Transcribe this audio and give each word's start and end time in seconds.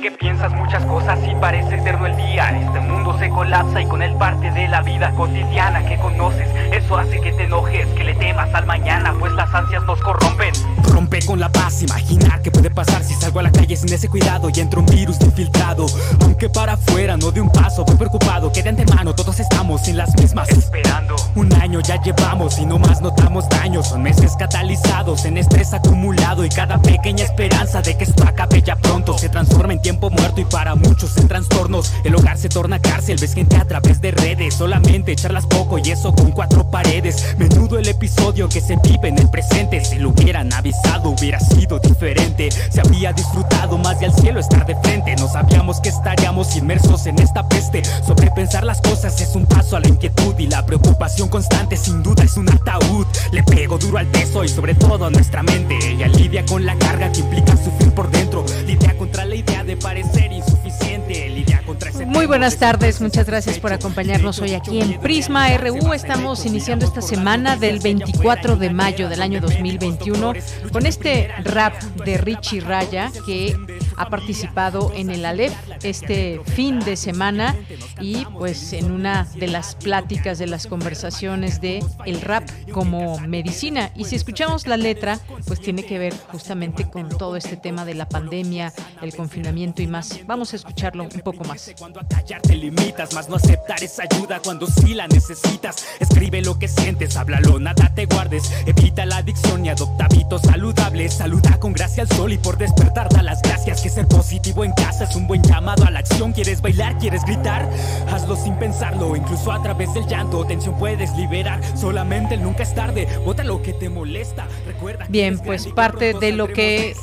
Sé 0.00 0.04
que 0.04 0.10
piensas 0.12 0.52
muchas 0.52 0.82
cosas 0.86 1.18
y 1.30 1.34
parece 1.34 1.74
eterno 1.74 2.06
el 2.06 2.16
día. 2.16 2.58
Este 2.58 2.80
mundo 2.80 3.18
se 3.18 3.28
colapsa 3.28 3.82
y 3.82 3.86
con 3.86 4.00
él 4.00 4.14
parte 4.14 4.50
de 4.50 4.66
la 4.68 4.80
vida 4.80 5.12
cotidiana 5.12 5.84
que 5.84 5.98
conoces. 5.98 6.48
Eso 6.72 6.96
hace 6.96 7.20
que 7.20 7.32
te 7.32 7.44
enojes, 7.44 7.86
que 7.88 8.04
le 8.04 8.14
temas 8.14 8.52
al 8.54 8.64
mañana, 8.64 9.14
pues 9.18 9.32
las 9.32 9.52
ansias 9.52 9.82
nos 9.84 10.00
corrompen. 10.00 10.52
Rompe 10.84 11.24
con 11.26 11.38
la 11.38 11.50
paz, 11.50 11.82
imaginar 11.82 12.40
qué 12.40 12.50
puede 12.50 12.70
pasar 12.70 13.02
si 13.02 13.14
salgo 13.14 13.40
a 13.40 13.42
la 13.42 13.52
calle 13.52 13.76
sin 13.76 13.92
ese 13.92 14.08
cuidado 14.08 14.48
y 14.54 14.60
entra 14.60 14.80
un 14.80 14.86
virus 14.86 15.20
infiltrado. 15.20 15.86
Aunque 16.22 16.48
para 16.48 16.74
afuera 16.74 17.16
no 17.18 17.30
de 17.30 17.42
un 17.42 17.50
paso, 17.50 17.84
voy 17.84 17.96
preocupado 17.96 18.50
que 18.52 18.62
de 18.62 18.70
antemano 18.70 19.14
todos 19.14 19.38
estamos 19.38 19.86
en 19.88 19.98
las 19.98 20.16
mismas. 20.16 20.48
Esperando. 20.48 21.16
Un 21.34 21.52
año 21.54 21.80
ya 21.80 22.00
llevamos 22.00 22.58
y 22.58 22.64
no 22.64 22.78
más 22.78 23.02
notamos 23.02 23.48
daños. 23.50 23.88
Son 23.88 24.02
meses 24.02 24.34
catalizados 24.38 25.26
en 25.26 25.36
estrés 25.36 25.74
acumulado 25.74 26.44
y 26.44 26.48
cada 26.48 26.80
pequeña 26.80 27.24
esperanza 27.24 27.82
de 27.82 27.98
que 27.98 28.04
esto 28.04 28.24
acabe 28.26 28.62
ya 28.62 28.76
pronto 28.76 29.18
se 29.18 29.28
transforma 29.28 29.74
en 29.74 29.82
tiempo 29.82 29.89
muerto 29.98 30.40
y 30.40 30.44
para 30.44 30.74
muchos 30.74 31.16
en 31.16 31.28
trastornos. 31.28 31.92
El 32.04 32.14
hogar 32.14 32.38
se 32.38 32.48
torna 32.48 32.78
cárcel, 32.80 33.18
ves 33.20 33.34
gente 33.34 33.56
a 33.56 33.64
través 33.64 34.00
de 34.00 34.10
redes. 34.10 34.54
Solamente 34.54 35.16
charlas 35.16 35.46
poco 35.46 35.78
y 35.78 35.90
eso 35.90 36.12
con 36.12 36.30
cuatro 36.32 36.70
paredes. 36.70 37.36
Menudo 37.38 37.78
el 37.78 37.88
episodio 37.88 38.48
que 38.48 38.60
se 38.60 38.76
vive 38.76 39.08
en 39.08 39.18
el 39.18 39.28
presente. 39.30 39.84
Si 39.84 39.96
lo 39.96 40.10
hubieran 40.10 40.52
avisado, 40.52 41.10
hubiera 41.10 41.40
sido 41.40 41.78
diferente. 41.78 42.50
Se 42.70 42.80
había 42.80 43.12
disfrutado 43.12 43.78
más 43.78 43.98
de 43.98 44.06
al 44.06 44.14
cielo 44.14 44.40
estar 44.40 44.66
de 44.66 44.76
frente. 44.76 45.16
No 45.16 45.28
sabíamos 45.28 45.80
que 45.80 45.88
estaríamos 45.88 46.56
inmersos 46.56 47.06
en 47.06 47.18
esta 47.18 47.48
peste. 47.48 47.82
Sobrepensar 48.06 48.64
las 48.64 48.80
cosas 48.80 49.20
es 49.20 49.34
un 49.34 49.46
paso 49.46 49.76
a 49.76 49.80
la 49.80 49.88
inquietud 49.88 50.34
y 50.38 50.46
la 50.46 50.64
preocupación 50.64 51.28
constante, 51.28 51.76
sin 51.76 52.02
duda, 52.02 52.24
es 52.24 52.36
un 52.36 52.48
ataúd. 52.48 53.06
Le 53.32 53.42
pego 53.42 53.78
duro 53.78 53.98
al 53.98 54.06
peso 54.06 54.44
y 54.44 54.48
sobre 54.48 54.74
todo 54.74 55.06
a 55.06 55.10
nuestra 55.10 55.42
mente. 55.42 55.78
Ella 55.84 56.08
lidia 56.08 56.44
con 56.46 56.64
la 56.64 56.76
carga 56.76 57.10
que 57.12 57.20
implica 57.20 57.56
sufrir 57.56 57.92
por 57.92 58.10
dentro. 58.10 58.44
Lidia 58.66 58.96
contra 58.96 59.24
la 59.24 59.34
idea 59.34 59.64
de 59.64 59.76
parecer 59.80 60.32
insuficiente. 60.32 61.28
Lidia 61.28 61.62
contra 61.66 61.90
ese 61.90 62.06
Muy 62.06 62.26
buenas 62.26 62.56
tardes, 62.56 63.00
muchas 63.00 63.26
gracias 63.26 63.58
por 63.58 63.72
acompañarnos 63.72 64.38
hoy 64.40 64.54
aquí 64.54 64.80
en 64.80 65.00
Prisma 65.00 65.48
RU. 65.56 65.92
Estamos 65.92 66.46
iniciando 66.46 66.86
esta 66.86 67.02
semana 67.02 67.56
del 67.56 67.80
24 67.80 68.56
de 68.56 68.70
mayo 68.70 69.08
del 69.08 69.22
año 69.22 69.40
2021 69.40 70.34
con 70.72 70.86
este 70.86 71.28
rap 71.44 71.80
de 72.04 72.18
Richie 72.18 72.60
Raya 72.60 73.10
que 73.26 73.56
ha 74.00 74.08
participado 74.08 74.92
en 74.94 75.10
el 75.10 75.26
Alep 75.26 75.52
este 75.82 76.40
fin 76.54 76.80
de 76.80 76.96
semana 76.96 77.54
y 78.00 78.24
pues 78.38 78.72
en 78.72 78.90
una 78.90 79.28
de 79.34 79.46
las 79.46 79.74
pláticas 79.74 80.38
de 80.38 80.46
las 80.46 80.66
conversaciones 80.66 81.60
de 81.60 81.84
el 82.06 82.22
rap 82.22 82.48
como 82.72 83.18
medicina. 83.20 83.90
Y 83.94 84.04
si 84.04 84.16
escuchamos 84.16 84.66
la 84.66 84.78
letra, 84.78 85.18
pues 85.46 85.60
tiene 85.60 85.84
que 85.84 85.98
ver 85.98 86.14
justamente 86.32 86.88
con 86.88 87.10
todo 87.10 87.36
este 87.36 87.58
tema 87.58 87.84
de 87.84 87.94
la 87.94 88.08
pandemia, 88.08 88.72
el 89.02 89.14
confinamiento 89.14 89.82
y 89.82 89.86
más. 89.86 90.20
Vamos 90.26 90.54
a 90.54 90.56
escucharlo 90.56 91.04
un 91.04 91.20
poco 91.20 91.44
más. 91.44 91.70
Cuando 91.78 92.00
a 92.00 92.08
callar 92.08 92.40
te 92.40 92.56
limitas, 92.56 93.12
más 93.12 93.28
no 93.28 93.36
aceptar 93.36 93.84
esa 93.84 94.04
ayuda 94.10 94.40
cuando 94.40 94.66
sí 94.66 94.94
la 94.94 95.08
necesitas. 95.08 95.84
Escribe 96.00 96.40
lo 96.40 96.58
que 96.58 96.68
sientes, 96.68 97.18
háblalo, 97.18 97.58
nada 97.58 97.92
te 97.94 98.06
guardes. 98.06 98.50
Evita 98.64 99.04
la 99.04 99.18
adicción 99.18 99.66
y 99.66 99.68
adopta 99.68 100.06
hábitos 100.06 100.40
saludables. 100.40 101.12
Saluda 101.14 101.60
con 101.60 101.74
gracia 101.74 102.04
al 102.04 102.08
sol 102.08 102.32
y 102.32 102.38
por 102.38 102.56
despertar 102.56 103.10
da 103.10 103.22
las 103.22 103.42
gracias. 103.42 103.82
Que 103.82 103.89
ser 103.90 104.06
positivo 104.06 104.64
en 104.64 104.72
casa 104.72 105.04
es 105.04 105.16
un 105.16 105.26
buen 105.26 105.42
llamado 105.42 105.84
a 105.84 105.90
la 105.90 105.98
acción. 105.98 106.32
¿Quieres 106.32 106.62
bailar? 106.62 106.96
¿Quieres 106.98 107.24
gritar? 107.24 107.68
Hazlo 108.10 108.36
sin 108.36 108.54
pensarlo, 108.54 109.16
incluso 109.16 109.50
a 109.52 109.62
través 109.62 109.92
del 109.94 110.06
llanto. 110.06 110.44
Tensión 110.44 110.78
puedes 110.78 111.14
liberar, 111.16 111.60
solamente 111.76 112.34
el 112.34 112.42
nunca 112.42 112.62
es 112.62 112.74
tarde. 112.74 113.08
Bota 113.24 113.42
lo 113.44 113.60
que 113.62 113.72
te 113.72 113.88
molesta. 113.88 114.46
Recuerda 114.66 115.06
Bien, 115.08 115.38
pues 115.38 115.66
parte 115.68 116.14
de 116.14 116.32
lo 116.32 116.48
que 116.48 116.94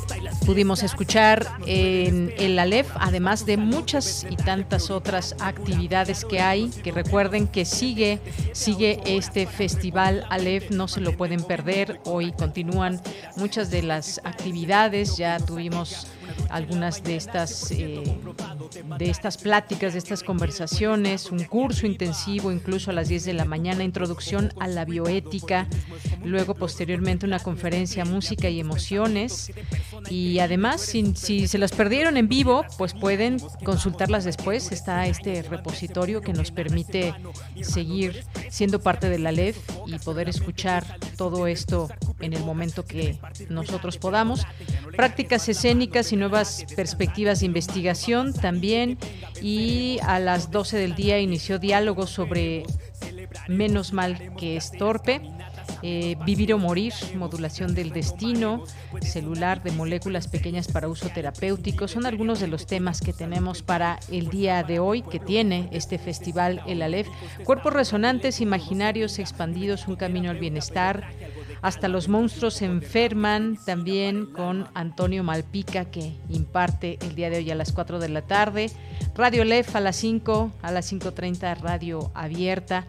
pudimos 0.48 0.82
escuchar 0.82 1.46
en 1.66 2.32
el 2.38 2.58
Alef, 2.58 2.88
además 2.94 3.44
de 3.44 3.58
muchas 3.58 4.26
y 4.30 4.34
tantas 4.34 4.88
otras 4.88 5.36
actividades 5.40 6.24
que 6.24 6.40
hay, 6.40 6.70
que 6.70 6.90
recuerden 6.90 7.46
que 7.48 7.66
sigue, 7.66 8.18
sigue 8.52 8.98
este 9.04 9.46
festival 9.46 10.24
Alef, 10.30 10.70
no 10.70 10.88
se 10.88 11.02
lo 11.02 11.14
pueden 11.18 11.44
perder, 11.44 12.00
hoy 12.06 12.32
continúan 12.32 12.98
muchas 13.36 13.70
de 13.70 13.82
las 13.82 14.22
actividades, 14.24 15.18
ya 15.18 15.38
tuvimos 15.38 16.06
algunas 16.48 17.02
de 17.02 17.16
estas 17.16 17.70
eh, 17.70 18.02
de 18.98 19.10
estas 19.10 19.36
pláticas, 19.38 19.92
de 19.92 19.98
estas 19.98 20.22
conversaciones, 20.22 21.30
un 21.30 21.44
curso 21.44 21.86
intensivo 21.86 22.52
incluso 22.52 22.90
a 22.90 22.94
las 22.94 23.08
10 23.08 23.24
de 23.24 23.32
la 23.34 23.44
mañana, 23.44 23.84
introducción 23.84 24.52
a 24.60 24.66
la 24.66 24.84
bioética, 24.84 25.66
luego 26.24 26.54
posteriormente 26.54 27.26
una 27.26 27.38
conferencia 27.38 28.04
música 28.04 28.48
y 28.48 28.60
emociones 28.60 29.52
y 30.10 30.37
además 30.40 30.80
si, 30.80 31.14
si 31.14 31.48
se 31.48 31.58
las 31.58 31.72
perdieron 31.72 32.16
en 32.16 32.28
vivo, 32.28 32.64
pues 32.76 32.94
pueden 32.94 33.38
consultarlas 33.64 34.24
después, 34.24 34.72
está 34.72 35.06
este 35.06 35.42
repositorio 35.42 36.20
que 36.20 36.32
nos 36.32 36.50
permite 36.50 37.14
seguir 37.62 38.24
siendo 38.50 38.80
parte 38.80 39.08
de 39.08 39.18
la 39.18 39.32
LEF 39.32 39.58
y 39.86 39.98
poder 39.98 40.28
escuchar 40.28 40.84
todo 41.16 41.46
esto 41.46 41.88
en 42.20 42.32
el 42.32 42.44
momento 42.44 42.84
que 42.84 43.18
nosotros 43.48 43.98
podamos. 43.98 44.46
Prácticas 44.96 45.48
escénicas 45.48 46.12
y 46.12 46.16
nuevas 46.16 46.64
perspectivas 46.76 47.40
de 47.40 47.46
investigación 47.46 48.32
también. 48.32 48.98
Y 49.40 49.98
a 50.02 50.18
las 50.18 50.50
12 50.50 50.76
del 50.78 50.94
día 50.94 51.18
inició 51.20 51.58
diálogo 51.58 52.06
sobre 52.06 52.64
Menos 53.48 53.92
mal 53.92 54.34
que 54.36 54.56
es 54.56 54.72
torpe. 54.72 55.20
Eh, 55.82 56.16
vivir 56.24 56.52
o 56.52 56.58
morir, 56.58 56.92
modulación 57.16 57.74
del 57.74 57.90
destino, 57.90 58.64
celular 59.00 59.62
de 59.62 59.72
moléculas 59.72 60.28
pequeñas 60.28 60.68
para 60.68 60.88
uso 60.88 61.08
terapéutico, 61.08 61.88
son 61.88 62.06
algunos 62.06 62.40
de 62.40 62.48
los 62.48 62.66
temas 62.66 63.00
que 63.00 63.12
tenemos 63.12 63.62
para 63.62 64.00
el 64.10 64.28
día 64.28 64.62
de 64.62 64.78
hoy 64.78 65.02
que 65.02 65.18
tiene 65.18 65.68
este 65.72 65.98
festival 65.98 66.62
El 66.66 66.82
Aleph. 66.82 67.08
Cuerpos 67.44 67.72
resonantes, 67.72 68.40
imaginarios 68.40 69.18
expandidos, 69.18 69.88
un 69.88 69.96
camino 69.96 70.30
al 70.30 70.38
bienestar, 70.38 71.08
hasta 71.62 71.88
los 71.88 72.08
monstruos 72.08 72.54
se 72.54 72.66
enferman, 72.66 73.58
también 73.64 74.26
con 74.26 74.68
Antonio 74.74 75.24
Malpica, 75.24 75.86
que 75.86 76.14
imparte 76.28 76.98
el 77.02 77.14
día 77.14 77.30
de 77.30 77.38
hoy 77.38 77.50
a 77.50 77.54
las 77.54 77.72
4 77.72 77.98
de 77.98 78.08
la 78.08 78.22
tarde. 78.22 78.70
Radio 79.14 79.44
Lef 79.44 79.74
a 79.74 79.80
las 79.80 79.96
5, 79.96 80.52
a 80.62 80.72
las 80.72 80.92
5.30 80.92 81.58
Radio 81.60 82.10
Abierta. 82.14 82.86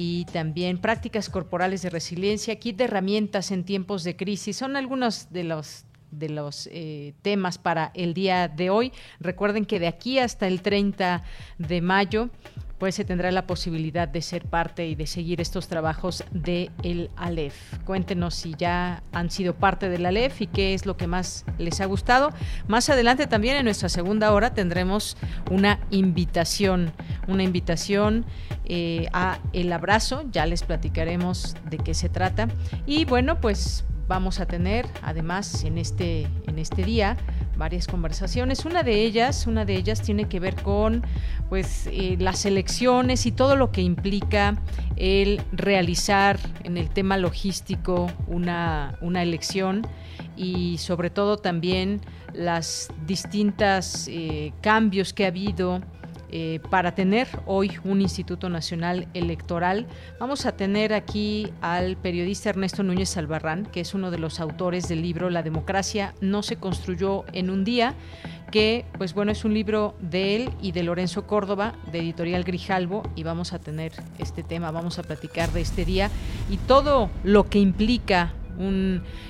Y 0.00 0.26
también 0.26 0.78
prácticas 0.78 1.28
corporales 1.28 1.82
de 1.82 1.90
resiliencia, 1.90 2.54
kit 2.60 2.76
de 2.76 2.84
herramientas 2.84 3.50
en 3.50 3.64
tiempos 3.64 4.04
de 4.04 4.14
crisis. 4.14 4.56
Son 4.56 4.76
algunos 4.76 5.32
de 5.32 5.42
los 5.42 5.86
de 6.12 6.28
los 6.28 6.68
eh, 6.70 7.14
temas 7.20 7.58
para 7.58 7.90
el 7.94 8.14
día 8.14 8.46
de 8.46 8.70
hoy. 8.70 8.92
Recuerden 9.18 9.64
que 9.64 9.80
de 9.80 9.88
aquí 9.88 10.20
hasta 10.20 10.46
el 10.46 10.62
30 10.62 11.24
de 11.58 11.80
mayo 11.80 12.30
pues 12.78 12.94
se 12.94 13.04
tendrá 13.04 13.30
la 13.30 13.46
posibilidad 13.46 14.08
de 14.08 14.22
ser 14.22 14.44
parte 14.44 14.86
y 14.86 14.94
de 14.94 15.06
seguir 15.06 15.40
estos 15.40 15.68
trabajos 15.68 16.24
de 16.30 16.70
el 16.82 17.10
Aleph. 17.16 17.54
Cuéntenos 17.84 18.34
si 18.34 18.54
ya 18.56 19.02
han 19.12 19.30
sido 19.30 19.54
parte 19.54 19.88
del 19.88 20.06
Aleph 20.06 20.40
y 20.40 20.46
qué 20.46 20.74
es 20.74 20.86
lo 20.86 20.96
que 20.96 21.06
más 21.06 21.44
les 21.58 21.80
ha 21.80 21.86
gustado. 21.86 22.30
Más 22.68 22.88
adelante 22.88 23.26
también 23.26 23.56
en 23.56 23.64
nuestra 23.64 23.88
segunda 23.88 24.32
hora 24.32 24.54
tendremos 24.54 25.16
una 25.50 25.80
invitación, 25.90 26.92
una 27.26 27.42
invitación 27.42 28.24
eh, 28.64 29.08
a 29.12 29.38
el 29.52 29.72
abrazo, 29.72 30.24
ya 30.30 30.46
les 30.46 30.62
platicaremos 30.62 31.56
de 31.68 31.78
qué 31.78 31.94
se 31.94 32.08
trata. 32.08 32.48
Y 32.86 33.04
bueno, 33.04 33.40
pues 33.40 33.84
vamos 34.08 34.40
a 34.40 34.46
tener 34.46 34.86
además 35.02 35.64
en 35.64 35.78
este, 35.78 36.26
en 36.46 36.58
este 36.58 36.82
día 36.82 37.16
varias 37.56 37.86
conversaciones. 37.86 38.64
Una 38.64 38.82
de 38.82 39.02
ellas, 39.02 39.46
una 39.46 39.64
de 39.64 39.76
ellas 39.76 40.00
tiene 40.00 40.28
que 40.28 40.40
ver 40.40 40.56
con 40.56 41.04
pues 41.48 41.86
eh, 41.92 42.16
las 42.18 42.46
elecciones 42.46 43.26
y 43.26 43.32
todo 43.32 43.56
lo 43.56 43.70
que 43.70 43.82
implica 43.82 44.56
el 44.96 45.42
realizar 45.52 46.38
en 46.64 46.78
el 46.78 46.88
tema 46.88 47.16
logístico 47.16 48.10
una, 48.26 48.96
una 49.00 49.22
elección 49.22 49.86
y 50.36 50.78
sobre 50.78 51.10
todo 51.10 51.36
también 51.36 52.00
las 52.32 52.90
distintas 53.06 54.08
eh, 54.08 54.52
cambios 54.62 55.12
que 55.12 55.24
ha 55.24 55.28
habido 55.28 55.80
eh, 56.30 56.60
para 56.70 56.94
tener 56.94 57.28
hoy 57.46 57.72
un 57.84 58.00
Instituto 58.00 58.48
Nacional 58.48 59.08
Electoral. 59.14 59.86
Vamos 60.20 60.46
a 60.46 60.52
tener 60.52 60.92
aquí 60.92 61.52
al 61.60 61.96
periodista 61.96 62.50
Ernesto 62.50 62.82
Núñez 62.82 63.16
Albarrán, 63.16 63.66
que 63.66 63.80
es 63.80 63.94
uno 63.94 64.10
de 64.10 64.18
los 64.18 64.40
autores 64.40 64.88
del 64.88 65.02
libro 65.02 65.30
La 65.30 65.42
democracia 65.42 66.14
no 66.20 66.42
se 66.42 66.56
construyó 66.56 67.24
en 67.32 67.50
un 67.50 67.64
día 67.64 67.94
que 68.50 68.86
pues 68.96 69.12
bueno 69.12 69.30
es 69.30 69.44
un 69.44 69.52
libro 69.52 69.94
de 70.00 70.36
él 70.36 70.50
y 70.62 70.72
de 70.72 70.82
Lorenzo 70.82 71.26
Córdoba 71.26 71.74
de 71.92 71.98
editorial 71.98 72.44
Grijalvo 72.44 73.02
y 73.14 73.22
vamos 73.22 73.52
a 73.52 73.58
tener 73.58 73.92
este 74.18 74.42
tema 74.42 74.70
vamos 74.70 74.98
a 74.98 75.02
platicar 75.02 75.52
de 75.52 75.60
este 75.60 75.84
día 75.84 76.10
y 76.50 76.56
todo 76.56 77.10
lo 77.24 77.50
que 77.50 77.58
implica 77.58 78.32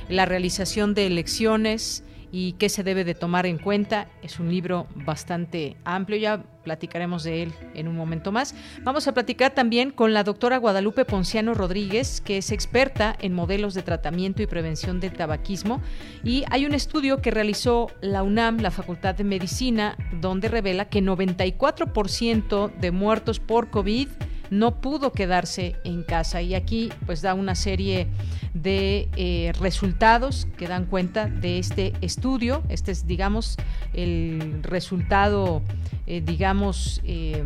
la 0.08 0.24
realización 0.24 0.94
de 0.94 1.06
elecciones 1.06 2.02
y 2.32 2.52
qué 2.52 2.68
se 2.68 2.82
debe 2.82 3.04
de 3.04 3.14
tomar 3.14 3.46
en 3.46 3.58
cuenta. 3.58 4.08
Es 4.22 4.38
un 4.38 4.48
libro 4.50 4.86
bastante 4.94 5.76
amplio, 5.84 6.18
ya 6.18 6.42
platicaremos 6.62 7.24
de 7.24 7.42
él 7.42 7.52
en 7.74 7.88
un 7.88 7.96
momento 7.96 8.32
más. 8.32 8.54
Vamos 8.82 9.08
a 9.08 9.14
platicar 9.14 9.54
también 9.54 9.90
con 9.90 10.12
la 10.12 10.24
doctora 10.24 10.58
Guadalupe 10.58 11.04
Ponciano 11.04 11.54
Rodríguez, 11.54 12.20
que 12.20 12.38
es 12.38 12.52
experta 12.52 13.16
en 13.20 13.32
modelos 13.32 13.74
de 13.74 13.82
tratamiento 13.82 14.42
y 14.42 14.46
prevención 14.46 15.00
del 15.00 15.14
tabaquismo. 15.14 15.80
Y 16.22 16.44
hay 16.50 16.66
un 16.66 16.74
estudio 16.74 17.22
que 17.22 17.30
realizó 17.30 17.90
la 18.00 18.22
UNAM, 18.22 18.58
la 18.58 18.70
Facultad 18.70 19.14
de 19.14 19.24
Medicina, 19.24 19.96
donde 20.20 20.48
revela 20.48 20.86
que 20.86 21.02
94% 21.02 22.72
de 22.74 22.90
muertos 22.90 23.40
por 23.40 23.70
COVID 23.70 24.08
no 24.50 24.80
pudo 24.80 25.12
quedarse 25.12 25.76
en 25.84 26.02
casa 26.02 26.42
y 26.42 26.54
aquí 26.54 26.90
pues 27.06 27.22
da 27.22 27.34
una 27.34 27.54
serie 27.54 28.08
de 28.54 29.08
eh, 29.16 29.52
resultados 29.60 30.46
que 30.56 30.68
dan 30.68 30.86
cuenta 30.86 31.26
de 31.26 31.58
este 31.58 31.92
estudio. 32.00 32.62
Este 32.68 32.92
es 32.92 33.06
digamos 33.06 33.56
el 33.92 34.62
resultado 34.62 35.62
eh, 36.06 36.22
digamos 36.24 37.00
eh, 37.04 37.42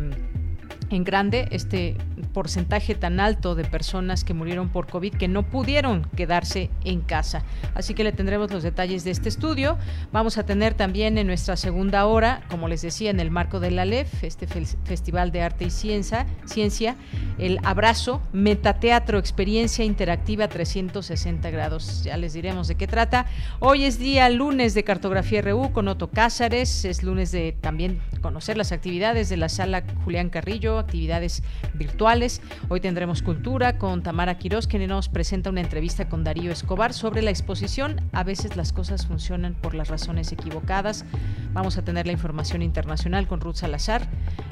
en 0.89 1.03
grande 1.03 1.47
este 1.51 1.97
porcentaje 2.33 2.95
tan 2.95 3.19
alto 3.19 3.55
de 3.55 3.63
personas 3.63 4.23
que 4.23 4.33
murieron 4.33 4.69
por 4.69 4.87
COVID 4.87 5.13
que 5.15 5.27
no 5.27 5.43
pudieron 5.43 6.07
quedarse 6.15 6.69
en 6.83 7.01
casa. 7.01 7.43
Así 7.75 7.93
que 7.93 8.03
le 8.03 8.11
tendremos 8.11 8.51
los 8.51 8.63
detalles 8.63 9.03
de 9.03 9.11
este 9.11 9.29
estudio. 9.29 9.77
Vamos 10.11 10.37
a 10.37 10.45
tener 10.45 10.73
también 10.73 11.17
en 11.17 11.27
nuestra 11.27 11.55
segunda 11.55 12.05
hora, 12.05 12.41
como 12.49 12.67
les 12.67 12.81
decía, 12.81 13.09
en 13.09 13.19
el 13.19 13.31
marco 13.31 13.59
de 13.59 13.71
la 13.71 13.85
LEF, 13.85 14.23
este 14.23 14.47
Festival 14.47 15.31
de 15.31 15.41
Arte 15.41 15.65
y 15.65 15.69
Ciencia, 15.69 16.25
Ciencia 16.45 16.95
el 17.37 17.59
Abrazo, 17.63 18.21
Metateatro, 18.31 19.17
Experiencia 19.17 19.85
Interactiva 19.85 20.47
360 20.47 21.49
grados. 21.49 22.03
Ya 22.03 22.17
les 22.17 22.33
diremos 22.33 22.67
de 22.67 22.75
qué 22.75 22.87
trata. 22.87 23.25
Hoy 23.59 23.85
es 23.85 23.99
día 23.99 24.29
lunes 24.29 24.73
de 24.73 24.83
Cartografía 24.83 25.41
RU 25.41 25.71
con 25.71 25.87
Otto 25.87 26.09
Cázares. 26.09 26.85
Es 26.85 27.03
lunes 27.03 27.31
de 27.31 27.55
también 27.59 28.01
conocer 28.21 28.57
las 28.57 28.71
actividades 28.71 29.29
de 29.29 29.37
la 29.37 29.49
sala 29.49 29.83
Julián 30.03 30.29
Carrillo, 30.29 30.72
actividades 30.79 31.43
virtuales. 31.73 32.41
Hoy 32.69 32.79
tendremos 32.79 33.21
cultura 33.21 33.77
con 33.77 34.03
Tamara 34.03 34.37
Quiroz, 34.37 34.67
que 34.67 34.85
nos 34.87 35.09
presenta 35.09 35.49
una 35.49 35.61
entrevista 35.61 36.09
con 36.09 36.23
Darío 36.23 36.51
Escobar 36.51 36.93
sobre 36.93 37.21
la 37.21 37.29
exposición. 37.29 38.01
A 38.11 38.23
veces 38.23 38.55
las 38.55 38.73
cosas 38.73 39.05
funcionan 39.05 39.55
por 39.55 39.75
las 39.75 39.89
razones 39.89 40.31
equivocadas. 40.31 41.05
Vamos 41.53 41.77
a 41.77 41.83
tener 41.83 42.05
la 42.05 42.13
información 42.13 42.61
internacional 42.61 43.27
con 43.27 43.41
Ruth 43.41 43.55
Salazar 43.55 44.07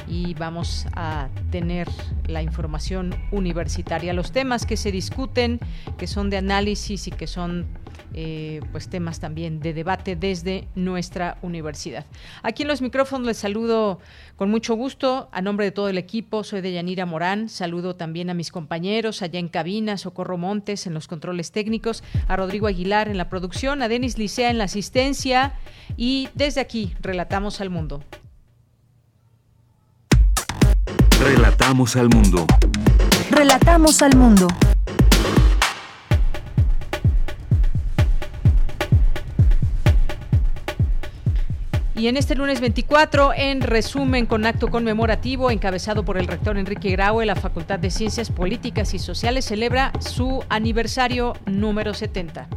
y 0.08 0.34
vamos 0.36 0.86
a 0.94 1.30
tener 1.52 1.88
la 2.26 2.42
información 2.42 3.16
universitaria. 3.32 4.14
Los 4.14 4.32
temas 4.32 4.66
que 4.66 4.78
se 4.78 4.92
discuten, 4.92 5.60
que 5.98 6.08
son 6.08 6.30
de 6.30 6.38
análisis 6.38 7.08
y 7.08 7.12
que 7.12 7.28
son 7.28 7.66
eh, 8.13 8.62
pues 8.72 8.90
temas 8.90 9.19
también 9.19 9.60
de 9.60 9.74
debate 9.74 10.16
desde 10.16 10.68
nuestra 10.75 11.38
universidad. 11.42 12.06
Aquí 12.44 12.63
en 12.63 12.68
los 12.68 12.81
micrófonos 12.81 13.28
les 13.28 13.38
saludo 13.38 14.00
con 14.36 14.50
mucho 14.50 14.75
gusto 14.75 15.30
a 15.31 15.42
nombre 15.42 15.66
de 15.66 15.72
todo 15.72 15.90
el 15.90 15.98
equipo. 15.98 16.44
Soy 16.44 16.62
de 16.62 16.74
Yanira 16.74 17.06
Morán. 17.06 17.50
Saludo 17.50 17.96
también 17.96 18.30
a 18.30 18.34
mis 18.34 18.52
compañeros 18.52 19.22
allá 19.22 19.40
en 19.40 19.48
cabina, 19.48 19.98
Socorro 19.98 20.38
Montes 20.38 20.88
en 20.88 20.94
los 20.94 21.08
controles 21.08 21.52
técnicos, 21.52 22.04
a 22.28 22.36
Rodrigo 22.36 22.68
Aguilar 22.68 23.08
en 23.08 23.18
la 23.18 23.30
producción, 23.30 23.81
a 23.81 23.88
Denis 23.88 24.18
Licea 24.18 24.50
en 24.50 24.58
la 24.58 24.66
asistencia 24.66 25.54
y 25.98 26.30
desde 26.36 26.62
aquí 26.62 26.94
relatamos 27.02 27.62
al 27.62 27.69
mundo. 27.69 28.04
Relatamos 31.22 31.96
al 31.96 32.10
mundo. 32.10 32.48
Relatamos 33.30 34.02
al 34.02 34.18
mundo. 34.18 34.48
Y 42.01 42.07
en 42.07 42.18
este 42.18 42.33
lunes 42.33 42.62
24, 42.62 43.31
en 43.36 43.62
resumen, 43.62 44.25
con 44.25 44.48
acto 44.48 44.71
conmemorativo 44.71 45.51
encabezado 45.51 46.03
por 46.03 46.18
el 46.18 46.25
rector 46.25 46.57
Enrique 46.57 46.89
Graue, 46.89 47.27
la 47.27 47.36
Facultad 47.36 47.77
de 47.77 47.92
Ciencias 47.92 48.31
Políticas 48.31 48.95
y 48.95 48.98
Sociales 48.98 49.45
celebra 49.45 49.94
su 50.00 50.44
aniversario 50.50 51.33
número 51.45 51.94
70 51.94 52.48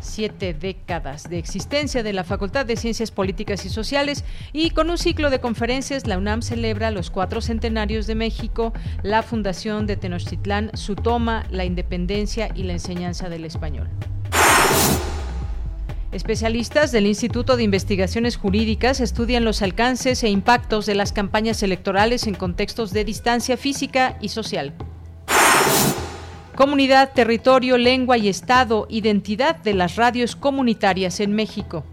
siete 0.00 0.52
décadas 0.52 1.30
de 1.30 1.38
existencia 1.38 2.02
de 2.02 2.12
la 2.12 2.24
Facultad 2.24 2.66
de 2.66 2.76
Ciencias 2.76 3.10
Políticas 3.10 3.64
y 3.64 3.70
Sociales 3.70 4.22
y 4.52 4.68
con 4.68 4.90
un 4.90 4.98
ciclo 4.98 5.30
de 5.30 5.40
conferencias 5.40 6.06
la 6.06 6.18
UNAM 6.18 6.42
celebra 6.42 6.90
los 6.90 7.10
cuatro 7.10 7.40
centenarios 7.40 8.06
de 8.06 8.14
México, 8.14 8.74
la 9.02 9.22
fundación 9.22 9.86
de 9.86 9.96
Tenochtitlán, 9.96 10.70
su 10.74 10.94
toma, 10.94 11.46
la 11.50 11.64
independencia 11.64 12.50
y 12.54 12.64
la 12.64 12.74
enseñanza 12.74 13.30
del 13.30 13.46
español. 13.46 13.88
Especialistas 16.14 16.92
del 16.92 17.08
Instituto 17.08 17.56
de 17.56 17.64
Investigaciones 17.64 18.36
Jurídicas 18.36 19.00
estudian 19.00 19.44
los 19.44 19.62
alcances 19.62 20.22
e 20.22 20.28
impactos 20.28 20.86
de 20.86 20.94
las 20.94 21.12
campañas 21.12 21.60
electorales 21.64 22.28
en 22.28 22.36
contextos 22.36 22.92
de 22.92 23.04
distancia 23.04 23.56
física 23.56 24.16
y 24.20 24.28
social. 24.28 24.74
Comunidad, 26.54 27.10
territorio, 27.14 27.78
lengua 27.78 28.16
y 28.16 28.28
estado, 28.28 28.86
identidad 28.88 29.56
de 29.56 29.74
las 29.74 29.96
radios 29.96 30.36
comunitarias 30.36 31.18
en 31.18 31.32
México. 31.32 31.84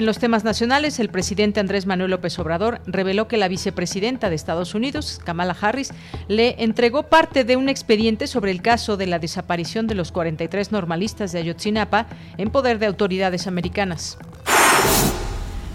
En 0.00 0.06
los 0.06 0.18
temas 0.18 0.44
nacionales, 0.44 0.98
el 0.98 1.10
presidente 1.10 1.60
Andrés 1.60 1.84
Manuel 1.84 2.12
López 2.12 2.38
Obrador 2.38 2.80
reveló 2.86 3.28
que 3.28 3.36
la 3.36 3.48
vicepresidenta 3.48 4.30
de 4.30 4.34
Estados 4.34 4.74
Unidos, 4.74 5.20
Kamala 5.22 5.54
Harris, 5.60 5.92
le 6.26 6.64
entregó 6.64 7.02
parte 7.02 7.44
de 7.44 7.56
un 7.58 7.68
expediente 7.68 8.26
sobre 8.26 8.50
el 8.50 8.62
caso 8.62 8.96
de 8.96 9.06
la 9.06 9.18
desaparición 9.18 9.86
de 9.86 9.96
los 9.96 10.10
43 10.10 10.72
normalistas 10.72 11.32
de 11.32 11.40
Ayotzinapa 11.40 12.06
en 12.38 12.48
poder 12.48 12.78
de 12.78 12.86
autoridades 12.86 13.46
americanas. 13.46 14.16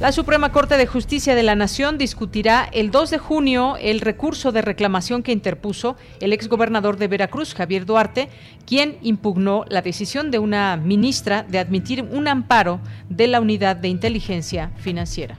La 0.02 0.12
Suprema 0.12 0.52
Corte 0.52 0.76
de 0.76 0.88
Justicia 0.88 1.36
de 1.36 1.44
la 1.44 1.56
Nación 1.56 1.98
discutirá 1.98 2.68
el 2.74 2.92
2 2.92 3.12
de 3.12 3.18
junio 3.18 3.78
el 3.80 4.02
recurso 4.02 4.52
de 4.52 4.62
reclamación 4.62 5.24
que 5.24 5.32
interpuso 5.32 5.96
el 6.20 6.34
exgobernador 6.34 6.98
de 6.98 7.08
Veracruz, 7.08 7.56
Javier 7.56 7.86
Duarte, 7.86 8.28
quien 8.66 8.98
impugnó 9.02 9.64
la 9.70 9.82
decisión 9.82 10.32
de 10.32 10.40
una 10.40 10.76
ministra 10.76 11.44
de 11.44 11.60
admitir 11.60 12.04
un 12.04 12.28
amparo 12.28 12.82
de 13.08 13.28
la 13.28 13.40
Unidad 13.40 13.78
de 13.78 13.88
Inteligencia 13.88 14.74
Financiera. 14.76 15.38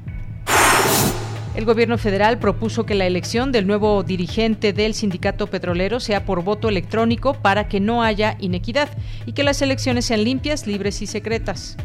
El 1.54 1.66
gobierno 1.66 1.98
federal 1.98 2.38
propuso 2.38 2.86
que 2.86 2.94
la 2.94 3.06
elección 3.06 3.52
del 3.52 3.66
nuevo 3.66 4.02
dirigente 4.04 4.72
del 4.72 4.94
sindicato 4.94 5.48
petrolero 5.48 6.00
sea 6.00 6.25
por 6.25 6.42
voto 6.42 6.70
electrónico 6.70 7.34
para 7.34 7.68
que 7.68 7.80
no 7.80 8.02
haya 8.02 8.38
inequidad 8.40 8.88
y 9.26 9.32
que 9.32 9.44
las 9.44 9.60
elecciones 9.60 10.06
sean 10.06 10.25
limpias, 10.25 10.66
libres 10.66 11.02
y 11.02 11.06
secretas. 11.06 11.76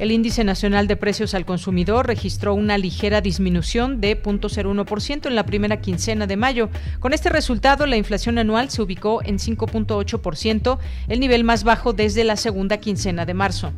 El 0.00 0.12
índice 0.12 0.44
nacional 0.44 0.86
de 0.86 0.96
precios 0.96 1.34
al 1.34 1.44
consumidor 1.44 2.06
registró 2.06 2.54
una 2.54 2.78
ligera 2.78 3.20
disminución 3.20 4.00
de 4.00 4.20
0.01% 4.20 5.26
en 5.26 5.34
la 5.34 5.44
primera 5.44 5.82
quincena 5.82 6.26
de 6.26 6.38
mayo. 6.38 6.70
Con 7.00 7.12
este 7.12 7.28
resultado, 7.28 7.84
la 7.84 7.98
inflación 7.98 8.38
anual 8.38 8.70
se 8.70 8.80
ubicó 8.80 9.20
en 9.22 9.36
5.8%, 9.36 10.78
el 11.08 11.20
nivel 11.20 11.44
más 11.44 11.64
bajo 11.64 11.92
desde 11.92 12.24
la 12.24 12.36
segunda 12.36 12.78
quincena 12.78 13.26
de 13.26 13.34
marzo. 13.34 13.72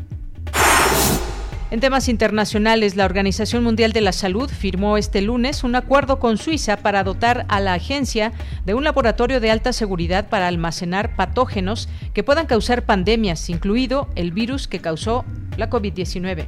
En 1.73 1.81
temas 1.81 2.11
internacionales, 2.11 2.97
la 2.97 3.07
Organización 3.07 3.65
Mundial 3.65 3.95
de 3.95 4.03
la 4.03 4.13
Salud 4.13 4.51
firmó 4.51 4.99
este 4.99 5.23
lunes 5.23 5.65
un 5.65 5.75
acuerdo 5.75 6.19
con 6.19 6.37
Suiza 6.37 6.77
para 6.77 7.03
dotar 7.03 7.47
a 7.49 7.61
la 7.61 7.73
agencia 7.73 8.31
de 8.67 8.75
un 8.75 8.85
laboratorio 8.85 9.41
de 9.41 9.51
alta 9.51 9.73
seguridad 9.73 10.29
para 10.29 10.49
almacenar 10.49 11.17
patógenos 11.17 11.89
que 12.13 12.23
puedan 12.23 12.45
causar 12.45 12.85
pandemias, 12.85 13.49
incluido 13.49 14.11
el 14.17 14.33
virus 14.33 14.69
que 14.69 14.81
causó 14.81 15.25
la 15.57 15.71
COVID-19. 15.71 16.47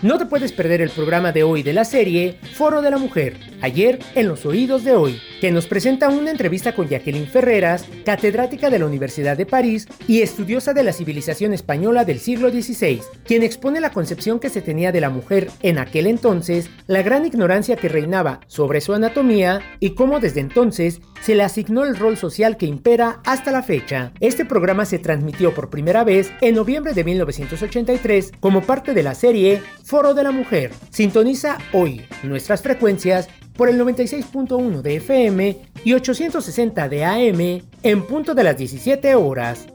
No 0.00 0.16
te 0.16 0.26
puedes 0.26 0.52
perder 0.52 0.80
el 0.80 0.90
programa 0.90 1.32
de 1.32 1.42
hoy 1.42 1.64
de 1.64 1.72
la 1.72 1.84
serie 1.84 2.38
Foro 2.54 2.82
de 2.82 2.90
la 2.92 2.98
Mujer, 2.98 3.36
ayer 3.62 3.98
en 4.14 4.28
los 4.28 4.46
oídos 4.46 4.84
de 4.84 4.92
hoy, 4.92 5.20
que 5.40 5.50
nos 5.50 5.66
presenta 5.66 6.08
una 6.08 6.30
entrevista 6.30 6.72
con 6.72 6.88
Jacqueline 6.88 7.26
Ferreras, 7.26 7.84
catedrática 8.04 8.70
de 8.70 8.78
la 8.78 8.86
Universidad 8.86 9.36
de 9.36 9.44
París 9.44 9.88
y 10.06 10.22
estudiosa 10.22 10.72
de 10.72 10.84
la 10.84 10.92
civilización 10.92 11.52
española 11.52 12.04
del 12.04 12.20
siglo 12.20 12.50
XVI, 12.50 13.00
quien 13.24 13.42
expone 13.42 13.80
la 13.80 13.90
concepción 13.90 14.38
que 14.38 14.50
se 14.50 14.62
tenía 14.62 14.92
de 14.92 15.00
la 15.00 15.10
mujer 15.10 15.50
en 15.62 15.78
aquel 15.78 16.06
entonces, 16.06 16.70
la 16.86 17.02
gran 17.02 17.26
ignorancia 17.26 17.74
que 17.74 17.88
reinaba 17.88 18.38
sobre 18.46 18.80
su 18.80 18.92
anatomía 18.92 19.62
y 19.80 19.96
cómo 19.96 20.20
desde 20.20 20.38
entonces 20.38 21.00
se 21.22 21.34
le 21.34 21.42
asignó 21.42 21.84
el 21.84 21.96
rol 21.96 22.16
social 22.16 22.56
que 22.56 22.66
impera 22.66 23.20
hasta 23.24 23.50
la 23.50 23.64
fecha. 23.64 24.12
Este 24.20 24.44
programa 24.44 24.84
se 24.84 25.00
transmitió 25.00 25.54
por 25.54 25.70
primera 25.70 26.04
vez 26.04 26.30
en 26.40 26.54
noviembre 26.54 26.94
de 26.94 27.02
1983 27.02 28.30
como 28.38 28.62
parte 28.62 28.94
de 28.94 29.02
la 29.02 29.16
serie 29.16 29.60
Foro 29.88 30.12
de 30.12 30.22
la 30.22 30.32
Mujer. 30.32 30.70
Sintoniza 30.90 31.56
hoy 31.72 32.02
nuestras 32.22 32.60
frecuencias 32.60 33.26
por 33.56 33.70
el 33.70 33.80
96.1 33.80 34.82
de 34.82 34.96
FM 34.96 35.58
y 35.82 35.94
860 35.94 36.90
de 36.90 37.04
AM 37.06 37.62
en 37.82 38.02
punto 38.02 38.34
de 38.34 38.44
las 38.44 38.58
17 38.58 39.14
horas. 39.14 39.66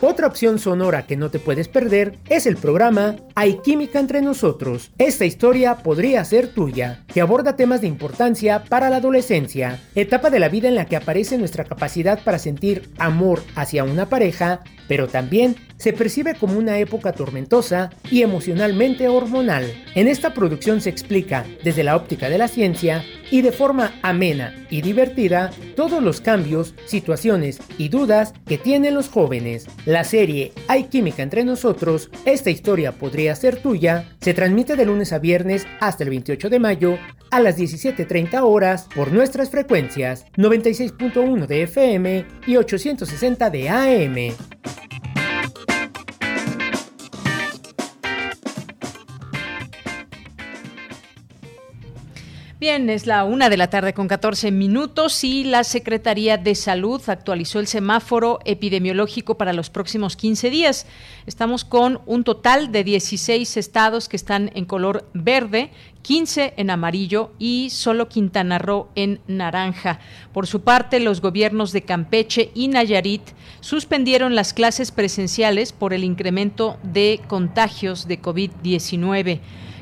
Otra 0.00 0.26
opción 0.26 0.58
sonora 0.58 1.06
que 1.06 1.18
no 1.18 1.30
te 1.30 1.38
puedes 1.38 1.68
perder 1.68 2.18
es 2.30 2.46
el 2.46 2.56
programa 2.56 3.16
Hay 3.34 3.58
Química 3.62 4.00
entre 4.00 4.22
nosotros. 4.22 4.90
Esta 4.96 5.26
historia 5.26 5.76
podría 5.82 6.24
ser 6.24 6.54
tuya, 6.54 7.04
que 7.12 7.20
aborda 7.20 7.56
temas 7.56 7.82
de 7.82 7.88
importancia 7.88 8.64
para 8.64 8.88
la 8.88 8.96
adolescencia, 8.96 9.78
etapa 9.94 10.30
de 10.30 10.38
la 10.38 10.48
vida 10.48 10.68
en 10.68 10.76
la 10.76 10.86
que 10.86 10.96
aparece 10.96 11.36
nuestra 11.36 11.64
capacidad 11.64 12.24
para 12.24 12.38
sentir 12.38 12.88
amor 12.96 13.42
hacia 13.54 13.84
una 13.84 14.08
pareja, 14.08 14.60
pero 14.90 15.06
también 15.06 15.54
se 15.76 15.92
percibe 15.92 16.34
como 16.34 16.58
una 16.58 16.80
época 16.80 17.12
tormentosa 17.12 17.90
y 18.10 18.22
emocionalmente 18.22 19.06
hormonal. 19.06 19.72
En 19.94 20.08
esta 20.08 20.34
producción 20.34 20.80
se 20.80 20.90
explica, 20.90 21.46
desde 21.62 21.84
la 21.84 21.94
óptica 21.94 22.28
de 22.28 22.38
la 22.38 22.48
ciencia, 22.48 23.04
y 23.30 23.42
de 23.42 23.52
forma 23.52 23.94
amena 24.02 24.66
y 24.68 24.82
divertida, 24.82 25.52
todos 25.76 26.02
los 26.02 26.20
cambios, 26.20 26.74
situaciones 26.86 27.60
y 27.78 27.88
dudas 27.88 28.34
que 28.46 28.58
tienen 28.58 28.96
los 28.96 29.08
jóvenes. 29.08 29.68
La 29.86 30.02
serie 30.02 30.50
Hay 30.66 30.88
Química 30.88 31.22
entre 31.22 31.44
nosotros, 31.44 32.10
esta 32.24 32.50
historia 32.50 32.90
podría 32.90 33.36
ser 33.36 33.62
tuya, 33.62 34.16
se 34.20 34.34
transmite 34.34 34.74
de 34.74 34.86
lunes 34.86 35.12
a 35.12 35.20
viernes 35.20 35.68
hasta 35.78 36.02
el 36.02 36.10
28 36.10 36.50
de 36.50 36.58
mayo 36.58 36.98
a 37.30 37.38
las 37.38 37.56
17.30 37.56 38.42
horas 38.42 38.88
por 38.92 39.12
nuestras 39.12 39.50
frecuencias 39.50 40.26
96.1 40.36 41.46
de 41.46 41.62
FM 41.62 42.26
y 42.48 42.56
860 42.56 43.50
de 43.50 43.68
AM. 43.68 44.79
Bien, 52.60 52.90
es 52.90 53.06
la 53.06 53.24
una 53.24 53.48
de 53.48 53.56
la 53.56 53.70
tarde 53.70 53.94
con 53.94 54.06
14 54.06 54.50
minutos 54.50 55.24
y 55.24 55.44
la 55.44 55.64
Secretaría 55.64 56.36
de 56.36 56.54
Salud 56.54 57.00
actualizó 57.06 57.58
el 57.58 57.66
semáforo 57.66 58.38
epidemiológico 58.44 59.38
para 59.38 59.54
los 59.54 59.70
próximos 59.70 60.14
15 60.14 60.50
días. 60.50 60.86
Estamos 61.24 61.64
con 61.64 62.02
un 62.04 62.22
total 62.22 62.70
de 62.70 62.84
16 62.84 63.56
estados 63.56 64.10
que 64.10 64.16
están 64.16 64.50
en 64.54 64.66
color 64.66 65.08
verde, 65.14 65.70
15 66.02 66.52
en 66.58 66.68
amarillo 66.68 67.32
y 67.38 67.70
solo 67.70 68.10
Quintana 68.10 68.58
Roo 68.58 68.88
en 68.94 69.20
naranja. 69.26 69.98
Por 70.34 70.46
su 70.46 70.60
parte, 70.60 71.00
los 71.00 71.22
gobiernos 71.22 71.72
de 71.72 71.80
Campeche 71.80 72.50
y 72.54 72.68
Nayarit 72.68 73.22
suspendieron 73.60 74.34
las 74.34 74.52
clases 74.52 74.90
presenciales 74.90 75.72
por 75.72 75.94
el 75.94 76.04
incremento 76.04 76.76
de 76.82 77.22
contagios 77.26 78.06
de 78.06 78.20
COVID-19. 78.20 79.40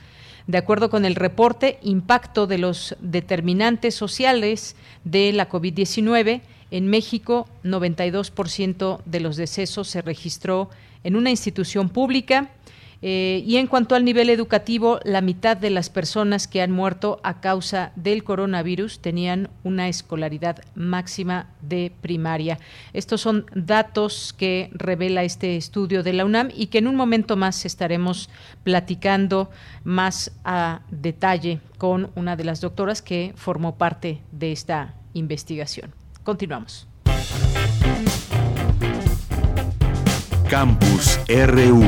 De 0.46 0.58
acuerdo 0.58 0.90
con 0.90 1.04
el 1.04 1.16
reporte 1.16 1.80
Impacto 1.82 2.46
de 2.46 2.58
los 2.58 2.96
determinantes 3.00 3.96
sociales 3.96 4.76
de 5.02 5.32
la 5.32 5.48
COVID-19, 5.48 6.40
en 6.70 6.88
México, 6.88 7.48
92% 7.64 9.00
de 9.04 9.20
los 9.20 9.36
decesos 9.36 9.88
se 9.88 10.02
registró 10.02 10.70
en 11.04 11.16
una 11.16 11.30
institución 11.30 11.88
pública. 11.88 12.50
Eh, 13.00 13.44
y 13.46 13.58
en 13.58 13.68
cuanto 13.68 13.94
al 13.94 14.04
nivel 14.04 14.28
educativo, 14.28 14.98
la 15.04 15.20
mitad 15.20 15.56
de 15.56 15.70
las 15.70 15.88
personas 15.88 16.48
que 16.48 16.62
han 16.62 16.72
muerto 16.72 17.20
a 17.22 17.40
causa 17.40 17.92
del 17.94 18.24
coronavirus 18.24 18.98
tenían 18.98 19.50
una 19.62 19.88
escolaridad 19.88 20.64
máxima 20.74 21.46
de 21.60 21.92
primaria. 22.00 22.58
Estos 22.92 23.20
son 23.20 23.46
datos 23.54 24.34
que 24.36 24.68
revela 24.72 25.22
este 25.22 25.56
estudio 25.56 26.02
de 26.02 26.12
la 26.12 26.24
UNAM 26.24 26.48
y 26.52 26.66
que 26.66 26.78
en 26.78 26.88
un 26.88 26.96
momento 26.96 27.36
más 27.36 27.64
estaremos 27.64 28.30
platicando 28.64 29.48
más 29.84 30.32
a 30.42 30.80
detalle 30.90 31.60
con 31.78 32.10
una 32.16 32.34
de 32.34 32.44
las 32.44 32.60
doctoras 32.60 33.00
que 33.00 33.32
formó 33.36 33.78
parte 33.78 34.22
de 34.32 34.50
esta 34.50 34.96
investigación. 35.14 35.94
Continuamos. 36.24 36.86
Campus 40.48 41.20
RU. 41.28 41.82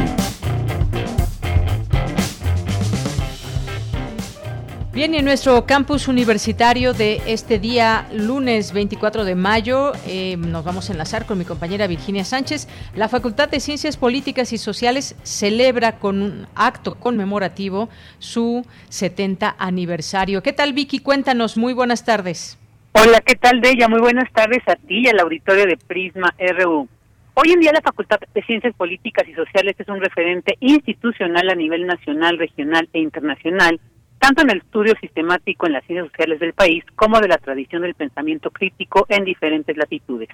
Bien, 4.93 5.15
y 5.15 5.19
en 5.19 5.25
nuestro 5.25 5.65
campus 5.65 6.09
universitario 6.09 6.93
de 6.93 7.23
este 7.25 7.59
día, 7.59 8.07
lunes 8.13 8.73
24 8.73 9.25
de 9.25 9.35
mayo, 9.35 9.93
eh, 10.05 10.37
nos 10.37 10.63
vamos 10.63 10.91
a 10.91 10.93
enlazar 10.93 11.25
con 11.25 11.39
mi 11.39 11.47
compañera 11.47 11.87
Virginia 11.87 12.25
Sánchez. 12.25 12.69
La 12.95 13.09
Facultad 13.09 13.49
de 13.49 13.61
Ciencias 13.61 13.97
Políticas 13.97 14.53
y 14.53 14.59
Sociales 14.59 15.15
celebra 15.23 15.99
con 15.99 16.21
un 16.21 16.47
acto 16.55 16.97
conmemorativo 16.97 17.89
su 18.19 18.67
70 18.91 19.57
aniversario. 19.59 20.43
¿Qué 20.43 20.53
tal, 20.53 20.75
Vicky? 20.75 20.99
Cuéntanos. 20.99 21.57
Muy 21.57 21.73
buenas 21.73 22.05
tardes. 22.05 22.60
Hola, 22.93 23.21
¿qué 23.25 23.37
tal, 23.37 23.61
Bella? 23.61 23.89
Muy 23.89 24.01
buenas 24.01 24.31
tardes 24.33 24.63
a 24.67 24.75
ti 24.75 25.03
y 25.05 25.07
al 25.07 25.21
auditorio 25.21 25.65
de 25.65 25.77
Prisma 25.77 26.35
RU. 26.39 26.89
Hoy 27.35 27.53
en 27.53 27.61
día 27.61 27.73
la 27.73 27.81
Facultad 27.81 28.19
de 28.35 28.43
Ciencias 28.43 28.75
Políticas 28.75 29.29
y 29.29 29.33
Sociales 29.33 29.77
es 29.79 29.89
un 29.89 30.01
referente 30.01 30.57
institucional 30.59 31.49
a 31.49 31.55
nivel 31.55 31.87
nacional, 31.87 32.37
regional 32.37 32.89
e 32.93 32.99
internacional, 32.99 33.81
tanto 34.19 34.43
en 34.43 34.51
el 34.51 34.59
estudio 34.59 34.95
sistemático 35.01 35.67
en 35.67 35.75
las 35.75 35.85
ciencias 35.85 36.09
sociales 36.09 36.41
del 36.41 36.53
país 36.53 36.83
como 36.97 37.21
de 37.21 37.29
la 37.29 37.39
tradición 37.39 37.83
del 37.83 37.95
pensamiento 37.95 38.51
crítico 38.51 39.07
en 39.09 39.25
diferentes 39.25 39.77
latitudes. 39.77 40.29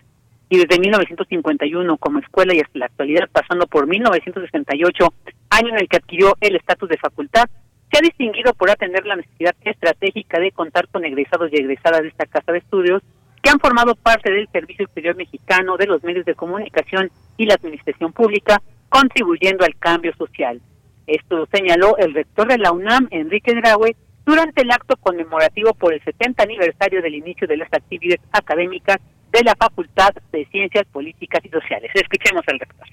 Y 0.49 0.57
desde 0.57 0.81
1951 0.81 1.99
como 1.99 2.21
escuela 2.21 2.55
y 2.55 2.61
hasta 2.61 2.79
la 2.79 2.87
actualidad, 2.87 3.29
pasando 3.31 3.67
por 3.67 3.87
1968, 3.87 5.13
año 5.51 5.69
en 5.69 5.79
el 5.79 5.89
que 5.89 5.99
adquirió 5.99 6.35
el 6.41 6.57
estatus 6.57 6.89
de 6.89 6.97
facultad, 6.97 7.51
se 7.91 7.99
ha 7.99 8.01
distinguido 8.01 8.53
por 8.55 8.71
atender 8.71 9.07
la 9.07 9.17
necesidad 9.17 9.55
estratégica 9.63 10.41
de 10.41 10.53
contar 10.53 10.89
con 10.89 11.05
egresados 11.05 11.51
y 11.53 11.57
egresadas 11.57 12.03
de 12.03 12.09
esta 12.09 12.27
casa 12.27 12.53
de 12.53 12.59
estudios 12.59 13.03
que 13.43 13.51
han 13.51 13.61
formado 13.61 13.95
parte 13.95 14.31
del 14.31 14.49
Servicio 14.51 14.85
Exterior 14.85 15.15
Mexicano, 15.15 15.77
de 15.77 15.87
los 15.87 16.03
medios 16.03 16.25
de 16.25 16.35
comunicación 16.35 17.11
y 17.37 17.47
la 17.47 17.55
administración 17.55 18.13
pública, 18.13 18.61
contribuyendo 18.89 19.65
al 19.65 19.77
cambio 19.77 20.13
social. 20.17 20.61
Esto 21.07 21.47
señaló 21.53 21.97
el 21.99 22.13
rector 22.13 22.49
de 22.49 22.59
la 22.59 22.73
UNAM, 22.73 23.07
Enrique 23.13 23.55
Graue, 23.55 23.95
durante 24.25 24.63
el 24.63 24.71
acto 24.73 24.97
conmemorativo 24.97 25.73
por 25.75 25.95
el 25.95 26.03
70 26.03 26.43
aniversario 26.43 27.01
del 27.01 27.15
inicio 27.15 27.47
de 27.47 27.59
las 27.59 27.73
actividades 27.73 28.21
académicas 28.33 28.97
de 29.31 29.45
la 29.45 29.55
Facultad 29.55 30.11
de 30.33 30.45
Ciencias 30.47 30.85
Políticas 30.91 31.45
y 31.45 31.49
Sociales. 31.49 31.91
Escuchemos 31.95 32.43
al 32.49 32.59
rector. 32.59 32.89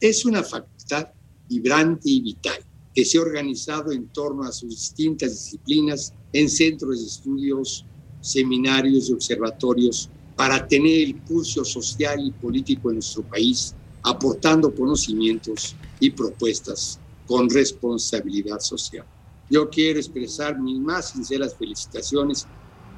Es 0.00 0.26
una 0.26 0.42
facultad 0.42 1.12
vibrante 1.48 2.02
y 2.06 2.22
vital 2.22 2.71
que 2.94 3.04
se 3.04 3.18
ha 3.18 3.22
organizado 3.22 3.92
en 3.92 4.08
torno 4.08 4.42
a 4.42 4.52
sus 4.52 4.70
distintas 4.70 5.30
disciplinas 5.32 6.14
en 6.32 6.48
centros 6.48 7.00
de 7.00 7.06
estudios, 7.06 7.86
seminarios 8.20 9.08
y 9.08 9.12
observatorios 9.12 10.10
para 10.36 10.66
tener 10.66 11.00
el 11.00 11.20
pulso 11.22 11.64
social 11.64 12.20
y 12.24 12.32
político 12.32 12.90
en 12.90 12.96
nuestro 12.96 13.22
país, 13.22 13.74
aportando 14.02 14.74
conocimientos 14.74 15.76
y 16.00 16.10
propuestas 16.10 17.00
con 17.26 17.48
responsabilidad 17.48 18.58
social. 18.60 19.06
Yo 19.48 19.68
quiero 19.68 19.98
expresar 19.98 20.58
mis 20.60 20.80
más 20.80 21.10
sinceras 21.10 21.56
felicitaciones 21.56 22.48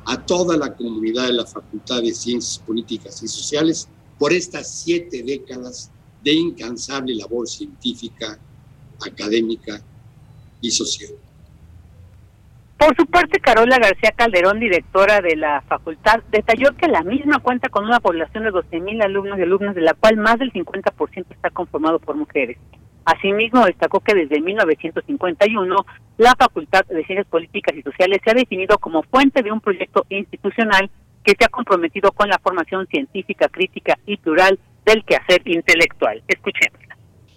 a 0.07 0.25
toda 0.25 0.57
la 0.57 0.75
comunidad 0.75 1.27
de 1.27 1.33
la 1.33 1.47
Facultad 1.47 2.03
de 2.03 2.15
Ciencias 2.15 2.63
Políticas 2.65 3.23
y 3.23 3.29
Sociales 3.29 3.89
por 4.19 4.33
estas 4.33 4.81
siete 4.81 5.23
décadas 5.23 5.91
de 6.21 6.33
incansable 6.33 7.15
labor 7.15 7.49
científica, 7.49 8.41
académica 9.07 9.81
y 10.61 10.71
social. 10.71 11.13
Por 12.79 12.95
su 12.97 13.07
parte, 13.07 13.41
Carola 13.41 13.79
García 13.79 14.13
Calderón, 14.15 14.61
directora 14.61 15.21
de 15.21 15.37
la 15.37 15.63
facultad, 15.63 16.23
detalló 16.31 16.77
que 16.77 16.89
la 16.89 17.03
misma 17.03 17.39
cuenta 17.39 17.69
con 17.69 17.85
una 17.85 18.01
población 18.01 18.45
de 18.45 18.51
12.000 18.51 19.03
alumnos 19.03 19.39
y 19.39 19.43
alumnas, 19.43 19.75
de 19.75 19.81
la 19.81 19.95
cual 19.95 20.17
más 20.17 20.39
del 20.39 20.53
50% 20.53 21.27
está 21.31 21.51
conformado 21.51 21.99
por 21.99 22.17
mujeres. 22.17 22.59
Asimismo, 23.05 23.65
destacó 23.65 24.01
que 24.01 24.15
desde 24.15 24.41
1951 24.41 25.77
la 26.19 26.35
Facultad 26.39 26.85
de 26.87 27.05
Ciencias 27.05 27.27
Políticas 27.27 27.77
y 27.77 27.83
Sociales 27.83 28.21
se 28.25 28.31
ha 28.31 28.35
definido 28.35 28.79
como 28.79 29.03
fuente 29.03 29.43
de 29.43 29.53
un 29.53 29.61
proyecto 29.61 30.05
institucional 30.09 30.91
que 31.23 31.35
se 31.39 31.45
ha 31.45 31.49
comprometido 31.49 32.13
con 32.13 32.29
la 32.29 32.39
formación 32.39 32.87
científica, 32.87 33.49
crítica 33.49 33.99
y 34.07 34.17
plural 34.17 34.59
del 34.85 35.05
quehacer 35.05 35.43
intelectual. 35.47 36.23
Escuchémosla. 36.29 36.84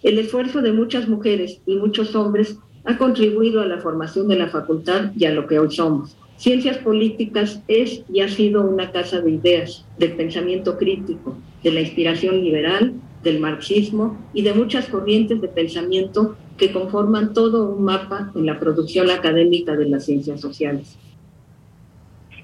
El 0.04 0.20
esfuerzo 0.20 0.62
de 0.62 0.74
muchas 0.74 1.08
mujeres 1.08 1.62
y 1.66 1.76
muchos 1.76 2.16
hombres 2.16 2.60
ha 2.86 2.98
contribuido 2.98 3.62
a 3.62 3.66
la 3.66 3.80
formación 3.80 4.28
de 4.28 4.38
la 4.38 4.48
facultad 4.48 5.12
y 5.18 5.26
a 5.26 5.34
lo 5.34 5.48
que 5.48 5.60
hoy 5.60 5.72
somos. 5.72 6.16
Ciencias 6.38 6.78
Políticas 6.78 7.64
es 7.68 8.04
y 8.12 8.22
ha 8.22 8.30
sido 8.30 8.62
una 8.62 8.92
casa 8.92 9.22
de 9.22 9.32
ideas, 9.32 9.86
del 9.98 10.14
pensamiento 10.14 10.78
crítico, 10.78 11.36
de 11.64 11.72
la 11.72 11.82
inspiración 11.82 12.44
liberal 12.44 12.94
del 13.24 13.40
marxismo 13.40 14.18
y 14.34 14.44
de 14.44 14.54
muchas 14.54 14.88
corrientes 14.88 15.42
de 15.42 15.48
pensamiento 15.48 16.38
que 16.58 16.72
conforman 16.72 17.34
todo 17.34 17.72
un 17.72 17.84
mapa 17.84 18.32
en 18.36 18.46
la 18.46 18.60
producción 18.60 19.10
académica 19.10 19.76
de 19.76 19.90
las 19.90 20.06
ciencias 20.06 20.40
sociales. 20.40 20.98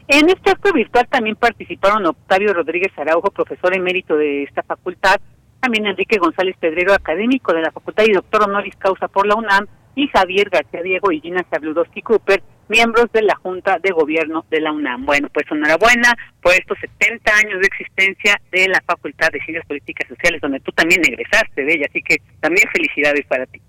En 0.07 0.29
este 0.29 0.51
acto 0.51 0.73
virtual 0.73 1.07
también 1.07 1.35
participaron 1.35 2.05
Octavio 2.05 2.53
Rodríguez 2.53 2.91
Araujo, 2.97 3.31
profesor 3.31 3.73
emérito 3.73 4.17
de 4.17 4.43
esta 4.43 4.61
facultad, 4.63 5.21
también 5.63 5.85
Enrique 5.85 6.17
González 6.17 6.57
Pedrero, 6.59 6.93
académico 6.93 7.53
de 7.53 7.61
la 7.61 7.71
facultad 7.71 8.03
y 8.05 8.11
doctor 8.11 8.43
honoris 8.43 8.75
causa 8.75 9.07
por 9.07 9.25
la 9.25 9.35
UNAM, 9.35 9.65
y 9.95 10.09
Javier 10.09 10.49
García 10.49 10.81
Diego 10.81 11.09
y 11.09 11.21
Gina 11.21 11.45
Sabludowski 11.49 12.01
Cooper, 12.01 12.43
miembros 12.67 13.09
de 13.13 13.21
la 13.21 13.35
Junta 13.35 13.79
de 13.81 13.91
Gobierno 13.91 14.43
de 14.49 14.59
la 14.59 14.73
UNAM. 14.73 15.05
Bueno, 15.05 15.29
pues 15.33 15.45
enhorabuena 15.49 16.13
por 16.41 16.51
estos 16.51 16.77
70 16.79 17.31
años 17.33 17.61
de 17.61 17.67
existencia 17.67 18.41
de 18.51 18.67
la 18.67 18.81
Facultad 18.85 19.29
de 19.31 19.39
Ciencias 19.39 19.65
Políticas 19.65 20.09
Sociales, 20.09 20.41
donde 20.41 20.59
tú 20.59 20.73
también 20.73 20.99
egresaste 21.05 21.63
de 21.63 21.73
ella, 21.73 21.85
así 21.89 22.01
que 22.01 22.17
también 22.41 22.67
felicidades 22.73 23.25
para 23.27 23.45
ti. 23.45 23.61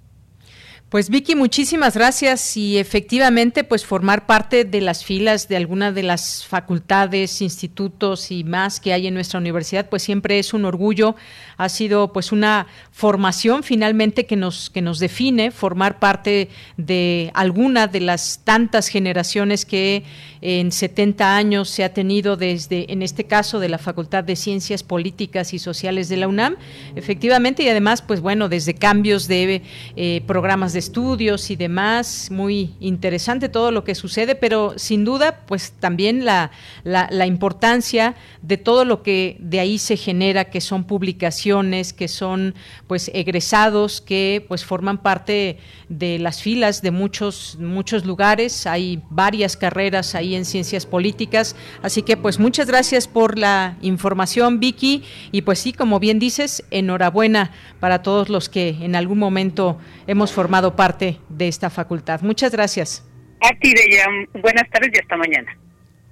Pues 0.94 1.10
Vicky, 1.10 1.34
muchísimas 1.34 1.96
gracias 1.96 2.56
y 2.56 2.78
efectivamente 2.78 3.64
pues 3.64 3.84
formar 3.84 4.26
parte 4.26 4.64
de 4.64 4.80
las 4.80 5.04
filas 5.04 5.48
de 5.48 5.56
alguna 5.56 5.90
de 5.90 6.04
las 6.04 6.46
facultades, 6.46 7.42
institutos 7.42 8.30
y 8.30 8.44
más 8.44 8.78
que 8.78 8.92
hay 8.92 9.08
en 9.08 9.14
nuestra 9.14 9.40
universidad 9.40 9.88
pues 9.88 10.04
siempre 10.04 10.38
es 10.38 10.54
un 10.54 10.64
orgullo, 10.64 11.16
ha 11.56 11.68
sido 11.68 12.12
pues 12.12 12.30
una 12.30 12.68
formación 12.92 13.64
finalmente 13.64 14.24
que 14.24 14.36
nos 14.36 14.70
que 14.70 14.82
nos 14.82 15.00
define, 15.00 15.50
formar 15.50 15.98
parte 15.98 16.48
de 16.76 17.32
alguna 17.34 17.88
de 17.88 17.98
las 17.98 18.42
tantas 18.44 18.86
generaciones 18.86 19.64
que 19.64 20.04
en 20.42 20.70
70 20.70 21.36
años 21.36 21.70
se 21.70 21.82
ha 21.82 21.92
tenido 21.92 22.36
desde 22.36 22.92
en 22.92 23.02
este 23.02 23.24
caso 23.24 23.58
de 23.58 23.68
la 23.68 23.78
Facultad 23.78 24.22
de 24.22 24.36
Ciencias 24.36 24.84
Políticas 24.84 25.54
y 25.54 25.58
Sociales 25.58 26.08
de 26.08 26.18
la 26.18 26.28
UNAM, 26.28 26.54
efectivamente 26.94 27.64
y 27.64 27.68
además 27.68 28.00
pues 28.00 28.20
bueno, 28.20 28.48
desde 28.48 28.74
cambios 28.74 29.26
de 29.26 29.62
eh, 29.96 30.22
programas 30.28 30.72
de 30.72 30.83
estudios 30.84 31.50
y 31.50 31.56
demás, 31.56 32.28
muy 32.30 32.74
interesante 32.80 33.48
todo 33.48 33.70
lo 33.70 33.84
que 33.84 33.94
sucede, 33.94 34.34
pero 34.34 34.74
sin 34.76 35.04
duda, 35.04 35.40
pues 35.46 35.72
también 35.80 36.24
la, 36.24 36.50
la, 36.84 37.26
importancia 37.26 38.14
de 38.42 38.56
todo 38.56 38.84
lo 38.84 39.02
que 39.02 39.36
de 39.40 39.60
ahí 39.60 39.78
se 39.78 39.96
genera, 39.96 40.44
que 40.46 40.60
son 40.60 40.84
publicaciones, 40.84 41.92
que 41.92 42.08
son 42.08 42.54
pues 42.86 43.10
egresados, 43.14 44.00
que 44.00 44.44
pues 44.46 44.64
forman 44.64 44.98
parte 44.98 45.58
de 45.88 46.18
las 46.18 46.42
filas 46.42 46.82
de 46.82 46.90
muchos, 46.90 47.56
muchos 47.60 48.04
lugares, 48.04 48.66
hay 48.66 49.02
varias 49.10 49.56
carreras 49.56 50.14
ahí 50.14 50.34
en 50.34 50.44
ciencias 50.44 50.86
políticas, 50.86 51.56
así 51.82 52.02
que 52.02 52.16
pues 52.16 52.38
muchas 52.38 52.66
gracias 52.66 53.08
por 53.08 53.38
la 53.38 53.76
información, 53.80 54.60
Vicky, 54.60 55.02
y 55.32 55.42
pues 55.42 55.58
sí, 55.58 55.72
como 55.72 55.98
bien 55.98 56.18
dices, 56.18 56.64
enhorabuena 56.70 57.52
para 57.80 58.02
todos 58.02 58.28
los 58.28 58.48
que 58.48 58.76
en 58.80 58.96
algún 58.96 59.18
momento 59.18 59.78
hemos 60.06 60.32
formado 60.32 60.63
parte 60.72 61.18
de 61.28 61.48
esta 61.48 61.70
facultad. 61.70 62.22
Muchas 62.22 62.52
gracias. 62.52 63.04
A 63.40 63.50
ti, 63.58 63.74
Deya. 63.74 64.06
Buenas 64.40 64.68
tardes 64.70 64.90
y 64.94 64.98
hasta 64.98 65.16
mañana. 65.16 65.58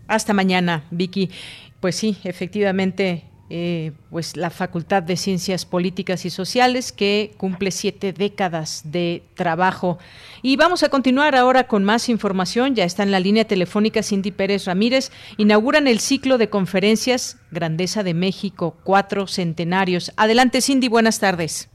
Hasta 0.07 0.35
mañana, 0.35 0.85
Vicky. 0.91 1.31
Pues 1.81 1.97
sí, 1.97 2.19
efectivamente, 2.25 3.25
eh, 3.49 3.93
pues 4.11 4.37
la 4.37 4.51
Facultad 4.51 5.03
de 5.03 5.17
Ciencias 5.17 5.67
Políticas 5.67 6.25
y 6.25 6.31
Sociales 6.31 6.93
que 6.93 7.33
cumple 7.37 7.71
siete 7.71 8.13
décadas 8.13 8.83
de 8.85 9.25
trabajo. 9.35 9.99
Y 10.43 10.57
vamos 10.57 10.83
a 10.83 10.91
continuar 10.91 11.35
ahora 11.35 11.67
con 11.67 11.85
más 11.85 12.09
información. 12.09 12.75
Ya 12.75 12.85
está 12.85 13.03
en 13.03 13.11
la 13.11 13.21
línea 13.21 13.45
telefónica 13.45 14.03
Cindy 14.03 14.31
Pérez 14.31 14.67
Ramírez. 14.67 15.11
Inauguran 15.39 15.87
el 15.87 15.99
ciclo 15.99 16.39
de 16.39 16.51
conferencias 16.51 17.39
Grandeza 17.51 18.03
de 18.03 18.15
México, 18.15 18.77
cuatro 18.85 19.27
centenarios. 19.27 20.13
Adelante, 20.17 20.61
Cindy, 20.61 20.89
buenas 20.89 21.21
tardes. 21.21 21.72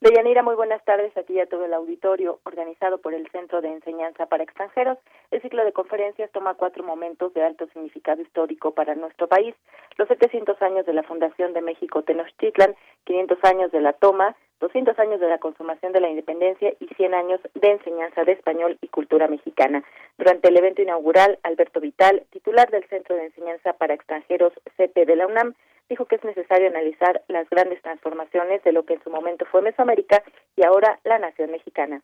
Deyanira, 0.00 0.44
muy 0.44 0.54
buenas 0.54 0.84
tardes 0.84 1.16
a 1.16 1.24
ti 1.24 1.32
y 1.32 1.40
a 1.40 1.46
todo 1.46 1.64
el 1.64 1.74
auditorio 1.74 2.38
organizado 2.44 2.98
por 2.98 3.14
el 3.14 3.28
Centro 3.32 3.60
de 3.60 3.72
Enseñanza 3.72 4.26
para 4.26 4.44
Extranjeros. 4.44 4.96
El 5.30 5.42
ciclo 5.42 5.62
de 5.62 5.72
conferencias 5.72 6.30
toma 6.32 6.54
cuatro 6.54 6.82
momentos 6.82 7.34
de 7.34 7.42
alto 7.42 7.66
significado 7.74 8.22
histórico 8.22 8.72
para 8.72 8.94
nuestro 8.94 9.28
país. 9.28 9.54
Los 9.98 10.08
700 10.08 10.60
años 10.62 10.86
de 10.86 10.94
la 10.94 11.02
Fundación 11.02 11.52
de 11.52 11.60
México 11.60 12.02
Tenochtitlan, 12.02 12.74
500 13.04 13.38
años 13.44 13.70
de 13.70 13.82
la 13.82 13.92
toma, 13.92 14.36
200 14.60 14.98
años 14.98 15.20
de 15.20 15.28
la 15.28 15.38
consumación 15.38 15.92
de 15.92 16.00
la 16.00 16.08
independencia 16.08 16.72
y 16.80 16.86
100 16.94 17.14
años 17.14 17.40
de 17.54 17.70
enseñanza 17.70 18.24
de 18.24 18.32
español 18.32 18.78
y 18.80 18.88
cultura 18.88 19.28
mexicana. 19.28 19.84
Durante 20.16 20.48
el 20.48 20.56
evento 20.56 20.80
inaugural, 20.80 21.38
Alberto 21.42 21.80
Vital, 21.80 22.24
titular 22.30 22.70
del 22.70 22.88
Centro 22.88 23.14
de 23.14 23.26
Enseñanza 23.26 23.74
para 23.74 23.94
Extranjeros 23.94 24.54
CP 24.78 25.04
de 25.04 25.16
la 25.16 25.26
UNAM, 25.26 25.54
dijo 25.90 26.06
que 26.06 26.16
es 26.16 26.24
necesario 26.24 26.68
analizar 26.68 27.22
las 27.28 27.48
grandes 27.50 27.82
transformaciones 27.82 28.64
de 28.64 28.72
lo 28.72 28.84
que 28.84 28.94
en 28.94 29.04
su 29.04 29.10
momento 29.10 29.44
fue 29.50 29.60
Mesoamérica 29.60 30.22
y 30.56 30.64
ahora 30.64 30.98
la 31.04 31.18
nación 31.18 31.50
mexicana. 31.50 32.02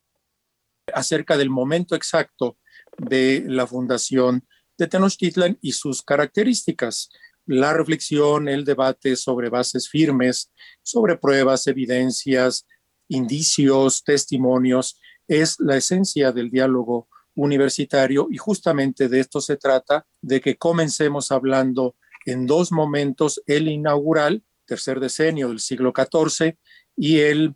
Acerca 0.92 1.38
del 1.38 1.48
momento 1.48 1.96
exacto 1.96 2.56
de 2.98 3.44
la 3.46 3.66
fundación 3.66 4.46
de 4.78 4.86
Tenochtitlan 4.86 5.58
y 5.60 5.72
sus 5.72 6.02
características, 6.02 7.10
la 7.46 7.72
reflexión, 7.72 8.48
el 8.48 8.64
debate 8.64 9.16
sobre 9.16 9.50
bases 9.50 9.88
firmes, 9.88 10.50
sobre 10.82 11.16
pruebas, 11.16 11.66
evidencias, 11.66 12.66
indicios, 13.08 14.02
testimonios, 14.02 14.98
es 15.28 15.56
la 15.60 15.76
esencia 15.76 16.32
del 16.32 16.50
diálogo 16.50 17.08
universitario 17.34 18.28
y 18.30 18.36
justamente 18.36 19.08
de 19.08 19.20
esto 19.20 19.40
se 19.40 19.56
trata, 19.56 20.06
de 20.22 20.40
que 20.40 20.56
comencemos 20.56 21.30
hablando 21.30 21.96
en 22.26 22.46
dos 22.46 22.72
momentos, 22.72 23.42
el 23.46 23.68
inaugural, 23.68 24.42
tercer 24.64 25.00
decenio 25.00 25.48
del 25.48 25.60
siglo 25.60 25.92
XIV, 25.94 26.56
y 26.96 27.18
el 27.18 27.54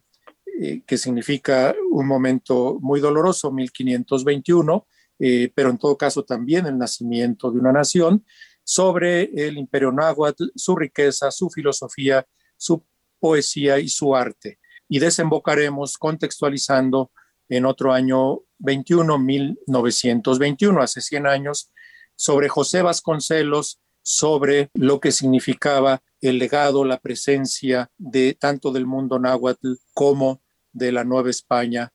eh, 0.61 0.83
que 0.87 0.99
significa 0.99 1.75
un 1.91 2.07
momento 2.07 2.79
muy 2.81 3.01
doloroso, 3.01 3.53
1521, 3.53 4.87
eh, 5.19 5.51
pero 5.55 5.71
en 5.71 5.79
todo 5.79 5.97
caso 5.97 6.25
también 6.25 6.67
el 6.67 6.79
nacimiento 6.79 7.51
de 7.51 7.59
una 7.59 7.73
nación, 7.73 8.25
sobre 8.65 9.31
el 9.35 9.57
imperio 9.57 9.93
náhuatl, 9.93 10.49
su 10.55 10.77
riqueza, 10.77 11.31
su 11.31 11.49
filosofía, 11.49 12.27
su 12.57 12.85
poesía 13.19 13.79
y 13.79 13.89
su 13.89 14.15
arte. 14.15 14.59
Y 14.89 14.99
desembocaremos 14.99 15.97
contextualizando 15.97 17.11
en 17.49 17.65
otro 17.65 17.93
año 17.93 18.43
21-1921, 18.61 20.83
hace 20.83 21.01
100 21.01 21.27
años, 21.27 21.73
sobre 22.15 22.49
José 22.49 22.83
Vasconcelos, 22.83 23.81
sobre 24.03 24.71
lo 24.75 25.01
que 25.01 25.13
significaba 25.13 26.03
el 26.21 26.39
legado, 26.39 26.85
la 26.85 26.99
presencia 26.99 27.91
de 27.97 28.35
tanto 28.35 28.71
del 28.73 28.85
mundo 28.87 29.19
náhuatl 29.19 29.75
como 29.95 30.43
de 30.73 30.93
la 30.93 31.05
Nueva 31.05 31.31
España. 31.31 31.91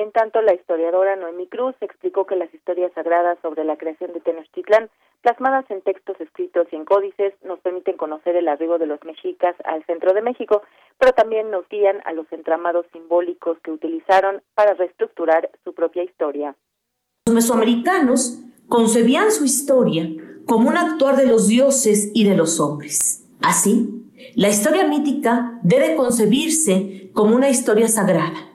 En 0.00 0.12
tanto, 0.12 0.40
la 0.40 0.54
historiadora 0.54 1.14
Noemí 1.14 1.46
Cruz 1.46 1.74
explicó 1.82 2.24
que 2.24 2.34
las 2.34 2.52
historias 2.54 2.90
sagradas 2.94 3.36
sobre 3.42 3.64
la 3.64 3.76
creación 3.76 4.14
de 4.14 4.20
Tenochtitlán, 4.20 4.88
plasmadas 5.20 5.70
en 5.70 5.82
textos 5.82 6.18
escritos 6.22 6.66
y 6.72 6.76
en 6.76 6.86
códices, 6.86 7.34
nos 7.44 7.60
permiten 7.60 7.98
conocer 7.98 8.34
el 8.34 8.48
arribo 8.48 8.78
de 8.78 8.86
los 8.86 8.98
mexicas 9.04 9.54
al 9.62 9.84
centro 9.84 10.14
de 10.14 10.22
México, 10.22 10.62
pero 10.98 11.12
también 11.12 11.50
nos 11.50 11.68
guían 11.68 12.00
a 12.06 12.14
los 12.14 12.24
entramados 12.32 12.86
simbólicos 12.94 13.58
que 13.62 13.72
utilizaron 13.72 14.40
para 14.54 14.72
reestructurar 14.72 15.50
su 15.64 15.74
propia 15.74 16.02
historia. 16.02 16.56
Los 17.26 17.34
mesoamericanos 17.34 18.40
concebían 18.70 19.30
su 19.30 19.44
historia 19.44 20.08
como 20.46 20.70
un 20.70 20.78
actuar 20.78 21.16
de 21.16 21.26
los 21.26 21.46
dioses 21.46 22.10
y 22.14 22.26
de 22.26 22.36
los 22.36 22.58
hombres. 22.58 23.28
Así, 23.42 24.08
la 24.34 24.48
historia 24.48 24.84
mítica 24.88 25.60
debe 25.62 25.94
concebirse 25.94 27.10
como 27.12 27.36
una 27.36 27.50
historia 27.50 27.88
sagrada. 27.88 28.49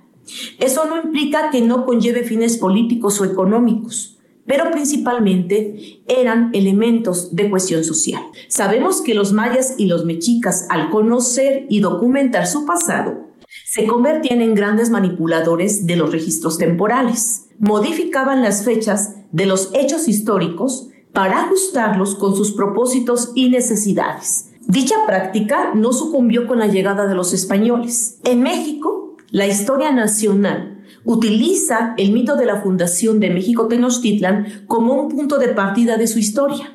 Eso 0.60 0.86
no 0.86 1.02
implica 1.02 1.50
que 1.52 1.62
no 1.62 1.86
conlleve 1.86 2.24
fines 2.24 2.58
políticos 2.58 3.20
o 3.22 3.26
económicos, 3.26 4.18
pero 4.46 4.72
principalmente 4.72 6.02
eran 6.08 6.52
elementos 6.54 7.36
de 7.36 7.50
cuestión 7.50 7.84
social. 7.84 8.24
Sabemos 8.48 9.02
que 9.02 9.14
los 9.14 9.34
mayas 9.34 9.76
y 9.78 9.86
los 9.86 10.06
mexicas, 10.06 10.68
al 10.70 10.90
conocer 10.90 11.66
y 11.70 11.80
documentar 11.80 12.48
su 12.48 12.66
pasado, 12.66 13.26
se 13.66 13.88
convertían 13.88 14.42
en 14.42 14.56
grandes 14.56 14.90
manipuladores 14.90 15.86
de 15.86 15.96
los 15.96 16.12
registros 16.12 16.58
temporales. 16.58 17.48
Modificaban 17.60 18.42
las 18.42 18.66
fechas 18.66 19.16
de 19.32 19.46
los 19.46 19.72
hechos 19.74 20.08
históricos 20.08 20.90
para 21.14 21.44
ajustarlos 21.44 22.16
con 22.16 22.36
sus 22.36 22.52
propósitos 22.52 23.32
y 23.36 23.50
necesidades. 23.50 24.52
Dicha 24.68 24.96
práctica 25.06 25.74
no 25.76 25.94
sucumbió 25.94 26.48
con 26.48 26.60
la 26.60 26.68
llegada 26.68 27.08
de 27.08 27.16
los 27.16 27.34
españoles. 27.34 28.20
En 28.24 28.42
México, 28.42 29.05
la 29.32 29.48
historia 29.48 29.92
nacional 29.92 30.84
utiliza 31.04 31.94
el 31.98 32.12
mito 32.12 32.36
de 32.36 32.46
la 32.46 32.62
fundación 32.62 33.20
de 33.20 33.30
México 33.30 33.68
Tenochtitlan 33.68 34.66
como 34.68 34.94
un 34.94 35.10
punto 35.10 35.38
de 35.38 35.50
partida 35.50 35.98
de 35.98 36.08
su 36.08 36.20
historia. 36.20 36.66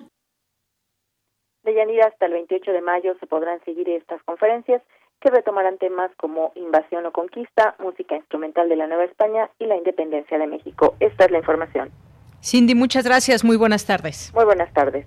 De 1.62 1.74
Yanira 1.74 2.06
hasta 2.06 2.26
el 2.26 2.32
28 2.32 2.72
de 2.72 2.80
mayo 2.80 3.14
se 3.20 3.26
podrán 3.26 3.62
seguir 3.64 3.88
estas 3.88 4.22
conferencias 4.22 4.82
que 5.20 5.30
retomarán 5.30 5.78
temas 5.78 6.10
como 6.16 6.52
invasión 6.54 7.04
o 7.06 7.12
conquista, 7.12 7.76
música 7.78 8.16
instrumental 8.16 8.68
de 8.68 8.76
la 8.76 8.86
Nueva 8.86 9.04
España 9.04 9.50
y 9.58 9.66
la 9.66 9.76
independencia 9.76 10.38
de 10.38 10.46
México. 10.46 10.94
Esta 10.98 11.26
es 11.26 11.30
la 11.30 11.38
información. 11.38 11.90
Cindy, 12.42 12.74
muchas 12.74 13.04
gracias. 13.04 13.44
Muy 13.44 13.56
buenas 13.56 13.84
tardes. 13.84 14.32
Muy 14.34 14.44
buenas 14.44 14.72
tardes. 14.72 15.06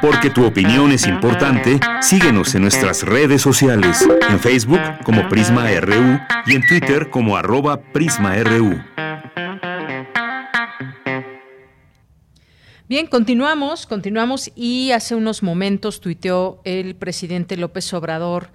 Porque 0.00 0.30
tu 0.30 0.44
opinión 0.44 0.92
es 0.92 1.06
importante, 1.06 1.80
síguenos 2.00 2.54
en 2.54 2.62
nuestras 2.62 3.02
redes 3.02 3.42
sociales, 3.42 4.06
en 4.28 4.38
Facebook 4.38 4.80
como 5.04 5.28
Prisma 5.28 5.68
RU 5.80 6.18
y 6.46 6.54
en 6.54 6.66
Twitter 6.66 7.10
como 7.10 7.36
arroba 7.36 7.80
PrismaRU. 7.80 8.82
Bien, 12.88 13.06
continuamos, 13.06 13.86
continuamos 13.86 14.52
y 14.54 14.90
hace 14.92 15.14
unos 15.14 15.42
momentos 15.42 16.00
tuiteó 16.00 16.60
el 16.64 16.94
presidente 16.94 17.56
López 17.56 17.92
Obrador 17.94 18.50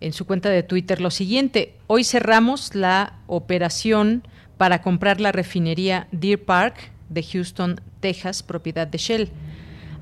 en 0.00 0.12
su 0.12 0.26
cuenta 0.26 0.50
de 0.50 0.62
Twitter 0.62 1.00
lo 1.00 1.10
siguiente, 1.10 1.74
hoy 1.86 2.04
cerramos 2.04 2.74
la 2.74 3.20
operación 3.26 4.22
para 4.58 4.82
comprar 4.82 5.20
la 5.20 5.32
refinería 5.32 6.08
Deer 6.12 6.44
Park 6.44 6.90
de 7.08 7.22
Houston, 7.22 7.80
Texas, 8.00 8.42
propiedad 8.42 8.86
de 8.86 8.98
Shell. 8.98 9.30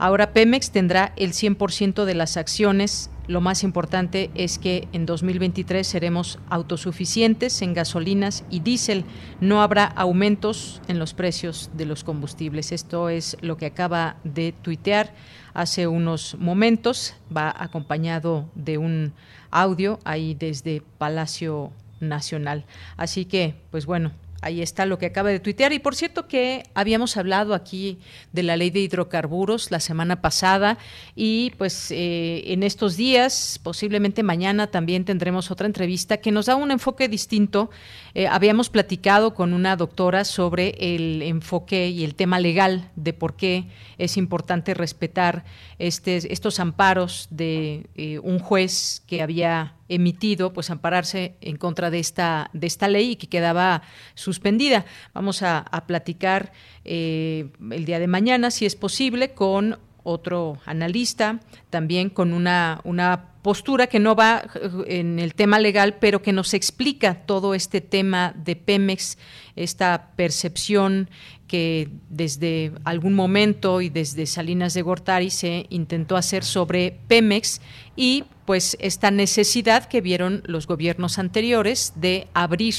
Ahora 0.02 0.32
Pemex 0.32 0.72
tendrá 0.72 1.12
el 1.14 1.30
100% 1.30 2.04
de 2.04 2.14
las 2.16 2.36
acciones. 2.36 3.08
Lo 3.28 3.40
más 3.40 3.62
importante 3.62 4.32
es 4.34 4.58
que 4.58 4.88
en 4.92 5.06
2023 5.06 5.86
seremos 5.86 6.40
autosuficientes 6.50 7.62
en 7.62 7.72
gasolinas 7.72 8.42
y 8.50 8.58
diésel. 8.58 9.04
No 9.40 9.62
habrá 9.62 9.84
aumentos 9.84 10.82
en 10.88 10.98
los 10.98 11.14
precios 11.14 11.70
de 11.74 11.86
los 11.86 12.02
combustibles. 12.02 12.72
Esto 12.72 13.10
es 13.10 13.36
lo 13.42 13.56
que 13.56 13.66
acaba 13.66 14.16
de 14.24 14.50
tuitear 14.50 15.14
hace 15.54 15.86
unos 15.86 16.34
momentos. 16.36 17.14
Va 17.34 17.54
acompañado 17.56 18.50
de 18.56 18.78
un 18.78 19.12
audio 19.52 20.00
ahí 20.02 20.34
desde 20.34 20.82
Palacio 20.98 21.70
Nacional. 22.00 22.64
Así 22.96 23.24
que, 23.24 23.54
pues 23.70 23.86
bueno, 23.86 24.10
Ahí 24.42 24.60
está 24.60 24.86
lo 24.86 24.98
que 24.98 25.06
acaba 25.06 25.30
de 25.30 25.38
tuitear. 25.38 25.72
Y 25.72 25.78
por 25.78 25.94
cierto 25.94 26.26
que 26.26 26.64
habíamos 26.74 27.16
hablado 27.16 27.54
aquí 27.54 28.00
de 28.32 28.42
la 28.42 28.56
ley 28.56 28.70
de 28.70 28.80
hidrocarburos 28.80 29.70
la 29.70 29.78
semana 29.78 30.20
pasada 30.20 30.78
y 31.14 31.52
pues 31.58 31.92
eh, 31.92 32.42
en 32.46 32.64
estos 32.64 32.96
días, 32.96 33.60
posiblemente 33.62 34.24
mañana 34.24 34.66
también 34.66 35.04
tendremos 35.04 35.52
otra 35.52 35.66
entrevista 35.66 36.16
que 36.16 36.32
nos 36.32 36.46
da 36.46 36.56
un 36.56 36.72
enfoque 36.72 37.08
distinto. 37.08 37.70
Eh, 38.14 38.26
habíamos 38.26 38.68
platicado 38.68 39.32
con 39.32 39.54
una 39.54 39.76
doctora 39.76 40.24
sobre 40.24 40.74
el 40.80 41.22
enfoque 41.22 41.88
y 41.88 42.02
el 42.02 42.16
tema 42.16 42.40
legal 42.40 42.90
de 42.96 43.12
por 43.12 43.36
qué 43.36 43.68
es 43.96 44.16
importante 44.16 44.74
respetar 44.74 45.44
este, 45.78 46.32
estos 46.32 46.58
amparos 46.58 47.28
de 47.30 47.86
eh, 47.94 48.18
un 48.18 48.40
juez 48.40 49.04
que 49.06 49.22
había 49.22 49.76
emitido, 49.94 50.52
pues 50.52 50.70
ampararse 50.70 51.36
en 51.40 51.56
contra 51.56 51.90
de 51.90 51.98
esta, 51.98 52.50
de 52.52 52.66
esta 52.66 52.88
ley 52.88 53.12
y 53.12 53.16
que 53.16 53.28
quedaba 53.28 53.82
suspendida. 54.14 54.86
Vamos 55.12 55.42
a, 55.42 55.64
platicar 55.86 56.52
eh, 56.84 57.50
el 57.70 57.84
día 57.84 57.98
de 57.98 58.06
mañana, 58.06 58.50
si 58.50 58.66
es 58.66 58.76
posible, 58.76 59.34
con 59.34 59.78
otro 60.02 60.58
analista, 60.64 61.40
también 61.70 62.08
con 62.08 62.32
una, 62.32 62.80
una 62.84 63.31
postura 63.42 63.88
que 63.88 63.98
no 63.98 64.14
va 64.14 64.44
eh, 64.54 65.00
en 65.00 65.18
el 65.18 65.34
tema 65.34 65.58
legal, 65.58 65.96
pero 66.00 66.22
que 66.22 66.32
nos 66.32 66.54
explica 66.54 67.26
todo 67.26 67.54
este 67.54 67.80
tema 67.80 68.34
de 68.36 68.56
Pemex, 68.56 69.18
esta 69.56 70.10
percepción 70.16 71.10
que 71.46 71.90
desde 72.08 72.72
algún 72.84 73.12
momento 73.12 73.82
y 73.82 73.90
desde 73.90 74.24
Salinas 74.24 74.72
de 74.72 74.80
Gortari 74.80 75.28
se 75.28 75.66
intentó 75.68 76.16
hacer 76.16 76.44
sobre 76.44 76.98
Pemex 77.08 77.60
y 77.94 78.24
pues 78.46 78.76
esta 78.80 79.10
necesidad 79.10 79.84
que 79.84 80.00
vieron 80.00 80.42
los 80.46 80.66
gobiernos 80.66 81.18
anteriores 81.18 81.92
de 81.96 82.28
abrir 82.32 82.74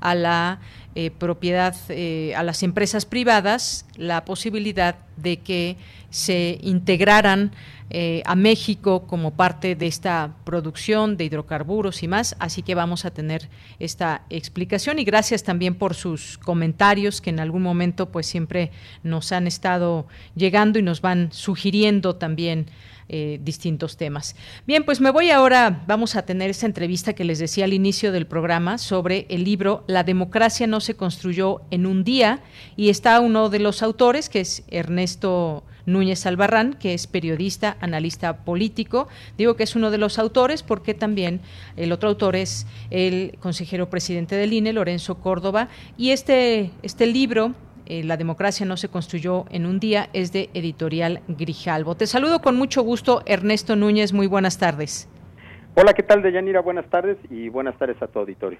a 0.00 0.14
la 0.14 0.60
eh, 0.96 1.10
propiedad, 1.10 1.76
eh, 1.88 2.34
a 2.34 2.42
las 2.42 2.62
empresas 2.62 3.06
privadas, 3.06 3.86
la 3.96 4.24
posibilidad 4.24 4.96
de 5.16 5.36
que 5.38 5.76
se 6.10 6.58
integraran 6.62 7.52
eh, 7.88 8.22
a 8.26 8.34
México 8.34 9.06
como 9.06 9.34
parte 9.34 9.76
de 9.76 9.86
esta 9.86 10.34
producción 10.44 11.16
de 11.16 11.24
hidrocarburos 11.24 12.02
y 12.02 12.08
más. 12.08 12.34
Así 12.40 12.62
que 12.62 12.74
vamos 12.74 13.04
a 13.04 13.12
tener 13.12 13.48
esta 13.78 14.22
explicación 14.28 14.98
y 14.98 15.04
gracias 15.04 15.44
también 15.44 15.76
por 15.76 15.94
sus 15.94 16.36
comentarios 16.38 17.20
que 17.20 17.30
en 17.30 17.38
algún 17.38 17.62
momento 17.62 18.10
pues 18.10 18.26
siempre 18.26 18.72
nos 19.04 19.30
han 19.30 19.46
estado 19.46 20.08
llegando 20.34 20.80
y 20.80 20.82
nos 20.82 21.00
van 21.00 21.30
sugiriendo 21.30 22.16
también 22.16 22.66
eh, 23.08 23.38
distintos 23.42 23.96
temas. 23.96 24.34
Bien, 24.66 24.84
pues 24.84 25.00
me 25.00 25.10
voy 25.10 25.30
ahora, 25.30 25.84
vamos 25.86 26.16
a 26.16 26.22
tener 26.22 26.50
esta 26.50 26.66
entrevista 26.66 27.12
que 27.12 27.24
les 27.24 27.38
decía 27.38 27.64
al 27.64 27.72
inicio 27.72 28.10
del 28.10 28.26
programa 28.26 28.78
sobre 28.78 29.26
el 29.28 29.44
libro 29.44 29.84
La 29.86 30.02
democracia 30.02 30.66
no 30.66 30.80
se 30.80 30.94
construyó 30.94 31.62
en 31.70 31.86
un 31.86 32.02
día 32.02 32.40
y 32.76 32.88
está 32.88 33.20
uno 33.20 33.48
de 33.48 33.60
los 33.60 33.82
autores 33.82 34.28
que 34.28 34.40
es 34.40 34.64
Ernesto 34.68 35.62
Núñez 35.86 36.26
Albarrán, 36.26 36.74
que 36.74 36.94
es 36.94 37.06
periodista, 37.06 37.76
analista 37.80 38.44
político. 38.44 39.08
Digo 39.38 39.54
que 39.54 39.62
es 39.62 39.76
uno 39.76 39.90
de 39.90 39.98
los 39.98 40.18
autores 40.18 40.62
porque 40.62 40.92
también 40.92 41.40
el 41.76 41.92
otro 41.92 42.08
autor 42.08 42.36
es 42.36 42.66
el 42.90 43.36
consejero 43.40 43.88
presidente 43.88 44.34
del 44.34 44.52
INE, 44.52 44.72
Lorenzo 44.72 45.16
Córdoba, 45.16 45.68
y 45.96 46.10
este, 46.10 46.72
este 46.82 47.06
libro 47.06 47.54
eh, 47.86 48.04
la 48.04 48.16
democracia 48.16 48.66
no 48.66 48.76
se 48.76 48.88
construyó 48.88 49.46
en 49.50 49.66
un 49.66 49.80
día, 49.80 50.08
es 50.12 50.32
de 50.32 50.50
Editorial 50.54 51.20
Grijalvo. 51.28 51.94
Te 51.94 52.06
saludo 52.06 52.40
con 52.40 52.56
mucho 52.56 52.82
gusto, 52.82 53.22
Ernesto 53.26 53.76
Núñez, 53.76 54.12
muy 54.12 54.26
buenas 54.26 54.58
tardes. 54.58 55.08
Hola, 55.74 55.92
¿qué 55.92 56.02
tal, 56.02 56.22
Deyanira? 56.22 56.60
Buenas 56.60 56.88
tardes 56.88 57.18
y 57.30 57.48
buenas 57.48 57.78
tardes 57.78 58.00
a 58.02 58.06
tu 58.06 58.18
auditorio. 58.18 58.58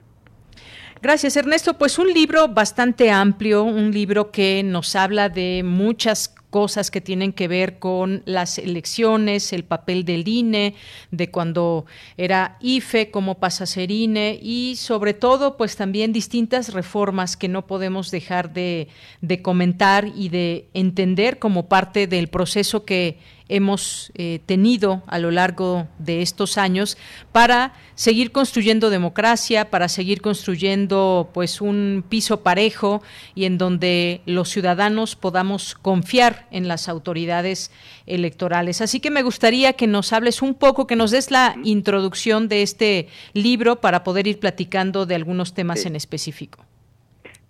Gracias, 1.00 1.36
Ernesto. 1.36 1.74
Pues 1.74 1.98
un 1.98 2.12
libro 2.12 2.48
bastante 2.48 3.10
amplio, 3.10 3.64
un 3.64 3.90
libro 3.90 4.30
que 4.30 4.62
nos 4.62 4.96
habla 4.96 5.28
de 5.28 5.62
muchas 5.64 6.34
cosas 6.56 6.90
que 6.90 7.02
tienen 7.02 7.34
que 7.34 7.48
ver 7.48 7.78
con 7.78 8.22
las 8.24 8.56
elecciones, 8.56 9.52
el 9.52 9.62
papel 9.62 10.06
del 10.06 10.26
INE, 10.26 10.74
de 11.10 11.30
cuando 11.30 11.84
era 12.16 12.56
IFE, 12.62 13.10
cómo 13.10 13.34
pasa 13.34 13.64
a 13.64 13.66
ser 13.66 13.90
INE 13.90 14.40
y 14.40 14.76
sobre 14.76 15.12
todo 15.12 15.58
pues 15.58 15.76
también 15.76 16.14
distintas 16.14 16.72
reformas 16.72 17.36
que 17.36 17.48
no 17.48 17.66
podemos 17.66 18.10
dejar 18.10 18.54
de, 18.54 18.88
de 19.20 19.42
comentar 19.42 20.08
y 20.16 20.30
de 20.30 20.70
entender 20.72 21.38
como 21.38 21.68
parte 21.68 22.06
del 22.06 22.28
proceso 22.28 22.86
que 22.86 23.18
hemos 23.48 24.12
eh, 24.16 24.40
tenido 24.46 25.02
a 25.06 25.18
lo 25.18 25.30
largo 25.30 25.86
de 25.98 26.22
estos 26.22 26.58
años 26.58 26.96
para 27.32 27.72
seguir 27.94 28.32
construyendo 28.32 28.90
democracia, 28.90 29.70
para 29.70 29.88
seguir 29.88 30.20
construyendo 30.20 31.30
pues 31.32 31.60
un 31.60 32.04
piso 32.08 32.42
parejo 32.42 33.02
y 33.34 33.44
en 33.44 33.58
donde 33.58 34.20
los 34.26 34.48
ciudadanos 34.48 35.16
podamos 35.16 35.74
confiar 35.74 36.46
en 36.50 36.68
las 36.68 36.88
autoridades 36.88 37.70
electorales. 38.06 38.80
Así 38.80 39.00
que 39.00 39.10
me 39.10 39.22
gustaría 39.22 39.74
que 39.74 39.86
nos 39.86 40.12
hables 40.12 40.42
un 40.42 40.54
poco, 40.54 40.86
que 40.86 40.96
nos 40.96 41.10
des 41.10 41.30
la 41.30 41.54
introducción 41.64 42.48
de 42.48 42.62
este 42.62 43.08
libro 43.32 43.76
para 43.76 44.02
poder 44.04 44.26
ir 44.26 44.40
platicando 44.40 45.06
de 45.06 45.14
algunos 45.14 45.54
temas 45.54 45.86
en 45.86 45.96
específico. 45.96 46.64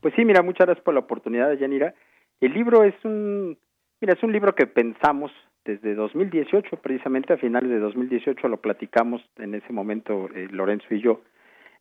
Pues 0.01 0.15
sí, 0.15 0.25
mira, 0.25 0.43
muchas 0.43 0.67
gracias 0.67 0.85
por 0.85 0.95
la 0.95 1.01
oportunidad, 1.01 1.53
Yanira. 1.55 1.95
El 2.41 2.53
libro 2.53 2.85
es 2.85 2.95
un, 3.05 3.59
mira, 4.01 4.15
es 4.15 4.23
un 4.23 4.33
libro 4.33 4.55
que 4.55 4.67
pensamos 4.67 5.33
desde 5.66 5.94
2018, 5.94 6.76
precisamente 6.76 7.33
a 7.33 7.38
finales 7.38 7.70
de 7.70 7.79
2018 7.79 8.48
lo 8.48 8.61
platicamos 8.61 9.22
en 9.37 9.55
ese 9.55 9.72
momento 9.72 10.29
eh, 10.35 10.48
Lorenzo 10.50 10.87
y 10.90 11.00
yo. 11.00 11.22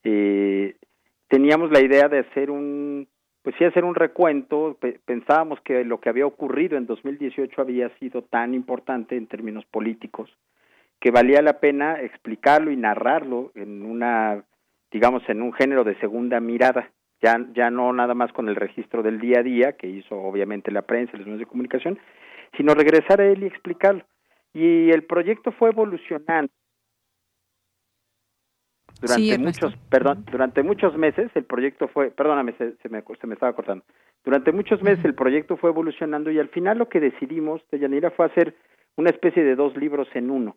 Eh, 0.04 0.76
teníamos 1.28 1.72
la 1.72 1.82
idea 1.82 2.08
de 2.10 2.20
hacer 2.20 2.52
un, 2.52 3.08
pues 3.42 3.56
sí, 3.58 3.64
hacer 3.64 3.86
un 3.86 3.96
recuento. 3.96 4.78
pensábamos 5.06 5.60
que 5.62 5.84
lo 5.84 6.00
que 6.00 6.10
había 6.10 6.26
ocurrido 6.26 6.78
en 6.78 6.88
2018 6.88 7.62
había 7.62 7.90
sido 8.00 8.24
tan 8.24 8.54
importante 8.54 9.16
en 9.16 9.28
términos 9.28 9.66
políticos 9.66 10.30
que 11.00 11.12
valía 11.12 11.42
la 11.42 11.60
pena 11.60 12.02
explicarlo 12.02 12.72
y 12.72 12.78
narrarlo 12.78 13.52
en 13.54 13.86
una, 13.86 14.44
digamos, 14.92 15.22
en 15.30 15.42
un 15.42 15.54
género 15.54 15.84
de 15.84 15.96
segunda 16.00 16.40
mirada. 16.40 16.90
Ya, 17.22 17.38
ya 17.54 17.70
no 17.70 17.94
nada 17.94 18.14
más 18.14 18.32
con 18.34 18.50
el 18.50 18.56
registro 18.56 19.04
del 19.04 19.20
día 19.20 19.40
a 19.40 19.44
día 19.44 19.74
que 19.74 19.88
hizo 19.88 20.16
obviamente 20.16 20.72
la 20.72 20.82
prensa, 20.82 21.16
los 21.16 21.26
medios 21.26 21.42
de 21.42 21.46
comunicación, 21.46 22.00
sino 22.58 22.74
regresar 22.74 23.22
a 23.22 23.28
él 23.28 23.44
y 23.44 23.48
explicarlo. 23.48 24.04
Y 24.54 24.92
el 24.92 25.04
proyecto 25.04 25.52
fue 25.52 25.70
evolucionando 25.70 26.52
durante 29.02 29.38
muchos, 29.38 29.76
perdón, 29.90 30.26
durante 30.32 30.64
muchos 30.64 30.98
meses 30.98 31.30
el 31.36 31.44
proyecto 31.44 31.88
fue, 31.90 32.12
perdóname, 32.12 32.54
se, 32.54 32.90
me, 32.90 33.04
se 33.20 33.28
me 33.28 33.34
estaba 33.34 33.54
cortando. 33.54 33.84
Durante 34.24 34.52
muchos 34.52 34.82
meses 34.82 35.04
el 35.04 35.14
proyecto 35.14 35.58
fue 35.58 35.70
evolucionando 35.70 36.32
y 36.32 36.40
al 36.40 36.50
final 36.50 36.78
lo 36.78 36.88
que 36.88 37.00
decidimos, 37.00 37.62
de 37.72 37.80
Yanira, 37.80 38.12
fue 38.12 38.26
hacer 38.26 38.56
una 38.96 39.10
especie 39.10 39.44
de 39.44 39.56
dos 39.56 39.76
libros 39.76 40.08
en 40.14 40.32
uno. 40.32 40.56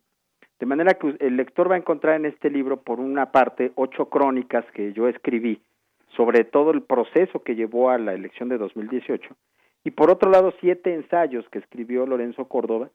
De 0.61 0.67
manera 0.67 0.95
que 0.95 1.17
el 1.21 1.37
lector 1.37 1.71
va 1.71 1.75
a 1.75 1.79
encontrar 1.79 2.17
en 2.17 2.27
este 2.27 2.51
libro, 2.51 2.81
por 2.81 3.01
una 3.01 3.33
parte, 3.33 3.73
ocho 3.75 4.09
crónicas 4.09 4.65
que 4.73 4.93
yo 4.93 5.09
escribí 5.09 5.61
sobre 6.17 6.45
todo 6.45 6.71
el 6.71 6.83
proceso 6.83 7.43
que 7.43 7.55
llevó 7.55 7.91
a 7.91 7.99
la 7.99 8.15
elección 8.15 8.49
de 8.49 8.59
2018 8.59 9.37
y 9.89 9.91
por 9.91 10.11
otro 10.11 10.31
lado 10.31 10.53
siete 10.61 10.93
ensayos 10.93 11.49
que 11.49 11.59
escribió 11.59 12.05
Lorenzo 12.05 12.45
Córdoba 12.45 12.91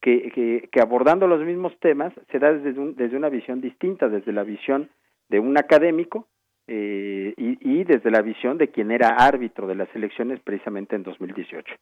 que, 0.00 0.68
que, 0.70 0.80
abordando 0.80 1.26
los 1.26 1.44
mismos 1.44 1.76
temas 1.80 2.12
se 2.30 2.38
da 2.38 2.52
desde, 2.52 2.92
desde 2.92 3.16
una 3.16 3.28
visión 3.28 3.60
distinta, 3.60 4.08
desde 4.08 4.32
la 4.32 4.44
visión 4.44 4.88
de 5.28 5.40
un 5.40 5.58
académico 5.58 6.28
eh, 6.68 7.34
y, 7.36 7.82
desde 7.82 8.12
la 8.12 8.22
visión 8.22 8.58
de 8.58 8.68
quien 8.68 8.92
era 8.92 9.08
árbitro 9.08 9.66
de 9.66 9.74
las 9.74 9.88
elecciones 9.96 10.38
precisamente 10.38 10.94
en 10.94 11.02
2018. 11.02 11.74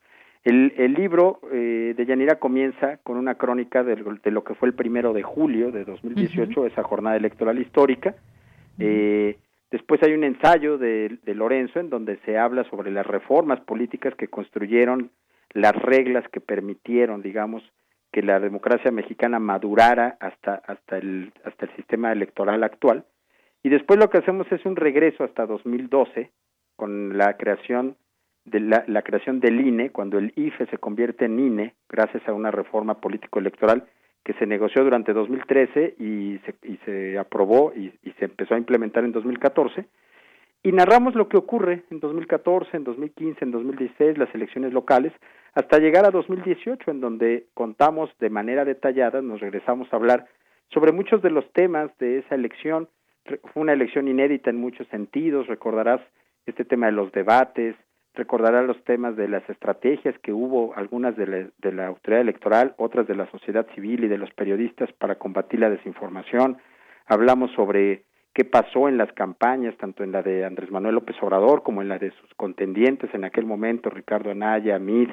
El, 0.44 0.72
el 0.78 0.94
libro 0.94 1.40
eh, 1.52 1.92
de 1.94 2.06
Yanira 2.06 2.38
comienza 2.38 2.96
con 3.02 3.18
una 3.18 3.34
crónica 3.34 3.84
de, 3.84 3.96
lo 4.30 4.44
que 4.44 4.54
fue 4.54 4.68
el 4.68 4.74
primero 4.74 5.12
de 5.12 5.22
julio 5.22 5.72
de 5.72 5.84
2018, 5.84 6.66
esa 6.68 6.82
jornada 6.82 7.16
electoral 7.16 7.58
histórica. 7.58 8.14
Eh, 8.78 9.36
Después 9.74 10.00
hay 10.04 10.12
un 10.12 10.22
ensayo 10.22 10.78
de, 10.78 11.18
Lorenzo 11.26 11.80
en 11.80 11.90
donde 11.90 12.18
se 12.18 12.38
habla 12.38 12.62
sobre 12.70 12.92
las 12.92 13.04
reformas 13.04 13.58
políticas 13.62 14.14
que 14.14 14.28
construyeron 14.28 15.10
las 15.50 15.74
reglas 15.74 16.24
que 16.28 16.40
permitieron, 16.40 17.22
digamos, 17.22 17.60
que 18.12 18.22
la 18.22 18.38
democracia 18.38 18.92
mexicana 18.92 19.40
madurara 19.40 20.16
hasta 20.20 20.62
hasta 20.68 20.98
el 20.98 21.32
hasta 21.42 21.66
el 21.66 21.74
sistema 21.74 22.12
electoral 22.12 22.62
actual. 22.62 23.04
Y 23.64 23.68
después 23.68 23.98
lo 23.98 24.10
que 24.10 24.18
hacemos 24.18 24.46
es 24.52 24.64
un 24.64 24.76
regreso 24.76 25.24
hasta 25.24 25.44
2012 25.44 26.30
con 26.76 27.18
la 27.18 27.36
creación 27.36 27.96
de 28.44 28.60
la, 28.60 28.84
la 28.86 29.02
creación 29.02 29.40
del 29.40 29.60
INE, 29.60 29.90
cuando 29.90 30.18
el 30.18 30.32
IFE 30.36 30.66
se 30.66 30.78
convierte 30.78 31.24
en 31.24 31.40
INE 31.40 31.74
gracias 31.88 32.22
a 32.28 32.32
una 32.32 32.52
reforma 32.52 33.00
político 33.00 33.40
electoral 33.40 33.88
que 34.24 34.32
se 34.34 34.46
negoció 34.46 34.82
durante 34.82 35.12
2013 35.12 35.96
y 35.98 36.38
se, 36.38 36.54
y 36.62 36.76
se 36.84 37.18
aprobó 37.18 37.72
y, 37.74 37.92
se 38.18 38.24
empezó 38.24 38.54
a 38.54 38.58
implementar 38.58 39.04
en 39.04 39.12
2014. 39.12 39.84
Y 40.62 40.72
narramos 40.72 41.14
lo 41.14 41.28
que 41.28 41.36
ocurre 41.36 41.82
en 41.90 42.00
2014, 42.00 42.74
en 42.74 42.84
2015, 42.84 43.44
en 43.44 43.50
2016, 43.50 44.16
las 44.16 44.34
elecciones 44.34 44.72
locales, 44.72 45.12
hasta 45.52 45.78
llegar 45.78 46.06
a 46.06 46.10
2018, 46.10 46.90
en 46.90 47.00
donde 47.00 47.46
contamos 47.52 48.10
de 48.18 48.30
manera 48.30 48.64
detallada, 48.64 49.20
nos 49.20 49.40
regresamos 49.40 49.92
a 49.92 49.96
hablar 49.96 50.26
sobre 50.72 50.92
muchos 50.92 51.20
de 51.20 51.30
los 51.30 51.52
temas 51.52 51.90
de 51.98 52.20
esa 52.20 52.34
elección. 52.34 52.88
Fue 53.24 53.62
una 53.62 53.74
elección 53.74 54.08
inédita 54.08 54.48
en 54.48 54.56
muchos 54.56 54.88
sentidos, 54.88 55.48
recordarás 55.48 56.00
este 56.46 56.64
tema 56.64 56.86
de 56.86 56.92
los 56.92 57.12
debates, 57.12 57.76
recordará 58.14 58.62
los 58.62 58.82
temas 58.84 59.16
de 59.16 59.28
las 59.28 59.48
estrategias 59.50 60.16
que 60.20 60.32
hubo, 60.32 60.74
algunas 60.76 61.16
de 61.16 61.50
la, 61.72 61.86
autoridad 61.86 62.20
electoral, 62.20 62.74
otras 62.78 63.06
de 63.06 63.16
la 63.16 63.30
sociedad 63.30 63.66
civil 63.74 64.04
y 64.04 64.08
de 64.08 64.18
los 64.18 64.30
periodistas 64.32 64.92
para 64.92 65.16
combatir 65.16 65.60
la 65.60 65.70
desinformación. 65.70 66.58
Hablamos 67.06 67.50
sobre 67.52 68.04
qué 68.32 68.44
pasó 68.44 68.88
en 68.88 68.98
las 68.98 69.12
campañas, 69.12 69.76
tanto 69.78 70.04
en 70.04 70.12
la 70.12 70.22
de 70.22 70.44
Andrés 70.44 70.70
Manuel 70.70 70.94
López 70.94 71.16
Obrador 71.22 71.62
como 71.62 71.82
en 71.82 71.88
la 71.88 71.98
de 71.98 72.12
sus 72.12 72.32
contendientes 72.34 73.12
en 73.14 73.24
aquel 73.24 73.46
momento, 73.46 73.90
Ricardo 73.90 74.30
Anaya, 74.30 74.78
Mid, 74.78 75.10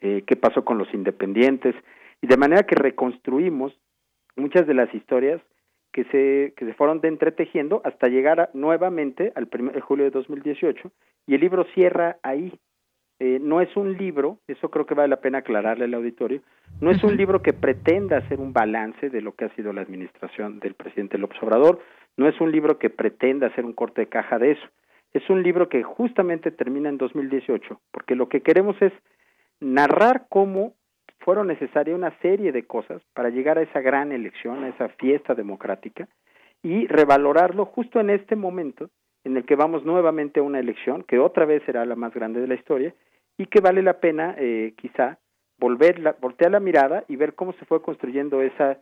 eh, 0.00 0.22
qué 0.26 0.36
pasó 0.36 0.64
con 0.64 0.78
los 0.78 0.92
independientes, 0.94 1.74
y 2.22 2.26
de 2.28 2.36
manera 2.36 2.62
que 2.64 2.76
reconstruimos 2.76 3.76
muchas 4.36 4.66
de 4.66 4.74
las 4.74 4.92
historias 4.94 5.40
que 5.98 6.04
se, 6.12 6.54
que 6.54 6.64
se 6.64 6.74
fueron 6.74 7.00
de 7.00 7.08
entretejiendo 7.08 7.82
hasta 7.84 8.06
llegar 8.06 8.50
nuevamente 8.54 9.32
al 9.34 9.48
1 9.52 9.72
de 9.72 9.80
julio 9.80 10.04
de 10.04 10.12
2018 10.12 10.92
y 11.26 11.34
el 11.34 11.40
libro 11.40 11.66
cierra 11.74 12.18
ahí. 12.22 12.56
Eh, 13.18 13.40
no 13.42 13.60
es 13.60 13.76
un 13.76 13.98
libro, 13.98 14.38
eso 14.46 14.70
creo 14.70 14.86
que 14.86 14.94
vale 14.94 15.08
la 15.08 15.20
pena 15.20 15.38
aclararle 15.38 15.86
al 15.86 15.94
auditorio, 15.94 16.40
no 16.80 16.92
es 16.92 17.02
un 17.02 17.16
libro 17.16 17.42
que 17.42 17.52
pretenda 17.52 18.18
hacer 18.18 18.38
un 18.38 18.52
balance 18.52 19.10
de 19.10 19.20
lo 19.20 19.34
que 19.34 19.46
ha 19.46 19.54
sido 19.56 19.72
la 19.72 19.80
administración 19.80 20.60
del 20.60 20.74
presidente 20.74 21.18
López 21.18 21.42
Obrador, 21.42 21.80
no 22.16 22.28
es 22.28 22.40
un 22.40 22.52
libro 22.52 22.78
que 22.78 22.90
pretenda 22.90 23.48
hacer 23.48 23.64
un 23.64 23.72
corte 23.72 24.02
de 24.02 24.06
caja 24.06 24.38
de 24.38 24.52
eso, 24.52 24.68
es 25.14 25.28
un 25.28 25.42
libro 25.42 25.68
que 25.68 25.82
justamente 25.82 26.52
termina 26.52 26.90
en 26.90 26.98
2018, 26.98 27.80
porque 27.90 28.14
lo 28.14 28.28
que 28.28 28.42
queremos 28.42 28.80
es 28.80 28.92
narrar 29.58 30.26
cómo 30.28 30.74
fueron 31.20 31.48
necesarias 31.48 31.96
una 31.96 32.16
serie 32.20 32.52
de 32.52 32.66
cosas 32.66 33.02
para 33.14 33.30
llegar 33.30 33.58
a 33.58 33.62
esa 33.62 33.80
gran 33.80 34.12
elección, 34.12 34.64
a 34.64 34.68
esa 34.68 34.88
fiesta 34.90 35.34
democrática 35.34 36.08
y 36.62 36.86
revalorarlo 36.86 37.64
justo 37.66 38.00
en 38.00 38.10
este 38.10 38.36
momento 38.36 38.90
en 39.24 39.36
el 39.36 39.44
que 39.44 39.56
vamos 39.56 39.84
nuevamente 39.84 40.40
a 40.40 40.42
una 40.42 40.60
elección 40.60 41.02
que 41.02 41.18
otra 41.18 41.44
vez 41.44 41.62
será 41.64 41.84
la 41.84 41.96
más 41.96 42.14
grande 42.14 42.40
de 42.40 42.46
la 42.46 42.54
historia 42.54 42.94
y 43.36 43.46
que 43.46 43.60
vale 43.60 43.82
la 43.82 44.00
pena 44.00 44.34
eh, 44.38 44.74
quizá 44.76 45.18
volver 45.58 45.98
la, 45.98 46.16
voltear 46.20 46.50
la 46.50 46.60
mirada 46.60 47.04
y 47.08 47.16
ver 47.16 47.34
cómo 47.34 47.52
se 47.54 47.64
fue 47.64 47.82
construyendo 47.82 48.42
esa 48.42 48.78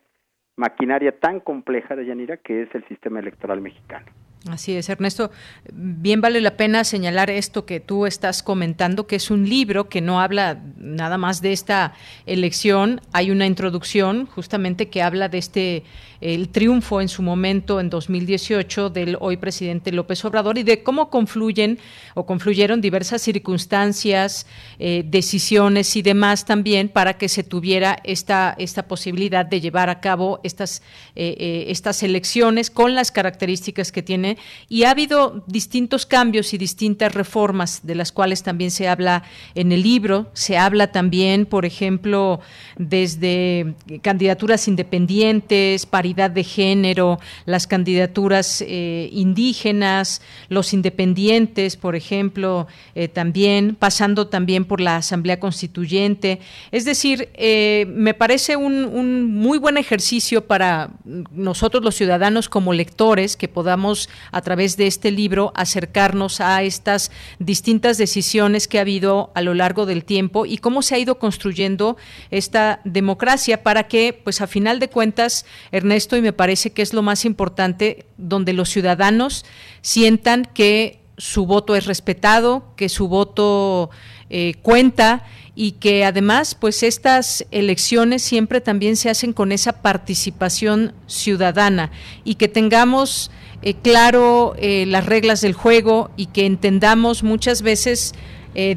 maquinaria 0.56 1.18
tan 1.18 1.40
compleja 1.40 1.96
de 1.96 2.06
Yanira 2.06 2.36
que 2.38 2.62
es 2.62 2.74
el 2.74 2.86
sistema 2.88 3.20
electoral 3.20 3.60
mexicano. 3.60 4.06
Así 4.50 4.76
es, 4.76 4.88
Ernesto. 4.88 5.30
Bien 5.72 6.20
vale 6.20 6.40
la 6.40 6.56
pena 6.56 6.84
señalar 6.84 7.30
esto 7.30 7.66
que 7.66 7.80
tú 7.80 8.06
estás 8.06 8.42
comentando, 8.42 9.06
que 9.06 9.16
es 9.16 9.30
un 9.30 9.48
libro 9.48 9.88
que 9.88 10.00
no 10.00 10.20
habla 10.20 10.60
nada 10.76 11.18
más 11.18 11.42
de 11.42 11.52
esta 11.52 11.94
elección. 12.26 13.00
Hay 13.12 13.30
una 13.30 13.46
introducción 13.46 14.26
justamente 14.26 14.88
que 14.88 15.02
habla 15.02 15.28
de 15.28 15.38
este 15.38 15.84
el 16.20 16.48
triunfo 16.48 17.00
en 17.00 17.08
su 17.08 17.22
momento 17.22 17.80
en 17.80 17.90
2018 17.90 18.90
del 18.90 19.16
hoy 19.20 19.36
presidente 19.36 19.92
López 19.92 20.24
Obrador 20.24 20.58
y 20.58 20.62
de 20.62 20.82
cómo 20.82 21.10
confluyen 21.10 21.78
o 22.14 22.26
confluyeron 22.26 22.80
diversas 22.80 23.22
circunstancias, 23.22 24.46
eh, 24.78 25.04
decisiones 25.06 25.96
y 25.96 26.02
demás 26.02 26.44
también 26.44 26.88
para 26.88 27.18
que 27.18 27.28
se 27.28 27.42
tuviera 27.42 27.98
esta 28.04 28.54
esta 28.58 28.88
posibilidad 28.88 29.44
de 29.44 29.60
llevar 29.60 29.90
a 29.90 30.00
cabo 30.00 30.40
estas 30.42 30.82
eh, 31.14 31.34
eh, 31.38 31.64
estas 31.68 32.02
elecciones 32.02 32.70
con 32.70 32.94
las 32.94 33.10
características 33.10 33.92
que 33.92 34.02
tiene 34.02 34.38
y 34.68 34.84
ha 34.84 34.90
habido 34.90 35.44
distintos 35.46 36.06
cambios 36.06 36.54
y 36.54 36.58
distintas 36.58 37.14
reformas 37.14 37.80
de 37.82 37.94
las 37.94 38.12
cuales 38.12 38.42
también 38.42 38.70
se 38.70 38.88
habla 38.88 39.22
en 39.54 39.72
el 39.72 39.82
libro. 39.82 40.30
Se 40.32 40.56
habla 40.56 40.92
también, 40.92 41.46
por 41.46 41.64
ejemplo, 41.64 42.40
desde 42.76 43.74
candidaturas 44.02 44.68
independientes, 44.68 45.86
paridad 46.06 46.30
de 46.30 46.44
género, 46.44 47.18
las 47.46 47.66
candidaturas 47.66 48.62
eh, 48.64 49.08
indígenas, 49.10 50.22
los 50.48 50.72
independientes, 50.72 51.76
por 51.76 51.96
ejemplo, 51.96 52.68
eh, 52.94 53.08
también, 53.08 53.74
pasando 53.74 54.28
también 54.28 54.66
por 54.66 54.80
la 54.80 54.98
Asamblea 54.98 55.40
Constituyente. 55.40 56.38
Es 56.70 56.84
decir, 56.84 57.28
eh, 57.34 57.86
me 57.88 58.14
parece 58.14 58.54
un, 58.54 58.84
un 58.84 59.24
muy 59.24 59.58
buen 59.58 59.78
ejercicio 59.78 60.46
para 60.46 60.90
nosotros 61.32 61.82
los 61.82 61.96
ciudadanos 61.96 62.48
como 62.48 62.72
lectores 62.72 63.36
que 63.36 63.48
podamos 63.48 64.08
a 64.30 64.42
través 64.42 64.76
de 64.76 64.86
este 64.86 65.10
libro 65.10 65.50
acercarnos 65.56 66.40
a 66.40 66.62
estas 66.62 67.10
distintas 67.40 67.98
decisiones 67.98 68.68
que 68.68 68.78
ha 68.78 68.82
habido 68.82 69.32
a 69.34 69.42
lo 69.42 69.54
largo 69.54 69.86
del 69.86 70.04
tiempo 70.04 70.46
y 70.46 70.58
cómo 70.58 70.82
se 70.82 70.94
ha 70.94 70.98
ido 71.00 71.18
construyendo 71.18 71.96
esta 72.30 72.78
democracia 72.84 73.64
para 73.64 73.88
que, 73.88 74.12
pues 74.12 74.40
a 74.40 74.46
final 74.46 74.78
de 74.78 74.88
cuentas, 74.88 75.46
Ernesto, 75.72 75.95
y 75.96 76.20
me 76.20 76.32
parece 76.32 76.72
que 76.72 76.82
es 76.82 76.92
lo 76.92 77.02
más 77.02 77.24
importante, 77.24 78.06
donde 78.18 78.52
los 78.52 78.68
ciudadanos 78.68 79.44
sientan 79.80 80.44
que 80.44 81.00
su 81.16 81.46
voto 81.46 81.74
es 81.74 81.86
respetado, 81.86 82.74
que 82.76 82.88
su 82.88 83.08
voto 83.08 83.90
eh, 84.28 84.54
cuenta 84.62 85.24
y 85.54 85.72
que 85.72 86.04
además 86.04 86.54
pues 86.54 86.82
estas 86.82 87.46
elecciones 87.50 88.22
siempre 88.22 88.60
también 88.60 88.96
se 88.96 89.08
hacen 89.08 89.32
con 89.32 89.52
esa 89.52 89.80
participación 89.80 90.92
ciudadana 91.06 91.90
y 92.24 92.34
que 92.34 92.48
tengamos 92.48 93.30
eh, 93.62 93.72
claro 93.74 94.54
eh, 94.58 94.84
las 94.86 95.06
reglas 95.06 95.40
del 95.40 95.54
juego 95.54 96.10
y 96.16 96.26
que 96.26 96.44
entendamos 96.44 97.22
muchas 97.22 97.62
veces 97.62 98.14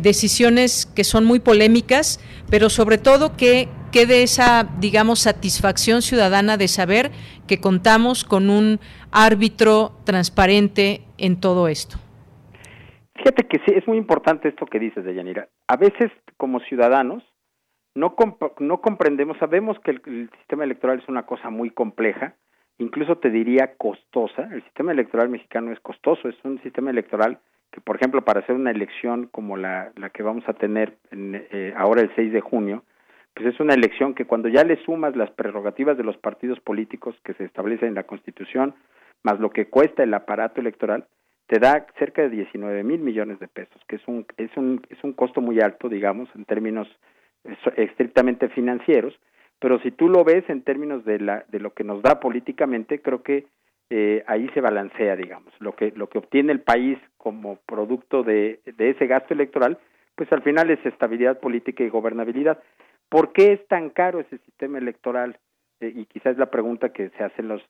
decisiones 0.01 0.89
que 0.93 1.05
son 1.05 1.23
muy 1.23 1.39
polémicas, 1.39 2.19
pero 2.49 2.69
sobre 2.69 2.97
todo 2.97 3.38
que 3.38 3.69
quede 3.91 4.23
esa, 4.23 4.67
digamos, 4.80 5.19
satisfacción 5.19 6.02
ciudadana 6.02 6.58
de 6.58 6.67
saber 6.67 7.12
que 7.47 7.60
contamos 7.60 8.23
con 8.23 8.49
un 8.49 8.80
árbitro 9.12 9.91
transparente 10.06 11.02
en 11.17 11.39
todo 11.39 11.67
esto. 11.67 11.97
Fíjate 13.15 13.47
que 13.47 13.58
sí, 13.65 13.73
es 13.75 13.88
muy 13.88 13.97
importante 13.97 14.47
esto 14.47 14.65
que 14.65 14.80
dices, 14.80 15.04
Deyanira. 15.04 15.49
A 15.67 15.75
veces, 15.75 16.10
como 16.38 16.62
ciudadanos, 16.62 17.23
no, 17.95 18.15
no 18.60 18.82
comprendemos, 18.82 19.38
sabemos 19.38 19.78
que 19.80 19.91
el, 19.91 20.30
sistema 20.38 20.63
electoral 20.63 20.99
es 20.99 21.10
una 21.10 21.25
cosa 21.25 21.49
muy 21.49 21.69
compleja, 21.69 22.36
incluso 22.78 23.17
te 23.17 23.30
diría 23.30 23.75
costosa. 23.78 24.49
El 24.54 24.63
sistema 24.63 24.93
electoral 24.93 25.28
mexicano 25.30 25.73
es 25.73 25.80
costoso, 25.82 26.30
es 26.30 26.36
un 26.43 26.62
sistema 26.63 26.91
electoral 26.91 27.39
que, 27.71 27.82
por 27.82 27.97
ejemplo, 27.97 28.23
para 28.23 28.39
hacer 28.39 28.56
una 28.56 28.71
elección 28.71 29.28
como 29.28 29.58
la, 29.58 29.91
la 29.95 30.10
que 30.12 30.23
vamos 30.23 30.47
a 30.47 30.54
tener 30.54 30.97
eh, 31.12 31.73
ahora 31.75 32.02
el 32.02 32.15
6 32.15 32.32
de 32.32 32.41
junio, 32.41 32.84
pues 33.34 33.54
es 33.54 33.60
una 33.60 33.74
elección 33.74 34.13
que 34.13 34.26
cuando 34.26 34.50
ya 34.50 34.63
le 34.63 34.84
sumas 34.84 35.15
las 35.15 35.32
prerrogativas 35.32 35.98
de 35.98 36.04
los 36.04 36.18
partidos 36.18 36.60
políticos 36.60 37.15
que 37.24 37.34
se 37.36 37.46
establecen 37.46 37.89
en 37.89 37.96
la 37.96 38.04
Constitución, 38.04 38.76
más 39.24 39.39
lo 39.39 39.50
que 39.50 39.68
cuesta 39.68 40.04
el 40.04 40.13
aparato 40.13 40.62
electoral, 40.62 41.06
te 41.48 41.60
da 41.60 41.88
cerca 41.98 42.22
de 42.22 42.30
19 42.30 42.84
mil 42.84 43.00
millones 43.00 43.39
de 43.39 43.48
pesos, 43.48 43.82
que 43.88 43.96
es 43.96 44.08
un, 44.08 44.26
es 44.38 44.56
un, 44.56 44.82
es 44.89 45.04
un 45.04 45.13
costo 45.13 45.42
muy 45.42 45.60
alto, 45.60 45.89
digamos, 45.89 46.30
en 46.36 46.46
términos 46.46 46.88
estrictamente 47.76 48.50
financieros, 48.50 49.18
pero 49.60 49.80
si 49.80 49.92
tú 49.92 50.10
lo 50.10 50.24
ves 50.24 50.48
en 50.50 50.62
términos 50.62 51.04
de, 51.06 51.20
la, 51.20 51.46
de 51.50 51.60
lo 51.60 51.74
que 51.74 51.84
nos 51.84 52.02
da 52.02 52.20
políticamente, 52.20 53.02
creo 53.02 53.24
que 53.24 53.48
eh, 53.89 54.24
ahí 54.28 54.48
se 54.54 54.62
balancea, 54.62 55.15
digamos, 55.15 55.52
lo 55.60 55.76
que, 55.76 55.92
lo 55.96 56.08
que 56.08 56.20
obtiene 56.20 56.52
el 56.52 56.62
país 56.62 56.98
como 57.18 57.58
producto 57.65 58.24
de, 58.24 58.60
de 58.65 58.92
ese 58.92 59.08
gasto 59.08 59.34
electoral, 59.34 59.80
pues 60.15 60.32
al 60.32 60.44
final 60.44 60.70
es 60.70 60.86
estabilidad 60.86 61.39
política 61.39 61.84
y 61.84 61.89
gobernabilidad. 61.89 62.60
¿Por 63.10 63.34
qué 63.34 63.54
es 63.54 63.67
tan 63.67 63.89
caro 63.89 64.19
ese 64.19 64.38
sistema 64.39 64.78
electoral? 64.78 65.39
Eh, 65.82 65.91
y 65.95 66.06
quizás 66.06 66.38
la 66.38 66.52
pregunta 66.52 66.89
que 66.89 67.10
se 67.10 67.24
hace 67.24 67.41
los, 67.43 67.62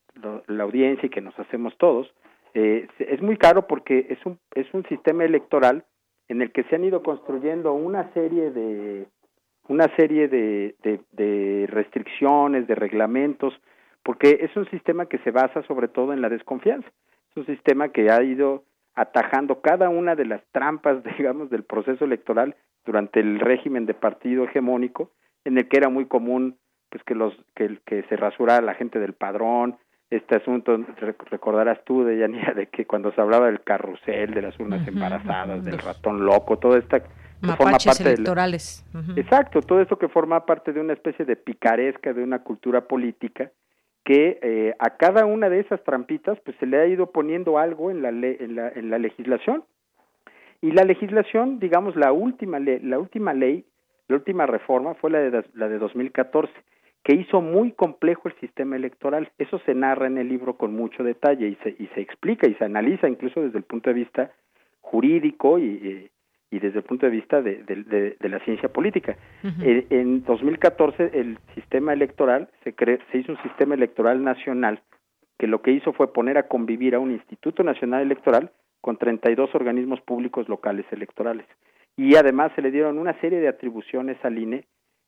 la 0.47 0.63
audiencia 0.63 1.08
y 1.08 1.10
que 1.10 1.21
nos 1.21 1.38
hacemos 1.39 1.78
todos. 1.78 2.13
Eh, 2.54 2.88
es 2.99 3.21
muy 3.21 3.38
caro 3.38 3.67
porque 3.67 4.08
es 4.10 4.25
un, 4.25 4.39
es 4.56 4.67
un 4.73 4.84
sistema 4.88 5.23
electoral 5.23 5.86
en 6.28 6.41
el 6.41 6.52
que 6.52 6.63
se 6.63 6.75
han 6.75 6.84
ido 6.84 7.04
construyendo 7.04 7.73
una 7.73 8.12
serie 8.13 8.52
de 8.52 9.08
una 9.67 9.88
serie 9.95 10.28
de, 10.28 10.75
de, 11.12 11.67
restricciones, 11.69 12.67
de 12.67 12.73
reglamentos, 12.73 13.54
porque 14.02 14.39
es 14.41 14.56
un 14.58 14.67
sistema 14.71 15.06
que 15.06 15.19
se 15.19 15.30
basa 15.30 15.62
sobre 15.63 15.88
todo 15.88 16.12
en 16.12 16.21
la 16.21 16.30
desconfianza. 16.30 16.89
Es 17.30 17.38
un 17.38 17.45
sistema 17.45 17.89
que 17.89 18.10
ha 18.10 18.23
ido 18.23 18.63
atajando 18.95 19.62
cada 19.62 19.89
una 19.89 20.15
de 20.15 20.25
las 20.25 20.41
trampas, 20.52 21.04
digamos, 21.17 21.52
del 21.52 21.63
proceso 21.63 22.04
electoral 22.04 22.56
durante 22.84 23.19
el 23.19 23.39
régimen 23.39 23.86
de 23.86 23.93
partido 23.93 24.45
hegemónico, 24.45 25.12
en 25.49 25.57
el 25.57 25.67
que 25.67 25.77
era 25.77 25.89
muy 25.89 26.05
común 26.05 26.57
pues 26.89 27.03
que 27.03 27.15
los 27.15 27.33
que, 27.55 27.77
que 27.85 28.03
se 28.03 28.15
rasurara 28.15 28.62
la 28.62 28.73
gente 28.73 28.99
del 28.99 29.13
padrón, 29.13 29.77
este 30.09 30.38
asunto, 30.38 30.75
recordarás 31.29 31.83
tú, 31.85 32.03
de 32.03 32.17
Yanira, 32.17 32.53
de 32.53 32.67
que 32.67 32.85
cuando 32.85 33.12
se 33.13 33.21
hablaba 33.21 33.45
del 33.45 33.62
carrusel, 33.62 34.33
de 34.33 34.41
las 34.41 34.59
urnas 34.59 34.88
embarazadas, 34.88 35.63
del 35.63 35.77
ratón 35.77 36.25
loco, 36.25 36.57
todo 36.57 36.77
esta 36.77 37.01
forma 37.55 37.77
parte 37.77 38.03
electorales. 38.03 38.83
Exacto, 39.15 39.62
todo 39.62 39.81
esto 39.81 39.99
que 39.99 40.07
forma 40.07 40.45
parte 40.47 40.73
de 40.73 40.81
una 40.81 40.93
especie 40.93 41.25
de 41.25 41.35
picaresca, 41.35 42.12
de 42.12 42.23
una 42.23 42.39
cultura 42.39 42.88
política, 42.88 43.51
que 44.03 44.39
eh, 44.41 44.73
a 44.79 44.97
cada 44.97 45.25
una 45.25 45.47
de 45.47 45.59
esas 45.59 45.83
trampitas 45.83 46.39
pues 46.43 46.57
se 46.57 46.65
le 46.65 46.79
ha 46.79 46.88
ido 46.88 47.12
poniendo 47.12 47.59
algo 47.59 47.91
en 47.91 48.01
la, 48.01 48.09
en 48.09 48.55
la, 48.55 48.69
en 48.69 48.89
la 48.89 48.97
legislación. 48.97 49.63
Y 50.62 50.71
la 50.71 50.83
legislación, 50.83 51.59
digamos, 51.59 51.95
la 51.95 52.12
última, 52.12 52.59
la 52.59 52.99
última 52.99 53.33
ley, 53.33 53.65
la 54.10 54.15
última 54.15 54.45
reforma 54.45 54.95
fue 54.95 55.12
la 55.12 55.19
de, 55.19 55.45
la 55.54 55.69
de 55.69 55.78
2014 55.78 56.52
que 57.04 57.15
hizo 57.15 57.41
muy 57.41 57.72
complejo 57.72 58.28
el 58.28 58.36
sistema 58.39 58.76
electoral. 58.76 59.32
Eso 59.38 59.60
se 59.60 59.74
narra 59.74 60.08
en 60.08 60.17
el 60.17 60.28
libro 60.28 60.58
con 60.58 60.76
mucho 60.76 61.04
detalle 61.04 61.48
y 61.48 61.56
se, 61.63 61.69
y 61.80 61.88
se 61.95 62.02
explica 62.02 62.48
y 62.48 62.56
se 62.56 62.65
analiza 62.65 63.08
incluso 63.08 63.39
desde 63.41 63.58
el 63.58 63.63
punto 63.63 63.89
de 63.89 63.93
vista 63.93 64.32
jurídico 64.82 65.60
y, 65.60 66.10
y 66.52 66.60
desde 66.60 66.80
el 66.80 66.84
punto 66.84 67.06
de 67.06 67.12
vista 67.12 67.41
de, 67.41 67.63
de, 67.63 68.30
la 68.30 68.39
ciencia 68.39 68.69
política. 68.69 69.15
en, 69.43 69.86
en, 69.89 70.24
2014 70.24 71.12
el 71.13 71.38
sistema 71.54 71.93
electoral 71.93 72.50
se, 72.63 72.74
se 73.12 73.17
hizo 73.17 73.32
un 73.34 73.41
sistema 73.43 73.76
electoral 73.76 74.24
nacional 74.24 74.82
que 75.38 75.48
lo 75.48 75.62
que 75.62 75.72
hizo 75.72 75.93
fue 75.93 76.12
poner 76.12 76.38
a 76.38 76.48
convivir 76.48 76.95
a 76.95 77.00
un 77.00 77.12
Instituto 77.12 77.63
Nacional 77.63 78.02
Electoral 78.02 78.52
con 78.82 78.98
32 78.98 79.54
organismos 79.56 80.02
públicos 80.02 80.50
locales 80.50 80.86
electorales. 80.91 81.45
Y 81.99 82.15
además 82.15 82.53
se 82.55 82.62
le 82.62 82.71
dieron 82.71 82.97
una 82.97 83.12
serie 83.19 83.41
de 83.41 83.49
atribuciones 83.49 84.15
al 84.23 84.38
INE 84.38 84.63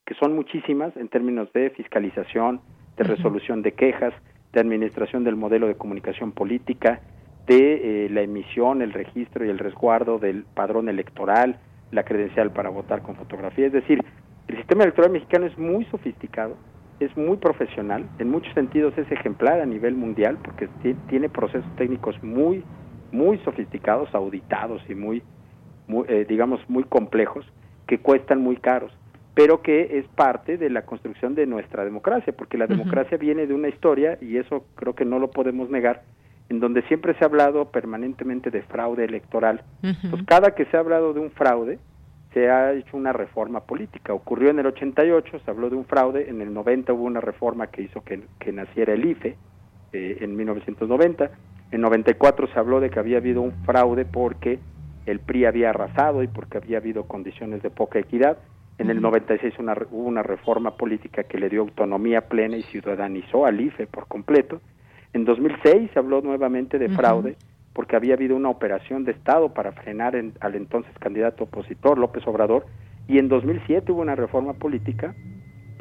que 0.06 0.14
son 0.16 0.36
muchísimas 0.36 0.94
en 0.98 1.08
términos 1.08 1.48
de 1.54 1.70
fiscalización, 1.70 2.60
de 2.98 3.06
resolución 3.06 3.62
de 3.62 3.72
quejas, 3.72 4.14
de 4.52 4.60
administración 4.60 5.24
del 5.24 5.38
modelo 5.38 5.68
de 5.68 5.76
comunicación 5.76 6.34
política, 6.34 7.00
de 7.48 8.08
eh, 8.08 8.10
la 8.10 8.24
emisión, 8.24 8.82
el 8.82 8.92
registro 8.92 9.46
y 9.46 9.50
el 9.50 9.58
resguardo 9.58 10.20
del 10.20 10.44
padrón 10.44 10.90
electoral, 10.90 11.62
la 11.92 12.04
credencial 12.04 12.52
para 12.52 12.68
votar 12.68 13.04
con 13.04 13.16
fotografía. 13.16 13.68
Es 13.68 13.72
decir, 13.72 14.04
el 14.50 14.58
sistema 14.58 14.84
electoral 14.84 15.12
mexicano 15.12 15.46
es 15.46 15.58
muy 15.58 15.86
sofisticado, 15.86 16.58
es 17.00 17.16
muy 17.16 17.38
profesional, 17.38 18.06
en 18.20 18.30
muchos 18.30 18.54
sentidos 18.54 18.98
es 18.98 19.10
ejemplar 19.10 19.62
a 19.62 19.66
nivel 19.66 19.96
mundial 19.96 20.40
porque 20.44 20.68
tiene 21.08 21.30
procesos 21.30 21.74
técnicos 21.78 22.22
muy, 22.22 22.66
muy 23.14 23.38
sofisticados, 23.46 24.14
auditados 24.14 24.82
y 24.90 24.96
muy, 24.96 25.24
muy 25.92 26.06
eh, 26.08 26.26
digamos, 26.28 26.62
muy 26.70 26.84
complejos, 26.86 27.46
que 27.86 28.00
cuestan 28.00 28.42
muy 28.42 28.58
caros 28.58 28.92
pero 29.34 29.62
que 29.62 29.98
es 30.00 30.06
parte 30.08 30.58
de 30.58 30.70
la 30.70 30.84
construcción 30.84 31.36
de 31.36 31.46
nuestra 31.46 31.86
democracia, 31.86 32.34
porque 32.34 32.58
la 32.58 32.68
democracia 32.68 33.18
viene 33.18 33.48
de 33.48 33.54
una 33.54 33.70
historia, 33.70 34.18
y 34.20 34.38
eso 34.38 34.66
creo 34.76 34.94
que 34.94 35.06
no 35.06 35.20
lo 35.20 35.32
podemos 35.32 35.70
negar, 35.70 36.04
en 36.50 36.60
donde 36.60 36.82
siempre 36.84 37.14
se 37.16 37.24
ha 37.24 37.28
hablado 37.28 37.72
permanentemente 37.72 38.52
de 38.52 38.62
fraude 38.64 39.06
electoral. 39.06 39.64
Pues 39.82 40.24
cada 40.26 40.54
que 40.54 40.66
se 40.66 40.76
ha 40.76 40.82
hablado 40.82 41.14
de 41.14 41.22
un 41.22 41.32
fraude, 41.32 41.80
se 42.34 42.50
ha 42.50 42.74
hecho 42.74 42.98
una 42.98 43.14
reforma 43.14 43.62
política. 43.62 44.14
Ocurrió 44.14 44.50
en 44.50 44.60
el 44.60 44.66
88, 44.66 45.40
se 45.44 45.52
habló 45.52 45.70
de 45.70 45.78
un 45.78 45.86
fraude, 45.86 46.30
en 46.30 46.42
el 46.42 46.54
90 46.54 46.92
hubo 46.94 47.04
una 47.04 47.22
reforma 47.22 47.68
que 47.68 47.84
hizo 47.84 48.04
que, 48.04 48.52
naciera 48.52 48.94
el 48.94 49.06
IFE, 49.06 49.38
eh, 49.94 50.18
en 50.22 50.36
1990, 50.36 51.32
en 51.72 51.82
94 51.82 52.48
se 52.48 52.60
habló 52.60 52.82
de 52.82 52.90
que 52.90 53.00
había 53.00 53.18
habido 53.18 53.42
un 53.42 53.54
fraude 53.64 54.04
porque 54.04 54.60
el 55.06 55.20
PRI 55.20 55.46
había 55.46 55.70
arrasado 55.70 56.24
y 56.24 56.28
porque 56.28 56.58
había 56.58 56.78
habido 56.78 57.04
condiciones 57.04 57.62
de 57.62 57.70
poca 57.70 58.00
equidad. 58.00 58.38
En 58.78 58.90
el 58.90 59.02
96 59.02 59.60
una, 59.60 59.74
hubo 59.92 60.08
una 60.08 60.24
reforma 60.24 60.76
política 60.76 61.24
que 61.24 61.38
le 61.38 61.50
dio 61.50 61.62
autonomía 61.62 62.22
plena 62.22 62.58
y 62.58 62.64
ciudadanizó 62.64 63.46
al 63.46 63.60
IFE 63.60 63.88
por 63.88 64.08
completo. 64.08 64.62
En 65.14 65.26
2006 65.26 65.92
se 65.94 66.00
habló 66.00 66.22
nuevamente 66.22 66.80
de 66.80 66.90
fraude 66.90 67.36
porque 67.74 67.96
había 67.96 68.16
habido 68.16 68.36
una 68.36 68.50
operación 68.50 69.06
de 69.06 69.12
Estado 69.12 69.54
para 69.54 69.72
frenar 69.72 70.16
al 70.40 70.56
entonces 70.56 70.92
candidato 71.00 71.46
opositor 71.46 71.98
López 71.98 72.26
Obrador 72.28 72.66
y 73.08 73.18
en 73.18 73.28
2007 73.28 73.92
hubo 73.92 74.02
una 74.02 74.16
reforma 74.16 74.54
política 74.54 75.16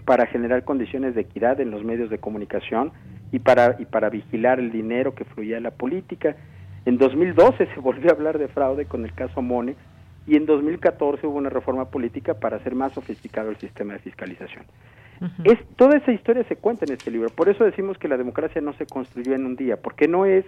para 0.04 0.26
generar 0.26 0.64
condiciones 0.64 1.14
de 1.14 1.22
equidad 1.22 1.60
en 1.60 1.70
los 1.70 1.84
medios 1.84 2.10
de 2.10 2.18
comunicación 2.18 2.92
y 3.32 3.38
para 3.38 3.76
y 3.78 3.84
para 3.84 4.10
vigilar 4.10 4.58
el 4.58 4.72
dinero 4.72 5.14
que 5.14 5.24
fluía 5.24 5.56
en 5.56 5.62
la 5.62 5.70
política. 5.70 6.36
En 6.86 6.98
2012 6.98 7.66
se 7.66 7.80
volvió 7.80 8.10
a 8.10 8.14
hablar 8.14 8.38
de 8.38 8.48
fraude 8.48 8.86
con 8.86 9.04
el 9.04 9.12
caso 9.12 9.42
Monex 9.42 9.78
y 10.26 10.36
en 10.36 10.46
2014 10.46 11.26
hubo 11.26 11.38
una 11.38 11.50
reforma 11.50 11.86
política 11.86 12.34
para 12.34 12.56
hacer 12.56 12.74
más 12.74 12.92
sofisticado 12.92 13.50
el 13.50 13.56
sistema 13.56 13.94
de 13.94 13.98
fiscalización. 14.00 14.64
es, 15.44 15.58
toda 15.76 15.96
esa 15.96 16.12
historia 16.12 16.44
se 16.44 16.56
cuenta 16.56 16.84
en 16.84 16.92
este 16.92 17.10
libro, 17.10 17.28
por 17.30 17.48
eso 17.48 17.64
decimos 17.64 17.98
que 17.98 18.08
la 18.08 18.16
democracia 18.16 18.60
no 18.60 18.72
se 18.74 18.86
construyó 18.86 19.34
en 19.34 19.44
un 19.44 19.56
día, 19.56 19.76
porque 19.76 20.08
no 20.08 20.26
es 20.26 20.44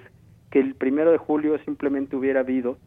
que 0.50 0.60
el 0.60 0.74
primero 0.74 1.10
de 1.10 1.18
julio 1.18 1.58
simplemente 1.64 2.16
hubiera 2.16 2.40
habido 2.40 2.78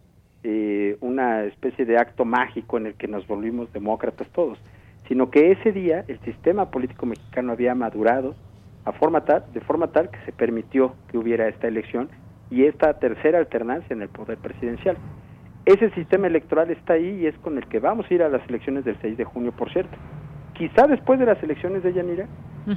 eh, 0.43 0.97
una 1.01 1.43
especie 1.43 1.85
de 1.85 1.97
acto 1.97 2.23
mágico 2.23 2.77
en 2.77 2.85
el 2.85 2.93
que 2.93 3.07
nos 3.07 3.27
volvimos 3.27 3.73
demócratas 3.73 4.27
todos, 4.29 4.59
sino 5.07 5.29
que 5.31 5.51
ese 5.51 5.71
día 5.71 6.05
el 6.07 6.19
sistema 6.19 6.69
político 6.69 7.05
mexicano 7.05 7.51
había 7.51 7.73
madurado 7.75 8.35
a 8.85 8.91
forma 8.91 9.25
tal, 9.25 9.43
de 9.53 9.61
forma 9.61 9.87
tal 9.87 10.11
que 10.11 10.19
se 10.25 10.31
permitió 10.31 10.93
que 11.09 11.17
hubiera 11.17 11.47
esta 11.47 11.67
elección 11.67 12.09
y 12.49 12.65
esta 12.65 12.93
tercera 12.99 13.39
alternancia 13.39 13.93
en 13.93 14.01
el 14.01 14.09
poder 14.09 14.37
presidencial. 14.37 14.97
Ese 15.65 15.89
sistema 15.91 16.27
electoral 16.27 16.69
está 16.69 16.93
ahí 16.93 17.21
y 17.21 17.25
es 17.25 17.35
con 17.39 17.57
el 17.57 17.67
que 17.67 17.79
vamos 17.79 18.05
a 18.09 18.13
ir 18.13 18.21
a 18.21 18.29
las 18.29 18.47
elecciones 18.47 18.85
del 18.85 18.97
6 19.01 19.17
de 19.17 19.23
junio, 19.23 19.51
por 19.51 19.71
cierto. 19.71 19.97
Quizá 20.53 20.87
después 20.87 21.19
de 21.19 21.25
las 21.25 21.41
elecciones 21.41 21.83
de 21.83 21.93
Yanira 21.93 22.27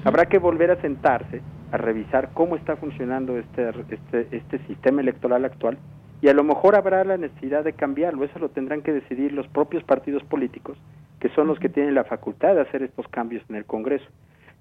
habrá 0.05 0.27
que 0.27 0.39
volver 0.39 0.71
a 0.71 0.81
sentarse 0.81 1.43
a 1.71 1.77
revisar 1.77 2.31
cómo 2.33 2.57
está 2.57 2.77
funcionando 2.77 3.37
este, 3.37 3.71
este, 3.91 4.37
este 4.37 4.59
sistema 4.66 5.03
electoral 5.03 5.45
actual 5.45 5.79
y 6.21 6.29
a 6.29 6.35
lo 6.35 6.43
mejor 6.43 6.75
habrá 6.77 7.05
la 7.05 7.16
necesidad 7.16 7.62
de 7.62 7.75
cambiarlo. 7.75 8.25
Eso 8.25 8.39
lo 8.39 8.49
tendrán 8.49 8.83
que 8.83 8.93
decidir 8.93 9.33
los 9.33 9.47
propios 9.49 9.85
partidos 9.85 10.25
políticos, 10.25 10.77
que 11.21 11.29
son 11.31 11.47
los 11.47 11.59
que 11.59 11.69
tienen 11.69 11.95
la 11.95 12.05
facultad 12.05 12.55
de 12.55 12.62
hacer 12.62 12.83
estos 12.83 13.07
cambios 13.09 13.45
en 13.49 13.57
el 13.57 13.64
Congreso. 13.64 14.07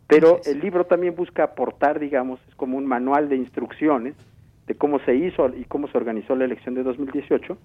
Pero 0.07 0.39
el 0.45 0.59
libro 0.59 0.85
también 0.85 1.15
busca 1.15 1.43
aportar, 1.43 1.99
digamos, 1.99 2.39
es 2.47 2.55
como 2.55 2.77
un 2.77 2.85
manual 2.85 3.29
de 3.29 3.35
instrucciones 3.35 4.15
de 4.67 4.75
cómo 4.75 4.99
se 4.99 5.15
hizo 5.15 5.49
y 5.55 5.63
cómo 5.63 5.87
se 5.87 5.97
organizó 5.97 6.35
la 6.35 6.45
elección 6.45 6.75
de 6.75 6.83
2018 6.83 7.57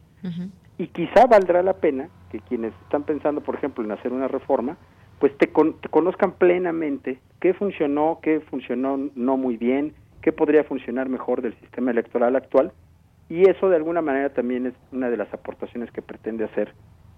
y 0.79 0.87
quizá 0.87 1.27
valdrá 1.27 1.63
la 1.63 1.75
pena 1.75 2.09
que 2.31 2.39
quienes 2.39 2.73
están 2.85 3.03
pensando, 3.03 3.41
por 3.41 3.57
ejemplo, 3.57 3.85
en 3.85 3.91
hacer 3.91 4.13
una 4.13 4.29
reforma, 4.29 4.77
pues 5.19 5.37
te, 5.37 5.51
conozcan 5.51 6.33
plenamente 6.33 7.19
qué 7.41 7.55
funcionó, 7.55 8.21
qué 8.23 8.41
funcionó 8.41 9.11
no 9.15 9.37
muy 9.37 9.57
bien, 9.57 9.95
qué 10.21 10.33
podría 10.33 10.65
funcionar 10.65 11.09
mejor 11.09 11.43
del 11.43 11.55
sistema 11.59 11.91
electoral 11.91 12.37
actual 12.37 12.73
y 13.29 13.49
eso 13.49 13.69
de 13.69 13.77
alguna 13.77 14.01
manera 14.01 14.33
también 14.33 14.67
es 14.67 14.75
una 14.93 15.11
de 15.11 15.17
las 15.17 15.33
aportaciones 15.35 15.91
que 15.91 16.03
pretende 16.03 16.45
hacer 16.45 16.73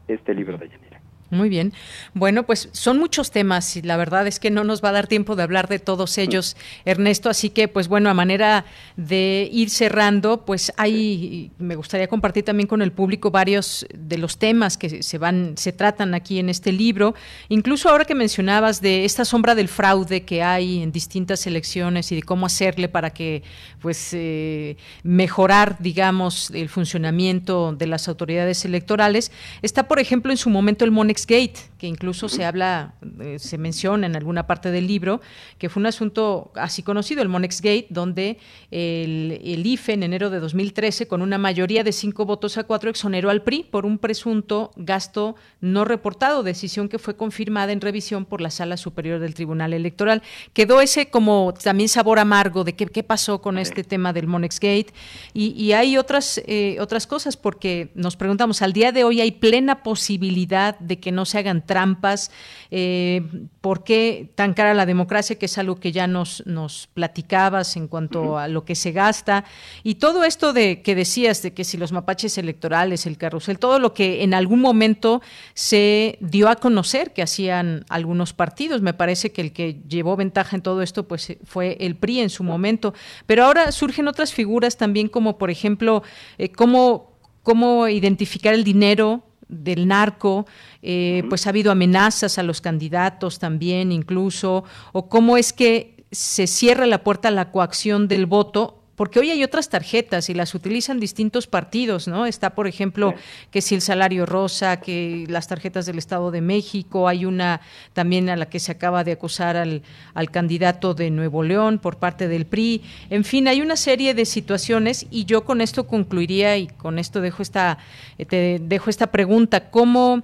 este 0.09 0.35
libro 0.35 0.57
de 0.57 0.69
Yanira. 0.69 1.01
Muy 1.35 1.49
bien. 1.49 1.73
Bueno, 2.15 2.45
pues 2.45 2.69
son 2.71 2.99
muchos 2.99 3.33
temas 3.33 3.77
y 3.77 3.83
la 3.83 3.97
verdad 3.97 4.27
es 4.29 4.39
que 4.39 4.51
no 4.51 4.63
nos 4.63 4.85
va 4.85 4.91
a 4.91 4.93
dar 4.93 5.09
tiempo 5.09 5.35
de 5.35 5.43
hablar 5.43 5.69
de 5.69 5.81
todos 5.81 6.17
ellos, 6.17 6.57
Ernesto. 6.85 7.29
Así 7.29 7.51
que, 7.51 7.67
pues 7.67 7.89
bueno, 7.89 8.09
a 8.09 8.15
manera 8.15 8.65
de 8.97 9.49
ir 9.53 9.69
cerrando, 9.69 10.45
pues 10.45 10.73
hay, 10.77 11.51
me 11.59 11.75
gustaría 11.75 12.07
compartir 12.07 12.45
también 12.45 12.69
con 12.69 12.83
el 12.83 12.93
público 12.93 13.33
varios 13.33 13.85
de 13.93 14.17
los 14.17 14.39
temas 14.39 14.79
que 14.79 15.03
se 15.03 15.19
van, 15.19 15.55
se 15.57 15.73
tratan 15.73 16.15
aquí 16.15 16.39
en 16.39 16.49
este 16.49 16.71
libro. 16.71 17.17
Incluso 17.49 17.89
ahora 17.89 18.05
que 18.05 18.15
mencionabas 18.15 18.81
de 18.81 19.05
esta 19.05 19.25
sombra 19.25 19.57
del 19.57 19.67
fraude 19.67 20.23
que 20.23 20.43
hay 20.45 20.85
en 20.85 20.93
distintas 20.93 21.49
elecciones 21.49 22.13
y 22.13 22.15
de 22.15 22.23
cómo 22.23 22.47
hacerle 22.47 22.89
para 22.89 23.11
que, 23.11 23.43
pues, 23.83 24.11
eh, 24.13 24.77
mejorar, 25.03 25.79
digamos, 25.81 26.53
el 26.53 26.69
funcionamiento 26.69 27.75
de 27.77 27.89
las 27.89 28.07
autoridades 28.07 28.65
electorales. 28.65 29.33
Está, 29.63 29.89
por 29.89 29.99
ejemplo, 29.99 30.31
en 30.31 30.39
su 30.39 30.49
momento 30.49 30.85
el 30.85 30.93
Monex 30.93 31.24
Gate, 31.27 31.55
que 31.79 31.87
incluso 31.87 32.29
se 32.29 32.45
habla, 32.45 32.95
eh, 33.21 33.39
se 33.39 33.59
menciona 33.59 34.07
en 34.07 34.17
alguna 34.17 34.47
parte 34.47 34.71
del 34.71 34.87
libro, 34.87 35.21
que 35.59 35.69
fue 35.69 35.81
un 35.81 35.87
asunto 35.87 36.53
así 36.55 36.83
conocido, 36.83 37.23
el 37.23 37.29
Monex 37.29 37.61
Gate, 37.61 37.87
donde 37.91 38.39
el, 38.71 39.63
IFE 39.65 39.95
en 39.95 40.03
enero 40.03 40.31
de 40.31 40.41
2013, 40.41 41.07
con 41.07 41.23
una 41.23 41.39
mayoría 41.39 41.85
de 41.85 41.93
cinco 41.93 42.25
votos 42.25 42.59
a 42.59 42.65
cuatro, 42.65 42.91
exoneró 42.91 43.31
al 43.31 43.43
PRI 43.43 43.65
por 43.65 43.87
un 43.87 43.99
presunto 43.99 44.71
gasto 44.77 45.37
no 45.61 45.85
reportado, 45.85 46.43
decisión 46.43 46.89
que 46.89 46.99
fue 46.99 47.17
confirmada 47.17 47.73
en 47.73 47.81
revisión 47.81 48.25
por 48.25 48.41
la 48.41 48.51
Sala 48.51 48.77
Superior 48.77 49.21
del 49.21 49.35
Tribunal 49.35 49.73
Electoral. 49.73 50.23
Quedó 50.53 50.81
ese 50.81 51.11
como 51.11 51.55
también 51.63 51.89
sabor 51.89 52.19
amargo 52.19 52.65
de 52.65 52.75
qué, 52.75 52.87
qué 52.87 53.03
pasó 53.03 53.41
con 53.41 53.59
este 53.59 53.85
tema 53.85 54.13
del 54.13 54.27
Monex 54.27 54.61
Gate. 54.61 54.93
Y, 55.33 55.73
hay 55.73 55.97
otras, 55.97 56.41
eh, 56.47 56.77
otras 56.81 57.07
cosas, 57.07 57.37
porque 57.37 57.91
nos 57.95 58.17
preguntamos, 58.17 58.63
al 58.63 58.73
día 58.73 58.93
de 58.93 59.05
hoy 59.05 59.21
hay 59.21 59.33
plena 59.33 59.83
posibilidad 59.83 60.79
de 60.79 61.01
que 61.05 61.13
no 61.13 61.27
se 61.27 61.37
hagan 61.37 61.67
trampas, 61.67 62.31
eh, 62.71 63.21
por 63.61 63.85
qué 63.85 64.33
tan 64.35 64.55
cara 64.55 64.73
la 64.73 64.87
democracia, 64.87 65.37
que 65.39 65.45
es 65.45 65.59
algo 65.59 65.77
que 65.77 65.93
ya 65.93 66.07
nos, 66.07 66.43
nos 66.47 66.89
platicabas 66.95 67.77
en 67.77 67.89
cuanto 67.89 68.39
a 68.39 68.49
lo 68.49 68.65
que 68.65 68.75
se 68.75 68.93
gasta, 68.93 69.45
y 69.83 69.97
todo 69.97 70.25
esto 70.25 70.55
de 70.55 70.81
que 70.81 70.95
decías 70.95 71.43
de 71.43 71.53
que 71.53 71.65
si 71.65 71.77
los 71.77 71.93
mapaches 71.93 72.39
electorales, 72.39 73.05
el 73.05 73.19
carrusel, 73.19 73.59
todo 73.59 73.79
lo 73.79 73.93
que 73.93 74.23
en 74.23 74.33
algún 74.33 74.63
momento 74.63 75.21
se 75.53 76.17
dio 76.21 76.49
a 76.49 76.57
conocer 76.57 77.13
que 77.13 77.21
hacían 77.21 77.85
algunos 77.91 78.33
partidos, 78.33 78.81
me 78.81 78.95
parece 78.95 79.31
que 79.31 79.43
el 79.43 79.53
que 79.53 79.83
llevó 79.87 80.17
ventaja 80.17 80.57
en 80.57 80.63
todo 80.63 80.81
esto 80.81 81.07
pues 81.07 81.37
fue 81.45 81.77
el 81.81 81.97
PRI 81.97 82.21
en 82.21 82.31
su 82.31 82.45
momento, 82.45 82.95
pero 83.27 83.45
ahora 83.45 83.71
surgen 83.73 84.09
otras 84.09 84.33
figuras 84.33 84.79
también 84.79 85.09
como 85.09 85.37
por 85.37 85.51
ejemplo 85.51 86.03
eh, 86.39 86.49
cómo 86.49 87.15
cómo 87.45 87.89
identificar 87.89 88.55
el 88.55 88.65
dinero 88.65 89.23
del 89.63 89.87
narco, 89.89 90.47
eh, 90.83 91.23
pues 91.29 91.47
ha 91.47 91.51
habido 91.51 91.73
amenazas 91.73 92.39
a 92.39 92.43
los 92.43 92.61
candidatos 92.61 93.39
también 93.39 93.93
incluso, 93.93 94.65
o 94.93 95.09
cómo 95.09 95.37
es 95.37 95.53
que 95.53 96.07
se 96.11 96.47
cierra 96.47 96.87
la 96.87 97.03
puerta 97.03 97.29
a 97.29 97.33
la 97.33 97.51
coacción 97.51 98.09
del 98.09 98.27
voto 98.27 98.84
porque 98.97 99.19
hoy 99.21 99.31
hay 99.31 99.43
otras 99.43 99.69
tarjetas 99.69 100.31
y 100.31 100.35
las 100.35 100.55
utilizan 100.55 101.01
distintos 101.01 101.47
partidos, 101.47 102.07
¿no? 102.09 102.27
Está, 102.27 102.55
por 102.55 102.67
ejemplo, 102.67 103.15
que 103.51 103.61
si 103.61 103.75
el 103.75 103.81
salario 103.81 104.27
rosa, 104.27 104.81
que 104.81 105.25
las 105.29 105.49
tarjetas 105.49 105.87
del 105.87 105.99
Estado 105.99 106.31
de 106.31 106.41
México, 106.41 107.09
hay 107.09 107.25
una 107.25 107.61
también 107.93 108.29
a 108.29 108.37
la 108.37 108.47
que 108.47 108.61
se 108.61 108.73
acaba 108.73 109.05
de 109.05 109.13
acusar 109.13 109.57
al, 109.57 109.83
al 110.15 110.31
candidato 110.31 110.95
de 110.95 111.11
Nuevo 111.11 111.43
León 111.43 111.79
por 111.79 111.97
parte 111.97 112.29
del 112.29 112.47
PRI. 112.47 112.83
En 113.11 113.25
fin, 113.25 113.49
hay 113.49 113.61
una 113.61 113.77
serie 113.77 114.15
de 114.15 114.25
situaciones 114.25 115.07
y 115.11 115.25
yo 115.25 115.45
con 115.45 115.61
esto 115.61 115.87
concluiría 115.87 116.57
y 116.57 116.67
con 116.67 116.99
esto 116.99 117.21
dejo 117.21 117.43
esta, 117.43 117.79
eh, 118.19 118.25
te 118.25 118.61
dejo 118.61 118.91
esta 118.91 119.09
pregunta. 119.09 119.71
¿Cómo, 119.71 120.23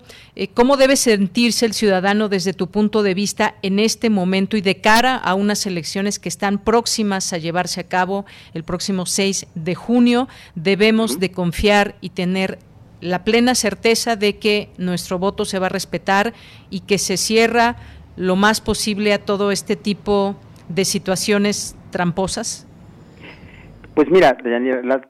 ¿Cómo 0.49 0.77
debe 0.77 0.97
sentirse 0.97 1.67
el 1.67 1.75
ciudadano 1.75 2.29
desde 2.29 2.53
tu 2.53 2.71
punto 2.71 3.03
de 3.03 3.15
vista 3.15 3.55
en 3.63 3.79
este 3.79 4.09
momento 4.09 4.57
y 4.57 4.61
de 4.61 4.81
cara 4.81 5.17
a 5.17 5.35
unas 5.35 5.67
elecciones 5.67 6.19
que 6.19 6.29
están 6.29 6.59
próximas 6.59 7.33
a 7.33 7.39
llevarse 7.39 7.81
a 7.81 7.89
cabo? 7.89 8.25
el 8.55 8.65
próximo 8.65 9.07
6 9.07 9.47
de 9.55 9.75
junio, 9.75 10.29
debemos 10.55 11.21
de 11.21 11.31
confiar 11.31 11.95
y 12.01 12.11
tener 12.11 12.59
la 13.01 13.25
plena 13.25 13.55
certeza 13.55 14.17
de 14.17 14.39
que 14.39 14.69
nuestro 14.79 15.19
voto 15.19 15.45
se 15.45 15.59
va 15.59 15.67
a 15.67 15.71
respetar 15.71 16.33
y 16.71 16.81
que 16.81 16.99
se 16.99 17.17
cierra 17.17 17.77
lo 18.17 18.37
más 18.37 18.61
posible 18.61 19.13
a 19.13 19.25
todo 19.25 19.51
este 19.51 19.77
tipo 19.77 20.37
de 20.69 20.85
situaciones 20.85 21.77
tramposas? 21.91 22.67
Pues 23.95 24.11
mira, 24.11 24.37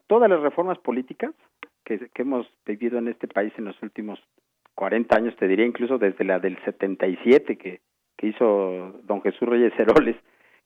todas 0.06 0.30
las 0.30 0.40
reformas 0.40 0.78
políticas 0.78 1.32
que, 1.84 1.98
que, 1.98 2.22
hemos 2.22 2.46
vivido 2.64 2.98
en 2.98 3.08
este 3.08 3.28
país 3.28 3.52
en 3.58 3.66
los 3.66 3.80
últimos 3.82 4.18
40 4.80 5.14
años, 5.14 5.36
te 5.36 5.46
diría 5.46 5.66
incluso 5.66 5.98
desde 5.98 6.24
la 6.24 6.38
del 6.38 6.56
77 6.64 7.58
que, 7.58 7.82
que 8.16 8.26
hizo 8.28 8.98
don 9.02 9.20
Jesús 9.20 9.46
Reyes 9.46 9.78
Heroles, 9.78 10.16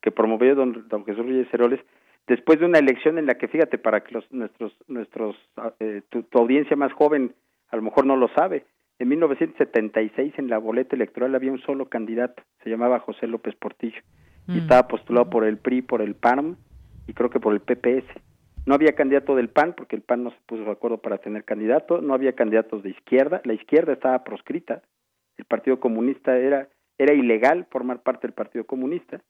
que 0.00 0.12
promovió 0.12 0.54
don, 0.54 0.86
don 0.88 1.04
Jesús 1.04 1.26
Reyes 1.26 1.52
Heroles, 1.52 1.80
después 2.28 2.60
de 2.60 2.66
una 2.66 2.78
elección 2.78 3.18
en 3.18 3.26
la 3.26 3.34
que, 3.34 3.48
fíjate, 3.48 3.76
para 3.76 4.04
que 4.04 4.14
los, 4.14 4.32
nuestros, 4.32 4.72
nuestros, 4.86 5.34
ah, 5.56 5.72
eh, 5.80 6.02
tu, 6.10 6.24
audiencia 6.38 6.76
más 6.76 6.92
joven 6.92 7.34
a 7.70 7.74
lo 7.74 7.82
mejor 7.82 8.06
no 8.06 8.16
lo 8.16 8.28
sabe, 8.36 8.64
en 9.00 9.08
1976 9.08 10.34
en 10.36 10.48
la 10.48 10.58
boleta 10.58 10.94
electoral 10.94 11.34
había 11.34 11.50
un 11.50 11.60
solo 11.62 11.88
candidato, 11.88 12.40
se 12.62 12.70
llamaba 12.70 13.00
José 13.00 13.26
López 13.26 13.56
Portillo, 13.56 14.00
y 14.46 14.52
mm. 14.52 14.58
estaba 14.58 14.86
postulado 14.86 15.28
por 15.28 15.44
el 15.44 15.56
PRI, 15.56 15.82
por 15.82 16.02
el 16.02 16.14
PAN 16.14 16.56
y 17.08 17.14
creo 17.14 17.30
que 17.30 17.40
por 17.40 17.52
el 17.52 17.62
PPS. 17.62 18.06
No 18.66 18.74
había 18.74 18.94
candidato 18.94 19.36
del 19.36 19.50
PAN 19.50 19.74
porque 19.76 19.96
el 19.96 20.02
PAN 20.02 20.24
no 20.24 20.30
se 20.30 20.38
puso 20.46 20.64
de 20.64 20.70
acuerdo 20.70 20.98
para 20.98 21.18
tener 21.18 21.44
candidato, 21.44 22.00
no 22.00 22.14
había 22.14 22.34
candidatos 22.34 22.82
de 22.82 22.90
izquierda, 22.90 23.40
la 23.44 23.52
izquierda 23.52 23.92
estaba 23.92 24.24
proscrita, 24.24 24.82
el 25.36 25.44
Partido 25.44 25.80
Comunista 25.80 26.36
era, 26.38 26.68
era 26.96 27.14
ilegal 27.14 27.66
formar 27.70 28.02
parte 28.02 28.26
del 28.26 28.34
Partido 28.34 28.64
Comunista, 28.64 29.20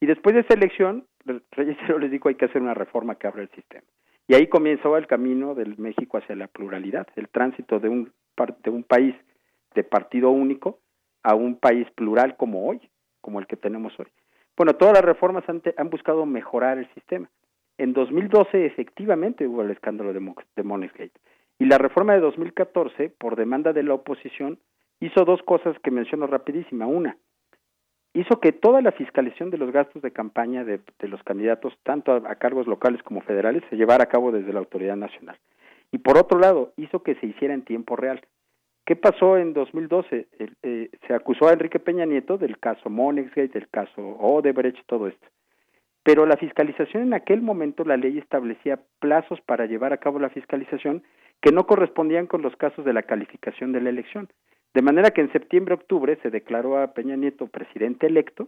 y 0.00 0.06
después 0.06 0.34
de 0.34 0.42
esa 0.42 0.54
elección, 0.54 1.06
Reyes 1.52 1.76
les 1.98 2.10
dijo 2.10 2.28
hay 2.28 2.34
que 2.34 2.44
hacer 2.44 2.62
una 2.62 2.74
reforma 2.74 3.16
que 3.16 3.26
abra 3.26 3.42
el 3.42 3.50
sistema. 3.50 3.84
Y 4.28 4.34
ahí 4.34 4.48
comenzó 4.48 4.96
el 4.96 5.06
camino 5.06 5.54
del 5.54 5.78
México 5.78 6.18
hacia 6.18 6.34
la 6.36 6.48
pluralidad, 6.48 7.06
el 7.16 7.28
tránsito 7.28 7.78
de 7.78 7.88
un, 7.88 8.12
de 8.62 8.70
un 8.70 8.82
país 8.82 9.14
de 9.74 9.84
partido 9.84 10.30
único 10.30 10.80
a 11.22 11.34
un 11.34 11.56
país 11.56 11.88
plural 11.92 12.36
como 12.36 12.68
hoy, 12.68 12.80
como 13.20 13.38
el 13.38 13.46
que 13.46 13.56
tenemos 13.56 13.98
hoy. 13.98 14.06
Bueno, 14.56 14.74
todas 14.74 14.94
las 14.94 15.04
reformas 15.04 15.48
han, 15.48 15.62
han 15.76 15.90
buscado 15.90 16.26
mejorar 16.26 16.78
el 16.78 16.92
sistema. 16.94 17.28
En 17.78 17.92
2012 17.92 18.66
efectivamente 18.66 19.46
hubo 19.46 19.62
el 19.62 19.70
escándalo 19.70 20.12
de, 20.12 21.10
Y 21.58 21.64
la 21.66 21.78
reforma 21.78 22.14
de 22.14 22.20
2014, 22.20 23.10
por 23.10 23.36
demanda 23.36 23.72
de 23.72 23.82
la 23.82 23.94
oposición, 23.94 24.58
hizo 25.00 25.24
dos 25.24 25.42
cosas 25.42 25.76
que 25.80 25.90
menciono 25.90 26.26
rapidísima. 26.26 26.86
Una, 26.86 27.18
hizo 28.14 28.40
que 28.40 28.52
toda 28.52 28.80
la 28.80 28.92
fiscalización 28.92 29.50
de 29.50 29.58
los 29.58 29.72
gastos 29.72 30.00
de 30.00 30.10
campaña 30.10 30.64
de, 30.64 30.80
los 31.02 31.22
candidatos, 31.22 31.74
tanto 31.82 32.12
a, 32.12 32.34
cargos 32.36 32.66
locales 32.66 33.02
como 33.02 33.20
federales, 33.20 33.62
se 33.68 33.76
llevara 33.76 34.04
a 34.04 34.08
cabo 34.08 34.32
desde 34.32 34.54
la 34.54 34.60
autoridad 34.60 34.96
nacional. 34.96 35.38
Y 35.92 35.98
por 35.98 36.16
otro 36.16 36.38
lado, 36.38 36.72
hizo 36.76 37.02
que 37.02 37.14
se 37.16 37.26
hiciera 37.26 37.52
en 37.52 37.64
tiempo 37.64 37.94
real. 37.94 38.22
¿Qué 38.86 38.96
pasó 38.96 39.36
en 39.36 39.52
2012? 39.52 40.28
Eh, 40.62 40.90
se 41.06 41.14
acusó 41.14 41.48
a 41.48 41.52
Enrique 41.52 41.78
Peña 41.78 42.06
Nieto 42.06 42.38
del 42.38 42.58
caso 42.58 42.88
Monexgate, 42.88 43.58
del 43.58 43.68
caso 43.68 44.00
Odebrecht, 44.00 44.78
todo 44.86 45.08
esto. 45.08 45.26
Pero 46.06 46.24
la 46.24 46.36
fiscalización 46.36 47.02
en 47.02 47.14
aquel 47.14 47.42
momento, 47.42 47.82
la 47.82 47.96
ley 47.96 48.16
establecía 48.16 48.78
plazos 49.00 49.40
para 49.40 49.66
llevar 49.66 49.92
a 49.92 49.96
cabo 49.96 50.20
la 50.20 50.30
fiscalización 50.30 51.02
que 51.42 51.50
no 51.50 51.66
correspondían 51.66 52.28
con 52.28 52.42
los 52.42 52.54
casos 52.54 52.84
de 52.84 52.92
la 52.92 53.02
calificación 53.02 53.72
de 53.72 53.80
la 53.80 53.90
elección. 53.90 54.28
De 54.72 54.82
manera 54.82 55.10
que 55.10 55.20
en 55.20 55.32
septiembre-octubre 55.32 56.16
se 56.22 56.30
declaró 56.30 56.78
a 56.78 56.94
Peña 56.94 57.16
Nieto 57.16 57.48
presidente 57.48 58.06
electo, 58.06 58.46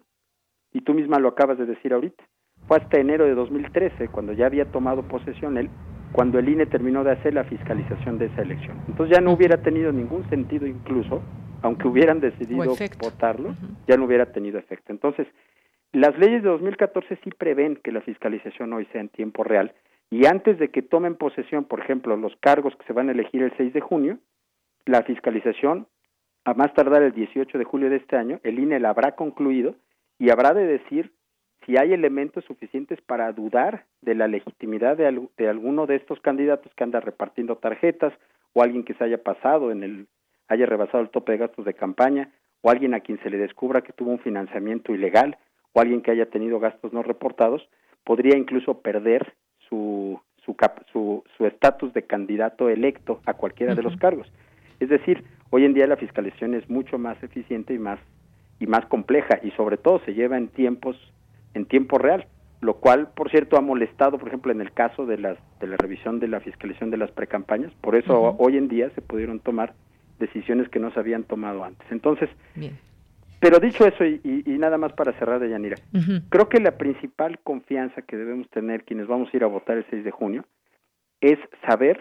y 0.73 0.83
tú 0.83 0.95
misma 0.95 1.19
lo 1.19 1.31
acabas 1.31 1.59
de 1.59 1.67
decir 1.67 1.93
ahorita. 1.93 2.23
fue 2.69 2.77
hasta 2.77 3.01
enero 3.01 3.25
de 3.25 3.35
2013, 3.35 4.07
cuando 4.07 4.35
ya 4.35 4.47
había 4.47 4.67
tomado 4.67 5.03
posesión 5.09 5.59
él, 5.59 5.69
cuando 6.13 6.39
el 6.39 6.49
INE 6.49 6.67
terminó 6.67 7.03
de 7.03 7.11
hacer 7.11 7.35
la 7.35 7.43
fiscalización 7.43 8.19
de 8.19 8.27
esa 8.27 8.43
elección. 8.43 8.81
Entonces 8.87 9.17
ya 9.17 9.21
no 9.21 9.33
hubiera 9.33 9.63
tenido 9.63 9.91
ningún 9.91 10.29
sentido 10.31 10.65
incluso, 10.69 11.23
aunque 11.63 11.89
hubieran 11.89 12.21
decidido 12.21 12.77
votarlo, 13.03 13.57
ya 13.89 13.97
no 13.97 14.05
hubiera 14.05 14.27
tenido 14.27 14.61
efecto. 14.61 14.93
Entonces, 14.93 15.27
las 15.93 16.19
leyes 16.19 16.43
de 16.43 16.49
2014 16.51 17.19
sí 17.25 17.31
prevén 17.31 17.77
que 17.77 17.93
la 17.93 18.03
fiscalización 18.03 18.73
hoy 18.73 18.87
sea 18.93 19.01
en 19.01 19.09
tiempo 19.09 19.45
real 19.45 19.75
y 20.11 20.27
antes 20.27 20.59
de 20.59 20.71
que 20.71 20.83
tomen 20.83 21.17
posesión, 21.17 21.65
por 21.65 21.81
ejemplo, 21.81 22.17
los 22.17 22.35
cargos 22.37 22.75
que 22.77 22.87
se 22.87 22.93
van 22.93 23.09
a 23.09 23.13
elegir 23.13 23.43
el 23.43 23.55
6 23.57 23.73
de 23.73 23.81
junio, 23.81 24.19
la 24.87 25.03
fiscalización, 25.03 25.87
a 26.45 26.55
más 26.55 26.73
tardar 26.73 27.03
el 27.03 27.13
18 27.13 27.59
de 27.59 27.65
julio 27.65 27.91
de 27.91 27.97
este 27.97 28.17
año, 28.17 28.41
el 28.43 28.59
INE 28.59 28.81
la 28.81 28.91
habrá 28.91 29.13
concluido 29.13 29.75
y 30.19 30.31
habrá 30.31 30.55
de 30.55 30.67
decir 30.67 31.13
si 31.67 31.77
hay 31.77 31.93
elementos 31.93 32.45
suficientes 32.45 33.01
para 33.03 33.31
dudar 33.33 33.85
de 34.01 34.15
la 34.15 34.29
legitimidad 34.29 34.97
de, 34.97 35.29
de, 35.37 35.49
alguno 35.49 35.87
de 35.87 35.97
estos 35.97 36.21
candidatos 36.21 36.73
que 36.75 36.85
anda 36.85 37.01
repartiendo 37.01 37.57
tarjetas 37.57 38.15
o 38.55 38.63
alguien 38.63 38.85
que 38.85 38.95
se 38.95 39.05
haya 39.05 39.23
pasado 39.23 39.71
en 39.71 39.83
el 39.83 40.07
haya 40.49 40.65
rebasado 40.65 41.03
el 41.03 41.11
tope 41.11 41.33
de 41.33 41.39
gastos 41.39 41.67
de 41.67 41.75
campaña 41.75 42.31
o 42.63 42.71
alguien 42.71 42.95
a 42.95 43.01
quien 43.01 43.21
se 43.23 43.29
le 43.29 43.37
descubra 43.37 43.83
que 43.83 43.93
tuvo 43.93 44.11
un 44.13 44.19
financiamiento 44.21 44.95
ilegal 44.95 45.37
o 45.79 45.81
alguien 45.81 46.01
que 46.01 46.11
haya 46.11 46.27
tenido 46.27 46.59
gastos 46.59 46.93
no 46.93 47.03
reportados 47.03 47.69
podría 48.05 48.37
incluso 48.37 48.81
perder 48.81 49.35
su 49.69 50.21
su 50.45 50.57
su 51.37 51.47
estatus 51.47 51.93
de 51.93 52.03
candidato 52.03 52.69
electo 52.69 53.21
a 53.27 53.35
cualquiera 53.35 53.75
de 53.75 53.83
los 53.83 53.97
cargos. 53.97 54.27
Es 54.81 54.89
decir, 54.89 55.25
hoy 55.51 55.65
en 55.65 55.75
día 55.75 55.87
la 55.87 55.97
fiscalización 55.97 56.55
es 56.55 56.69
mucho 56.71 56.99
más 56.99 57.23
eficiente 57.23 57.75
y 57.75 57.79
más 57.79 58.01
y 58.59 58.67
más 58.67 58.87
compleja 58.87 59.39
y 59.43 59.51
sobre 59.53 59.77
todo 59.77 60.01
se 60.05 60.15
lleva 60.15 60.37
en 60.37 60.49
tiempos 60.49 60.97
en 61.55 61.67
tiempo 61.67 61.99
real, 61.99 62.27
lo 62.61 62.75
cual, 62.75 63.09
por 63.15 63.31
cierto, 63.31 63.57
ha 63.57 63.61
molestado, 63.61 64.19
por 64.19 64.29
ejemplo, 64.29 64.53
en 64.53 64.61
el 64.61 64.73
caso 64.73 65.07
de, 65.07 65.19
las, 65.19 65.39
de 65.61 65.67
la 65.67 65.77
revisión 65.77 66.19
de 66.19 66.29
la 66.29 66.41
fiscalización 66.41 66.91
de 66.91 66.97
las 66.97 67.11
precampañas. 67.11 67.73
Por 67.81 67.95
eso 67.95 68.37
hoy 68.39 68.57
en 68.57 68.69
día 68.69 68.91
se 68.95 69.03
pudieron 69.03 69.39
tomar 69.41 69.75
decisiones 70.19 70.69
que 70.69 70.81
no 70.81 70.91
se 70.93 70.99
habían 70.99 71.25
tomado 71.25 71.63
antes. 71.63 71.87
Entonces, 71.91 72.29
pero 73.41 73.61
dicho 73.61 73.87
eso, 73.87 74.05
y, 74.05 74.45
nada 74.59 74.79
más 74.79 74.93
para 74.93 75.13
cerrar 75.19 75.41
de 75.41 75.51
Yanira, 75.51 75.77
creo 76.29 76.49
que 76.49 76.61
la 76.61 76.77
principal 76.77 77.39
confianza 77.41 78.03
que 78.03 78.17
debemos 78.17 78.49
tener 78.51 78.85
quienes 78.85 79.07
vamos 79.07 79.29
a 79.33 79.37
ir 79.37 79.45
a 79.45 79.49
votar 79.49 79.77
el 79.77 79.87
6 79.91 80.05
de 80.05 80.11
junio 80.11 80.45
es 81.21 81.39
saber 81.67 82.01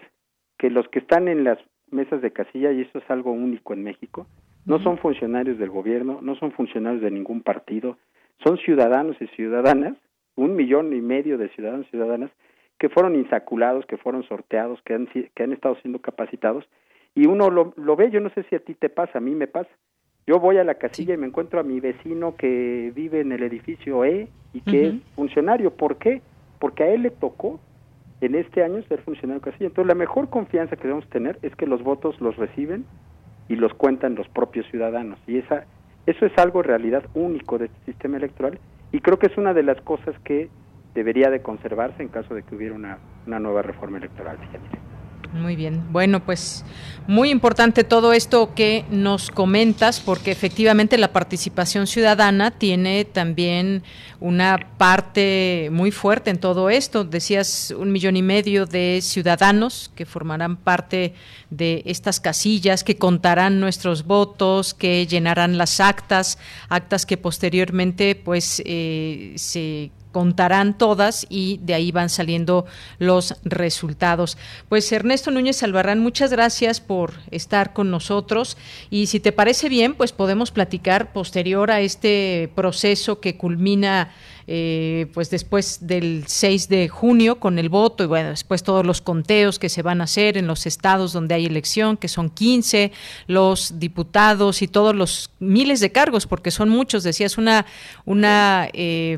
que 0.57 0.69
los 0.69 0.87
que 0.89 0.99
están 0.99 1.27
en 1.27 1.43
las 1.43 1.59
mesas 1.91 2.21
de 2.21 2.31
casilla, 2.31 2.71
y 2.71 2.81
eso 2.81 2.97
es 2.97 3.09
algo 3.09 3.31
único 3.31 3.73
en 3.73 3.83
México, 3.83 4.27
no 4.65 4.79
son 4.83 4.97
funcionarios 4.97 5.57
del 5.59 5.69
gobierno, 5.69 6.19
no 6.21 6.35
son 6.35 6.51
funcionarios 6.51 7.01
de 7.01 7.11
ningún 7.11 7.41
partido, 7.41 7.97
son 8.43 8.57
ciudadanos 8.57 9.15
y 9.21 9.27
ciudadanas, 9.27 9.95
un 10.35 10.55
millón 10.55 10.93
y 10.93 11.01
medio 11.01 11.37
de 11.37 11.49
ciudadanos 11.49 11.87
y 11.87 11.91
ciudadanas 11.91 12.31
que 12.77 12.89
fueron 12.89 13.15
insaculados, 13.15 13.85
que 13.85 13.97
fueron 13.97 14.23
sorteados, 14.23 14.79
que 14.83 14.93
han, 14.93 15.07
que 15.07 15.43
han 15.43 15.53
estado 15.53 15.75
siendo 15.81 15.99
capacitados, 15.99 16.67
y 17.15 17.25
uno 17.25 17.49
lo, 17.49 17.73
lo 17.77 17.95
ve, 17.95 18.11
yo 18.11 18.19
no 18.19 18.29
sé 18.31 18.43
si 18.43 18.55
a 18.55 18.59
ti 18.59 18.75
te 18.75 18.89
pasa, 18.89 19.17
a 19.17 19.21
mí 19.21 19.33
me 19.33 19.47
pasa. 19.47 19.69
Yo 20.27 20.39
voy 20.39 20.57
a 20.57 20.63
la 20.63 20.75
casilla 20.75 21.13
y 21.13 21.17
me 21.17 21.25
encuentro 21.25 21.59
a 21.59 21.63
mi 21.63 21.79
vecino 21.79 22.35
que 22.35 22.91
vive 22.93 23.21
en 23.21 23.31
el 23.31 23.43
edificio 23.43 24.03
E 24.03 24.27
y 24.53 24.61
que 24.61 24.87
es 24.87 24.95
funcionario. 25.15 25.71
¿Por 25.71 25.95
qué? 25.97 26.21
Porque 26.59 26.83
a 26.83 26.87
él 26.87 27.03
le 27.03 27.11
tocó 27.11 27.59
en 28.19 28.35
este 28.35 28.61
año 28.61 28.83
ser 28.83 29.01
funcionario 29.01 29.39
de 29.39 29.51
casilla. 29.51 29.67
Entonces, 29.67 29.87
la 29.87 29.95
mejor 29.95 30.29
confianza 30.29 30.75
que 30.75 30.83
debemos 30.83 31.07
tener 31.09 31.39
es 31.41 31.55
que 31.55 31.65
los 31.65 31.81
votos 31.81 32.19
los 32.19 32.35
reciben 32.35 32.85
y 33.47 33.55
los 33.55 33.73
cuentan 33.73 34.15
los 34.15 34.27
propios 34.27 34.65
ciudadanos. 34.69 35.17
Y 35.27 35.37
esa 35.37 35.65
eso 36.07 36.25
es 36.25 36.31
algo 36.37 36.63
realidad 36.63 37.03
único 37.13 37.57
de 37.57 37.65
este 37.65 37.91
sistema 37.91 38.15
electoral 38.15 38.59
y 38.93 39.01
creo 39.01 39.19
que 39.19 39.27
es 39.27 39.37
una 39.37 39.53
de 39.53 39.63
las 39.63 39.79
cosas 39.81 40.17
que 40.23 40.49
debería 40.95 41.29
de 41.29 41.41
conservarse 41.41 42.01
en 42.01 42.07
caso 42.07 42.33
de 42.33 42.43
que 42.43 42.55
hubiera 42.55 42.73
una, 42.73 42.97
una 43.27 43.39
nueva 43.39 43.61
reforma 43.61 43.97
electoral. 43.97 44.37
Muy 45.33 45.55
bien. 45.55 45.83
Bueno, 45.91 46.23
pues 46.23 46.63
muy 47.05 47.29
importante 47.29 47.83
todo 47.83 48.13
esto 48.13 48.53
que 48.55 48.85
nos 48.89 49.29
comentas, 49.29 49.99
porque 49.99 50.31
efectivamente 50.31 50.97
la 50.97 51.11
participación 51.13 51.85
ciudadana 51.85 52.51
tiene 52.51 53.05
también 53.05 53.83
una 54.19 54.57
parte 54.77 55.69
muy 55.71 55.91
fuerte 55.91 56.31
en 56.31 56.39
todo 56.39 56.69
esto. 56.69 57.03
Decías 57.03 57.73
un 57.77 57.91
millón 57.91 58.15
y 58.17 58.21
medio 58.21 58.65
de 58.65 58.99
ciudadanos 59.01 59.91
que 59.95 60.05
formarán 60.05 60.57
parte 60.57 61.13
de 61.49 61.83
estas 61.85 62.19
casillas, 62.19 62.83
que 62.83 62.97
contarán 62.97 63.59
nuestros 63.59 64.05
votos, 64.05 64.73
que 64.73 65.05
llenarán 65.07 65.57
las 65.57 65.79
actas, 65.79 66.37
actas 66.69 67.05
que 67.05 67.17
posteriormente 67.17 68.15
pues 68.15 68.61
eh, 68.65 69.33
se 69.35 69.91
contarán 70.17 70.75
todas 70.79 71.27
y 71.29 71.59
de 71.61 71.75
ahí 71.75 71.91
van 71.91 72.09
saliendo 72.09 72.65
los 72.97 73.35
resultados. 73.43 74.35
Pues 74.67 74.91
Ernesto 74.91 75.29
Núñez 75.29 75.61
Albarrán, 75.61 75.99
muchas 75.99 76.31
gracias 76.31 76.81
por 76.81 77.13
estar 77.29 77.71
con 77.71 77.91
nosotros 77.91 78.57
y 78.89 79.05
si 79.05 79.19
te 79.19 79.31
parece 79.31 79.69
bien, 79.69 79.93
pues 79.93 80.13
podemos 80.13 80.49
platicar 80.49 81.13
posterior 81.13 81.69
a 81.69 81.81
este 81.81 82.49
proceso 82.55 83.19
que 83.19 83.37
culmina 83.37 84.11
eh, 84.49 85.07
pues 85.13 85.29
después 85.29 85.79
del 85.81 86.23
6 86.25 86.69
de 86.69 86.87
junio 86.87 87.37
con 87.37 87.59
el 87.59 87.67
voto 87.67 88.05
y 88.05 88.07
bueno, 88.07 88.29
después 88.29 88.63
todos 88.63 88.85
los 88.85 89.01
conteos 89.01 89.59
que 89.59 89.67
se 89.67 89.81
van 89.81 89.99
a 89.99 90.05
hacer 90.05 90.37
en 90.37 90.47
los 90.47 90.65
estados 90.65 91.11
donde 91.11 91.35
hay 91.35 91.45
elección, 91.45 91.97
que 91.97 92.07
son 92.07 92.29
15, 92.29 92.93
los 93.27 93.77
diputados 93.77 94.61
y 94.61 94.69
todos 94.69 94.95
los 94.95 95.31
miles 95.39 95.81
de 95.81 95.91
cargos, 95.91 96.27
porque 96.27 96.51
son 96.51 96.69
muchos, 96.69 97.03
decías, 97.03 97.37
una, 97.37 97.65
una, 98.05 98.69
eh, 98.71 99.17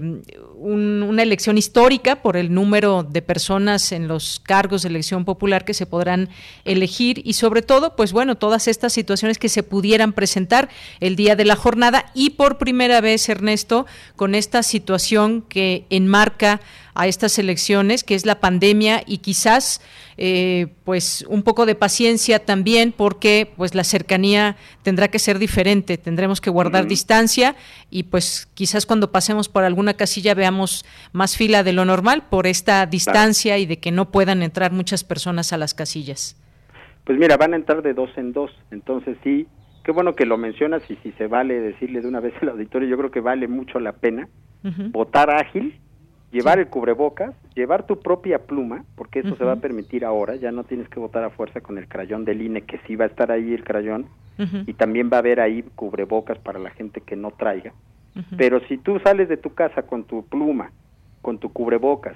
una 0.57 1.21
elección 1.21 1.59
histórica 1.59 2.23
por 2.23 2.35
el 2.35 2.51
número 2.51 3.03
de 3.03 3.21
personas 3.21 3.91
en 3.91 4.07
los 4.07 4.39
cargos 4.39 4.81
de 4.81 4.89
elección 4.89 5.25
popular 5.25 5.63
que 5.63 5.75
se 5.75 5.85
podrán 5.85 6.29
elegir 6.65 7.21
y 7.23 7.33
sobre 7.33 7.61
todo, 7.61 7.95
pues 7.95 8.13
bueno, 8.13 8.35
todas 8.35 8.67
estas 8.67 8.93
situaciones 8.93 9.37
que 9.37 9.49
se 9.49 9.61
pudieran 9.61 10.13
presentar 10.13 10.69
el 10.99 11.15
día 11.15 11.35
de 11.35 11.45
la 11.45 11.55
jornada 11.55 12.11
y 12.15 12.31
por 12.31 12.57
primera 12.57 12.99
vez, 12.99 13.29
Ernesto, 13.29 13.85
con 14.15 14.33
esta 14.33 14.63
situación 14.63 15.18
que 15.47 15.85
enmarca 15.89 16.61
a 16.93 17.07
estas 17.07 17.39
elecciones, 17.39 18.03
que 18.03 18.15
es 18.15 18.25
la 18.25 18.39
pandemia 18.39 19.03
y 19.05 19.19
quizás 19.19 19.81
eh, 20.17 20.67
pues 20.83 21.25
un 21.29 21.43
poco 21.43 21.65
de 21.65 21.75
paciencia 21.75 22.39
también 22.39 22.91
porque 22.91 23.51
pues 23.55 23.73
la 23.73 23.83
cercanía 23.83 24.57
tendrá 24.83 25.07
que 25.07 25.19
ser 25.19 25.39
diferente, 25.39 25.97
tendremos 25.97 26.41
que 26.41 26.49
guardar 26.49 26.87
distancia 26.87 27.55
y 27.89 28.03
pues 28.03 28.49
quizás 28.53 28.85
cuando 28.85 29.11
pasemos 29.11 29.47
por 29.47 29.63
alguna 29.63 29.93
casilla 29.93 30.33
veamos 30.33 30.83
más 31.13 31.37
fila 31.37 31.63
de 31.63 31.73
lo 31.73 31.85
normal 31.85 32.23
por 32.29 32.47
esta 32.47 32.85
distancia 32.85 33.57
y 33.57 33.65
de 33.65 33.77
que 33.77 33.91
no 33.91 34.11
puedan 34.11 34.43
entrar 34.43 34.71
muchas 34.71 35.03
personas 35.03 35.53
a 35.53 35.57
las 35.57 35.73
casillas. 35.73 36.35
Pues 37.05 37.17
mira, 37.17 37.37
van 37.37 37.53
a 37.53 37.55
entrar 37.55 37.81
de 37.81 37.93
dos 37.93 38.09
en 38.17 38.33
dos, 38.33 38.51
entonces 38.71 39.17
sí, 39.23 39.47
qué 39.89 39.93
bueno 39.93 40.13
que 40.13 40.27
lo 40.27 40.37
mencionas 40.37 40.83
y 40.87 40.97
si 40.97 41.11
se 41.13 41.25
vale 41.25 41.59
decirle 41.59 42.01
de 42.01 42.07
una 42.07 42.19
vez 42.19 42.35
al 42.43 42.49
auditorio, 42.49 42.87
yo 42.87 42.95
creo 42.95 43.09
que 43.09 43.21
vale 43.21 43.47
mucho 43.47 43.79
la 43.79 43.93
pena 43.93 44.27
votar 44.91 45.31
ágil, 45.31 45.79
llevar 46.31 46.59
el 46.59 46.67
cubrebocas, 46.67 47.33
llevar 47.55 47.87
tu 47.87 47.99
propia 47.99 48.45
pluma, 48.45 48.85
porque 48.95 49.21
eso 49.21 49.35
se 49.35 49.43
va 49.43 49.53
a 49.53 49.55
permitir 49.55 50.05
ahora, 50.05 50.35
ya 50.35 50.51
no 50.51 50.63
tienes 50.63 50.87
que 50.89 50.99
votar 50.99 51.23
a 51.23 51.31
fuerza 51.31 51.61
con 51.61 51.79
el 51.79 51.87
crayón 51.87 52.23
del 52.23 52.43
INE, 52.43 52.61
que 52.65 52.79
sí 52.85 52.95
va 52.95 53.05
a 53.05 53.07
estar 53.07 53.31
ahí 53.31 53.51
el 53.51 53.63
crayón, 53.63 54.05
y 54.67 54.73
también 54.73 55.09
va 55.11 55.17
a 55.17 55.21
haber 55.21 55.39
ahí 55.39 55.63
cubrebocas 55.73 56.37
para 56.37 56.59
la 56.59 56.69
gente 56.69 57.01
que 57.01 57.15
no 57.15 57.31
traiga. 57.31 57.73
Pero 58.37 58.59
si 58.67 58.77
tú 58.77 58.99
sales 58.99 59.27
de 59.27 59.37
tu 59.37 59.55
casa 59.55 59.81
con 59.81 60.03
tu 60.03 60.23
pluma, 60.23 60.71
con 61.23 61.39
tu 61.39 61.51
cubrebocas, 61.51 62.15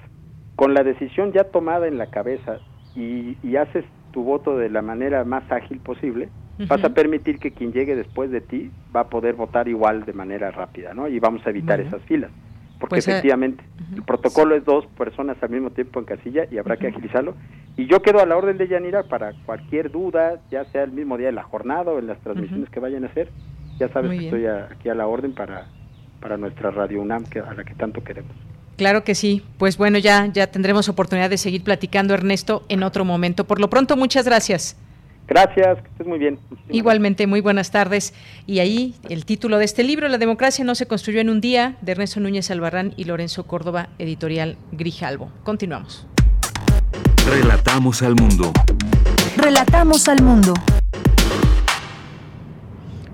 con 0.54 0.74
la 0.74 0.84
decisión 0.84 1.32
ya 1.32 1.42
tomada 1.42 1.88
en 1.88 1.98
la 1.98 2.06
cabeza 2.06 2.60
y, 2.94 3.36
y 3.42 3.56
haces 3.56 3.84
tu 4.12 4.22
voto 4.22 4.56
de 4.56 4.70
la 4.70 4.80
manera 4.80 5.24
más 5.24 5.50
ágil 5.50 5.80
posible, 5.80 6.28
vas 6.58 6.84
a 6.84 6.90
permitir 6.90 7.38
que 7.38 7.50
quien 7.50 7.72
llegue 7.72 7.96
después 7.96 8.30
de 8.30 8.40
ti 8.40 8.70
va 8.94 9.00
a 9.00 9.08
poder 9.08 9.34
votar 9.34 9.68
igual 9.68 10.04
de 10.04 10.12
manera 10.12 10.50
rápida, 10.50 10.94
¿no? 10.94 11.08
Y 11.08 11.18
vamos 11.18 11.46
a 11.46 11.50
evitar 11.50 11.80
esas 11.80 12.02
filas. 12.02 12.30
Porque 12.78 12.96
pues, 12.96 13.08
eh, 13.08 13.12
efectivamente, 13.12 13.64
el 13.94 14.02
protocolo 14.02 14.54
es 14.54 14.64
dos 14.64 14.86
personas 14.98 15.36
al 15.42 15.50
mismo 15.50 15.70
tiempo 15.70 16.00
en 16.00 16.06
casilla 16.06 16.46
y 16.50 16.58
habrá 16.58 16.76
que 16.76 16.88
agilizarlo. 16.88 17.34
Y 17.76 17.86
yo 17.86 18.02
quedo 18.02 18.20
a 18.20 18.26
la 18.26 18.36
orden 18.36 18.58
de 18.58 18.68
Yanira 18.68 19.04
para 19.04 19.32
cualquier 19.46 19.90
duda, 19.90 20.40
ya 20.50 20.64
sea 20.66 20.82
el 20.82 20.92
mismo 20.92 21.16
día 21.16 21.26
de 21.26 21.32
la 21.32 21.42
jornada 21.42 21.92
o 21.92 21.98
en 21.98 22.06
las 22.06 22.18
transmisiones 22.20 22.68
que 22.70 22.80
vayan 22.80 23.04
a 23.04 23.08
hacer. 23.08 23.28
Ya 23.78 23.88
sabes 23.88 24.18
que 24.18 24.26
estoy 24.26 24.46
aquí 24.46 24.88
a 24.88 24.94
la 24.94 25.06
orden 25.06 25.32
para, 25.32 25.66
para 26.20 26.36
nuestra 26.36 26.70
Radio 26.70 27.00
UNAM, 27.00 27.24
que, 27.24 27.40
a 27.40 27.54
la 27.54 27.64
que 27.64 27.74
tanto 27.74 28.04
queremos. 28.04 28.32
Claro 28.76 29.04
que 29.04 29.14
sí. 29.14 29.42
Pues 29.58 29.76
bueno, 29.76 29.98
ya, 29.98 30.26
ya 30.26 30.48
tendremos 30.48 30.88
oportunidad 30.88 31.30
de 31.30 31.38
seguir 31.38 31.64
platicando, 31.64 32.14
Ernesto, 32.14 32.64
en 32.68 32.82
otro 32.82 33.04
momento. 33.04 33.44
Por 33.44 33.60
lo 33.60 33.70
pronto, 33.70 33.96
muchas 33.96 34.24
gracias. 34.24 34.76
Gracias, 35.26 35.78
que 35.80 35.88
estés 35.88 36.06
muy 36.06 36.18
bien. 36.18 36.38
Igualmente, 36.68 37.26
muy 37.26 37.40
buenas 37.40 37.70
tardes. 37.70 38.14
Y 38.46 38.58
ahí 38.58 38.94
el 39.08 39.24
título 39.24 39.58
de 39.58 39.64
este 39.64 39.82
libro, 39.82 40.08
La 40.08 40.18
democracia 40.18 40.64
no 40.64 40.74
se 40.74 40.86
construyó 40.86 41.20
en 41.20 41.30
un 41.30 41.40
día, 41.40 41.76
de 41.80 41.92
Ernesto 41.92 42.20
Núñez 42.20 42.50
Albarrán 42.50 42.92
y 42.96 43.04
Lorenzo 43.04 43.46
Córdoba, 43.46 43.88
editorial 43.98 44.56
Grijalvo. 44.72 45.30
Continuamos. 45.42 46.06
Relatamos 47.26 48.02
al 48.02 48.14
mundo. 48.16 48.52
Relatamos 49.36 50.08
al 50.08 50.22
mundo. 50.22 50.52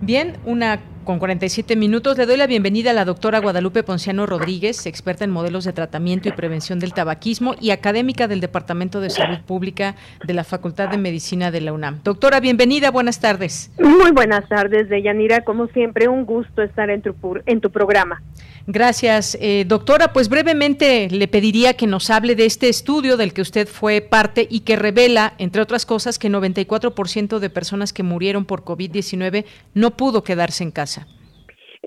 Bien, 0.01 0.37
una 0.45 0.81
con 1.05 1.19
47 1.19 1.77
minutos. 1.77 2.17
Le 2.19 2.27
doy 2.27 2.37
la 2.37 2.47
bienvenida 2.47 2.91
a 2.91 2.95
la 2.95 3.05
doctora 3.05 3.39
Guadalupe 3.39 3.83
Ponciano 3.83 4.27
Rodríguez, 4.27 4.87
experta 4.87 5.25
en 5.25 5.31
modelos 5.31 5.65
de 5.65 5.73
tratamiento 5.73 6.29
y 6.29 6.33
prevención 6.33 6.79
del 6.79 6.93
tabaquismo 6.93 7.55
y 7.61 7.71
académica 7.71 8.29
del 8.29 8.41
Departamento 8.41 9.01
de 9.01 9.11
Salud 9.11 9.39
Pública 9.47 9.97
de 10.25 10.35
la 10.35 10.45
Facultad 10.45 10.89
de 10.89 10.99
Medicina 10.99 11.51
de 11.51 11.61
la 11.61 11.73
UNAM. 11.73 12.01
Doctora, 12.05 12.41
bienvenida, 12.41 12.91
buenas 12.91 13.21
tardes. 13.21 13.71
Muy 13.79 14.11
buenas 14.13 14.49
tardes, 14.49 14.89
Deyanira. 14.89 15.43
Como 15.45 15.67
siempre, 15.69 16.09
un 16.09 16.25
gusto 16.25 16.63
estar 16.63 16.91
en 16.91 17.03
tu, 17.03 17.15
en 17.47 17.61
tu 17.61 17.71
programa. 17.71 18.23
Gracias, 18.67 19.37
eh, 19.41 19.65
doctora. 19.67 20.13
Pues 20.13 20.29
brevemente 20.29 21.09
le 21.11 21.29
pediría 21.29 21.75
que 21.75 21.87
nos 21.87 22.11
hable 22.11 22.37
de 22.37 22.47
este 22.47 22.69
estudio 22.69 23.17
del 23.17 23.33
que 23.33 23.43
usted 23.43 23.67
fue 23.67 24.01
parte 24.01 24.47
y 24.49 24.61
que 24.61 24.77
revela, 24.77 25.35
entre 25.39 25.63
otras 25.63 25.87
cosas, 25.87 26.19
que 26.19 26.31
94% 26.31 27.39
de 27.39 27.51
personas 27.51 27.93
que 27.93 28.03
murieron 28.03 28.45
por 28.45 28.65
COVID-19 28.65 29.45
no 29.75 29.97
pudo 29.97 30.23
quedarse 30.23 30.63
en 30.63 30.71
casa. 30.71 31.00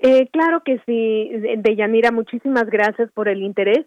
Eh, 0.06 0.28
claro 0.30 0.60
que 0.62 0.82
sí, 0.84 1.30
Deyanira, 1.56 2.10
muchísimas 2.10 2.66
gracias 2.66 3.10
por 3.12 3.26
el 3.26 3.40
interés. 3.40 3.86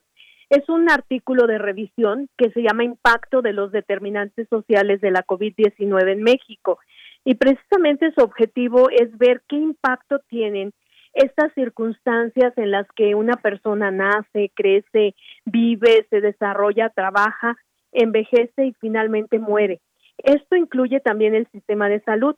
Es 0.50 0.68
un 0.68 0.90
artículo 0.90 1.46
de 1.46 1.60
revisión 1.60 2.28
que 2.40 2.50
se 2.54 2.64
llama 2.64 2.84
Impacto 2.84 3.44
de 3.44 3.54
los 3.54 3.72
determinantes 3.72 4.48
sociales 4.50 5.00
de 5.00 5.12
la 5.12 5.24
COVID-19 5.24 6.12
en 6.12 6.24
México. 6.24 6.80
Y 7.24 7.36
precisamente 7.36 8.12
su 8.18 8.24
objetivo 8.24 8.90
es 8.90 9.16
ver 9.20 9.44
qué 9.48 9.58
impacto 9.58 10.18
tienen 10.28 10.74
estas 11.14 11.54
circunstancias 11.54 12.52
en 12.58 12.72
las 12.72 12.88
que 12.96 13.14
una 13.14 13.36
persona 13.36 13.92
nace, 13.92 14.50
crece, 14.56 15.14
vive, 15.46 16.08
se 16.10 16.20
desarrolla, 16.20 16.90
trabaja, 16.90 17.58
envejece 17.92 18.66
y 18.66 18.74
finalmente 18.82 19.38
muere. 19.38 19.82
Esto 20.18 20.56
incluye 20.56 21.00
también 21.00 21.36
el 21.36 21.46
sistema 21.52 21.90
de 21.90 22.00
salud. 22.00 22.36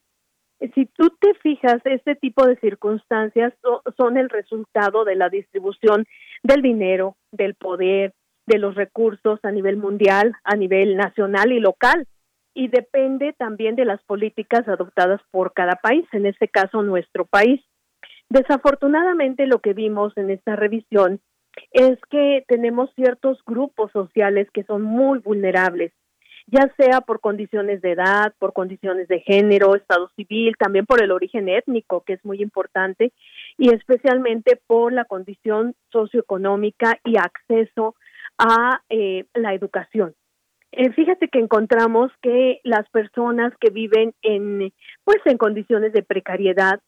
Si 0.75 0.85
tú 0.87 1.09
te 1.19 1.33
fijas, 1.35 1.81
este 1.85 2.15
tipo 2.15 2.45
de 2.45 2.57
circunstancias 2.57 3.53
son 3.95 4.17
el 4.17 4.29
resultado 4.29 5.05
de 5.05 5.15
la 5.15 5.29
distribución 5.29 6.05
del 6.43 6.61
dinero, 6.61 7.15
del 7.31 7.55
poder, 7.55 8.13
de 8.45 8.57
los 8.57 8.75
recursos 8.75 9.39
a 9.43 9.51
nivel 9.51 9.77
mundial, 9.77 10.33
a 10.43 10.55
nivel 10.55 10.97
nacional 10.97 11.51
y 11.51 11.59
local. 11.59 12.07
Y 12.53 12.67
depende 12.67 13.33
también 13.33 13.75
de 13.75 13.85
las 13.85 14.03
políticas 14.03 14.67
adoptadas 14.67 15.21
por 15.31 15.53
cada 15.53 15.75
país, 15.75 16.05
en 16.11 16.25
este 16.25 16.49
caso 16.49 16.81
nuestro 16.81 17.25
país. 17.25 17.61
Desafortunadamente 18.29 19.47
lo 19.47 19.59
que 19.59 19.73
vimos 19.73 20.15
en 20.17 20.29
esta 20.29 20.55
revisión 20.55 21.21
es 21.71 21.97
que 22.09 22.43
tenemos 22.47 22.91
ciertos 22.95 23.39
grupos 23.45 23.91
sociales 23.91 24.49
que 24.51 24.63
son 24.63 24.81
muy 24.81 25.19
vulnerables, 25.19 25.93
ya 26.51 26.71
sea 26.77 27.01
por 27.01 27.19
condiciones 27.19 27.81
de 27.81 27.91
edad, 27.91 28.33
por 28.39 28.53
condiciones 28.53 29.07
de 29.07 29.19
género, 29.21 29.75
estado 29.75 30.09
civil, 30.15 30.55
también 30.57 30.85
por 30.85 31.03
el 31.03 31.11
origen 31.11 31.49
étnico, 31.49 32.01
que 32.01 32.13
es 32.13 32.25
muy 32.25 32.41
importante, 32.41 33.11
y 33.57 33.73
especialmente 33.73 34.59
por 34.67 34.93
la 34.93 35.05
condición 35.05 35.75
socioeconómica 35.91 36.97
y 37.03 37.17
acceso 37.17 37.95
a 38.37 38.81
eh, 38.89 39.25
la 39.33 39.53
educación. 39.53 40.15
Eh, 40.71 40.91
fíjate 40.91 41.29
que 41.29 41.39
encontramos 41.39 42.11
que 42.21 42.61
las 42.63 42.87
personas 42.89 43.53
que 43.59 43.69
viven 43.71 44.13
en, 44.21 44.71
pues, 45.03 45.17
en 45.25 45.37
condiciones 45.37 45.93
de 45.93 46.03
precariedad, 46.03 46.79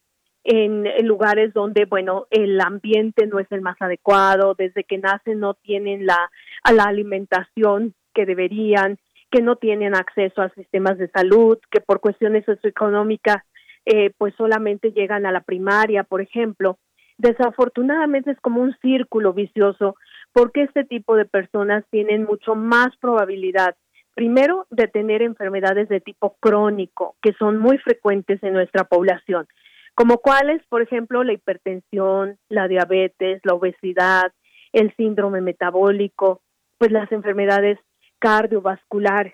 en, 0.44 0.86
lugares 1.06 1.54
donde, 1.54 1.86
bueno, 1.86 2.28
el 2.30 2.60
ambiente 2.62 3.28
no 3.28 3.40
es 3.40 3.48
el 3.52 3.62
más 3.62 3.80
adecuado, 3.80 4.56
desde 4.56 4.84
que 4.84 4.98
nacen 4.98 5.40
no 5.40 5.56
tienen 5.56 6.06
la, 6.06 6.30
la 6.72 6.84
alimentación 6.84 7.94
que 8.14 8.26
deberían, 8.26 8.98
que 9.32 9.42
no 9.42 9.56
tienen 9.56 9.96
acceso 9.96 10.42
a 10.42 10.50
sistemas 10.50 10.98
de 10.98 11.10
salud, 11.10 11.58
que 11.72 11.82
por 11.82 12.00
cuestiones 12.00 12.46
socioeconómicas 12.46 13.44
eh, 13.86 14.12
pues 14.18 14.36
solamente 14.36 14.92
llegan 14.92 15.26
a 15.26 15.32
la 15.32 15.42
primaria, 15.42 16.04
por 16.04 16.22
ejemplo. 16.22 16.78
Desafortunadamente 17.18 18.32
es 18.32 18.40
como 18.42 18.62
un 18.62 18.76
círculo 18.82 19.34
vicioso 19.34 19.96
porque 20.34 20.64
este 20.64 20.84
tipo 20.84 21.16
de 21.16 21.26
personas 21.26 21.84
tienen 21.90 22.24
mucho 22.24 22.56
más 22.56 22.90
probabilidad, 23.00 23.76
primero, 24.16 24.68
de 24.70 24.88
tener 24.88 25.22
enfermedades 25.22 25.90
de 25.90 26.02
tipo 26.02 26.36
crónico, 26.40 27.16
que 27.22 27.34
son 27.34 27.58
muy 27.58 27.78
frecuentes 27.78 28.42
en 28.44 28.54
nuestra 28.54 28.84
población 28.84 29.48
como 29.96 30.18
cuáles, 30.18 30.62
por 30.68 30.82
ejemplo, 30.82 31.24
la 31.24 31.34
hipertensión, 31.34 32.38
la 32.50 32.68
diabetes, 32.68 33.42
la 33.44 33.54
obesidad, 33.54 34.32
el 34.74 34.96
síndrome 34.96 35.42
metabólico, 35.42 36.42
pues 36.78 36.92
las 36.92 37.12
enfermedades 37.12 37.78
cardiovasculares. 38.22 39.34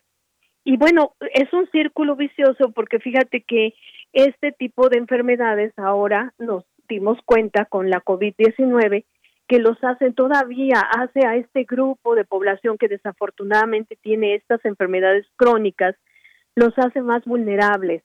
Y 0.63 0.77
bueno, 0.77 1.13
es 1.33 1.51
un 1.53 1.69
círculo 1.69 2.15
vicioso 2.15 2.71
porque 2.71 2.99
fíjate 2.99 3.41
que 3.41 3.73
este 4.13 4.51
tipo 4.51 4.89
de 4.89 4.97
enfermedades 4.97 5.73
ahora 5.77 6.33
nos 6.39 6.65
dimos 6.89 7.19
cuenta 7.25 7.65
con 7.65 7.89
la 7.89 8.01
COVID-19 8.01 9.05
que 9.47 9.59
los 9.59 9.81
hacen 9.83 10.13
todavía, 10.13 10.79
hace 10.79 11.25
a 11.25 11.35
este 11.35 11.63
grupo 11.63 12.15
de 12.15 12.25
población 12.25 12.77
que 12.77 12.89
desafortunadamente 12.89 13.97
tiene 14.01 14.35
estas 14.35 14.63
enfermedades 14.65 15.25
crónicas, 15.37 15.95
los 16.55 16.73
hace 16.77 17.01
más 17.01 17.23
vulnerables 17.23 18.03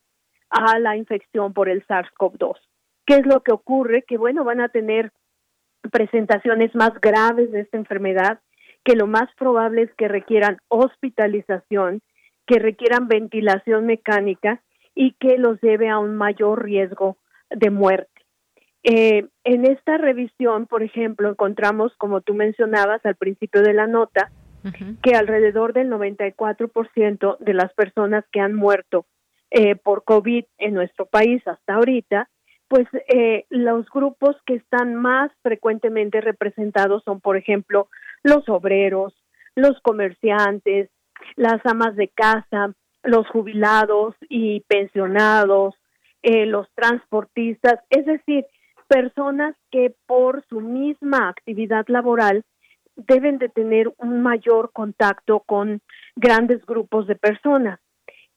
a 0.51 0.79
la 0.79 0.97
infección 0.97 1.53
por 1.53 1.69
el 1.69 1.85
SARS-CoV-2. 1.87 2.55
¿Qué 3.07 3.15
es 3.15 3.27
lo 3.27 3.43
que 3.43 3.53
ocurre? 3.53 4.05
Que 4.07 4.19
bueno, 4.19 4.45
van 4.45 4.61
a 4.61 4.69
tener 4.69 5.11
presentaciones 5.91 6.75
más 6.75 6.93
graves 7.01 7.51
de 7.51 7.61
esta 7.61 7.77
enfermedad, 7.77 8.39
que 8.85 8.97
lo 8.97 9.07
más 9.07 9.29
probable 9.39 9.83
es 9.83 9.95
que 9.95 10.09
requieran 10.09 10.59
hospitalización, 10.69 12.01
que 12.47 12.59
requieran 12.59 13.09
ventilación 13.09 13.87
mecánica 13.87 14.61
y 14.95 15.13
que 15.13 15.39
los 15.39 15.61
lleve 15.61 15.89
a 15.89 15.99
un 15.99 16.17
mayor 16.17 16.65
riesgo 16.65 17.17
de 17.51 17.71
muerte. 17.71 18.11
Eh, 18.85 19.29
en 19.45 19.65
esta 19.65 19.97
revisión, 19.97 20.67
por 20.67 20.83
ejemplo, 20.83 21.31
encontramos, 21.31 21.95
como 21.99 22.21
tú 22.21 22.35
mencionabas 22.35 23.05
al 23.07 23.15
principio 23.15 23.63
de 23.63 23.75
la 23.75 23.87
nota, 23.87 24.31
que 25.03 25.17
alrededor 25.17 25.73
del 25.73 25.91
94% 25.91 27.37
de 27.39 27.55
las 27.55 27.73
personas 27.75 28.25
que 28.31 28.39
han 28.39 28.55
muerto 28.55 29.07
eh, 29.51 29.75
por 29.75 30.05
COVID 30.05 30.45
en 30.59 30.75
nuestro 30.75 31.07
país 31.07 31.43
hasta 31.49 31.75
ahorita, 31.75 32.29
pues 32.73 32.89
eh, 33.09 33.45
los 33.51 33.85
grupos 33.91 34.35
que 34.47 34.55
están 34.55 34.95
más 34.95 35.31
frecuentemente 35.43 36.23
representados 36.23 37.03
son, 37.05 37.21
por 37.21 37.37
ejemplo, 37.37 37.89
los 38.23 38.49
obreros, 38.49 39.13
los 39.55 39.79
comerciantes, 39.83 40.89
las 41.37 41.61
amas 41.67 41.97
de 41.97 42.09
casa, 42.09 42.73
los 43.03 43.29
jubilados 43.29 44.15
y 44.31 44.61
pensionados, 44.69 45.75
eh, 46.23 46.47
los 46.47 46.67
transportistas, 46.75 47.79
es 47.91 48.07
decir, 48.07 48.47
personas 48.89 49.55
que 49.71 49.95
por 50.07 50.43
su 50.49 50.63
misma 50.63 51.29
actividad 51.29 51.85
laboral 51.89 52.43
deben 52.97 53.37
de 53.37 53.51
tener 53.51 53.93
un 53.99 54.23
mayor 54.23 54.73
contacto 54.73 55.41
con 55.41 55.83
grandes 56.17 56.65
grupos 56.65 57.07
de 57.07 57.17
personas. 57.17 57.81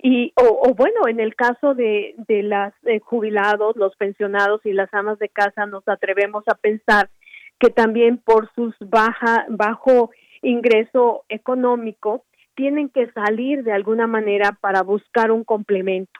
Y, 0.07 0.33
o, 0.35 0.75
bueno, 0.75 1.07
en 1.07 1.19
el 1.19 1.35
caso 1.35 1.73
de, 1.73 2.13
de 2.27 2.43
las 2.43 2.75
eh, 2.83 2.99
jubilados, 2.99 3.75
los 3.75 3.95
pensionados 3.95 4.63
y 4.63 4.71
las 4.71 4.93
amas 4.93 5.17
de 5.17 5.29
casa, 5.29 5.65
nos 5.65 5.87
atrevemos 5.87 6.43
a 6.47 6.53
pensar 6.53 7.09
que 7.59 7.71
también 7.71 8.19
por 8.19 8.53
sus 8.53 8.75
baja, 8.79 9.47
bajo 9.49 10.11
ingreso 10.43 11.23
económico, 11.27 12.23
tienen 12.53 12.89
que 12.89 13.11
salir 13.13 13.63
de 13.63 13.71
alguna 13.71 14.05
manera 14.05 14.55
para 14.61 14.83
buscar 14.83 15.31
un 15.31 15.43
complemento. 15.43 16.19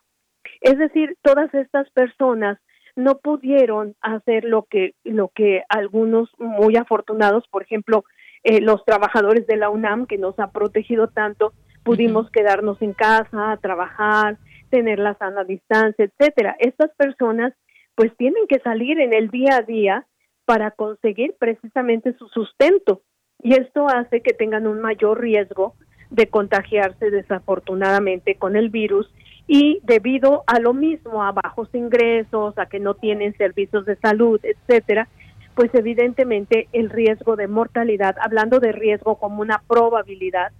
Es 0.61 0.79
decir, 0.79 1.15
todas 1.21 1.53
estas 1.53 1.87
personas 1.91 2.57
no 2.95 3.19
pudieron 3.19 3.93
hacer 4.01 4.45
lo 4.45 4.63
que, 4.63 4.95
lo 5.03 5.27
que 5.27 5.61
algunos 5.69 6.31
muy 6.39 6.75
afortunados, 6.75 7.47
por 7.51 7.61
ejemplo, 7.61 8.03
eh, 8.43 8.61
los 8.61 8.83
trabajadores 8.83 9.45
de 9.45 9.57
la 9.57 9.69
UNAM, 9.69 10.07
que 10.07 10.17
nos 10.17 10.39
ha 10.39 10.49
protegido 10.49 11.07
tanto, 11.07 11.53
pudimos 11.85 12.29
quedarnos 12.31 12.81
en 12.81 12.93
casa, 12.93 13.57
trabajar, 13.61 14.37
tener 14.71 14.97
la 14.97 15.13
sana 15.19 15.43
distancia, 15.43 16.05
etcétera. 16.05 16.55
Estas 16.59 16.89
personas 16.97 17.53
pues 17.93 18.11
tienen 18.17 18.47
que 18.47 18.59
salir 18.59 18.99
en 18.99 19.13
el 19.13 19.29
día 19.29 19.57
a 19.57 19.61
día 19.61 20.05
para 20.45 20.71
conseguir 20.71 21.35
precisamente 21.39 22.13
su 22.17 22.27
sustento 22.27 23.03
y 23.41 23.53
esto 23.53 23.87
hace 23.87 24.21
que 24.21 24.33
tengan 24.33 24.65
un 24.65 24.81
mayor 24.81 25.21
riesgo 25.21 25.75
de 26.09 26.27
contagiarse 26.27 27.11
desafortunadamente 27.11 28.35
con 28.35 28.55
el 28.55 28.69
virus 28.69 29.07
y 29.47 29.79
debido 29.83 30.43
a 30.47 30.59
lo 30.59 30.73
mismo 30.73 31.23
a 31.23 31.31
bajos 31.31 31.69
ingresos, 31.73 32.57
a 32.57 32.65
que 32.65 32.79
no 32.79 32.95
tienen 32.95 33.37
servicios 33.37 33.85
de 33.85 33.95
salud, 33.97 34.39
etcétera, 34.41 35.07
pues 35.53 35.69
evidentemente 35.73 36.67
el 36.73 36.89
riesgo 36.89 37.35
de 37.35 37.47
mortalidad, 37.47 38.15
hablando 38.19 38.59
de 38.59 38.71
riesgo 38.71 39.17
como 39.17 39.41
una 39.41 39.61
probabilidad, 39.67 40.51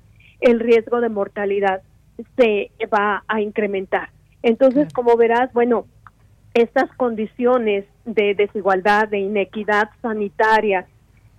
el 0.42 0.60
riesgo 0.60 1.02
de 1.02 1.10
mortalidad 1.10 1.82
se 2.38 2.72
va 2.94 3.24
a 3.28 3.42
incrementar. 3.42 4.10
Entonces, 4.44 4.94
como 4.94 5.18
verás, 5.18 5.52
bueno, 5.54 5.86
estas 6.54 6.90
condiciones 6.96 7.86
de 8.06 8.36
desigualdad, 8.36 9.08
de 9.10 9.20
inequidad 9.20 9.90
sanitaria, 10.02 10.86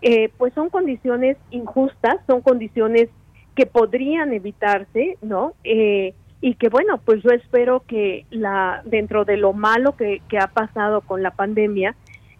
eh, 0.02 0.30
pues 0.36 0.52
son 0.54 0.68
condiciones 0.68 1.36
injustas, 1.50 2.16
son 2.26 2.42
condiciones 2.42 3.08
que 3.54 3.64
podrían 3.64 4.32
evitarse, 4.32 5.16
¿no? 5.22 5.54
Eh, 5.64 6.14
y 6.42 6.54
que 6.56 6.68
bueno, 6.68 7.00
pues 7.04 7.22
yo 7.22 7.30
espero 7.30 7.82
que 7.86 8.26
la 8.30 8.82
dentro 8.84 9.24
de 9.24 9.38
lo 9.38 9.54
malo 9.54 9.96
que, 9.96 10.20
que 10.28 10.38
ha 10.38 10.48
pasado 10.48 11.00
con 11.00 11.22
la 11.22 11.30
pandemia 11.30 11.96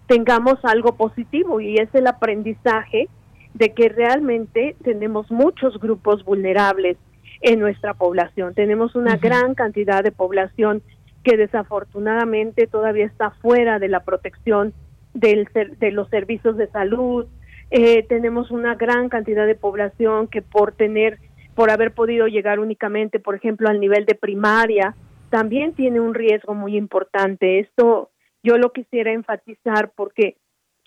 tengamos 0.06 0.62
algo 0.64 0.96
positivo 0.96 1.60
y 1.60 1.76
es 1.76 1.88
el 1.94 2.06
aprendizaje 2.06 3.08
de 3.56 3.72
que 3.72 3.88
realmente 3.88 4.76
tenemos 4.84 5.30
muchos 5.30 5.80
grupos 5.80 6.24
vulnerables 6.24 6.98
en 7.40 7.58
nuestra 7.58 7.94
población. 7.94 8.54
Tenemos 8.54 8.94
una 8.94 9.16
gran 9.16 9.54
cantidad 9.54 10.04
de 10.04 10.12
población 10.12 10.82
que 11.24 11.38
desafortunadamente 11.38 12.66
todavía 12.66 13.06
está 13.06 13.30
fuera 13.30 13.78
de 13.78 13.88
la 13.88 14.00
protección 14.00 14.74
del, 15.14 15.48
de 15.78 15.90
los 15.90 16.08
servicios 16.10 16.58
de 16.58 16.68
salud. 16.68 17.26
Eh, 17.70 18.04
tenemos 18.08 18.50
una 18.50 18.74
gran 18.74 19.08
cantidad 19.08 19.46
de 19.46 19.54
población 19.54 20.28
que 20.28 20.42
por 20.42 20.72
tener, 20.72 21.18
por 21.54 21.70
haber 21.70 21.92
podido 21.92 22.26
llegar 22.26 22.60
únicamente, 22.60 23.20
por 23.20 23.34
ejemplo, 23.34 23.70
al 23.70 23.80
nivel 23.80 24.04
de 24.04 24.14
primaria, 24.14 24.94
también 25.30 25.72
tiene 25.72 25.98
un 25.98 26.12
riesgo 26.14 26.54
muy 26.54 26.76
importante. 26.76 27.58
Esto 27.58 28.10
yo 28.42 28.58
lo 28.58 28.72
quisiera 28.72 29.12
enfatizar 29.12 29.92
porque 29.96 30.36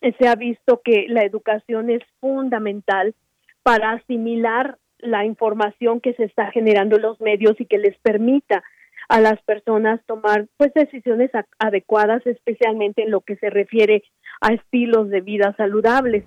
se 0.01 0.27
ha 0.27 0.35
visto 0.35 0.81
que 0.83 1.05
la 1.07 1.23
educación 1.23 1.89
es 1.89 2.01
fundamental 2.19 3.15
para 3.63 3.91
asimilar 3.91 4.77
la 4.99 5.25
información 5.25 6.01
que 6.01 6.13
se 6.13 6.25
está 6.25 6.51
generando 6.51 6.97
en 6.97 7.03
los 7.03 7.19
medios 7.21 7.59
y 7.59 7.65
que 7.65 7.77
les 7.77 7.97
permita 7.99 8.63
a 9.07 9.19
las 9.19 9.41
personas 9.41 9.99
tomar 10.05 10.47
pues 10.57 10.73
decisiones 10.73 11.31
adecuadas 11.57 12.25
especialmente 12.27 13.03
en 13.03 13.11
lo 13.11 13.21
que 13.21 13.37
se 13.37 13.49
refiere 13.49 14.03
a 14.41 14.53
estilos 14.53 15.09
de 15.09 15.21
vida 15.21 15.53
saludables. 15.57 16.25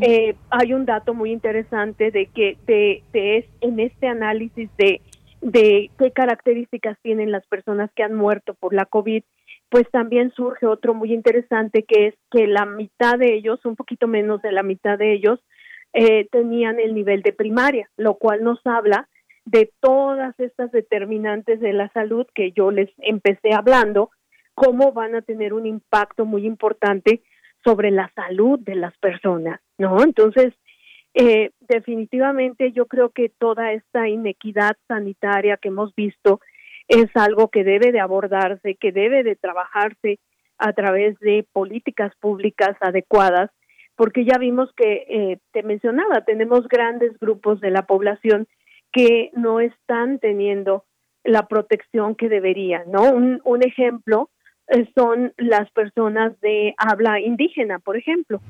Eh, 0.00 0.34
hay 0.50 0.74
un 0.74 0.86
dato 0.86 1.14
muy 1.14 1.30
interesante 1.30 2.10
de 2.10 2.26
que 2.26 2.56
de, 2.66 3.02
de 3.12 3.48
en 3.60 3.80
este 3.80 4.08
análisis 4.08 4.68
de 4.76 5.00
de 5.42 5.90
qué 5.98 6.12
características 6.12 6.96
tienen 7.02 7.32
las 7.32 7.44
personas 7.46 7.90
que 7.96 8.04
han 8.04 8.14
muerto 8.14 8.54
por 8.54 8.72
la 8.72 8.86
COVID 8.86 9.24
pues 9.72 9.90
también 9.90 10.30
surge 10.32 10.66
otro 10.66 10.92
muy 10.92 11.14
interesante 11.14 11.84
que 11.84 12.08
es 12.08 12.14
que 12.30 12.46
la 12.46 12.66
mitad 12.66 13.18
de 13.18 13.34
ellos, 13.34 13.58
un 13.64 13.74
poquito 13.74 14.06
menos 14.06 14.42
de 14.42 14.52
la 14.52 14.62
mitad 14.62 14.98
de 14.98 15.14
ellos, 15.14 15.40
eh, 15.94 16.28
tenían 16.30 16.78
el 16.78 16.94
nivel 16.94 17.22
de 17.22 17.32
primaria, 17.32 17.88
lo 17.96 18.16
cual 18.16 18.44
nos 18.44 18.60
habla 18.66 19.08
de 19.46 19.72
todas 19.80 20.38
estas 20.38 20.72
determinantes 20.72 21.58
de 21.60 21.72
la 21.72 21.88
salud 21.94 22.26
que 22.34 22.52
yo 22.52 22.70
les 22.70 22.90
empecé 22.98 23.54
hablando, 23.54 24.10
cómo 24.54 24.92
van 24.92 25.14
a 25.14 25.22
tener 25.22 25.54
un 25.54 25.64
impacto 25.64 26.26
muy 26.26 26.44
importante 26.44 27.22
sobre 27.64 27.90
la 27.90 28.12
salud 28.14 28.58
de 28.58 28.74
las 28.74 28.94
personas, 28.98 29.58
¿no? 29.78 30.02
Entonces, 30.02 30.52
eh, 31.14 31.52
definitivamente 31.60 32.72
yo 32.72 32.84
creo 32.88 33.08
que 33.08 33.30
toda 33.30 33.72
esta 33.72 34.06
inequidad 34.06 34.76
sanitaria 34.86 35.56
que 35.56 35.68
hemos 35.68 35.94
visto 35.94 36.40
es 36.88 37.08
algo 37.14 37.48
que 37.48 37.64
debe 37.64 37.92
de 37.92 38.00
abordarse, 38.00 38.76
que 38.76 38.92
debe 38.92 39.22
de 39.22 39.36
trabajarse 39.36 40.18
a 40.58 40.72
través 40.72 41.18
de 41.20 41.46
políticas 41.52 42.14
públicas 42.20 42.76
adecuadas, 42.80 43.50
porque 43.96 44.24
ya 44.24 44.38
vimos 44.38 44.72
que, 44.74 45.04
eh, 45.08 45.38
te 45.52 45.62
mencionaba, 45.62 46.24
tenemos 46.24 46.66
grandes 46.68 47.18
grupos 47.18 47.60
de 47.60 47.70
la 47.70 47.82
población 47.82 48.46
que 48.92 49.30
no 49.34 49.60
están 49.60 50.18
teniendo 50.18 50.84
la 51.24 51.46
protección 51.46 52.14
que 52.14 52.28
deberían, 52.28 52.90
¿no? 52.90 53.10
Un, 53.12 53.40
un 53.44 53.62
ejemplo 53.62 54.30
eh, 54.68 54.88
son 54.94 55.32
las 55.36 55.70
personas 55.72 56.38
de 56.40 56.74
habla 56.78 57.20
indígena, 57.20 57.78
por 57.78 57.96
ejemplo, 57.96 58.40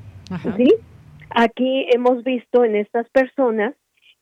¿sí? 0.57 0.73
Aquí 1.29 1.87
hemos 1.91 2.23
visto 2.23 2.63
en 2.63 2.75
estas 2.75 3.09
personas 3.09 3.73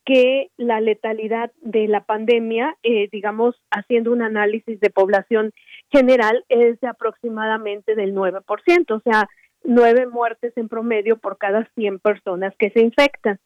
que 0.05 0.49
la 0.57 0.81
letalidad 0.81 1.51
de 1.61 1.87
la 1.87 2.03
pandemia, 2.03 2.75
eh, 2.83 3.09
digamos, 3.11 3.55
haciendo 3.69 4.11
un 4.11 4.21
análisis 4.21 4.79
de 4.79 4.89
población 4.89 5.51
general, 5.91 6.43
es 6.49 6.79
de 6.79 6.87
aproximadamente 6.87 7.95
del 7.95 8.13
9%, 8.13 8.95
o 8.95 8.99
sea, 9.01 9.27
nueve 9.63 10.07
muertes 10.07 10.53
en 10.57 10.67
promedio 10.67 11.17
por 11.17 11.37
cada 11.37 11.67
100 11.75 11.99
personas 11.99 12.53
que 12.57 12.71
se 12.71 12.81
infectan. 12.81 13.39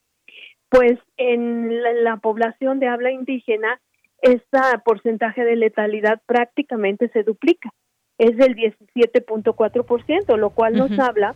Pues 0.70 0.93
en 1.18 1.84
la, 2.03 2.18
población 2.18 2.80
de 2.80 2.88
habla 2.88 3.12
indígena, 3.12 3.80
este 4.22 4.60
porcentaje 4.84 5.43
de 5.43 5.56
letalidad 5.56 6.22
prácticamente 6.26 7.10
se 7.10 7.24
duplica, 7.24 7.70
es 8.18 8.36
del 8.38 8.56
17.4%, 8.56 10.38
lo 10.38 10.49
cual 10.49 10.74
nos 10.76 10.97
habla 10.99 11.36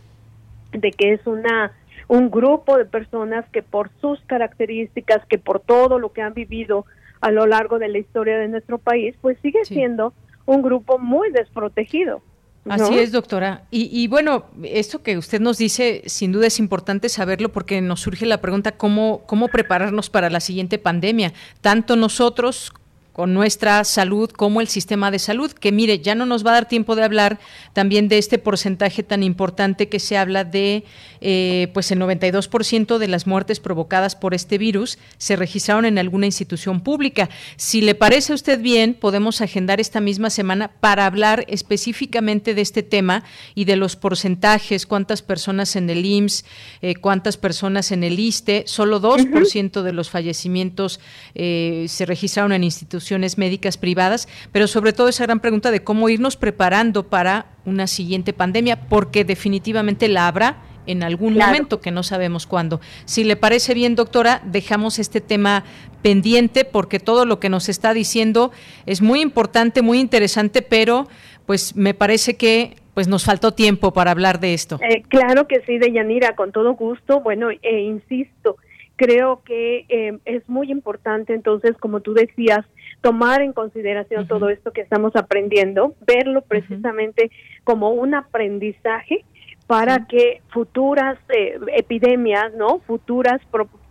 de 0.72 0.90
que 0.90 1.12
es 1.12 1.26
una 1.26 1.72
un 2.10 2.28
grupo 2.28 2.76
de 2.76 2.86
personas 2.86 3.44
que 3.52 3.62
por 3.62 3.88
sus 4.00 4.20
características, 4.22 5.24
que 5.26 5.38
por 5.38 5.60
todo 5.60 6.00
lo 6.00 6.12
que 6.12 6.22
han 6.22 6.34
vivido 6.34 6.84
a 7.20 7.30
lo 7.30 7.46
largo 7.46 7.78
de 7.78 7.86
la 7.86 7.98
historia 7.98 8.36
de 8.36 8.48
nuestro 8.48 8.78
país, 8.78 9.14
pues 9.20 9.38
sigue 9.42 9.64
siendo 9.64 10.12
un 10.44 10.60
grupo 10.60 10.98
muy 10.98 11.30
desprotegido. 11.30 12.20
Así 12.68 12.98
es, 12.98 13.12
doctora. 13.12 13.62
Y, 13.70 13.88
y, 13.92 14.08
bueno, 14.08 14.46
esto 14.64 15.04
que 15.04 15.16
usted 15.16 15.40
nos 15.40 15.56
dice, 15.56 16.02
sin 16.06 16.32
duda 16.32 16.48
es 16.48 16.58
importante 16.58 17.08
saberlo 17.08 17.50
porque 17.50 17.80
nos 17.80 18.00
surge 18.00 18.26
la 18.26 18.40
pregunta 18.40 18.72
cómo, 18.72 19.22
cómo 19.26 19.46
prepararnos 19.46 20.10
para 20.10 20.30
la 20.30 20.40
siguiente 20.40 20.78
pandemia, 20.78 21.32
tanto 21.60 21.94
nosotros 21.94 22.72
con 23.20 23.34
nuestra 23.34 23.84
salud 23.84 24.30
como 24.30 24.62
el 24.62 24.68
sistema 24.68 25.10
de 25.10 25.18
salud, 25.18 25.52
que 25.52 25.72
mire, 25.72 25.98
ya 25.98 26.14
no 26.14 26.24
nos 26.24 26.42
va 26.42 26.52
a 26.52 26.54
dar 26.54 26.68
tiempo 26.68 26.96
de 26.96 27.04
hablar 27.04 27.38
también 27.74 28.08
de 28.08 28.16
este 28.16 28.38
porcentaje 28.38 29.02
tan 29.02 29.22
importante 29.22 29.90
que 29.90 30.00
se 30.00 30.16
habla 30.16 30.44
de, 30.44 30.84
eh, 31.20 31.68
pues 31.74 31.90
el 31.90 31.98
92% 31.98 32.96
de 32.96 33.08
las 33.08 33.26
muertes 33.26 33.60
provocadas 33.60 34.16
por 34.16 34.32
este 34.32 34.56
virus 34.56 34.98
se 35.18 35.36
registraron 35.36 35.84
en 35.84 35.98
alguna 35.98 36.24
institución 36.24 36.80
pública. 36.80 37.28
Si 37.56 37.82
le 37.82 37.94
parece 37.94 38.32
a 38.32 38.36
usted 38.36 38.58
bien, 38.58 38.94
podemos 38.94 39.42
agendar 39.42 39.80
esta 39.80 40.00
misma 40.00 40.30
semana 40.30 40.68
para 40.80 41.04
hablar 41.04 41.44
específicamente 41.46 42.54
de 42.54 42.62
este 42.62 42.82
tema 42.82 43.22
y 43.54 43.66
de 43.66 43.76
los 43.76 43.96
porcentajes, 43.96 44.86
cuántas 44.86 45.20
personas 45.20 45.76
en 45.76 45.90
el 45.90 46.06
IMSS, 46.06 46.46
eh, 46.80 46.94
cuántas 46.94 47.36
personas 47.36 47.92
en 47.92 48.02
el 48.02 48.18
ISTE, 48.18 48.64
solo 48.66 48.98
2% 48.98 49.82
de 49.82 49.92
los 49.92 50.08
fallecimientos 50.08 51.00
eh, 51.34 51.84
se 51.86 52.06
registraron 52.06 52.52
en 52.52 52.64
instituciones 52.64 53.09
médicas 53.38 53.76
privadas, 53.76 54.28
pero 54.52 54.66
sobre 54.66 54.92
todo 54.92 55.08
esa 55.08 55.26
gran 55.26 55.40
pregunta 55.40 55.70
de 55.70 55.82
cómo 55.82 56.08
irnos 56.08 56.36
preparando 56.36 57.08
para 57.08 57.46
una 57.64 57.86
siguiente 57.86 58.32
pandemia, 58.32 58.88
porque 58.88 59.24
definitivamente 59.24 60.08
la 60.08 60.28
habrá 60.28 60.62
en 60.86 61.02
algún 61.02 61.34
momento 61.34 61.80
que 61.80 61.90
no 61.90 62.02
sabemos 62.02 62.46
cuándo. 62.46 62.80
Si 63.04 63.24
le 63.24 63.36
parece 63.36 63.74
bien, 63.74 63.94
doctora, 63.94 64.42
dejamos 64.44 64.98
este 64.98 65.20
tema 65.20 65.64
pendiente 66.02 66.64
porque 66.64 66.98
todo 66.98 67.26
lo 67.26 67.38
que 67.38 67.48
nos 67.48 67.68
está 67.68 67.92
diciendo 67.94 68.50
es 68.86 69.02
muy 69.02 69.20
importante, 69.20 69.82
muy 69.82 70.00
interesante, 70.00 70.62
pero 70.62 71.06
pues 71.46 71.76
me 71.76 71.94
parece 71.94 72.36
que 72.36 72.76
pues 72.94 73.08
nos 73.08 73.24
faltó 73.24 73.52
tiempo 73.52 73.92
para 73.92 74.10
hablar 74.10 74.40
de 74.40 74.54
esto. 74.54 74.78
Eh, 74.82 75.02
claro 75.08 75.46
que 75.46 75.60
sí, 75.62 75.78
Deyanira, 75.78 76.34
con 76.34 76.52
todo 76.52 76.74
gusto. 76.74 77.20
Bueno, 77.20 77.50
e 77.50 77.80
insisto, 77.80 78.56
creo 78.96 79.42
que 79.44 79.86
eh, 79.88 80.18
es 80.24 80.48
muy 80.48 80.70
importante 80.70 81.34
entonces, 81.34 81.76
como 81.78 82.00
tú 82.00 82.14
decías, 82.14 82.66
tomar 83.00 83.40
en 83.42 83.52
consideración 83.52 84.26
todo 84.26 84.50
esto 84.50 84.72
que 84.72 84.82
estamos 84.82 85.16
aprendiendo, 85.16 85.94
verlo 86.06 86.42
precisamente 86.42 87.30
como 87.64 87.90
un 87.90 88.14
aprendizaje 88.14 89.24
para 89.66 90.06
que 90.06 90.42
futuras 90.52 91.18
eh, 91.28 91.58
epidemias, 91.76 92.52
¿no? 92.54 92.80
Futuras 92.80 93.40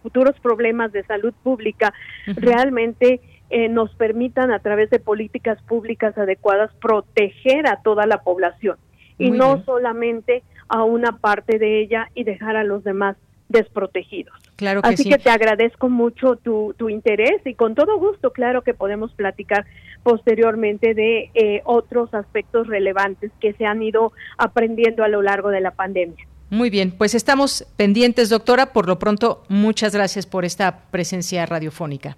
futuros 0.03 0.37
problemas 0.41 0.91
de 0.91 1.03
salud 1.03 1.33
pública 1.43 1.93
realmente 2.27 3.21
eh, 3.49 3.69
nos 3.69 3.93
permitan 3.95 4.51
a 4.51 4.59
través 4.59 4.89
de 4.89 4.99
políticas 4.99 5.61
públicas 5.63 6.17
adecuadas 6.17 6.71
proteger 6.81 7.67
a 7.67 7.81
toda 7.81 8.05
la 8.05 8.21
población. 8.23 8.77
Y 9.17 9.31
no 9.31 9.63
solamente 9.65 10.43
a 10.69 10.83
una 10.83 11.17
parte 11.17 11.59
de 11.59 11.81
ella 11.81 12.09
y 12.13 12.23
dejar 12.23 12.55
a 12.55 12.63
los 12.63 12.83
demás 12.83 13.17
desprotegidos. 13.49 14.35
Claro 14.55 14.81
que 14.81 14.89
Así 14.89 15.09
que 15.09 15.17
te 15.17 15.29
agradezco 15.29 15.89
mucho 15.89 16.37
tu, 16.37 16.73
tu 16.77 16.87
interés 16.89 17.41
y 17.45 17.55
con 17.55 17.75
todo 17.75 17.97
gusto, 17.97 18.31
claro 18.31 18.61
que 18.61 18.73
podemos 18.73 19.11
platicar 19.13 19.65
posteriormente 20.03 20.93
de 20.93 21.31
eh, 21.33 21.61
otros 21.65 22.13
aspectos 22.13 22.67
relevantes 22.67 23.31
que 23.41 23.53
se 23.53 23.65
han 23.65 23.83
ido 23.83 24.13
aprendiendo 24.37 25.03
a 25.03 25.07
lo 25.07 25.21
largo 25.21 25.49
de 25.49 25.61
la 25.61 25.71
pandemia. 25.71 26.25
Muy 26.49 26.69
bien, 26.69 26.91
pues 26.91 27.13
estamos 27.13 27.65
pendientes, 27.75 28.29
doctora. 28.29 28.73
Por 28.73 28.87
lo 28.87 28.97
pronto, 28.97 29.43
muchas 29.49 29.93
gracias 29.93 30.25
por 30.25 30.45
esta 30.45 30.85
presencia 30.89 31.45
radiofónica. 31.45 32.17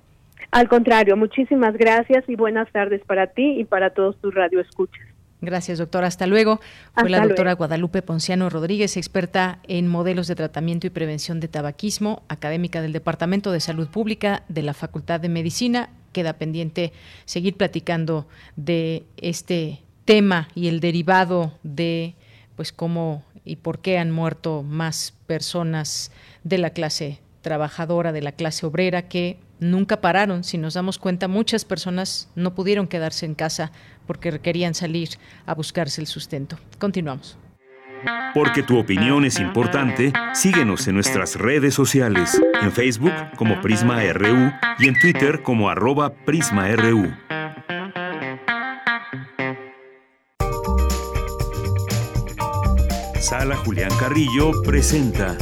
Al 0.52 0.68
contrario, 0.68 1.18
muchísimas 1.18 1.76
gracias 1.76 2.28
y 2.28 2.36
buenas 2.36 2.70
tardes 2.72 3.02
para 3.06 3.28
ti 3.28 3.60
y 3.60 3.66
para 3.66 3.92
todos 3.92 4.20
tus 4.20 4.34
radioescuchas. 4.34 5.06
Gracias, 5.42 5.80
doctora. 5.80 6.08
Hasta 6.08 6.28
luego. 6.28 6.62
Fue 6.94 7.10
la 7.10 7.20
doctora 7.20 7.54
Guadalupe 7.54 8.04
Ponciano 8.04 8.50
Rodríguez, 8.50 8.96
experta 8.96 9.60
en 9.68 9.88
modelos 9.88 10.28
de 10.28 10.36
tratamiento 10.36 10.86
y 10.86 10.92
prevención 10.92 11.40
de 11.40 11.48
tabaquismo, 11.48 12.22
académica 12.28 12.82
del 12.82 12.94
Departamento 12.94 13.52
de 13.52 13.60
Salud 13.60 13.88
Pública 13.88 14.44
de 14.50 14.62
la 14.62 14.76
Facultad 14.76 15.20
de 15.20 15.30
Medicina. 15.30 15.90
Queda 16.14 16.34
pendiente 16.34 16.94
seguir 17.26 17.58
platicando 17.58 18.28
de 18.56 19.04
este 19.18 19.82
tema 20.06 20.48
y 20.54 20.68
el 20.68 20.80
derivado 20.80 21.58
de 21.64 22.14
pues 22.56 22.72
cómo 22.72 23.24
y 23.44 23.56
por 23.56 23.80
qué 23.80 23.98
han 23.98 24.12
muerto 24.12 24.62
más 24.62 25.16
personas 25.26 26.12
de 26.44 26.60
la 26.60 26.70
clase 26.70 27.20
trabajadora, 27.42 28.12
de 28.12 28.22
la 28.22 28.34
clase 28.34 28.68
obrera 28.68 29.08
que 29.08 29.40
nunca 29.60 30.02
pararon. 30.02 30.44
Si 30.44 30.58
nos 30.58 30.74
damos 30.74 30.98
cuenta, 30.98 31.28
muchas 31.28 31.66
personas 31.66 32.30
no 32.36 32.54
pudieron 32.54 32.88
quedarse 32.88 33.26
en 33.26 33.36
casa 33.36 33.72
porque 34.12 34.42
querían 34.42 34.74
salir 34.74 35.08
a 35.46 35.54
buscarse 35.54 36.02
el 36.02 36.08
sustento. 36.08 36.58
Continuamos. 36.80 37.38
Porque 38.34 38.62
tu 38.62 38.78
opinión 38.78 39.24
es 39.24 39.40
importante, 39.40 40.12
síguenos 40.34 40.86
en 40.90 40.96
nuestras 40.96 41.38
redes 41.38 41.74
sociales, 41.74 42.42
en 42.62 42.74
Facebook 42.74 43.14
como 43.38 43.62
Prisma 43.62 44.04
RU 44.12 44.52
y 44.80 44.90
en 44.90 45.00
Twitter 45.00 45.44
como 45.44 45.70
arroba 45.70 46.14
PrismaRU. 46.26 47.14
Sala 53.22 53.56
Julián 53.56 53.92
Carrillo 53.98 54.62
presenta 54.64 55.38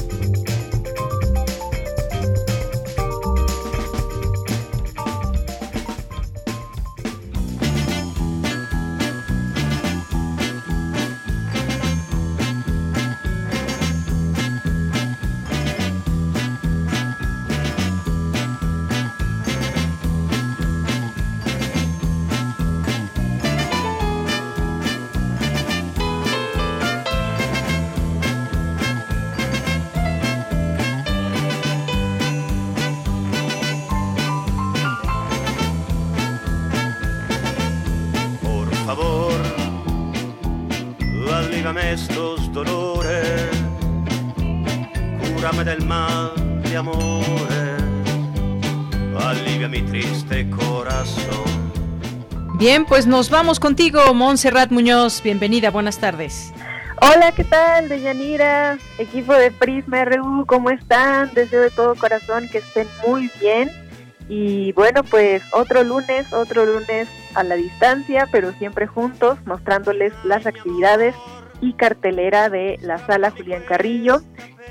Bien, 52.60 52.86
pues 52.86 53.08
nos 53.08 53.32
vamos 53.32 53.60
contigo, 53.60 54.14
Montserrat 54.14 54.70
Muñoz. 54.70 55.24
Bienvenida, 55.24 55.72
buenas 55.72 55.98
tardes. 55.98 56.54
Hola, 57.02 57.32
¿qué 57.32 57.44
tal, 57.44 57.90
Deyanira? 57.90 58.78
Equipo 59.00 59.34
de 59.34 59.50
Prisma 59.50 60.06
RU, 60.06 60.46
¿cómo 60.46 60.70
están? 60.70 61.34
Deseo 61.34 61.62
de 61.62 61.72
todo 61.72 61.96
corazón 61.96 62.50
que 62.50 62.60
estén 62.60 62.88
muy 63.08 63.32
bien. 63.42 63.72
Y 64.28 64.74
bueno, 64.74 65.04
pues 65.04 65.42
otro 65.54 65.84
lunes, 65.84 66.32
otro 66.34 66.68
lunes 66.68 67.08
a 67.34 67.44
la 67.44 67.56
distancia, 67.56 68.28
pero 68.32 68.54
siempre 68.60 68.86
juntos, 68.86 69.40
mostrándoles 69.48 70.14
las 70.24 70.46
actividades 70.46 71.16
y 71.62 71.74
cartelera 71.74 72.50
de 72.50 72.78
la 72.82 72.98
sala 73.00 73.32
Julián 73.32 73.64
Carrillo. 73.68 74.22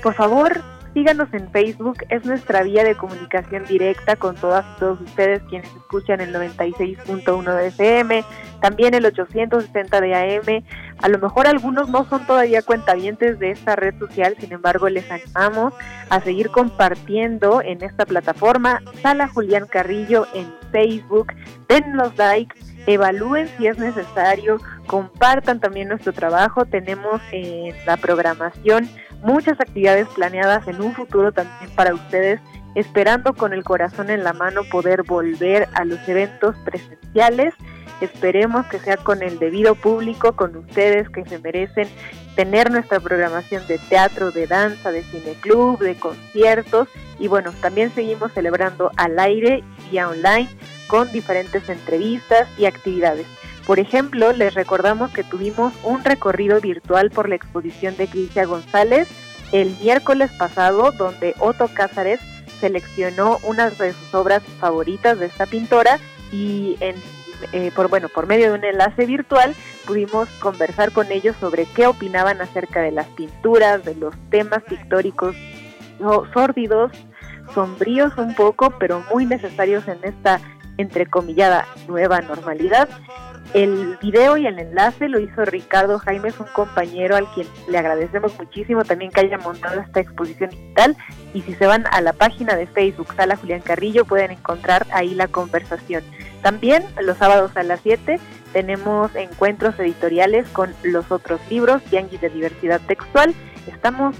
Por 0.01 0.13
favor, 0.13 0.61
síganos 0.93 1.33
en 1.33 1.49
Facebook, 1.51 1.97
es 2.09 2.25
nuestra 2.25 2.63
vía 2.63 2.83
de 2.83 2.95
comunicación 2.95 3.65
directa 3.65 4.15
con 4.15 4.35
todas 4.35 4.65
y 4.75 4.79
todos 4.79 5.01
ustedes 5.01 5.41
quienes 5.49 5.73
escuchan 5.75 6.21
el 6.21 6.33
96.1 6.33 7.55
de 7.55 7.67
FM, 7.67 8.23
también 8.61 8.93
el 8.93 9.05
860 9.05 10.01
de 10.01 10.15
AM. 10.15 10.63
A 11.01 11.09
lo 11.09 11.19
mejor 11.19 11.47
algunos 11.47 11.89
no 11.89 12.05
son 12.05 12.25
todavía 12.25 12.61
cuentavientes 12.61 13.39
de 13.39 13.51
esta 13.51 13.75
red 13.75 13.97
social, 13.99 14.35
sin 14.39 14.51
embargo 14.51 14.89
les 14.89 15.09
animamos 15.09 15.73
a 16.09 16.19
seguir 16.21 16.49
compartiendo 16.49 17.61
en 17.61 17.83
esta 17.83 18.05
plataforma 18.05 18.81
Sala 19.01 19.27
Julián 19.27 19.65
Carrillo 19.67 20.27
en 20.33 20.47
Facebook, 20.71 21.33
den 21.67 21.95
los 21.95 22.17
likes, 22.17 22.59
evalúen 22.85 23.47
si 23.57 23.67
es 23.67 23.77
necesario, 23.77 24.59
compartan 24.89 25.59
también 25.59 25.87
nuestro 25.87 26.13
trabajo, 26.13 26.65
tenemos 26.65 27.21
en 27.31 27.75
la 27.85 27.95
programación 27.95 28.89
muchas 29.21 29.61
actividades 29.61 30.07
planeadas 30.07 30.67
en 30.67 30.81
un 30.81 30.95
futuro 30.95 31.31
también 31.31 31.69
para 31.75 31.93
ustedes, 31.93 32.41
esperando 32.73 33.35
con 33.35 33.53
el 33.53 33.63
corazón 33.63 34.09
en 34.09 34.23
la 34.23 34.33
mano 34.33 34.63
poder 34.63 35.03
volver 35.03 35.69
a 35.75 35.85
los 35.85 35.99
eventos 36.09 36.55
presenciales. 36.65 37.53
Esperemos 38.01 38.65
que 38.65 38.79
sea 38.79 38.97
con 38.97 39.21
el 39.21 39.37
debido 39.37 39.75
público, 39.75 40.35
con 40.35 40.55
ustedes 40.55 41.07
que 41.09 41.23
se 41.23 41.37
merecen 41.37 41.87
tener 42.35 42.71
nuestra 42.71 42.99
programación 42.99 43.67
de 43.67 43.77
teatro, 43.77 44.31
de 44.31 44.47
danza, 44.47 44.91
de 44.91 45.03
cineclub, 45.03 45.77
de 45.77 45.99
conciertos 45.99 46.87
y 47.19 47.27
bueno, 47.27 47.53
también 47.61 47.93
seguimos 47.93 48.31
celebrando 48.31 48.89
al 48.97 49.19
aire 49.19 49.63
y 49.91 49.99
online 49.99 50.49
con 50.87 51.11
diferentes 51.11 51.69
entrevistas 51.69 52.47
y 52.57 52.65
actividades. 52.65 53.27
Por 53.69 53.79
ejemplo, 53.79 54.33
les 54.33 54.55
recordamos 54.55 55.11
que 55.11 55.23
tuvimos 55.23 55.71
un 55.83 56.03
recorrido 56.03 56.59
virtual 56.59 57.11
por 57.11 57.29
la 57.29 57.35
exposición 57.35 57.95
de 57.97 58.07
Crisia 58.07 58.45
González 58.45 59.07
el 59.51 59.77
miércoles 59.79 60.31
pasado, 60.39 60.91
donde 60.91 61.35
Otto 61.37 61.67
Cázares 61.71 62.19
seleccionó 62.59 63.37
unas 63.43 63.77
de 63.77 63.93
sus 63.93 64.15
obras 64.15 64.41
favoritas 64.59 65.19
de 65.19 65.27
esta 65.27 65.45
pintora 65.45 65.99
y 66.31 66.77
en, 66.79 66.95
eh, 67.53 67.71
por 67.75 67.89
bueno 67.89 68.09
por 68.09 68.25
medio 68.25 68.47
de 68.47 68.57
un 68.57 68.65
enlace 68.65 69.05
virtual 69.05 69.53
pudimos 69.85 70.27
conversar 70.39 70.91
con 70.91 71.11
ellos 71.11 71.35
sobre 71.39 71.67
qué 71.67 71.85
opinaban 71.85 72.41
acerca 72.41 72.81
de 72.81 72.91
las 72.91 73.05
pinturas, 73.09 73.85
de 73.85 73.93
los 73.93 74.15
temas 74.31 74.63
pictóricos 74.63 75.35
sórdidos, 76.33 76.91
sombríos 77.53 78.17
un 78.17 78.33
poco, 78.33 78.71
pero 78.79 79.03
muy 79.13 79.27
necesarios 79.27 79.87
en 79.87 79.99
esta 80.01 80.41
entrecomillada 80.79 81.67
nueva 81.87 82.21
normalidad 82.21 82.89
el 83.53 83.97
video 84.01 84.37
y 84.37 84.45
el 84.45 84.59
enlace 84.59 85.09
lo 85.09 85.19
hizo 85.19 85.43
Ricardo 85.43 85.97
Jaime, 85.99 86.29
es 86.29 86.39
un 86.39 86.47
compañero 86.47 87.15
al 87.15 87.25
quien 87.33 87.47
le 87.67 87.77
agradecemos 87.77 88.37
muchísimo 88.37 88.83
también 88.83 89.11
que 89.11 89.21
haya 89.21 89.37
montado 89.37 89.81
esta 89.81 89.99
exposición 89.99 90.51
digital. 90.51 90.95
Y 91.33 91.41
si 91.41 91.55
se 91.55 91.65
van 91.65 91.85
a 91.91 92.01
la 92.01 92.13
página 92.13 92.55
de 92.55 92.67
Facebook 92.67 93.13
Sala 93.15 93.35
Julián 93.37 93.61
Carrillo 93.61 94.05
pueden 94.05 94.31
encontrar 94.31 94.85
ahí 94.91 95.15
la 95.15 95.27
conversación. 95.27 96.03
También 96.41 96.83
los 97.01 97.17
sábados 97.17 97.51
a 97.55 97.63
las 97.63 97.81
7 97.81 98.19
tenemos 98.53 99.15
encuentros 99.15 99.79
editoriales 99.79 100.47
con 100.49 100.73
los 100.83 101.11
otros 101.11 101.39
libros, 101.49 101.81
Yanguis 101.91 102.21
de 102.21 102.29
Diversidad 102.29 102.81
Textual. 102.87 103.33
Estamos 103.67 104.15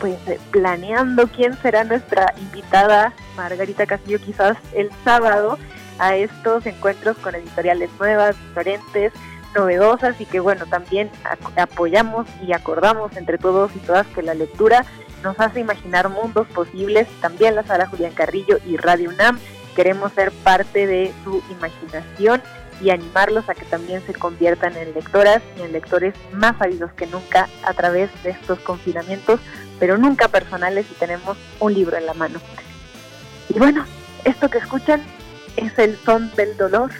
pues 0.00 0.18
planeando 0.50 1.28
quién 1.28 1.56
será 1.58 1.84
nuestra 1.84 2.34
invitada, 2.40 3.12
Margarita 3.36 3.86
Castillo, 3.86 4.18
quizás 4.18 4.56
el 4.74 4.90
sábado 5.04 5.58
a 6.02 6.16
estos 6.16 6.66
encuentros 6.66 7.16
con 7.18 7.36
editoriales 7.36 7.88
nuevas, 8.00 8.36
diferentes, 8.48 9.12
novedosas 9.54 10.20
y 10.20 10.26
que 10.26 10.40
bueno, 10.40 10.66
también 10.66 11.08
apoyamos 11.56 12.26
y 12.44 12.52
acordamos 12.52 13.16
entre 13.16 13.38
todos 13.38 13.70
y 13.76 13.78
todas 13.78 14.04
que 14.08 14.20
la 14.20 14.34
lectura 14.34 14.84
nos 15.22 15.38
hace 15.38 15.60
imaginar 15.60 16.08
mundos 16.08 16.48
posibles, 16.48 17.06
también 17.20 17.54
la 17.54 17.62
sala 17.62 17.86
Julián 17.86 18.10
Carrillo 18.14 18.58
y 18.66 18.76
Radio 18.78 19.10
UNAM 19.10 19.38
queremos 19.76 20.12
ser 20.12 20.32
parte 20.32 20.88
de 20.88 21.12
su 21.22 21.40
imaginación 21.52 22.42
y 22.80 22.90
animarlos 22.90 23.48
a 23.48 23.54
que 23.54 23.64
también 23.64 24.04
se 24.04 24.12
conviertan 24.12 24.76
en 24.76 24.92
lectoras 24.94 25.40
y 25.56 25.62
en 25.62 25.70
lectores 25.70 26.14
más 26.32 26.58
sabidos 26.58 26.92
que 26.94 27.06
nunca 27.06 27.48
a 27.62 27.74
través 27.74 28.10
de 28.24 28.30
estos 28.30 28.58
confinamientos, 28.58 29.38
pero 29.78 29.98
nunca 29.98 30.26
personales 30.26 30.86
y 30.90 30.94
tenemos 30.94 31.38
un 31.60 31.72
libro 31.72 31.96
en 31.96 32.06
la 32.06 32.14
mano. 32.14 32.40
Y 33.48 33.58
bueno, 33.60 33.84
esto 34.24 34.50
que 34.50 34.58
escuchan 34.58 35.00
es 35.56 35.78
el 35.78 35.96
son 36.04 36.30
del 36.36 36.56
dolor, 36.56 36.90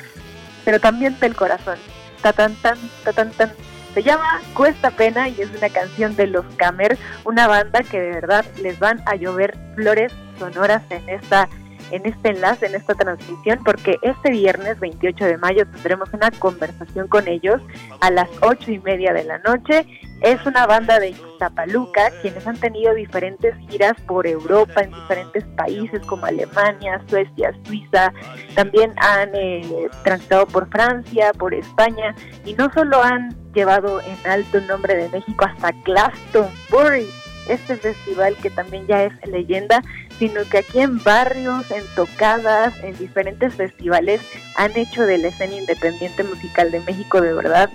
pero 0.65 0.81
también 0.81 1.19
del 1.21 1.35
corazón. 1.35 1.79
Ta 2.21 2.33
tan 2.33 2.55
tan, 2.57 2.79
ta 3.05 3.13
tan 3.13 3.31
tan. 3.33 3.53
Se 3.95 4.03
llama 4.03 4.41
Cuesta 4.55 4.91
Pena 4.91 5.29
y 5.29 5.41
es 5.43 5.51
una 5.57 5.69
canción 5.69 6.17
de 6.17 6.27
Los 6.27 6.47
Camer, 6.57 6.97
una 7.25 7.47
banda 7.47 7.83
que 7.83 8.01
de 8.01 8.11
verdad 8.11 8.45
les 8.63 8.79
van 8.79 9.03
a 9.07 9.17
llover 9.17 9.57
flores 9.75 10.13
sonoras 10.39 10.83
en 10.91 11.07
esta 11.11 11.49
en 11.93 12.07
este 12.07 12.31
enlace, 12.31 12.67
en 12.67 12.75
esta 12.75 12.95
transmisión, 12.95 13.61
porque 13.65 13.99
este 14.03 14.31
viernes 14.31 14.81
28 14.81 15.25
de 15.25 15.37
mayo 15.37 15.67
tendremos 15.67 16.13
una 16.13 16.31
conversación 16.31 17.07
con 17.07 17.29
ellos 17.29 17.61
a 18.01 18.11
las 18.11 18.29
ocho 18.41 18.73
y 18.73 18.79
media 18.81 19.13
de 19.13 19.25
la 19.25 19.39
noche. 19.39 19.87
Es 20.23 20.45
una 20.47 20.67
banda 20.67 20.99
de 20.99 21.11
Ixtapaluca, 21.11 22.11
quienes 22.23 22.47
han 22.47 22.57
tenido 22.57 22.95
diferentes 22.95 23.55
giras 23.69 23.95
por 24.07 24.27
Europa, 24.27 24.81
en 24.81 24.91
diferentes 24.91 25.45
países 25.57 26.01
como 26.07 26.25
Alemania, 26.27 27.03
Suecia, 27.09 27.53
Suiza. 27.65 28.13
También 28.55 28.95
han 28.99 29.35
eh, 29.35 29.89
transitado 30.05 30.47
por 30.47 30.71
Francia, 30.71 31.33
por 31.33 31.53
España, 31.53 32.15
y 32.45 32.55
no 32.55 32.73
solo 32.73 33.03
han 33.03 33.37
llevado 33.53 34.01
en 34.01 34.17
alto 34.31 34.59
el 34.59 34.67
nombre 34.67 34.97
de 34.97 35.09
México 35.11 35.45
hasta 35.45 35.73
Glastonbury, 35.85 37.07
este 37.49 37.77
festival 37.77 38.37
que 38.37 38.51
también 38.51 38.87
ya 38.87 39.05
es 39.05 39.13
leyenda, 39.27 39.83
sino 40.23 40.49
que 40.49 40.59
aquí 40.59 40.79
en 40.79 41.03
barrios, 41.03 41.69
en 41.73 41.83
tocadas, 41.97 42.73
en 42.85 42.97
diferentes 42.97 43.53
festivales 43.57 44.21
han 44.55 44.71
hecho 44.77 45.03
de 45.03 45.19
la 45.19 45.27
escena 45.27 45.57
independiente 45.57 46.23
musical 46.23 46.71
de 46.71 46.79
México 46.79 47.21
de 47.21 47.35
verdad 47.35 47.69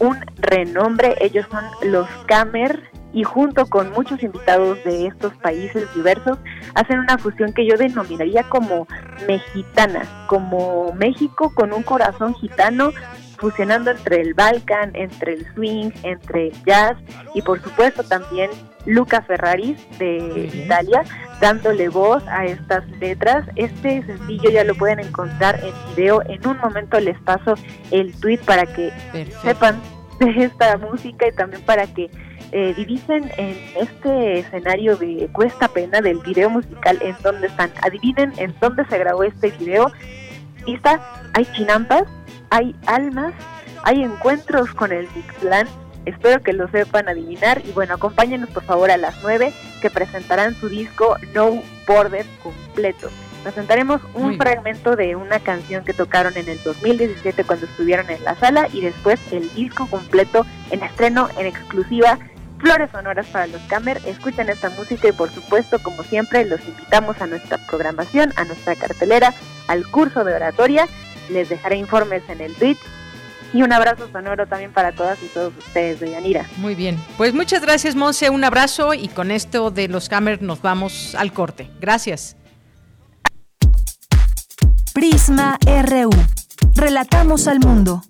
un 0.00 0.18
renombre. 0.38 1.14
Ellos 1.20 1.46
son 1.48 1.62
los 1.92 2.08
Camer 2.26 2.90
y 3.12 3.22
junto 3.22 3.66
con 3.66 3.92
muchos 3.92 4.20
invitados 4.20 4.82
de 4.82 5.06
estos 5.06 5.32
países 5.36 5.86
diversos 5.94 6.38
hacen 6.74 6.98
una 6.98 7.18
fusión 7.18 7.52
que 7.52 7.64
yo 7.68 7.76
denominaría 7.76 8.42
como 8.48 8.88
mexicana, 9.28 10.02
como 10.26 10.92
México 10.94 11.54
con 11.54 11.72
un 11.72 11.84
corazón 11.84 12.34
gitano 12.34 12.90
fusionando 13.38 13.92
entre 13.92 14.22
el 14.22 14.34
Balkan, 14.34 14.90
entre 14.94 15.34
el 15.34 15.46
swing, 15.54 15.90
entre 16.02 16.48
el 16.48 16.64
jazz 16.64 16.96
y 17.32 17.42
por 17.42 17.62
supuesto 17.62 18.02
también 18.02 18.50
Luca 18.86 19.22
Ferraris 19.22 19.78
de 19.98 20.50
Italia 20.52 21.04
dándole 21.40 21.88
voz 21.88 22.22
a 22.28 22.44
estas 22.46 22.88
letras. 23.00 23.44
Este 23.56 24.02
sencillo 24.04 24.50
ya 24.50 24.64
lo 24.64 24.74
pueden 24.74 25.00
encontrar 25.00 25.58
en 25.62 25.72
video. 25.94 26.22
En 26.28 26.46
un 26.46 26.56
momento 26.58 26.98
les 27.00 27.18
paso 27.20 27.54
el 27.90 28.14
tweet 28.20 28.38
para 28.38 28.64
que 28.64 28.92
sepan 29.42 29.80
de 30.20 30.44
esta 30.44 30.78
música 30.78 31.26
y 31.28 31.32
también 31.32 31.62
para 31.62 31.86
que 31.86 32.10
eh, 32.52 32.74
divisen 32.76 33.30
en 33.38 33.56
este 33.76 34.40
escenario 34.40 34.96
de 34.96 35.28
Cuesta 35.32 35.68
Pena 35.68 36.00
del 36.00 36.18
video 36.18 36.50
musical 36.50 36.98
en 37.00 37.16
dónde 37.22 37.46
están. 37.46 37.72
Adivinen 37.82 38.32
en 38.36 38.54
dónde 38.60 38.84
se 38.86 38.98
grabó 38.98 39.24
este 39.24 39.50
video. 39.52 39.90
está, 40.66 41.00
hay 41.32 41.46
chinampas, 41.56 42.04
hay 42.50 42.76
almas, 42.86 43.32
hay 43.84 44.02
encuentros 44.02 44.72
con 44.74 44.92
el 44.92 45.08
Plan. 45.40 45.66
Espero 46.04 46.42
que 46.42 46.52
lo 46.52 46.68
sepan 46.68 47.08
adivinar 47.08 47.62
y 47.64 47.72
bueno, 47.72 47.94
acompáñenos 47.94 48.50
por 48.50 48.64
favor 48.64 48.90
a 48.90 48.96
las 48.96 49.14
9 49.22 49.52
que 49.80 49.90
presentarán 49.90 50.54
su 50.54 50.68
disco 50.68 51.16
No 51.34 51.62
Border 51.86 52.26
completo. 52.42 53.10
Presentaremos 53.42 54.00
un 54.14 54.36
fragmento 54.36 54.94
de 54.94 55.16
una 55.16 55.40
canción 55.40 55.84
que 55.84 55.92
tocaron 55.92 56.36
en 56.36 56.48
el 56.48 56.62
2017 56.62 57.42
cuando 57.44 57.66
estuvieron 57.66 58.08
en 58.08 58.22
la 58.22 58.36
sala 58.36 58.68
y 58.72 58.80
después 58.80 59.20
el 59.32 59.52
disco 59.54 59.88
completo 59.88 60.46
en 60.70 60.82
estreno 60.82 61.28
en 61.38 61.46
exclusiva 61.46 62.18
Flores 62.62 62.90
sonoras 62.92 63.26
para 63.26 63.48
los 63.48 63.60
Camer. 63.62 64.00
Escuchen 64.06 64.48
esta 64.48 64.70
música 64.70 65.08
y 65.08 65.12
por 65.12 65.30
supuesto, 65.30 65.82
como 65.82 66.04
siempre, 66.04 66.44
los 66.44 66.64
invitamos 66.64 67.20
a 67.20 67.26
nuestra 67.26 67.58
programación, 67.58 68.32
a 68.36 68.44
nuestra 68.44 68.76
cartelera, 68.76 69.34
al 69.66 69.84
curso 69.88 70.22
de 70.22 70.34
oratoria. 70.34 70.86
Les 71.28 71.48
dejaré 71.48 71.76
informes 71.76 72.22
en 72.28 72.40
el 72.40 72.54
tweet 72.54 72.76
y 73.54 73.62
un 73.62 73.72
abrazo 73.72 74.08
sonoro 74.10 74.46
también 74.46 74.72
para 74.72 74.92
todas 74.92 75.22
y 75.22 75.26
todos 75.26 75.52
ustedes 75.58 76.00
de 76.00 76.10
Yanira. 76.10 76.46
Muy 76.56 76.74
bien, 76.74 76.98
pues 77.16 77.34
muchas 77.34 77.62
gracias 77.62 77.94
Monse, 77.94 78.30
un 78.30 78.44
abrazo 78.44 78.94
y 78.94 79.08
con 79.08 79.30
esto 79.30 79.70
de 79.70 79.88
los 79.88 80.08
Camer 80.08 80.42
nos 80.42 80.62
vamos 80.62 81.14
al 81.14 81.32
corte. 81.32 81.70
Gracias. 81.80 82.36
Prisma 84.92 85.58
RU. 85.64 86.10
Relatamos 86.74 87.48
al 87.48 87.60
mundo. 87.60 88.02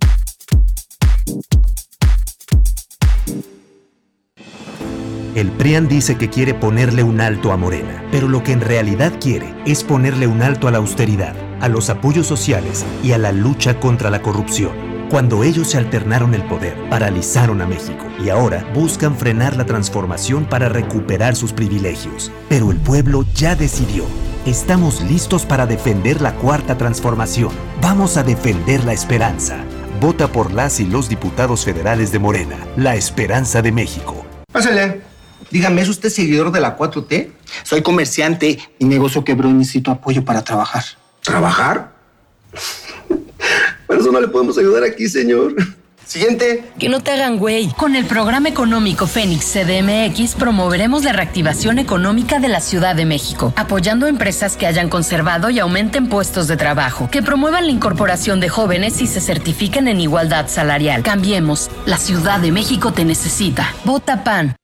El 5.34 5.50
PRIAN 5.50 5.88
dice 5.88 6.18
que 6.18 6.28
quiere 6.28 6.52
ponerle 6.52 7.02
un 7.02 7.20
alto 7.22 7.52
a 7.52 7.56
Morena, 7.56 8.04
pero 8.12 8.28
lo 8.28 8.42
que 8.42 8.52
en 8.52 8.60
realidad 8.60 9.12
quiere 9.18 9.54
es 9.64 9.82
ponerle 9.82 10.26
un 10.26 10.42
alto 10.42 10.68
a 10.68 10.70
la 10.70 10.78
austeridad, 10.78 11.34
a 11.62 11.68
los 11.68 11.88
apoyos 11.88 12.26
sociales 12.26 12.84
y 13.02 13.12
a 13.12 13.18
la 13.18 13.32
lucha 13.32 13.80
contra 13.80 14.10
la 14.10 14.20
corrupción. 14.20 14.91
Cuando 15.12 15.44
ellos 15.44 15.68
se 15.68 15.76
alternaron 15.76 16.32
el 16.32 16.42
poder, 16.44 16.74
paralizaron 16.88 17.60
a 17.60 17.66
México 17.66 18.06
y 18.24 18.30
ahora 18.30 18.66
buscan 18.72 19.14
frenar 19.14 19.54
la 19.56 19.66
transformación 19.66 20.46
para 20.46 20.70
recuperar 20.70 21.36
sus 21.36 21.52
privilegios. 21.52 22.32
Pero 22.48 22.70
el 22.70 22.78
pueblo 22.78 23.26
ya 23.34 23.54
decidió. 23.54 24.06
Estamos 24.46 25.02
listos 25.02 25.44
para 25.44 25.66
defender 25.66 26.22
la 26.22 26.34
cuarta 26.36 26.78
transformación. 26.78 27.52
Vamos 27.82 28.16
a 28.16 28.22
defender 28.22 28.84
la 28.84 28.94
esperanza. 28.94 29.58
Vota 30.00 30.28
por 30.28 30.50
las 30.50 30.80
y 30.80 30.86
los 30.86 31.10
diputados 31.10 31.66
federales 31.66 32.10
de 32.10 32.18
Morena, 32.18 32.56
la 32.78 32.96
esperanza 32.96 33.60
de 33.60 33.70
México. 33.70 34.24
Pásale. 34.50 35.02
Dígame, 35.50 35.82
¿es 35.82 35.90
usted 35.90 36.08
seguidor 36.08 36.50
de 36.52 36.60
la 36.60 36.78
4T? 36.78 37.32
Soy 37.64 37.82
comerciante. 37.82 38.58
Mi 38.80 38.88
negocio 38.88 39.22
quebró 39.24 39.50
y 39.50 39.52
necesito 39.52 39.90
apoyo 39.90 40.24
para 40.24 40.42
trabajar. 40.42 40.84
¿Trabajar? 41.20 41.92
Por 43.92 44.00
eso 44.00 44.10
no 44.10 44.20
le 44.22 44.28
podemos 44.28 44.56
ayudar 44.56 44.84
aquí, 44.84 45.06
señor. 45.06 45.54
Siguiente. 46.06 46.64
Que 46.78 46.88
no 46.88 47.00
te 47.00 47.10
hagan 47.10 47.38
güey. 47.38 47.68
Con 47.74 47.94
el 47.94 48.06
programa 48.06 48.48
económico 48.48 49.06
Fénix 49.06 49.52
CDMX 49.52 50.34
promoveremos 50.34 51.04
la 51.04 51.12
reactivación 51.12 51.78
económica 51.78 52.40
de 52.40 52.48
la 52.48 52.60
Ciudad 52.60 52.96
de 52.96 53.04
México, 53.04 53.52
apoyando 53.54 54.06
empresas 54.06 54.56
que 54.56 54.66
hayan 54.66 54.88
conservado 54.88 55.50
y 55.50 55.58
aumenten 55.58 56.08
puestos 56.08 56.48
de 56.48 56.56
trabajo, 56.56 57.08
que 57.10 57.22
promuevan 57.22 57.66
la 57.66 57.72
incorporación 57.72 58.40
de 58.40 58.48
jóvenes 58.48 59.00
y 59.02 59.06
se 59.06 59.20
certifiquen 59.20 59.88
en 59.88 60.00
igualdad 60.00 60.48
salarial. 60.48 61.02
Cambiemos. 61.02 61.70
La 61.84 61.98
Ciudad 61.98 62.40
de 62.40 62.50
México 62.50 62.92
te 62.92 63.04
necesita. 63.04 63.74
Vota 63.84 64.24
PAN. 64.24 64.56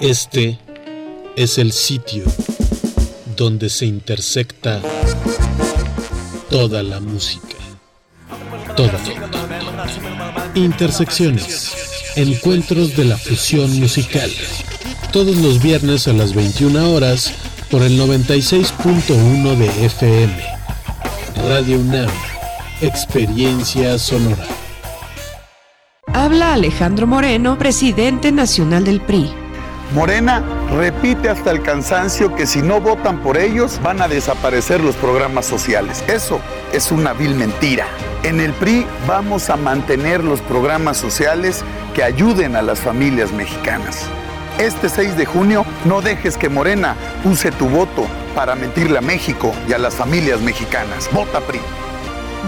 Este 0.00 0.58
es 1.36 1.58
el 1.58 1.72
sitio 1.72 2.24
donde 3.36 3.68
se 3.68 3.86
intersecta 3.86 4.80
toda 6.50 6.82
la 6.82 7.00
música. 7.00 7.56
Toda. 8.76 8.98
Intersecciones. 10.54 11.72
Encuentros 12.16 12.96
de 12.96 13.04
la 13.04 13.16
fusión 13.16 13.78
musical. 13.78 14.30
Todos 15.12 15.36
los 15.36 15.62
viernes 15.62 16.06
a 16.08 16.12
las 16.12 16.34
21 16.34 16.92
horas 16.92 17.32
por 17.70 17.82
el 17.82 17.98
96.1 17.98 19.56
de 19.56 19.86
FM. 19.86 20.44
Radio 21.48 21.78
UNAM. 21.78 22.10
Experiencia 22.80 23.98
sonora. 23.98 24.46
Habla 26.06 26.54
Alejandro 26.54 27.06
Moreno, 27.06 27.58
presidente 27.58 28.30
nacional 28.30 28.84
del 28.84 29.00
PRI. 29.00 29.43
Morena 29.94 30.42
repite 30.72 31.28
hasta 31.28 31.52
el 31.52 31.62
cansancio 31.62 32.34
que 32.34 32.48
si 32.48 32.62
no 32.62 32.80
votan 32.80 33.18
por 33.18 33.38
ellos 33.38 33.80
van 33.80 34.02
a 34.02 34.08
desaparecer 34.08 34.80
los 34.80 34.96
programas 34.96 35.46
sociales. 35.46 36.02
Eso 36.08 36.40
es 36.72 36.90
una 36.90 37.12
vil 37.12 37.36
mentira. 37.36 37.86
En 38.24 38.40
el 38.40 38.52
PRI 38.54 38.84
vamos 39.06 39.50
a 39.50 39.56
mantener 39.56 40.24
los 40.24 40.40
programas 40.40 40.96
sociales 40.96 41.62
que 41.94 42.02
ayuden 42.02 42.56
a 42.56 42.62
las 42.62 42.80
familias 42.80 43.30
mexicanas. 43.30 44.06
Este 44.58 44.88
6 44.88 45.16
de 45.16 45.26
junio 45.26 45.64
no 45.84 46.00
dejes 46.00 46.36
que 46.36 46.48
Morena 46.48 46.96
use 47.24 47.52
tu 47.52 47.68
voto 47.68 48.04
para 48.34 48.56
mentirle 48.56 48.98
a 48.98 49.00
México 49.00 49.52
y 49.68 49.74
a 49.74 49.78
las 49.78 49.94
familias 49.94 50.40
mexicanas. 50.40 51.08
Vota 51.12 51.40
PRI. 51.40 51.60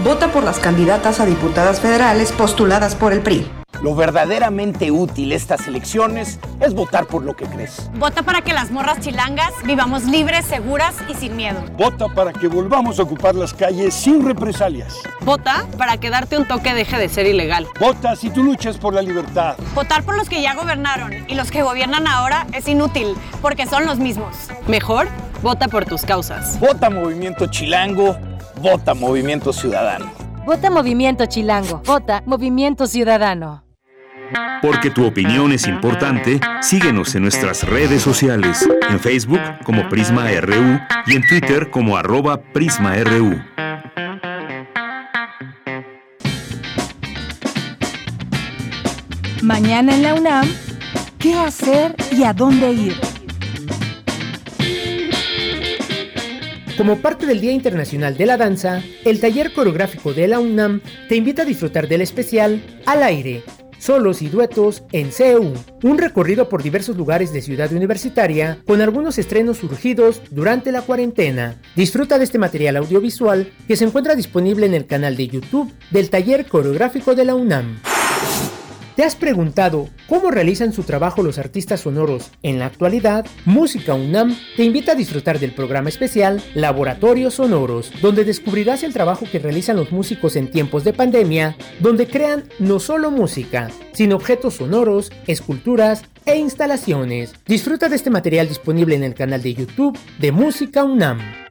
Vota 0.03 0.33
por 0.33 0.43
las 0.43 0.59
candidatas 0.59 1.21
a 1.21 1.25
diputadas 1.25 1.79
federales 1.79 2.33
postuladas 2.33 2.95
por 2.95 3.13
el 3.13 3.21
PRI. 3.21 3.49
Lo 3.81 3.93
verdaderamente 3.93 4.89
útil 4.89 5.31
estas 5.31 5.67
elecciones 5.67 6.39
es 6.59 6.73
votar 6.73 7.05
por 7.05 7.23
lo 7.23 7.35
que 7.35 7.45
crees. 7.45 7.89
Vota 7.93 8.23
para 8.23 8.41
que 8.41 8.53
las 8.53 8.71
morras 8.71 8.99
chilangas 8.99 9.53
vivamos 9.65 10.03
libres, 10.05 10.45
seguras 10.45 10.95
y 11.07 11.13
sin 11.13 11.35
miedo. 11.35 11.63
Vota 11.77 12.07
para 12.07 12.33
que 12.33 12.47
volvamos 12.47 12.99
a 12.99 13.03
ocupar 13.03 13.35
las 13.35 13.53
calles 13.53 13.93
sin 13.93 14.25
represalias. 14.25 14.95
Vota 15.21 15.67
para 15.77 15.97
que 15.97 16.09
darte 16.09 16.37
un 16.37 16.47
toque 16.47 16.73
deje 16.73 16.97
de 16.97 17.07
ser 17.07 17.27
ilegal. 17.27 17.67
Vota 17.79 18.15
si 18.15 18.31
tú 18.31 18.43
luchas 18.43 18.77
por 18.77 18.95
la 18.95 19.01
libertad. 19.03 19.57
Votar 19.75 20.03
por 20.03 20.17
los 20.17 20.27
que 20.27 20.41
ya 20.41 20.55
gobernaron 20.55 21.13
y 21.27 21.35
los 21.35 21.51
que 21.51 21.61
gobiernan 21.61 22.07
ahora 22.07 22.47
es 22.53 22.67
inútil 22.67 23.15
porque 23.43 23.67
son 23.67 23.85
los 23.85 23.99
mismos. 23.99 24.35
Mejor, 24.67 25.07
vota 25.43 25.67
por 25.67 25.85
tus 25.85 26.01
causas. 26.01 26.59
Vota 26.59 26.89
Movimiento 26.89 27.45
Chilango, 27.45 28.17
vota 28.59 28.95
Movimiento 28.95 29.53
Ciudadano. 29.53 30.11
Vota 30.47 30.71
Movimiento 30.71 31.25
Chilango, 31.27 31.81
vota 31.85 32.23
Movimiento 32.25 32.87
Ciudadano. 32.87 33.66
Porque 34.61 34.89
tu 34.89 35.05
opinión 35.05 35.51
es 35.51 35.67
importante, 35.67 36.39
síguenos 36.61 37.13
en 37.15 37.23
nuestras 37.23 37.63
redes 37.63 38.01
sociales, 38.01 38.67
en 38.89 38.99
Facebook 38.99 39.41
como 39.63 39.87
Prisma 39.89 40.29
RU 40.41 40.79
y 41.05 41.15
en 41.15 41.27
Twitter 41.27 41.69
como 41.69 41.97
arroba 41.97 42.41
PrismaRU. 42.41 43.39
Mañana 49.41 49.95
en 49.95 50.03
la 50.03 50.15
UNAM, 50.15 50.47
¿qué 51.19 51.33
hacer 51.35 51.95
y 52.11 52.23
a 52.23 52.33
dónde 52.33 52.71
ir? 52.71 52.95
Como 56.77 56.97
parte 56.97 57.25
del 57.25 57.41
Día 57.41 57.53
Internacional 57.53 58.17
de 58.17 58.25
la 58.27 58.37
Danza, 58.37 58.83
el 59.03 59.19
taller 59.19 59.53
coreográfico 59.53 60.13
de 60.13 60.27
la 60.27 60.39
UNAM 60.39 60.81
te 61.09 61.15
invita 61.15 61.41
a 61.41 61.45
disfrutar 61.45 61.87
del 61.87 62.01
especial 62.01 62.61
Al 62.85 63.01
aire, 63.01 63.41
solos 63.79 64.21
y 64.21 64.29
duetos 64.29 64.83
en 64.91 65.11
CEU, 65.11 65.53
un 65.83 65.97
recorrido 65.97 66.49
por 66.49 66.63
diversos 66.63 66.97
lugares 66.97 67.33
de 67.33 67.41
Ciudad 67.41 67.71
Universitaria 67.71 68.59
con 68.65 68.81
algunos 68.81 69.17
estrenos 69.17 69.57
surgidos 69.57 70.21
durante 70.31 70.71
la 70.71 70.81
cuarentena. 70.81 71.55
Disfruta 71.75 72.17
de 72.17 72.23
este 72.23 72.37
material 72.37 72.77
audiovisual 72.77 73.51
que 73.67 73.75
se 73.75 73.85
encuentra 73.85 74.15
disponible 74.15 74.65
en 74.65 74.73
el 74.73 74.85
canal 74.85 75.17
de 75.17 75.27
YouTube 75.27 75.71
del 75.91 76.09
Taller 76.09 76.45
Coreográfico 76.45 77.15
de 77.15 77.25
la 77.25 77.35
UNAM. 77.35 77.79
¿Te 78.97 79.03
has 79.03 79.15
preguntado 79.15 79.89
cómo 80.09 80.31
realizan 80.31 80.73
su 80.73 80.81
trabajo 80.81 81.21
los 81.21 81.37
artistas 81.37 81.81
sonoros 81.81 82.31
en 82.41 82.57
la 82.57 82.65
actualidad? 82.65 83.27
Música 83.45 83.93
UNAM 83.93 84.35
te 84.55 84.63
invita 84.63 84.93
a 84.93 84.95
disfrutar 84.95 85.37
del 85.37 85.53
programa 85.53 85.89
especial 85.89 86.41
Laboratorios 86.55 87.35
Sonoros, 87.35 87.91
donde 88.01 88.25
descubrirás 88.25 88.81
el 88.81 88.93
trabajo 88.93 89.27
que 89.31 89.37
realizan 89.37 89.77
los 89.77 89.91
músicos 89.91 90.35
en 90.35 90.49
tiempos 90.49 90.83
de 90.83 90.93
pandemia, 90.93 91.55
donde 91.79 92.07
crean 92.07 92.45
no 92.57 92.79
solo 92.79 93.11
música, 93.11 93.69
sino 93.93 94.15
objetos 94.15 94.55
sonoros, 94.55 95.11
esculturas 95.27 96.03
e 96.25 96.37
instalaciones. 96.37 97.35
Disfruta 97.45 97.89
de 97.89 97.97
este 97.97 98.09
material 98.09 98.47
disponible 98.47 98.95
en 98.95 99.03
el 99.03 99.13
canal 99.13 99.43
de 99.43 99.53
YouTube 99.53 99.95
de 100.17 100.31
Música 100.31 100.83
UNAM. 100.83 101.46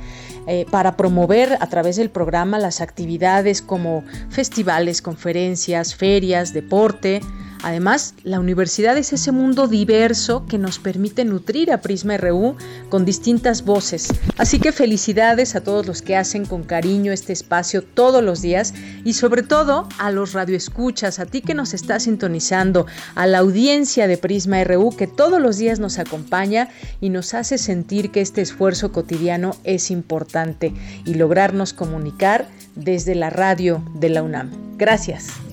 eh, 0.49 0.66
para 0.73 0.97
promover 0.97 1.57
a 1.61 1.68
través 1.68 1.95
del 1.95 2.11
programa 2.11 2.59
las 2.59 2.81
actividades 2.81 3.62
como 3.62 4.03
festivales, 4.29 5.01
conferencias, 5.01 5.95
ferias, 5.95 6.53
deporte, 6.53 7.20
Además, 7.63 8.15
la 8.25 8.41
universidad 8.41 8.97
es 8.99 9.13
ese 9.13 9.31
mundo 9.31 9.69
diverso 9.69 10.47
que 10.47 10.59
nos 10.59 10.79
permite 10.79 11.25
nutrir 11.25 11.73
a 11.73 11.81
Prisma 11.81 12.17
RU 12.17 12.57
con 12.89 13.05
distintas 13.05 13.65
voces. 13.65 14.09
Así 14.37 14.59
que 14.59 14.73
felicidades 14.73 15.55
a 15.55 15.63
todos 15.63 15.87
los 15.87 16.03
que 16.03 16.17
hacen 16.17 16.45
con 16.45 16.65
cariño 16.65 17.13
este 17.13 17.33
espacio 17.33 17.83
todos 17.83 18.23
los 18.23 18.43
días 18.43 18.75
y 19.05 19.13
sobre 19.13 19.43
todo 19.43 19.89
a 19.99 20.11
los 20.11 20.33
radioescuchas, 20.33 21.21
a 21.21 21.27
ti 21.27 21.41
que 21.41 21.55
nos 21.55 21.73
está 21.73 22.01
sintonizando, 22.01 22.87
a 23.15 23.27
la 23.27 23.39
audiencia 23.39 24.07
de 24.07 24.19
Prisma 24.19 24.65
RU 24.65 24.97
que 24.97 25.07
todos 25.07 25.41
los 25.41 25.57
días 25.57 25.79
nos 25.79 25.99
acompaña 25.99 26.69
y 27.01 27.11
nos 27.11 27.35
hace 27.35 27.59
sentir 27.59 28.11
que 28.11 28.21
este 28.21 28.41
esfuerzo 28.41 28.93
cotidiano 28.93 29.57
es 29.65 29.91
importante 29.91 30.73
y 31.05 31.15
lograrnos 31.15 31.73
comunicar 31.73 32.49
desde 32.75 33.15
la 33.15 33.31
radio 33.31 33.83
de 33.95 34.09
la 34.09 34.23
UNAM. 34.23 34.51
Gracias. 34.77 35.52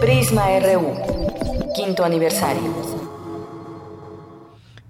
Prisma 0.00 0.46
RU, 0.60 0.96
quinto 1.74 2.04
aniversario. 2.04 3.00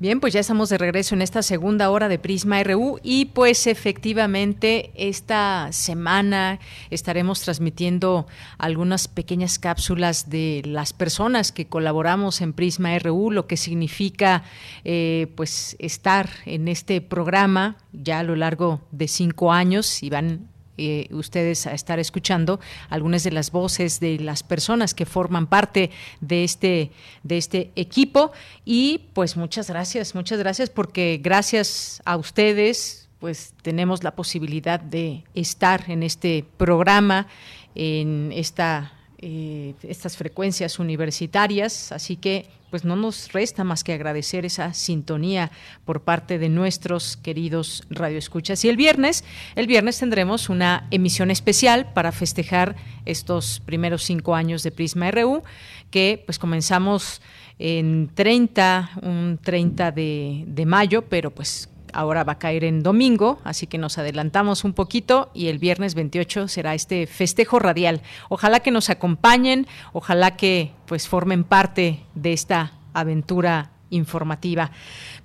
Bien, 0.01 0.18
pues 0.18 0.33
ya 0.33 0.41
estamos 0.41 0.70
de 0.70 0.78
regreso 0.78 1.14
en 1.14 1.20
esta 1.20 1.43
segunda 1.43 1.91
hora 1.91 2.09
de 2.09 2.18
Prisma 2.18 2.62
RU 2.62 2.99
y 3.03 3.26
pues 3.26 3.66
efectivamente 3.66 4.93
esta 4.95 5.68
semana 5.72 6.59
estaremos 6.89 7.43
transmitiendo 7.43 8.26
algunas 8.57 9.09
pequeñas 9.09 9.59
cápsulas 9.59 10.31
de 10.31 10.62
las 10.64 10.95
personas 10.95 11.53
que 11.53 11.66
colaboramos 11.66 12.41
en 12.41 12.55
Prisma 12.55 12.99
RU, 12.99 13.31
lo 13.31 13.47
que 13.47 13.59
significa 13.59 14.43
eh, 14.85 15.31
pues 15.37 15.76
estar 15.78 16.31
en 16.47 16.68
este 16.68 17.03
programa 17.03 17.76
ya 17.93 18.20
a 18.20 18.22
lo 18.22 18.37
largo 18.37 18.81
de 18.93 19.07
cinco 19.07 19.53
años 19.53 20.03
y 20.03 20.09
van 20.09 20.49
eh, 20.83 21.09
ustedes 21.11 21.66
a 21.66 21.74
estar 21.74 21.99
escuchando 21.99 22.59
algunas 22.89 23.22
de 23.22 23.33
las 23.33 23.51
voces 23.51 24.01
de 24.01 24.18
las 24.18 24.43
personas 24.43 24.95
que 24.95 25.05
forman 25.05 25.47
parte 25.47 25.91
de 26.22 26.43
este, 26.43 26.91
de 27.22 27.37
este 27.37 27.70
equipo. 27.76 28.33
Y 28.64 29.09
pues 29.12 29.37
muchas 29.37 29.68
gracias, 29.68 30.14
muchas 30.14 30.39
gracias 30.39 30.70
porque 30.70 31.20
gracias 31.22 32.01
a 32.07 32.16
ustedes 32.16 33.09
pues 33.18 33.53
tenemos 33.61 34.03
la 34.03 34.16
posibilidad 34.16 34.81
de 34.81 35.24
estar 35.35 35.91
en 35.91 36.03
este 36.03 36.47
programa, 36.57 37.26
en 37.74 38.33
esta 38.33 38.95
eh, 39.23 39.75
estas 39.83 40.16
frecuencias 40.16 40.79
universitarias, 40.79 41.93
así 41.93 42.16
que 42.16 42.49
pues 42.71 42.85
no 42.85 42.97
nos 42.97 43.33
resta 43.33 43.64
más 43.64 43.85
que 43.85 43.93
agradecer 43.93 44.47
esa 44.47 44.73
sintonía 44.73 45.51
por 45.85 46.03
parte 46.03 46.39
de 46.39 46.49
nuestros 46.49 47.18
queridos 47.18 47.85
radioescuchas. 47.91 48.64
Y 48.64 48.71
el 48.71 48.79
viernes, 48.79 49.25
el 49.57 49.66
viernes 49.66 49.99
tendremos 49.99 50.49
una 50.49 50.87
emisión 50.91 51.31
especial 51.31 51.93
para 51.93 52.12
festejar 52.12 52.77
estos 53.05 53.61
primeros 53.61 54.05
cinco 54.05 54.35
años 54.35 54.62
de 54.62 54.71
Prisma 54.71 55.11
RU, 55.11 55.43
que 55.91 56.23
pues 56.25 56.39
comenzamos 56.39 57.21
en 57.59 58.09
30, 58.14 58.91
un 59.03 59.39
30 59.43 59.93
de, 59.93 60.45
de 60.47 60.64
mayo, 60.64 61.03
pero 61.03 61.31
pues 61.31 61.68
ahora 61.93 62.24
va 62.24 62.32
a 62.32 62.38
caer 62.38 62.64
en 62.64 62.82
domingo, 62.82 63.41
así 63.45 63.66
que 63.66 63.78
nos 63.78 63.99
adelantamos 63.99 64.64
un 64.64 64.72
poquito 64.72 65.30
y 65.34 65.49
el 65.49 65.59
viernes 65.59 65.95
28 65.95 66.49
será 66.49 66.74
este 66.74 67.07
festejo 67.07 67.59
radial. 67.59 68.03
Ojalá 68.28 68.61
que 68.61 68.70
nos 68.70 68.91
acompañen, 68.91 69.66
ojalá 69.93 70.36
que 70.36 70.72
pues 70.86 71.09
formen 71.09 71.45
parte 71.45 72.01
de 72.14 72.32
esta 72.32 72.72
aventura 72.93 73.70
informativa. 73.91 74.70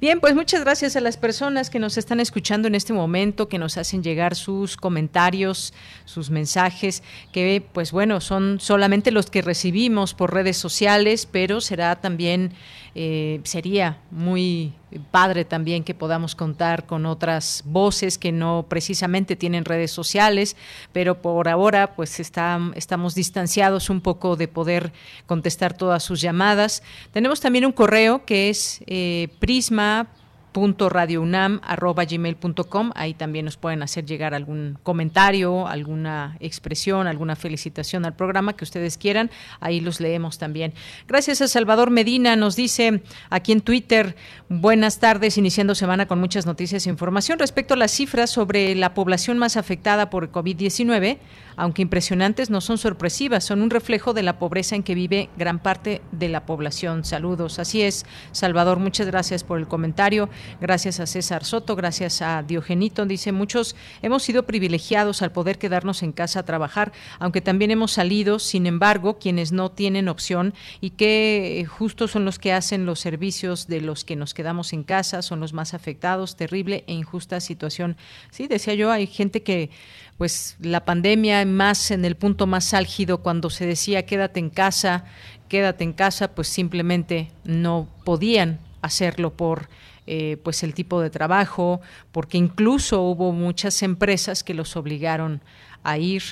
Bien, 0.01 0.19
pues 0.19 0.35
muchas 0.35 0.61
gracias 0.61 0.95
a 0.95 1.01
las 1.01 1.17
personas 1.17 1.69
que 1.69 1.79
nos 1.79 1.97
están 1.97 2.19
escuchando 2.19 2.67
en 2.67 2.75
este 2.75 2.93
momento, 2.93 3.47
que 3.47 3.57
nos 3.57 3.77
hacen 3.77 4.03
llegar 4.03 4.35
sus 4.35 4.75
comentarios, 4.75 5.73
sus 6.03 6.29
mensajes, 6.29 7.01
que 7.31 7.65
pues 7.71 7.91
bueno, 7.91 8.19
son 8.19 8.59
solamente 8.59 9.11
los 9.11 9.29
que 9.29 9.41
recibimos 9.41 10.13
por 10.13 10.33
redes 10.33 10.57
sociales, 10.57 11.27
pero 11.31 11.61
será 11.61 11.95
también, 11.95 12.53
eh, 12.97 13.41
sería 13.43 13.97
muy 14.09 14.73
padre 15.11 15.43
también 15.43 15.83
que 15.83 15.93
podamos 15.93 16.33
contar 16.33 16.85
con 16.85 17.05
otras 17.05 17.61
voces 17.65 18.17
que 18.17 18.31
no 18.31 18.65
precisamente 18.69 19.35
tienen 19.35 19.65
redes 19.65 19.91
sociales, 19.91 20.55
pero 20.93 21.21
por 21.21 21.49
ahora 21.49 21.95
pues 21.95 22.21
está, 22.21 22.57
estamos 22.75 23.13
distanciados 23.13 23.89
un 23.89 23.99
poco 23.99 24.37
de 24.37 24.47
poder 24.47 24.93
contestar 25.25 25.75
todas 25.75 26.03
sus 26.03 26.21
llamadas. 26.21 26.83
Tenemos 27.11 27.41
también 27.41 27.65
un 27.65 27.73
correo 27.73 28.23
que 28.23 28.49
es 28.49 28.81
eh, 28.87 29.27
prisma 29.39 30.07
gmail.com 30.55 32.91
Ahí 32.95 33.13
también 33.13 33.45
nos 33.45 33.57
pueden 33.57 33.83
hacer 33.83 34.05
llegar 34.05 34.33
algún 34.33 34.77
comentario, 34.83 35.67
alguna 35.67 36.37
expresión, 36.39 37.07
alguna 37.07 37.35
felicitación 37.35 38.05
al 38.05 38.15
programa 38.15 38.53
que 38.53 38.63
ustedes 38.63 38.97
quieran. 38.97 39.29
Ahí 39.59 39.81
los 39.81 39.99
leemos 39.99 40.37
también. 40.37 40.73
Gracias 41.07 41.41
a 41.41 41.47
Salvador 41.47 41.91
Medina, 41.91 42.35
nos 42.35 42.55
dice 42.55 43.01
aquí 43.29 43.51
en 43.51 43.61
Twitter, 43.61 44.15
buenas 44.49 44.99
tardes, 44.99 45.37
iniciando 45.37 45.75
semana 45.75 46.07
con 46.07 46.19
muchas 46.19 46.45
noticias 46.45 46.87
e 46.87 46.89
información 46.89 47.39
respecto 47.39 47.73
a 47.73 47.77
las 47.77 47.91
cifras 47.91 48.29
sobre 48.29 48.75
la 48.75 48.93
población 48.93 49.37
más 49.37 49.57
afectada 49.57 50.09
por 50.09 50.31
COVID-19 50.31 51.17
aunque 51.57 51.81
impresionantes, 51.81 52.49
no 52.49 52.61
son 52.61 52.77
sorpresivas, 52.77 53.43
son 53.43 53.61
un 53.61 53.69
reflejo 53.69 54.13
de 54.13 54.23
la 54.23 54.39
pobreza 54.39 54.75
en 54.75 54.83
que 54.83 54.95
vive 54.95 55.29
gran 55.37 55.59
parte 55.59 56.01
de 56.11 56.29
la 56.29 56.45
población. 56.45 57.03
Saludos. 57.03 57.59
Así 57.59 57.81
es, 57.81 58.05
Salvador, 58.31 58.79
muchas 58.79 59.07
gracias 59.07 59.43
por 59.43 59.59
el 59.59 59.67
comentario. 59.67 60.29
Gracias 60.61 60.99
a 60.99 61.07
César 61.07 61.43
Soto, 61.43 61.75
gracias 61.75 62.21
a 62.21 62.43
Diogenito. 62.43 63.05
Dice, 63.05 63.31
muchos 63.31 63.75
hemos 64.01 64.23
sido 64.23 64.45
privilegiados 64.45 65.21
al 65.21 65.31
poder 65.31 65.57
quedarnos 65.57 66.03
en 66.03 66.11
casa 66.11 66.41
a 66.41 66.45
trabajar, 66.45 66.91
aunque 67.19 67.41
también 67.41 67.71
hemos 67.71 67.91
salido, 67.91 68.39
sin 68.39 68.65
embargo, 68.65 69.17
quienes 69.19 69.51
no 69.51 69.71
tienen 69.71 70.09
opción 70.09 70.53
y 70.81 70.91
que 70.91 71.59
eh, 71.59 71.65
justo 71.65 72.07
son 72.07 72.25
los 72.25 72.39
que 72.39 72.53
hacen 72.53 72.85
los 72.85 72.99
servicios 72.99 73.67
de 73.67 73.81
los 73.81 74.03
que 74.03 74.15
nos 74.15 74.33
quedamos 74.33 74.73
en 74.73 74.83
casa, 74.83 75.21
son 75.21 75.39
los 75.39 75.53
más 75.53 75.73
afectados, 75.73 76.35
terrible 76.35 76.83
e 76.87 76.93
injusta 76.93 77.39
situación. 77.39 77.97
Sí, 78.31 78.47
decía 78.47 78.73
yo, 78.73 78.91
hay 78.91 79.07
gente 79.07 79.43
que 79.43 79.69
pues 80.17 80.55
la 80.59 80.85
pandemia 80.85 81.45
más 81.45 81.91
en 81.91 82.05
el 82.05 82.15
punto 82.15 82.47
más 82.47 82.73
álgido 82.73 83.19
cuando 83.19 83.49
se 83.49 83.65
decía 83.65 84.05
quédate 84.05 84.39
en 84.39 84.49
casa, 84.49 85.05
quédate 85.49 85.83
en 85.83 85.93
casa, 85.93 86.33
pues 86.33 86.47
simplemente 86.47 87.31
no 87.43 87.87
podían 88.03 88.59
hacerlo 88.81 89.33
por 89.33 89.67
eh, 90.07 90.37
pues 90.43 90.61
el 90.61 90.75
tipo 90.75 91.01
de 91.01 91.09
trabajo, 91.09 91.81
porque 92.11 92.37
incluso 92.37 93.01
hubo 93.01 93.31
muchas 93.31 93.81
empresas 93.81 94.43
que 94.43 94.53
los 94.53 94.75
obligaron 94.75 95.41
a 95.83 95.97
ir. 95.97 96.23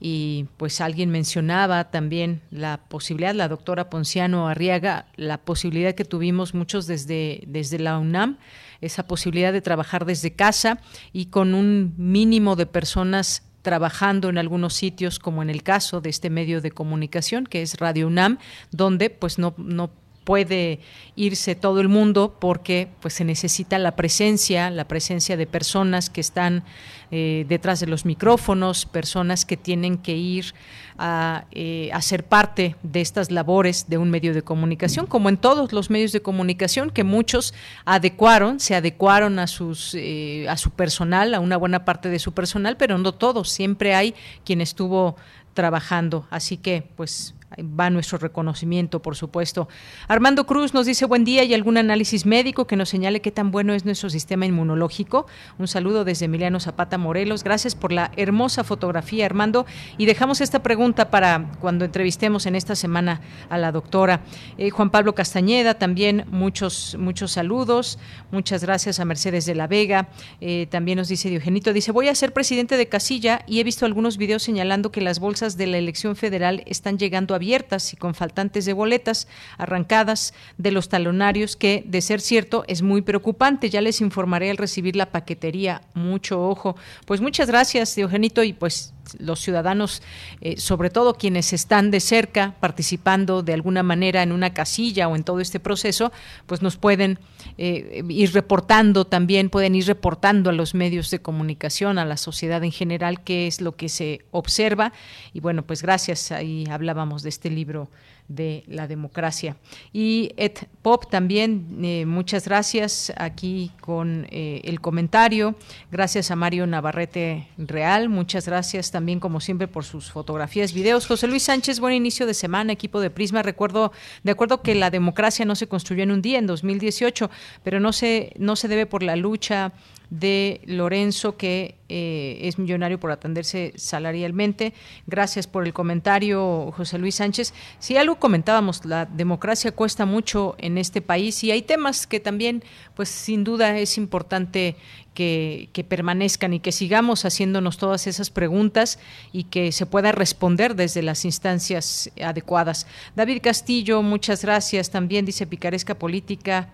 Y 0.00 0.46
pues 0.56 0.80
alguien 0.80 1.10
mencionaba 1.10 1.90
también 1.90 2.40
la 2.50 2.80
posibilidad, 2.88 3.34
la 3.34 3.48
doctora 3.48 3.88
Ponciano 3.90 4.48
Arriaga, 4.48 5.06
la 5.16 5.38
posibilidad 5.38 5.94
que 5.94 6.04
tuvimos 6.04 6.54
muchos 6.54 6.86
desde, 6.86 7.42
desde 7.46 7.78
la 7.78 7.98
UNAM, 7.98 8.38
esa 8.80 9.06
posibilidad 9.06 9.52
de 9.52 9.60
trabajar 9.60 10.04
desde 10.04 10.32
casa 10.32 10.80
y 11.12 11.26
con 11.26 11.54
un 11.54 11.94
mínimo 11.96 12.56
de 12.56 12.66
personas 12.66 13.42
trabajando 13.62 14.28
en 14.28 14.38
algunos 14.38 14.74
sitios, 14.74 15.18
como 15.18 15.42
en 15.42 15.50
el 15.50 15.62
caso 15.62 16.00
de 16.00 16.10
este 16.10 16.30
medio 16.30 16.60
de 16.60 16.70
comunicación, 16.70 17.46
que 17.46 17.62
es 17.62 17.78
Radio 17.78 18.06
UNAM, 18.06 18.38
donde 18.70 19.10
pues 19.10 19.38
no, 19.38 19.54
no 19.58 19.90
puede 20.30 20.78
irse 21.16 21.56
todo 21.56 21.80
el 21.80 21.88
mundo 21.88 22.36
porque 22.38 22.86
pues 23.00 23.14
se 23.14 23.24
necesita 23.24 23.80
la 23.80 23.96
presencia, 23.96 24.70
la 24.70 24.84
presencia 24.84 25.36
de 25.36 25.44
personas 25.44 26.08
que 26.08 26.20
están 26.20 26.62
eh, 27.10 27.44
detrás 27.48 27.80
de 27.80 27.88
los 27.88 28.04
micrófonos, 28.04 28.86
personas 28.86 29.44
que 29.44 29.56
tienen 29.56 29.98
que 29.98 30.16
ir 30.16 30.54
a, 30.98 31.46
eh, 31.50 31.90
a, 31.92 32.00
ser 32.00 32.22
parte 32.22 32.76
de 32.84 33.00
estas 33.00 33.32
labores 33.32 33.88
de 33.88 33.98
un 33.98 34.08
medio 34.08 34.32
de 34.32 34.42
comunicación, 34.42 35.06
como 35.06 35.28
en 35.28 35.36
todos 35.36 35.72
los 35.72 35.90
medios 35.90 36.12
de 36.12 36.22
comunicación, 36.22 36.90
que 36.90 37.02
muchos 37.02 37.52
adecuaron, 37.84 38.60
se 38.60 38.76
adecuaron 38.76 39.40
a, 39.40 39.48
sus, 39.48 39.96
eh, 39.96 40.46
a 40.48 40.56
su 40.56 40.70
personal, 40.70 41.34
a 41.34 41.40
una 41.40 41.56
buena 41.56 41.84
parte 41.84 42.08
de 42.08 42.20
su 42.20 42.30
personal, 42.34 42.76
pero 42.76 42.98
no 42.98 43.10
todos, 43.10 43.50
siempre 43.50 43.96
hay 43.96 44.14
quien 44.44 44.60
estuvo 44.60 45.16
trabajando. 45.54 46.28
Así 46.30 46.56
que, 46.56 46.84
pues, 46.94 47.34
va 47.58 47.90
nuestro 47.90 48.18
reconocimiento, 48.18 49.02
por 49.02 49.16
supuesto. 49.16 49.68
Armando 50.08 50.46
Cruz 50.46 50.74
nos 50.74 50.86
dice 50.86 51.04
buen 51.04 51.24
día 51.24 51.44
y 51.44 51.54
algún 51.54 51.76
análisis 51.76 52.26
médico 52.26 52.66
que 52.66 52.76
nos 52.76 52.88
señale 52.88 53.20
qué 53.20 53.30
tan 53.30 53.50
bueno 53.50 53.74
es 53.74 53.84
nuestro 53.84 54.10
sistema 54.10 54.46
inmunológico. 54.46 55.26
Un 55.58 55.68
saludo 55.68 56.04
desde 56.04 56.26
Emiliano 56.26 56.60
Zapata 56.60 56.98
Morelos. 56.98 57.44
Gracias 57.44 57.74
por 57.74 57.92
la 57.92 58.12
hermosa 58.16 58.64
fotografía, 58.64 59.26
Armando. 59.26 59.66
Y 59.98 60.06
dejamos 60.06 60.40
esta 60.40 60.62
pregunta 60.62 61.10
para 61.10 61.50
cuando 61.60 61.84
entrevistemos 61.84 62.46
en 62.46 62.54
esta 62.54 62.76
semana 62.76 63.20
a 63.48 63.58
la 63.58 63.72
doctora. 63.72 64.22
Eh, 64.56 64.70
Juan 64.70 64.90
Pablo 64.90 65.14
Castañeda, 65.14 65.74
también 65.74 66.24
muchos, 66.30 66.96
muchos 66.98 67.32
saludos. 67.32 67.98
Muchas 68.30 68.62
gracias 68.62 69.00
a 69.00 69.04
Mercedes 69.04 69.46
de 69.46 69.54
la 69.54 69.66
Vega. 69.66 70.08
Eh, 70.40 70.66
también 70.70 70.98
nos 70.98 71.08
dice 71.08 71.28
Diogenito, 71.28 71.72
dice, 71.72 71.92
voy 71.92 72.08
a 72.08 72.14
ser 72.14 72.32
presidente 72.32 72.76
de 72.76 72.88
Casilla 72.88 73.42
y 73.46 73.60
he 73.60 73.64
visto 73.64 73.86
algunos 73.86 74.16
videos 74.16 74.42
señalando 74.42 74.92
que 74.92 75.00
las 75.00 75.18
bolsas 75.18 75.56
de 75.56 75.66
la 75.66 75.78
elección 75.78 76.16
federal 76.16 76.62
están 76.66 76.98
llegando 76.98 77.34
a 77.34 77.39
abiertas 77.40 77.92
y 77.94 77.96
con 77.96 78.14
faltantes 78.14 78.66
de 78.66 78.74
boletas 78.74 79.26
arrancadas 79.56 80.34
de 80.58 80.70
los 80.70 80.90
talonarios 80.90 81.56
que, 81.56 81.82
de 81.86 82.02
ser 82.02 82.20
cierto, 82.20 82.64
es 82.68 82.82
muy 82.82 83.00
preocupante. 83.00 83.70
Ya 83.70 83.80
les 83.80 84.02
informaré 84.02 84.50
al 84.50 84.58
recibir 84.58 84.94
la 84.94 85.10
paquetería. 85.10 85.80
Mucho 85.94 86.46
ojo. 86.46 86.76
Pues 87.06 87.22
muchas 87.22 87.48
gracias, 87.48 87.96
Diogenito, 87.96 88.42
y 88.42 88.52
pues 88.52 88.92
los 89.18 89.40
ciudadanos, 89.40 90.02
eh, 90.40 90.56
sobre 90.58 90.90
todo 90.90 91.14
quienes 91.14 91.52
están 91.52 91.90
de 91.90 92.00
cerca 92.00 92.54
participando 92.60 93.42
de 93.42 93.54
alguna 93.54 93.82
manera 93.82 94.22
en 94.22 94.32
una 94.32 94.54
casilla 94.54 95.08
o 95.08 95.16
en 95.16 95.24
todo 95.24 95.40
este 95.40 95.60
proceso, 95.60 96.12
pues 96.46 96.62
nos 96.62 96.76
pueden 96.76 97.18
eh, 97.58 98.02
ir 98.08 98.32
reportando 98.32 99.06
también, 99.06 99.50
pueden 99.50 99.74
ir 99.74 99.86
reportando 99.86 100.50
a 100.50 100.52
los 100.52 100.74
medios 100.74 101.10
de 101.10 101.20
comunicación, 101.20 101.98
a 101.98 102.04
la 102.04 102.16
sociedad 102.16 102.62
en 102.64 102.72
general, 102.72 103.22
qué 103.22 103.46
es 103.46 103.60
lo 103.60 103.76
que 103.76 103.88
se 103.88 104.20
observa. 104.30 104.92
Y 105.32 105.40
bueno, 105.40 105.62
pues 105.62 105.82
gracias, 105.82 106.32
ahí 106.32 106.64
hablábamos 106.70 107.22
de 107.22 107.28
este 107.28 107.50
libro 107.50 107.88
de 108.30 108.62
la 108.68 108.86
democracia. 108.86 109.56
Y 109.92 110.30
Ed 110.36 110.52
Pop 110.82 111.10
también, 111.10 111.80
eh, 111.82 112.06
muchas 112.06 112.46
gracias 112.46 113.12
aquí 113.16 113.72
con 113.80 114.26
eh, 114.30 114.60
el 114.64 114.80
comentario. 114.80 115.56
Gracias 115.90 116.30
a 116.30 116.36
Mario 116.36 116.66
Navarrete 116.68 117.48
Real, 117.58 118.08
muchas 118.08 118.46
gracias 118.46 118.92
también 118.92 119.18
como 119.18 119.40
siempre 119.40 119.66
por 119.66 119.84
sus 119.84 120.12
fotografías, 120.12 120.72
videos. 120.72 121.06
José 121.06 121.26
Luis 121.26 121.42
Sánchez, 121.42 121.80
buen 121.80 121.92
inicio 121.92 122.24
de 122.24 122.34
semana, 122.34 122.72
equipo 122.72 123.00
de 123.00 123.10
Prisma. 123.10 123.42
Recuerdo, 123.42 123.90
de 124.22 124.30
acuerdo 124.30 124.62
que 124.62 124.76
la 124.76 124.90
democracia 124.90 125.44
no 125.44 125.56
se 125.56 125.66
construyó 125.66 126.04
en 126.04 126.12
un 126.12 126.22
día, 126.22 126.38
en 126.38 126.46
2018, 126.46 127.30
pero 127.64 127.80
no 127.80 127.92
se, 127.92 128.32
no 128.38 128.54
se 128.54 128.68
debe 128.68 128.86
por 128.86 129.02
la 129.02 129.16
lucha 129.16 129.72
de 130.10 130.60
Lorenzo, 130.64 131.36
que 131.36 131.76
eh, 131.88 132.38
es 132.42 132.58
millonario 132.58 132.98
por 132.98 133.12
atenderse 133.12 133.72
salarialmente. 133.76 134.74
Gracias 135.06 135.46
por 135.46 135.64
el 135.64 135.72
comentario, 135.72 136.72
José 136.76 136.98
Luis 136.98 137.14
Sánchez. 137.14 137.54
Si 137.78 137.96
algo 137.96 138.16
comentábamos, 138.16 138.84
la 138.84 139.06
democracia 139.06 139.70
cuesta 139.72 140.06
mucho 140.06 140.56
en 140.58 140.78
este 140.78 141.00
país 141.00 141.42
y 141.44 141.52
hay 141.52 141.62
temas 141.62 142.08
que 142.08 142.18
también, 142.18 142.64
pues 142.96 143.08
sin 143.08 143.44
duda 143.44 143.78
es 143.78 143.98
importante 143.98 144.76
que, 145.14 145.68
que, 145.72 145.84
permanezcan 145.84 146.54
y 146.54 146.60
que 146.60 146.72
sigamos 146.72 147.24
haciéndonos 147.24 147.78
todas 147.78 148.06
esas 148.06 148.30
preguntas 148.30 148.98
y 149.32 149.44
que 149.44 149.70
se 149.70 149.86
pueda 149.86 150.12
responder 150.12 150.74
desde 150.74 151.02
las 151.02 151.24
instancias 151.24 152.10
adecuadas. 152.22 152.86
David 153.14 153.40
Castillo, 153.42 154.02
muchas 154.02 154.42
gracias. 154.42 154.90
También 154.90 155.24
dice 155.24 155.46
Picaresca 155.46 155.94
Política 155.94 156.68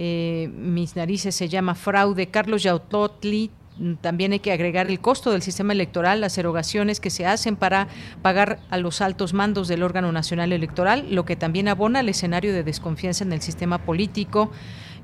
eh, 0.00 0.48
mis 0.54 0.94
narices 0.94 1.34
se 1.34 1.48
llama 1.48 1.74
fraude. 1.74 2.28
Carlos 2.28 2.62
Yautotli, 2.62 3.50
también 4.00 4.30
hay 4.30 4.38
que 4.38 4.52
agregar 4.52 4.86
el 4.86 5.00
costo 5.00 5.32
del 5.32 5.42
sistema 5.42 5.72
electoral, 5.72 6.20
las 6.20 6.38
erogaciones 6.38 7.00
que 7.00 7.10
se 7.10 7.26
hacen 7.26 7.56
para 7.56 7.88
pagar 8.22 8.60
a 8.70 8.78
los 8.78 9.00
altos 9.00 9.34
mandos 9.34 9.66
del 9.66 9.82
órgano 9.82 10.12
nacional 10.12 10.52
electoral, 10.52 11.08
lo 11.10 11.24
que 11.24 11.34
también 11.34 11.66
abona 11.66 11.98
al 11.98 12.08
escenario 12.08 12.52
de 12.52 12.62
desconfianza 12.62 13.24
en 13.24 13.32
el 13.32 13.42
sistema 13.42 13.78
político. 13.78 14.52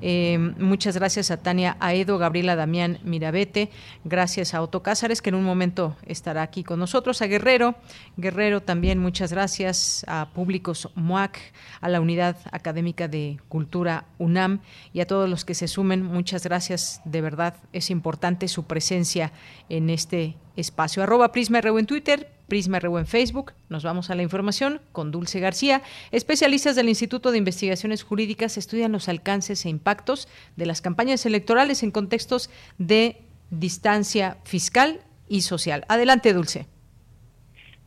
Eh, 0.01 0.37
muchas 0.59 0.95
gracias 0.95 1.31
a 1.31 1.37
Tania 1.37 1.77
Aedo, 1.79 2.17
Gabriela 2.17 2.55
Damián 2.55 2.99
Mirabete, 3.03 3.69
gracias 4.03 4.53
a 4.53 4.61
Otto 4.61 4.83
Cázares, 4.83 5.21
que 5.21 5.29
en 5.29 5.35
un 5.35 5.43
momento 5.43 5.95
estará 6.05 6.41
aquí 6.41 6.63
con 6.63 6.79
nosotros, 6.79 7.21
a 7.21 7.27
Guerrero, 7.27 7.75
Guerrero 8.17 8.61
también 8.61 8.99
muchas 8.99 9.31
gracias, 9.31 10.05
a 10.07 10.29
Públicos 10.33 10.89
MUAC, 10.95 11.39
a 11.81 11.89
la 11.89 12.01
Unidad 12.01 12.37
Académica 12.51 13.07
de 13.07 13.39
Cultura 13.47 14.05
UNAM 14.17 14.59
y 14.93 15.01
a 15.01 15.07
todos 15.07 15.29
los 15.29 15.45
que 15.45 15.53
se 15.53 15.67
sumen, 15.67 16.03
muchas 16.03 16.43
gracias, 16.43 17.01
de 17.05 17.21
verdad 17.21 17.55
es 17.73 17.89
importante 17.89 18.47
su 18.47 18.65
presencia 18.65 19.31
en 19.69 19.89
este 19.89 20.35
espacio. 20.55 21.03
Arroba 21.03 21.31
Prisma 21.31 21.61
RU 21.61 21.77
en 21.79 21.85
Twitter, 21.85 22.27
Prisma 22.47 22.79
RU 22.79 22.97
en 22.97 23.07
Facebook. 23.07 23.53
Nos 23.69 23.83
vamos 23.83 24.09
a 24.09 24.15
la 24.15 24.23
información 24.23 24.81
con 24.91 25.11
Dulce 25.11 25.39
García. 25.39 25.81
Especialistas 26.11 26.75
del 26.75 26.89
Instituto 26.89 27.31
de 27.31 27.37
Investigaciones 27.37 28.03
Jurídicas 28.03 28.57
estudian 28.57 28.91
los 28.91 29.09
alcances 29.09 29.65
e 29.65 29.69
impactos 29.69 30.27
de 30.55 30.65
las 30.65 30.81
campañas 30.81 31.25
electorales 31.25 31.83
en 31.83 31.91
contextos 31.91 32.49
de 32.77 33.17
distancia 33.49 34.37
fiscal 34.43 34.99
y 35.27 35.41
social. 35.41 35.85
Adelante, 35.87 36.33
Dulce. 36.33 36.65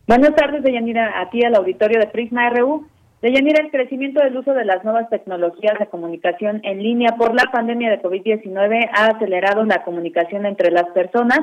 Buenas 0.07 0.35
tardes, 0.35 0.62
Deyanira, 0.62 1.20
a 1.20 1.28
ti 1.31 1.45
al 1.45 1.55
auditorio 1.55 2.01
de 2.01 2.07
Prisma 2.07 2.49
RU. 2.51 2.86
Deyanira, 3.20 3.62
el 3.62 3.70
crecimiento 3.70 4.23
del 4.23 4.36
uso 4.36 4.55
de 4.55 4.65
las 4.65 4.85
nuevas 4.85 5.11
tecnologías 5.11 5.78
de 5.78 5.86
comunicación 5.86 6.61
en 6.65 6.82
línea 6.82 7.16
por 7.16 7.35
la 7.35 7.51
pandemia 7.53 7.90
de 7.90 8.01
COVID-19 8.01 8.90
ha 8.95 9.07
acelerado 9.07 9.65
la 9.65 9.82
comunicación 9.82 10.47
entre 10.47 10.70
las 10.70 10.89
personas, 10.90 11.40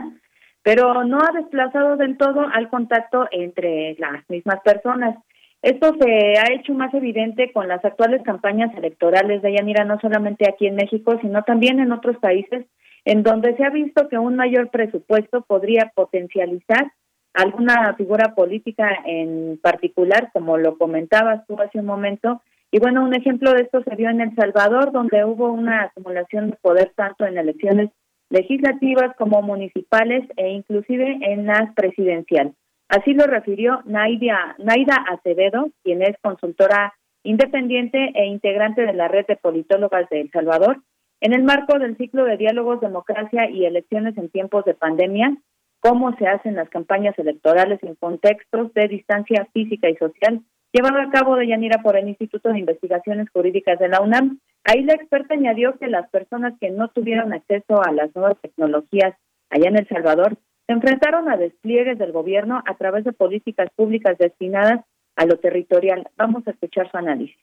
pero 0.66 1.04
no 1.04 1.20
ha 1.20 1.32
desplazado 1.32 1.96
del 1.96 2.18
todo 2.18 2.44
al 2.52 2.70
contacto 2.70 3.28
entre 3.30 3.96
las 4.00 4.28
mismas 4.30 4.62
personas. 4.62 5.16
Esto 5.62 5.94
se 6.02 6.40
ha 6.40 6.52
hecho 6.52 6.74
más 6.74 6.92
evidente 6.96 7.52
con 7.54 7.68
las 7.68 7.86
actuales 7.86 8.24
campañas 8.24 8.76
electorales 8.76 9.44
de 9.44 9.54
Yanira, 9.54 9.86
no 9.86 10.00
solamente 10.00 10.50
aquí 10.50 10.66
en 10.66 10.74
México, 10.74 11.20
sino 11.22 11.44
también 11.44 11.80
en 11.80 11.92
otros 11.92 12.18
países, 12.18 12.66
en 13.06 13.22
donde 13.22 13.56
se 13.56 13.64
ha 13.64 13.70
visto 13.70 14.10
que 14.10 14.18
un 14.18 14.38
mayor 14.38 14.70
presupuesto 14.70 15.44
podría 15.44 15.92
potencializar 15.94 16.92
alguna 17.36 17.94
figura 17.94 18.34
política 18.34 18.90
en 19.06 19.60
particular, 19.62 20.32
como 20.34 20.58
lo 20.58 20.80
comentabas 20.80 21.46
tú 21.46 21.62
hace 21.62 21.78
un 21.78 21.86
momento. 21.86 22.42
Y 22.72 22.80
bueno, 22.80 23.04
un 23.04 23.14
ejemplo 23.14 23.54
de 23.54 23.62
esto 23.62 23.84
se 23.84 23.96
vio 23.96 24.10
en 24.10 24.20
El 24.20 24.34
Salvador, 24.34 24.92
donde 24.92 25.24
hubo 25.26 25.52
una 25.52 25.84
acumulación 25.84 26.50
de 26.50 26.58
poder 26.58 26.92
tanto 26.96 27.24
en 27.28 27.38
elecciones 27.38 27.92
legislativas 28.30 29.16
como 29.18 29.42
municipales 29.42 30.24
e 30.38 30.50
inclusive 30.50 31.18
en 31.22 31.46
las 31.46 31.74
presidenciales. 31.76 32.54
Así 32.88 33.14
lo 33.14 33.26
refirió 33.26 33.82
Naida, 33.86 34.56
Naida 34.60 34.96
Acevedo, 35.10 35.70
quien 35.84 36.02
es 36.02 36.16
consultora 36.22 36.94
independiente 37.24 38.12
e 38.14 38.26
integrante 38.26 38.86
de 38.86 38.94
la 38.94 39.08
red 39.08 39.26
de 39.26 39.36
politólogas 39.36 40.08
de 40.10 40.22
El 40.22 40.32
Salvador, 40.32 40.82
en 41.22 41.34
el 41.34 41.44
marco 41.44 41.80
del 41.80 41.98
ciclo 41.98 42.26
de 42.26 42.38
diálogos, 42.38 42.82
democracia 42.82 43.50
y 43.50 43.66
elecciones 43.66 44.18
en 44.18 44.30
tiempos 44.30 44.64
de 44.66 44.76
pandemia, 44.76 45.36
cómo 45.80 46.16
se 46.18 46.28
hacen 46.28 46.56
las 46.56 46.70
campañas 46.70 47.18
electorales 47.18 47.82
en 47.84 47.96
contextos 47.96 48.74
de 48.74 48.88
distancia 48.88 49.48
física 49.54 49.90
y 49.90 49.96
social, 49.96 50.42
llevado 50.72 51.00
a 51.00 51.10
cabo 51.10 51.36
de 51.36 51.48
Yanira 51.48 51.82
por 51.82 51.98
el 51.98 52.10
Instituto 52.10 52.50
de 52.50 52.60
Investigaciones 52.60 53.30
Jurídicas 53.32 53.80
de 53.80 53.88
la 53.88 54.02
UNAM. 54.02 54.40
Ahí 54.66 54.84
la 54.84 54.94
experta 54.94 55.36
añadió 55.36 55.78
que 55.78 55.88
las 55.88 56.10
personas 56.10 56.54
que 56.60 56.72
no 56.72 56.90
tuvieron 56.90 57.34
acceso 57.34 57.84
a 57.84 57.92
las 57.92 58.14
nuevas 58.16 58.38
tecnologías 58.42 59.16
allá 59.52 59.70
en 59.70 59.78
El 59.78 59.88
Salvador 59.88 60.38
se 60.66 60.74
enfrentaron 60.74 61.30
a 61.30 61.38
despliegues 61.38 62.00
del 62.00 62.12
gobierno 62.12 62.64
a 62.66 62.76
través 62.76 63.04
de 63.04 63.14
políticas 63.14 63.70
públicas 63.76 64.18
destinadas 64.18 64.84
a 65.16 65.26
lo 65.26 65.38
territorial. 65.38 66.10
Vamos 66.18 66.48
a 66.48 66.52
escuchar 66.52 66.90
su 66.90 66.98
análisis. 66.98 67.38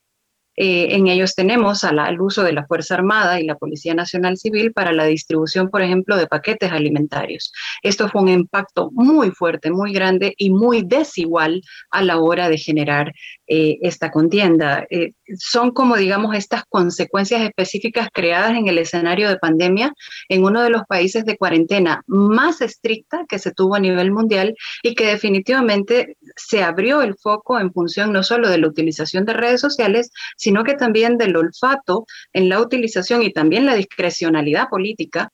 eh, 0.55 0.95
en 0.97 1.07
ellos 1.07 1.35
tenemos 1.35 1.83
al 1.83 2.21
uso 2.21 2.43
de 2.43 2.53
la 2.53 2.67
Fuerza 2.67 2.95
Armada 2.95 3.41
y 3.41 3.47
la 3.47 3.57
Policía 3.57 3.95
Nacional 3.95 4.37
Civil 4.37 4.73
para 4.73 4.93
la 4.93 5.07
distribución, 5.07 5.71
por 5.71 5.81
ejemplo, 5.81 6.17
de 6.17 6.27
paquetes 6.27 6.71
alimentarios. 6.73 7.53
Esto 7.83 8.09
fue 8.11 8.21
un 8.21 8.29
impacto 8.29 8.91
muy 8.93 9.31
fuerte, 9.31 9.71
muy 9.71 9.93
grande 9.95 10.35
y 10.37 10.51
muy 10.51 10.83
desigual 10.83 11.63
a 11.91 12.03
la 12.03 12.19
hora 12.19 12.51
de 12.51 12.59
generar 12.59 13.15
eh, 13.47 13.79
esta 13.81 14.11
contienda. 14.11 14.87
Eh, 14.91 15.13
son 15.39 15.71
como, 15.71 15.97
digamos, 15.97 16.35
estas 16.37 16.65
consecuencias 16.65 17.43
específicas 17.43 18.09
creadas 18.13 18.53
en 18.53 18.69
el 18.69 18.79
escenario 18.79 19.29
de 19.29 19.37
pandemia 19.37 19.93
en 20.29 20.45
uno 20.45 20.63
de 20.63 20.71
los 20.71 20.83
países 20.85 21.25
de 21.25 21.37
cuarentena 21.37 22.03
más 22.07 22.61
estricta 22.61 23.25
que 23.29 23.39
se 23.39 23.53
tuvo 23.53 23.75
a 23.75 23.81
nivel 23.81 24.13
mundial 24.13 24.55
y 24.83 24.95
que 24.95 25.07
definitivamente 25.07 26.17
se 26.37 26.63
abrió 26.63 27.03
el 27.03 27.17
foco 27.17 27.59
en 27.59 27.73
función 27.73 28.13
no 28.13 28.23
solo 28.23 28.49
de 28.49 28.59
la 28.59 28.69
utilización 28.69 29.25
de 29.25 29.35
redes 29.35 29.61
sociales, 29.61 30.11
sino 30.37 30.65
que 30.65 30.75
también 30.75 31.19
del 31.19 31.37
olfato 31.37 32.07
en 32.33 32.49
la 32.49 32.61
utilización 32.61 33.23
y 33.23 33.33
también 33.33 33.67
la 33.67 33.75
discrecionalidad 33.75 34.69
política. 34.69 35.31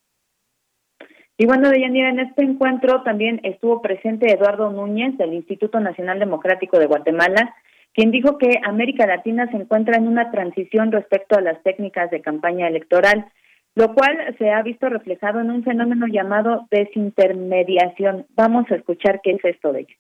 Y 1.41 1.47
bueno, 1.47 1.71
Deyanira, 1.71 2.11
en 2.11 2.19
este 2.19 2.43
encuentro 2.43 3.03
también 3.05 3.41
estuvo 3.45 3.81
presente 3.81 4.33
Eduardo 4.33 4.71
Núñez 4.71 5.17
del 5.19 5.35
Instituto 5.35 5.79
Nacional 5.79 6.19
Democrático 6.19 6.81
de 6.81 6.87
Guatemala, 6.87 7.55
quien 7.99 8.13
dijo 8.13 8.39
que 8.39 8.61
América 8.65 9.09
Latina 9.09 9.51
se 9.51 9.57
encuentra 9.57 9.97
en 9.97 10.07
una 10.07 10.31
transición 10.31 10.93
respecto 10.93 11.37
a 11.37 11.41
las 11.41 11.61
técnicas 11.65 12.13
de 12.13 12.21
campaña 12.21 12.69
electoral, 12.69 13.27
lo 13.75 13.93
cual 13.93 14.37
se 14.39 14.53
ha 14.53 14.63
visto 14.63 14.89
reflejado 14.89 15.41
en 15.41 15.51
un 15.51 15.65
fenómeno 15.65 16.07
llamado 16.07 16.69
desintermediación. 16.71 18.25
Vamos 18.37 18.71
a 18.71 18.77
escuchar 18.77 19.21
qué 19.21 19.33
es 19.33 19.45
esto 19.45 19.73
de 19.73 19.81
ello. 19.81 19.97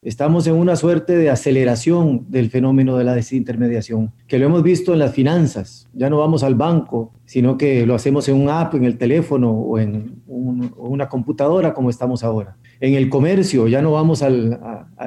Estamos 0.00 0.46
en 0.46 0.54
una 0.54 0.76
suerte 0.76 1.16
de 1.16 1.28
aceleración 1.28 2.30
del 2.30 2.50
fenómeno 2.50 2.96
de 2.96 3.02
la 3.02 3.16
desintermediación, 3.16 4.12
que 4.28 4.38
lo 4.38 4.46
hemos 4.46 4.62
visto 4.62 4.92
en 4.92 5.00
las 5.00 5.12
finanzas. 5.12 5.90
Ya 5.92 6.08
no 6.08 6.18
vamos 6.18 6.44
al 6.44 6.54
banco, 6.54 7.12
sino 7.24 7.58
que 7.58 7.84
lo 7.84 7.96
hacemos 7.96 8.28
en 8.28 8.40
un 8.40 8.48
app, 8.48 8.76
en 8.76 8.84
el 8.84 8.96
teléfono 8.96 9.50
o 9.50 9.76
en 9.76 10.22
una 10.28 11.08
computadora 11.08 11.74
como 11.74 11.90
estamos 11.90 12.22
ahora. 12.22 12.56
En 12.80 12.94
el 12.94 13.10
comercio, 13.10 13.68
ya 13.68 13.82
no 13.82 13.92
vamos 13.92 14.22
al, 14.22 14.58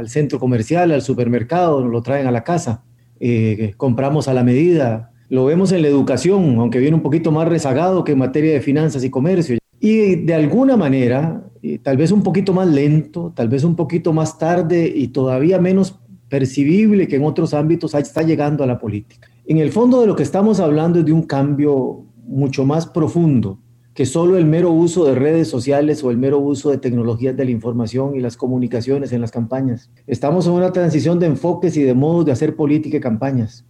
centro 0.06 0.40
comercial, 0.40 0.92
al 0.92 1.02
supermercado, 1.02 1.82
nos 1.82 1.92
lo 1.92 2.02
traen 2.04 2.28
a 2.28 2.32
la 2.32 2.44
casa. 2.44 2.84
Eh, 3.20 3.74
compramos 3.78 4.28
a 4.28 4.34
la 4.34 4.44
medida. 4.44 5.12
Lo 5.30 5.46
vemos 5.46 5.72
en 5.72 5.82
la 5.82 5.88
educación, 5.88 6.58
aunque 6.60 6.78
viene 6.78 6.96
un 6.96 7.02
poquito 7.02 7.32
más 7.32 7.48
rezagado 7.48 8.04
que 8.04 8.12
en 8.12 8.20
materia 8.20 8.54
de 8.54 8.62
finanzas 8.62 9.04
y 9.04 9.10
comercio. 9.10 9.58
Y 9.80 10.16
de 10.16 10.36
alguna 10.36 10.78
manera, 10.78 11.44
tal 11.82 11.98
vez 11.98 12.12
un 12.12 12.22
poquito 12.22 12.54
más 12.54 12.68
lento, 12.68 13.34
tal 13.36 13.50
vez 13.50 13.64
un 13.64 13.76
poquito 13.76 14.14
más 14.14 14.38
tarde 14.38 14.92
y 14.96 15.08
todavía 15.08 15.60
menos 15.60 16.00
percibible 16.30 17.08
que 17.08 17.18
en 17.18 17.26
otros 17.26 17.54
ámbitos, 17.54 17.94
está 17.94 18.22
llegando 18.24 18.64
a 18.64 18.68
la 18.68 18.80
política. 18.80 19.30
En 19.46 19.58
el 19.58 19.72
fondo 19.72 20.02
de 20.02 20.08
lo 20.08 20.16
que 20.16 20.24
estamos 20.24 20.60
hablando 20.60 21.00
es 21.00 21.06
de 21.06 21.12
un 21.12 21.24
cambio 21.24 22.06
mucho 22.26 22.66
más 22.66 22.88
profundo 22.88 23.60
que 23.96 24.06
solo 24.06 24.38
el 24.38 24.46
mero 24.46 24.72
uso 24.72 25.06
de 25.06 25.16
redes 25.16 25.50
sociales 25.50 26.04
o 26.04 26.10
el 26.10 26.18
mero 26.18 26.40
uso 26.40 26.72
de 26.72 26.80
tecnologías 26.80 27.38
de 27.38 27.46
la 27.46 27.52
información 27.52 28.16
y 28.16 28.20
las 28.20 28.38
comunicaciones 28.38 29.14
en 29.14 29.22
las 29.22 29.32
campañas. 29.32 29.92
Estamos 30.08 30.48
en 30.48 30.54
una 30.54 30.72
transición 30.72 31.20
de 31.20 31.28
enfoques 31.28 31.78
y 31.78 31.84
de 31.84 31.94
modos 31.94 32.26
de 32.26 32.32
hacer 32.32 32.56
política 32.56 32.98
y 32.98 33.02
campañas. 33.02 33.68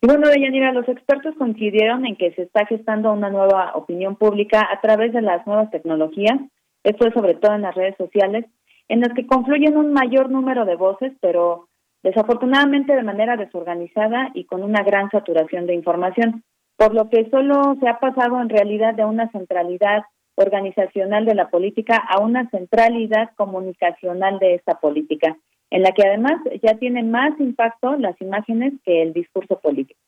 Y 0.00 0.06
bueno, 0.08 0.28
Deyanira, 0.28 0.72
los 0.72 0.88
expertos 0.88 1.36
coincidieron 1.38 2.04
en 2.06 2.16
que 2.16 2.32
se 2.32 2.42
está 2.42 2.66
gestando 2.66 3.12
una 3.12 3.30
nueva 3.30 3.72
opinión 3.76 4.16
pública 4.16 4.68
a 4.72 4.80
través 4.80 5.12
de 5.12 5.22
las 5.22 5.46
nuevas 5.46 5.70
tecnologías, 5.70 6.40
esto 6.82 7.06
es 7.06 7.14
sobre 7.14 7.34
todo 7.34 7.54
en 7.54 7.62
las 7.62 7.76
redes 7.76 7.96
sociales, 7.96 8.46
en 8.88 9.00
las 9.00 9.12
que 9.14 9.28
confluyen 9.28 9.76
un 9.76 9.92
mayor 9.92 10.28
número 10.28 10.64
de 10.64 10.74
voces, 10.74 11.12
pero 11.20 11.68
desafortunadamente 12.02 12.96
de 12.96 13.04
manera 13.04 13.36
desorganizada 13.36 14.30
y 14.34 14.44
con 14.44 14.64
una 14.64 14.82
gran 14.82 15.08
saturación 15.10 15.66
de 15.66 15.74
información, 15.74 16.42
por 16.76 16.94
lo 16.94 17.08
que 17.08 17.28
solo 17.30 17.76
se 17.80 17.88
ha 17.88 17.98
pasado 17.98 18.40
en 18.40 18.48
realidad 18.48 18.94
de 18.94 19.04
una 19.04 19.30
centralidad 19.30 20.02
organizacional 20.34 21.26
de 21.26 21.34
la 21.34 21.50
política 21.50 21.96
a 21.96 22.20
una 22.20 22.48
centralidad 22.50 23.30
comunicacional 23.36 24.38
de 24.38 24.54
esta 24.54 24.80
política 24.80 25.36
en 25.70 25.82
la 25.82 25.92
que 25.92 26.06
además 26.06 26.32
ya 26.62 26.74
tiene 26.74 27.02
más 27.02 27.38
impacto 27.40 27.96
las 27.96 28.20
imágenes 28.20 28.74
que 28.84 29.02
el 29.02 29.12
discurso 29.12 29.58
político. 29.58 29.98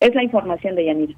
Es 0.00 0.14
la 0.14 0.24
información 0.24 0.74
de 0.74 0.86
Yanira. 0.86 1.14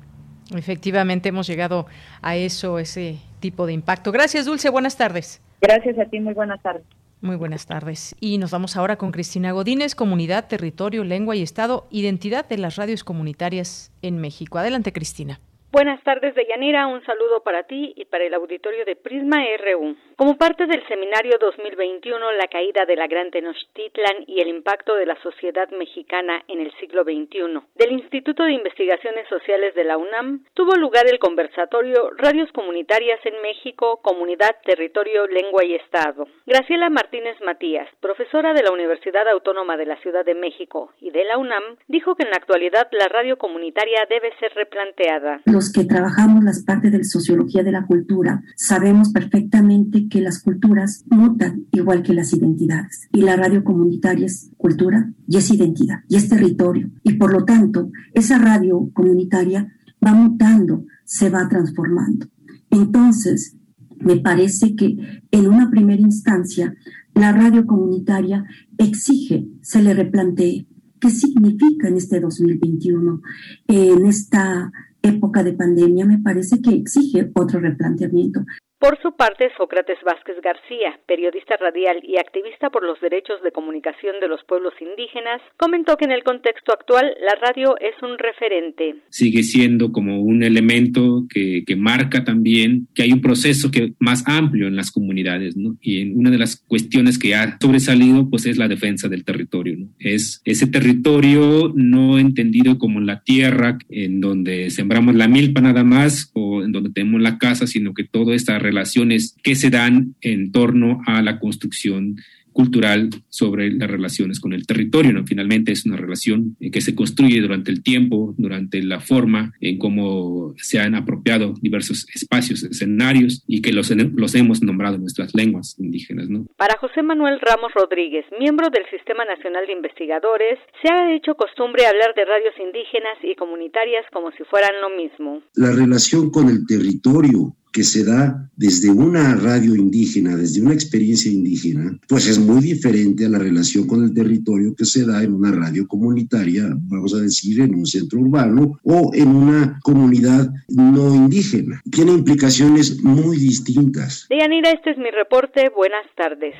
Efectivamente, 0.54 1.30
hemos 1.30 1.46
llegado 1.46 1.86
a 2.20 2.36
eso, 2.36 2.78
ese 2.78 3.16
tipo 3.40 3.64
de 3.66 3.72
impacto. 3.72 4.12
Gracias, 4.12 4.44
Dulce. 4.44 4.68
Buenas 4.68 4.98
tardes. 4.98 5.42
Gracias 5.62 5.98
a 5.98 6.04
ti. 6.04 6.20
Muy 6.20 6.34
buenas 6.34 6.60
tardes. 6.60 6.84
Muy 7.24 7.36
buenas 7.36 7.64
tardes. 7.64 8.14
Y 8.20 8.36
nos 8.36 8.50
vamos 8.50 8.76
ahora 8.76 8.96
con 8.96 9.10
Cristina 9.10 9.52
Godínez, 9.52 9.94
Comunidad, 9.94 10.46
Territorio, 10.46 11.04
Lengua 11.04 11.34
y 11.34 11.40
Estado, 11.40 11.88
Identidad 11.90 12.46
de 12.46 12.58
las 12.58 12.76
Radios 12.76 13.02
Comunitarias 13.02 13.92
en 14.02 14.18
México. 14.18 14.58
Adelante, 14.58 14.92
Cristina. 14.92 15.40
Buenas 15.74 16.00
tardes, 16.04 16.36
Deyanira. 16.36 16.86
Un 16.86 17.04
saludo 17.04 17.42
para 17.42 17.64
ti 17.64 17.94
y 17.96 18.04
para 18.04 18.22
el 18.22 18.34
auditorio 18.34 18.84
de 18.84 18.94
Prisma 18.94 19.42
RU. 19.58 19.96
Como 20.14 20.38
parte 20.38 20.66
del 20.66 20.86
seminario 20.86 21.36
2021, 21.40 22.30
La 22.30 22.46
caída 22.46 22.86
de 22.86 22.94
la 22.94 23.08
Gran 23.08 23.32
Tenochtitlan 23.32 24.22
y 24.28 24.40
el 24.40 24.46
impacto 24.46 24.94
de 24.94 25.04
la 25.04 25.20
sociedad 25.20 25.68
mexicana 25.70 26.44
en 26.46 26.60
el 26.60 26.72
siglo 26.78 27.02
XXI, 27.02 27.58
del 27.74 27.90
Instituto 27.90 28.44
de 28.44 28.52
Investigaciones 28.52 29.26
Sociales 29.28 29.74
de 29.74 29.82
la 29.82 29.98
UNAM, 29.98 30.44
tuvo 30.54 30.76
lugar 30.76 31.08
el 31.08 31.18
conversatorio 31.18 32.12
Radios 32.18 32.52
Comunitarias 32.52 33.18
en 33.26 33.42
México, 33.42 33.98
Comunidad, 34.00 34.54
Territorio, 34.64 35.26
Lengua 35.26 35.64
y 35.64 35.74
Estado. 35.74 36.28
Graciela 36.46 36.88
Martínez 36.88 37.34
Matías, 37.44 37.88
profesora 37.98 38.54
de 38.54 38.62
la 38.62 38.70
Universidad 38.70 39.26
Autónoma 39.26 39.76
de 39.76 39.86
la 39.86 39.96
Ciudad 39.96 40.24
de 40.24 40.36
México 40.36 40.92
y 41.00 41.10
de 41.10 41.24
la 41.24 41.36
UNAM, 41.36 41.78
dijo 41.88 42.14
que 42.14 42.22
en 42.22 42.30
la 42.30 42.36
actualidad 42.36 42.86
la 42.92 43.08
radio 43.08 43.38
comunitaria 43.38 44.06
debe 44.08 44.32
ser 44.38 44.54
replanteada 44.54 45.40
que 45.70 45.84
trabajamos 45.84 46.44
las 46.44 46.62
partes 46.62 46.92
de 46.92 46.98
la 46.98 47.04
sociología 47.04 47.62
de 47.62 47.72
la 47.72 47.86
cultura 47.86 48.42
sabemos 48.56 49.10
perfectamente 49.10 50.08
que 50.08 50.20
las 50.20 50.42
culturas 50.42 51.04
mutan 51.10 51.66
igual 51.72 52.02
que 52.02 52.14
las 52.14 52.32
identidades. 52.32 53.08
Y 53.12 53.22
la 53.22 53.36
radio 53.36 53.64
comunitaria 53.64 54.26
es 54.26 54.50
cultura 54.56 55.12
y 55.26 55.36
es 55.36 55.50
identidad 55.50 56.00
y 56.08 56.16
es 56.16 56.28
territorio. 56.28 56.90
Y 57.02 57.14
por 57.14 57.32
lo 57.32 57.44
tanto, 57.44 57.90
esa 58.12 58.38
radio 58.38 58.90
comunitaria 58.92 59.72
va 60.04 60.14
mutando, 60.14 60.84
se 61.04 61.30
va 61.30 61.48
transformando. 61.48 62.26
Entonces, 62.70 63.56
me 64.00 64.16
parece 64.16 64.74
que 64.74 64.96
en 65.30 65.46
una 65.46 65.70
primera 65.70 66.00
instancia, 66.00 66.74
la 67.14 67.32
radio 67.32 67.66
comunitaria 67.66 68.44
exige, 68.76 69.46
se 69.62 69.82
le 69.82 69.94
replantee 69.94 70.66
qué 71.00 71.10
significa 71.10 71.88
en 71.88 71.96
este 71.96 72.20
2021, 72.20 73.20
en 73.68 74.06
esta 74.06 74.72
época 75.04 75.44
de 75.44 75.52
pandemia 75.52 76.06
me 76.06 76.18
parece 76.18 76.60
que 76.60 76.70
exige 76.70 77.30
otro 77.34 77.60
replanteamiento. 77.60 78.44
Por 78.84 79.00
su 79.00 79.16
parte, 79.16 79.48
Sócrates 79.56 79.96
Vázquez 80.04 80.36
García, 80.44 81.00
periodista 81.06 81.56
radial 81.56 82.00
y 82.02 82.18
activista 82.18 82.68
por 82.68 82.84
los 82.84 83.00
derechos 83.00 83.42
de 83.42 83.50
comunicación 83.50 84.16
de 84.20 84.28
los 84.28 84.44
pueblos 84.44 84.74
indígenas, 84.78 85.40
comentó 85.56 85.96
que 85.96 86.04
en 86.04 86.12
el 86.12 86.22
contexto 86.22 86.70
actual 86.70 87.16
la 87.18 87.34
radio 87.40 87.76
es 87.80 87.94
un 88.02 88.18
referente. 88.18 88.96
Sigue 89.08 89.42
siendo 89.42 89.90
como 89.90 90.20
un 90.20 90.42
elemento 90.42 91.24
que, 91.32 91.64
marca 91.78 92.24
también 92.24 92.86
que 92.94 93.04
hay 93.04 93.12
un 93.12 93.22
proceso 93.22 93.70
que 93.70 93.94
más 94.00 94.22
amplio 94.26 94.68
en 94.68 94.76
las 94.76 94.92
comunidades, 94.92 95.56
¿no? 95.56 95.76
Y 95.80 96.02
en 96.02 96.18
una 96.18 96.30
de 96.30 96.38
las 96.38 96.56
cuestiones 96.56 97.18
que 97.18 97.34
ha 97.34 97.56
sobresalido, 97.58 98.28
pues 98.28 98.44
es 98.44 98.58
la 98.58 98.68
defensa 98.68 99.08
del 99.08 99.24
territorio, 99.24 99.78
¿no? 99.78 99.88
Es 99.98 100.42
ese 100.44 100.66
territorio 100.66 101.72
no 101.74 102.18
entendido 102.18 102.76
como 102.76 103.00
la 103.00 103.22
tierra 103.22 103.78
en 103.88 104.20
donde 104.20 104.68
sembramos 104.68 105.14
la 105.14 105.26
milpa 105.26 105.62
nada 105.62 105.84
más 105.84 106.30
o 106.34 106.62
en 106.62 106.72
donde 106.72 106.90
tenemos 106.90 107.22
la 107.22 107.38
casa, 107.38 107.66
sino 107.66 107.94
que 107.94 108.04
todo 108.04 108.34
está 108.34 108.58
relaciones 108.74 109.36
que 109.42 109.54
se 109.54 109.70
dan 109.70 110.14
en 110.20 110.50
torno 110.50 111.00
a 111.06 111.22
la 111.22 111.38
construcción 111.38 112.16
cultural 112.54 113.10
sobre 113.28 113.70
las 113.72 113.90
relaciones 113.90 114.40
con 114.40 114.54
el 114.54 114.66
territorio. 114.66 115.12
¿no? 115.12 115.26
Finalmente 115.26 115.72
es 115.72 115.84
una 115.84 115.96
relación 115.96 116.56
que 116.72 116.80
se 116.80 116.94
construye 116.94 117.40
durante 117.42 117.70
el 117.70 117.82
tiempo, 117.82 118.32
durante 118.38 118.82
la 118.82 119.00
forma 119.00 119.52
en 119.60 119.76
cómo 119.76 120.54
se 120.56 120.78
han 120.78 120.94
apropiado 120.94 121.52
diversos 121.60 122.06
espacios, 122.14 122.62
escenarios 122.62 123.42
y 123.46 123.60
que 123.60 123.72
los, 123.72 123.90
los 123.90 124.34
hemos 124.36 124.62
nombrado 124.62 124.94
en 124.94 125.02
nuestras 125.02 125.34
lenguas 125.34 125.76
indígenas. 125.78 126.30
¿no? 126.30 126.46
Para 126.56 126.78
José 126.78 127.02
Manuel 127.02 127.40
Ramos 127.40 127.72
Rodríguez, 127.74 128.24
miembro 128.38 128.70
del 128.70 128.84
Sistema 128.88 129.24
Nacional 129.24 129.66
de 129.66 129.72
Investigadores, 129.72 130.58
se 130.80 130.92
ha 130.92 131.12
hecho 131.12 131.34
costumbre 131.34 131.86
hablar 131.86 132.14
de 132.14 132.24
radios 132.24 132.54
indígenas 132.60 133.18
y 133.24 133.34
comunitarias 133.34 134.06
como 134.12 134.30
si 134.30 134.44
fueran 134.44 134.80
lo 134.80 134.96
mismo. 134.96 135.42
La 135.56 135.72
relación 135.72 136.30
con 136.30 136.48
el 136.48 136.64
territorio 136.66 137.56
que 137.74 137.82
se 137.82 138.04
da 138.04 138.48
desde 138.56 138.88
una 138.88 139.34
radio 139.34 139.74
indígena, 139.74 140.36
desde 140.36 140.62
una 140.62 140.72
experiencia 140.72 141.30
indígena, 141.30 141.98
pues 142.08 142.28
es 142.28 142.38
muy 142.38 142.62
diferente 142.62 143.26
a 143.26 143.28
la 143.28 143.40
relación 143.40 143.88
con 143.88 144.04
el 144.04 144.14
territorio 144.14 144.76
que 144.76 144.84
se 144.84 145.04
da 145.04 145.24
en 145.24 145.34
una 145.34 145.50
radio 145.50 145.88
comunitaria, 145.88 146.68
vamos 146.72 147.12
a 147.14 147.20
decir, 147.20 147.60
en 147.60 147.74
un 147.74 147.84
centro 147.84 148.20
urbano 148.20 148.78
o 148.84 149.10
en 149.12 149.26
una 149.26 149.80
comunidad 149.82 150.52
no 150.68 151.16
indígena. 151.16 151.82
Tiene 151.90 152.12
implicaciones 152.12 153.02
muy 153.02 153.38
distintas. 153.38 154.26
Deyanira, 154.30 154.70
este 154.70 154.92
es 154.92 154.98
mi 154.98 155.10
reporte. 155.10 155.68
Buenas 155.74 156.06
tardes. 156.16 156.54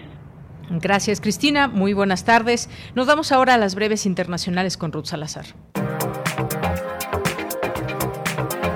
Gracias, 0.69 1.21
Cristina. 1.21 1.69
Muy 1.69 1.93
buenas 1.93 2.25
tardes. 2.25 2.69
Nos 2.97 3.07
vamos 3.07 3.31
ahora 3.31 3.55
a 3.55 3.59
las 3.59 3.77
breves 3.77 4.05
internacionales 4.05 4.77
con 4.77 4.91
Ruth 4.91 5.07
Salazar. 5.07 5.45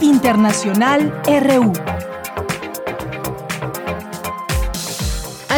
Internacional 0.01 1.13
RU. 1.27 1.73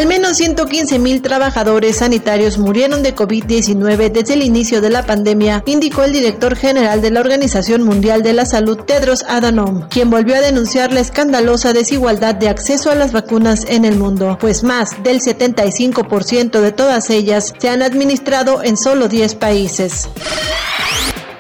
Al 0.01 0.07
menos 0.07 0.39
115 0.39 0.99
mil 0.99 1.21
trabajadores 1.21 1.97
sanitarios 1.97 2.57
murieron 2.57 3.03
de 3.03 3.15
COVID-19 3.15 4.11
desde 4.11 4.33
el 4.33 4.43
inicio 4.43 4.81
de 4.81 4.89
la 4.89 5.05
pandemia, 5.05 5.63
indicó 5.67 6.05
el 6.05 6.15
director 6.15 6.57
general 6.57 7.03
de 7.03 7.11
la 7.11 7.21
Organización 7.21 7.83
Mundial 7.83 8.23
de 8.23 8.33
la 8.33 8.47
Salud, 8.47 8.79
Tedros 8.79 9.25
Adhanom, 9.29 9.91
quien 9.91 10.09
volvió 10.09 10.37
a 10.37 10.41
denunciar 10.41 10.91
la 10.95 11.01
escandalosa 11.01 11.75
desigualdad 11.75 12.35
de 12.35 12.49
acceso 12.49 12.91
a 12.91 12.95
las 12.95 13.13
vacunas 13.13 13.67
en 13.69 13.85
el 13.85 13.99
mundo, 13.99 14.39
pues 14.41 14.65
más 14.65 15.03
del 15.03 15.21
75% 15.21 16.63
de 16.63 16.73
todas 16.73 17.11
ellas 17.11 17.53
se 17.59 17.69
han 17.69 17.83
administrado 17.83 18.63
en 18.65 18.79
solo 18.79 19.07
10 19.07 19.35
países. 19.35 20.09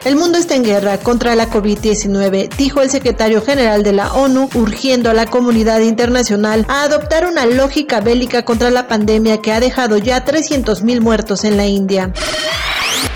El 0.04 0.16
mundo 0.16 0.38
está 0.38 0.54
en 0.54 0.64
guerra 0.64 0.96
contra 0.96 1.34
la 1.34 1.50
COVID-19, 1.50 2.48
dijo 2.56 2.80
el 2.80 2.88
secretario 2.88 3.42
general 3.42 3.82
de 3.82 3.92
la 3.92 4.14
ONU, 4.14 4.48
urgiendo 4.54 5.10
a 5.10 5.14
la 5.14 5.26
comunidad 5.26 5.80
internacional 5.80 6.64
a 6.68 6.84
adoptar 6.84 7.26
una 7.26 7.44
lógica 7.44 8.00
bélica 8.00 8.42
contra 8.42 8.70
la 8.70 8.88
pandemia 8.88 9.42
que 9.42 9.52
ha 9.52 9.60
dejado 9.60 9.98
ya 9.98 10.24
300.000 10.24 11.00
muertos 11.00 11.44
en 11.44 11.58
la 11.58 11.66
India. 11.66 12.14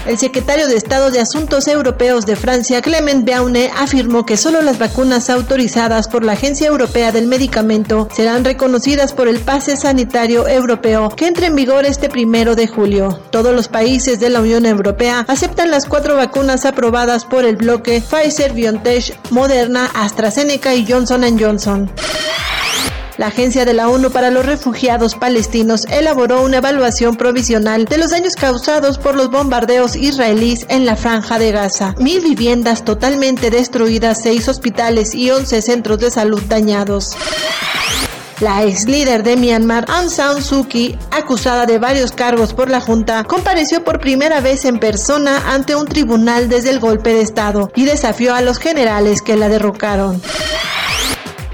El 0.07 0.19
secretario 0.19 0.69
de 0.69 0.77
Estado 0.77 1.11
de 1.11 1.21
Asuntos 1.21 1.67
Europeos 1.67 2.27
de 2.27 2.37
Francia, 2.37 2.83
Clement 2.83 3.25
Beaune, 3.25 3.71
afirmó 3.75 4.27
que 4.27 4.37
solo 4.37 4.61
las 4.61 4.79
vacunas 4.79 5.31
autorizadas 5.31 6.09
por 6.09 6.25
la 6.25 6.33
Agencia 6.33 6.69
Europea 6.69 7.11
del 7.11 7.27
Medicamento 7.27 8.09
serán 8.15 8.45
reconocidas 8.45 9.15
por 9.15 9.29
el 9.29 9.41
pase 9.41 9.77
sanitario 9.77 10.47
europeo 10.47 11.09
que 11.09 11.27
entra 11.27 11.47
en 11.47 11.57
vigor 11.57 11.87
este 11.87 12.11
primero 12.11 12.55
de 12.55 12.67
julio. 12.67 13.19
Todos 13.31 13.55
los 13.55 13.69
países 13.69 14.21
de 14.21 14.29
la 14.29 14.41
Unión 14.41 14.67
Europea 14.67 15.25
aceptan 15.27 15.71
las 15.71 15.87
cuatro 15.87 16.17
vacunas 16.17 16.67
aprobadas 16.67 17.25
por 17.25 17.45
el 17.45 17.57
bloque 17.57 18.03
Pfizer, 18.03 18.53
BioNTech, 18.53 19.19
Moderna, 19.31 19.91
AstraZeneca 19.95 20.75
y 20.75 20.87
Johnson 20.87 21.25
Johnson. 21.39 21.91
La 23.17 23.29
Agencia 23.29 23.65
de 23.65 23.75
la 23.75 23.89
ONU 23.89 24.11
para 24.11 24.31
los 24.31 24.45
Refugiados 24.45 25.15
Palestinos 25.15 25.87
elaboró 25.89 26.43
una 26.43 26.57
evaluación 26.57 27.17
provisional 27.17 27.85
de 27.85 27.99
los 27.99 28.11
daños 28.11 28.35
causados 28.35 28.99
por 28.99 29.15
los 29.15 29.31
bombardeos 29.31 29.95
israelíes 29.95 30.67
en 30.69 30.85
la 30.85 30.97
franja 30.97 31.39
de 31.39 31.53
Gaza. 31.53 31.95
Mil 31.99 32.21
viviendas 32.21 32.85
totalmente 32.85 33.51
destruidas, 33.51 34.21
seis 34.21 34.49
hospitales 34.49 35.15
y 35.15 35.31
once 35.31 35.63
centros 35.63 36.01
de 36.01 36.11
salud 36.11 36.43
dañados. 36.49 37.17
La 38.41 38.65
ex 38.65 38.87
líder 38.87 39.23
de 39.23 39.37
Myanmar, 39.37 39.85
Aung 39.89 40.11
San 40.11 40.43
Suu 40.43 40.67
Kyi, 40.67 40.99
acusada 41.13 41.67
de 41.67 41.79
varios 41.79 42.11
cargos 42.11 42.53
por 42.53 42.69
la 42.69 42.81
Junta, 42.81 43.23
compareció 43.23 43.85
por 43.85 44.01
primera 44.01 44.41
vez 44.41 44.65
en 44.65 44.81
persona 44.81 45.53
ante 45.53 45.77
un 45.77 45.87
tribunal 45.87 46.49
desde 46.49 46.71
el 46.71 46.81
golpe 46.81 47.15
de 47.15 47.23
Estado 47.23 47.71
y 47.77 47.85
desafió 47.85 48.35
a 48.35 48.41
los 48.41 48.59
generales 48.59 49.23
que 49.23 49.37
la 49.37 49.49
derrocaron. 49.49 50.21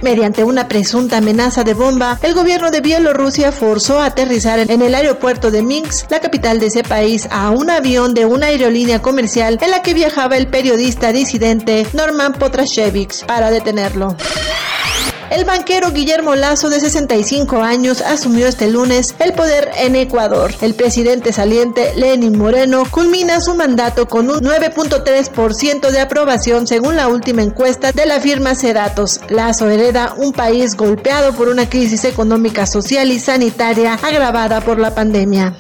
Mediante 0.03 0.45
una 0.45 0.67
presunta 0.67 1.19
amenaza 1.19 1.63
de 1.63 1.75
bomba, 1.75 2.19
el 2.23 2.35
gobierno 2.35 2.71
de 2.71 2.81
Bielorrusia 2.81 3.53
forzó 3.53 4.01
a 4.01 4.07
aterrizar 4.07 4.59
en 4.59 4.83
el 4.83 4.95
aeropuerto 4.95 5.51
de 5.51 5.63
Minsk, 5.63 6.11
la 6.11 6.21
capital 6.21 6.59
de 6.59 6.67
ese 6.67 6.83
país, 6.83 7.29
a 7.31 7.51
un 7.51 7.69
avión 7.71 8.15
de 8.15 8.25
una 8.25 8.47
aerolínea 8.47 9.03
comercial 9.03 9.59
en 9.61 9.71
la 9.71 9.83
que 9.83 9.95
viajaba 9.95 10.37
el 10.37 10.47
periodista 10.47 11.13
disidente 11.13 11.87
Norman 11.93 12.33
Potrashevich 12.33 13.27
para 13.27 13.51
detenerlo. 13.51 14.17
El 15.31 15.45
banquero 15.45 15.93
Guillermo 15.93 16.35
Lazo, 16.35 16.71
de 16.71 16.81
65 16.81 17.63
años, 17.63 18.01
asumió 18.01 18.49
este 18.49 18.69
lunes 18.69 19.15
el 19.21 19.33
poder 19.33 19.71
en 19.77 19.95
Ecuador. 19.95 20.53
El 20.61 20.75
presidente 20.75 21.33
saliente, 21.33 21.95
Lenin 21.95 22.37
Moreno, 22.37 22.83
culmina 22.91 23.41
su 23.41 23.55
mandato 23.55 24.09
con 24.09 24.29
un 24.29 24.41
9.3% 24.41 25.91
de 25.91 26.01
aprobación 26.01 26.67
según 26.67 26.97
la 26.97 27.07
última 27.07 27.43
encuesta 27.43 27.93
de 27.93 28.07
la 28.07 28.21
firma 28.21 28.57
Ceratos. 28.57 29.21
Lazo 29.29 29.71
hereda 29.71 30.15
un 30.17 30.33
país 30.33 30.77
golpeado 30.77 31.33
por 31.33 31.49
una 31.49 31.71
crisis 31.71 32.05
económica, 32.05 32.67
social 32.67 33.13
y 33.13 33.21
sanitaria 33.21 33.95
agravada 34.03 34.61
por 34.61 34.81
la 34.81 34.97
pandemia. 34.97 35.55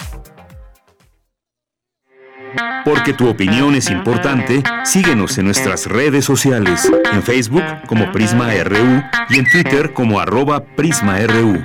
Porque 2.85 3.13
tu 3.13 3.29
opinión 3.29 3.75
es 3.75 3.91
importante, 3.91 4.63
síguenos 4.85 5.37
en 5.39 5.47
nuestras 5.47 5.87
redes 5.87 6.25
sociales, 6.25 6.91
en 7.13 7.23
Facebook 7.23 7.65
como 7.87 8.11
Prisma 8.13 8.53
RU 8.65 9.03
y 9.29 9.39
en 9.39 9.45
Twitter 9.51 9.93
como 9.93 10.21
arroba 10.21 10.65
PrismaRU. 10.65 11.65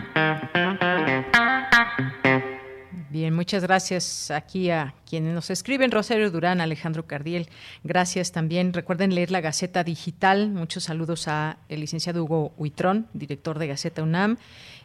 Bien, 3.10 3.34
muchas 3.34 3.64
gracias 3.64 4.30
aquí 4.30 4.70
a 4.72 4.94
quienes 5.10 5.34
nos 5.34 5.50
escriben, 5.50 5.90
Rosario 5.90 6.30
Durán, 6.32 6.60
Alejandro 6.60 7.08
Cardiel, 7.08 7.48
gracias 7.86 8.34
también. 8.34 8.74
Recuerden 8.74 9.16
leer 9.16 9.32
la 9.32 9.40
Gaceta 9.40 9.86
Digital. 9.86 10.50
Muchos 10.50 10.84
saludos 10.84 11.30
a 11.30 11.58
el 11.70 11.80
licenciado 11.80 12.26
Hugo 12.26 12.54
Huitrón, 12.58 13.08
director 13.14 13.58
de 13.58 13.68
Gaceta 13.68 14.04
UNAM 14.04 14.38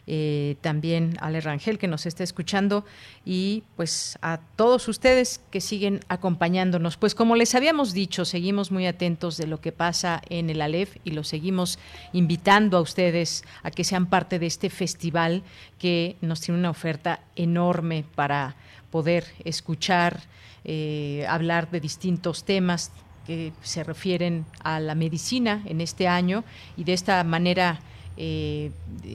eh, 0.07 0.55
también 0.61 1.15
Ale 1.21 1.41
Rangel 1.41 1.77
que 1.77 1.87
nos 1.87 2.05
está 2.05 2.23
escuchando 2.23 2.83
y 3.23 3.63
pues 3.75 4.17
a 4.21 4.39
todos 4.55 4.87
ustedes 4.87 5.41
que 5.51 5.61
siguen 5.61 5.99
acompañándonos. 6.07 6.97
Pues 6.97 7.13
como 7.13 7.35
les 7.35 7.53
habíamos 7.53 7.93
dicho, 7.93 8.25
seguimos 8.25 8.71
muy 8.71 8.87
atentos 8.87 9.37
de 9.37 9.47
lo 9.47 9.61
que 9.61 9.71
pasa 9.71 10.21
en 10.29 10.49
el 10.49 10.61
Alef 10.61 10.97
y 11.03 11.11
los 11.11 11.27
seguimos 11.27 11.77
invitando 12.13 12.77
a 12.77 12.81
ustedes 12.81 13.43
a 13.63 13.71
que 13.71 13.83
sean 13.83 14.07
parte 14.07 14.39
de 14.39 14.47
este 14.47 14.69
festival 14.69 15.43
que 15.77 16.15
nos 16.21 16.41
tiene 16.41 16.59
una 16.59 16.71
oferta 16.71 17.21
enorme 17.35 18.03
para 18.15 18.55
poder 18.89 19.25
escuchar, 19.45 20.21
eh, 20.65 21.25
hablar 21.29 21.69
de 21.69 21.79
distintos 21.79 22.43
temas 22.43 22.91
que 23.25 23.53
se 23.61 23.83
refieren 23.83 24.45
a 24.63 24.79
la 24.79 24.95
medicina 24.95 25.63
en 25.65 25.79
este 25.79 26.07
año 26.07 26.43
y 26.75 26.83
de 26.83 26.93
esta 26.93 27.23
manera 27.23 27.79
eh, 28.23 28.69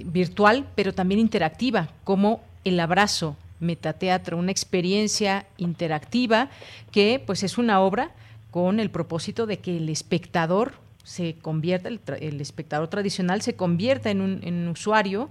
virtual, 0.07 0.67
pero 0.75 0.93
también 0.93 1.21
interactiva, 1.21 1.91
como 2.03 2.41
el 2.65 2.81
abrazo 2.81 3.37
metateatro, 3.61 4.37
una 4.37 4.51
experiencia 4.51 5.47
interactiva 5.59 6.51
que 6.91 7.23
pues 7.25 7.45
es 7.45 7.57
una 7.57 7.81
obra 7.81 8.11
con 8.51 8.81
el 8.81 8.91
propósito 8.91 9.47
de 9.47 9.59
que 9.61 9.77
el 9.77 9.91
espectador 9.91 10.73
se 11.05 11.37
convierta, 11.37 11.89
el, 11.89 12.41
espectador 12.41 12.89
tradicional 12.89 13.43
se 13.43 13.55
convierta 13.55 14.11
en 14.11 14.21
un, 14.21 14.69
usuario 14.69 15.31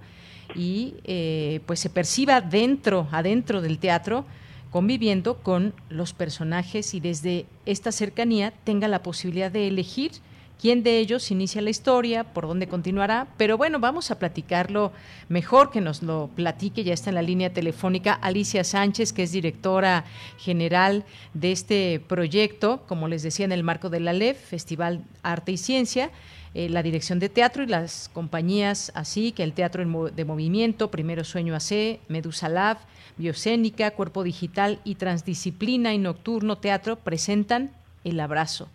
y 0.54 0.94
eh, 1.04 1.60
pues 1.66 1.78
se 1.78 1.90
perciba 1.90 2.40
dentro, 2.40 3.08
adentro 3.10 3.60
del 3.60 3.78
teatro, 3.78 4.24
conviviendo 4.70 5.36
con 5.42 5.74
los 5.90 6.14
personajes 6.14 6.94
y 6.94 7.00
desde 7.00 7.44
esta 7.66 7.92
cercanía 7.92 8.54
tenga 8.64 8.88
la 8.88 9.02
posibilidad 9.02 9.50
de 9.50 9.68
elegir 9.68 10.12
quién 10.60 10.82
de 10.82 10.98
ellos 10.98 11.30
inicia 11.30 11.62
la 11.62 11.70
historia, 11.70 12.24
por 12.24 12.46
dónde 12.46 12.66
continuará, 12.66 13.26
pero 13.36 13.56
bueno, 13.56 13.78
vamos 13.78 14.10
a 14.10 14.18
platicarlo 14.18 14.92
mejor, 15.28 15.70
que 15.70 15.80
nos 15.80 16.02
lo 16.02 16.30
platique, 16.34 16.84
ya 16.84 16.94
está 16.94 17.10
en 17.10 17.16
la 17.16 17.22
línea 17.22 17.52
telefónica 17.52 18.14
Alicia 18.14 18.64
Sánchez, 18.64 19.12
que 19.12 19.24
es 19.24 19.32
directora 19.32 20.04
general 20.38 21.04
de 21.34 21.52
este 21.52 22.00
proyecto, 22.06 22.82
como 22.86 23.08
les 23.08 23.22
decía, 23.22 23.44
en 23.44 23.52
el 23.52 23.62
marco 23.62 23.90
de 23.90 24.00
la 24.00 24.12
LEF, 24.12 24.38
Festival 24.38 25.02
Arte 25.22 25.52
y 25.52 25.56
Ciencia. 25.56 26.10
Eh, 26.54 26.70
la 26.70 26.82
dirección 26.82 27.18
de 27.18 27.28
teatro 27.28 27.62
y 27.62 27.66
las 27.66 28.08
compañías 28.14 28.90
así 28.94 29.32
que 29.32 29.42
el 29.42 29.52
Teatro 29.52 29.84
de 30.10 30.24
Movimiento, 30.24 30.90
Primero 30.90 31.22
Sueño 31.22 31.54
AC, 31.54 32.00
Medusa 32.08 32.48
Lab, 32.48 32.78
Biocénica, 33.18 33.90
Cuerpo 33.90 34.24
Digital 34.24 34.80
y 34.82 34.94
Transdisciplina 34.94 35.92
y 35.92 35.98
Nocturno 35.98 36.56
Teatro 36.56 36.96
presentan 36.96 37.72
El 38.04 38.20
Abrazo. 38.20 38.68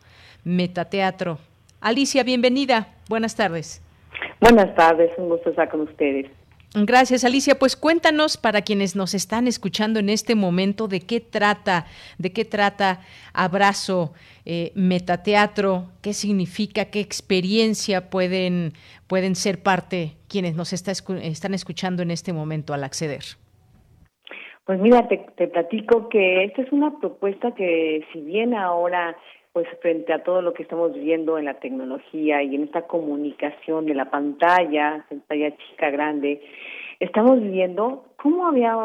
Metateatro, 0.43 1.39
Alicia, 1.81 2.23
bienvenida. 2.23 2.87
Buenas 3.09 3.35
tardes. 3.35 3.83
Buenas 4.39 4.73
tardes, 4.75 5.11
un 5.17 5.29
gusto 5.29 5.49
estar 5.49 5.67
con 5.67 5.81
ustedes. 5.81 6.29
Gracias, 6.73 7.25
Alicia. 7.25 7.55
Pues 7.55 7.75
cuéntanos 7.75 8.37
para 8.37 8.61
quienes 8.61 8.95
nos 8.95 9.13
están 9.13 9.47
escuchando 9.47 9.99
en 9.99 10.07
este 10.07 10.35
momento 10.35 10.87
de 10.87 11.01
qué 11.01 11.19
trata, 11.19 11.85
de 12.17 12.31
qué 12.31 12.45
trata 12.45 13.01
Abrazo 13.33 14.13
eh, 14.45 14.71
Metateatro, 14.75 15.87
qué 16.01 16.13
significa, 16.13 16.85
qué 16.85 17.01
experiencia 17.01 18.09
pueden, 18.09 18.73
pueden 19.07 19.35
ser 19.35 19.61
parte 19.63 20.13
quienes 20.29 20.55
nos 20.55 20.71
están 20.71 21.53
escuchando 21.53 22.03
en 22.03 22.11
este 22.11 22.31
momento 22.31 22.73
al 22.73 22.83
acceder. 22.85 23.23
Pues 24.65 24.79
mira, 24.79 25.07
te, 25.09 25.17
te 25.35 25.47
platico 25.47 26.07
que 26.07 26.45
esta 26.45 26.61
es 26.61 26.71
una 26.71 26.97
propuesta 26.99 27.53
que 27.53 28.05
si 28.13 28.21
bien 28.21 28.53
ahora 28.53 29.17
pues 29.53 29.67
frente 29.81 30.13
a 30.13 30.23
todo 30.23 30.41
lo 30.41 30.53
que 30.53 30.63
estamos 30.63 30.93
viendo 30.93 31.37
en 31.37 31.45
la 31.45 31.55
tecnología 31.55 32.41
y 32.41 32.55
en 32.55 32.63
esta 32.63 32.83
comunicación 32.83 33.85
de 33.85 33.93
la 33.93 34.09
pantalla, 34.09 35.05
pantalla 35.09 35.55
chica, 35.57 35.89
grande, 35.89 36.41
estamos 36.99 37.41
viendo 37.41 38.05
cómo 38.15 38.47
había, 38.47 38.75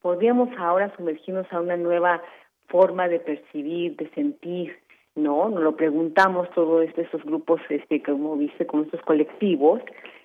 podríamos 0.00 0.50
ahora 0.58 0.94
sumergirnos 0.96 1.52
a 1.52 1.60
una 1.60 1.76
nueva 1.76 2.22
forma 2.68 3.08
de 3.08 3.18
percibir, 3.18 3.96
de 3.96 4.08
sentir, 4.10 4.76
¿no? 5.16 5.48
Nos 5.48 5.62
lo 5.62 5.76
preguntamos 5.76 6.48
todos 6.50 6.86
estos 6.96 7.24
grupos, 7.24 7.60
este, 7.68 8.02
como 8.02 8.36
viste, 8.36 8.66
con 8.66 8.84
estos 8.84 9.00
colectivos, 9.02 9.82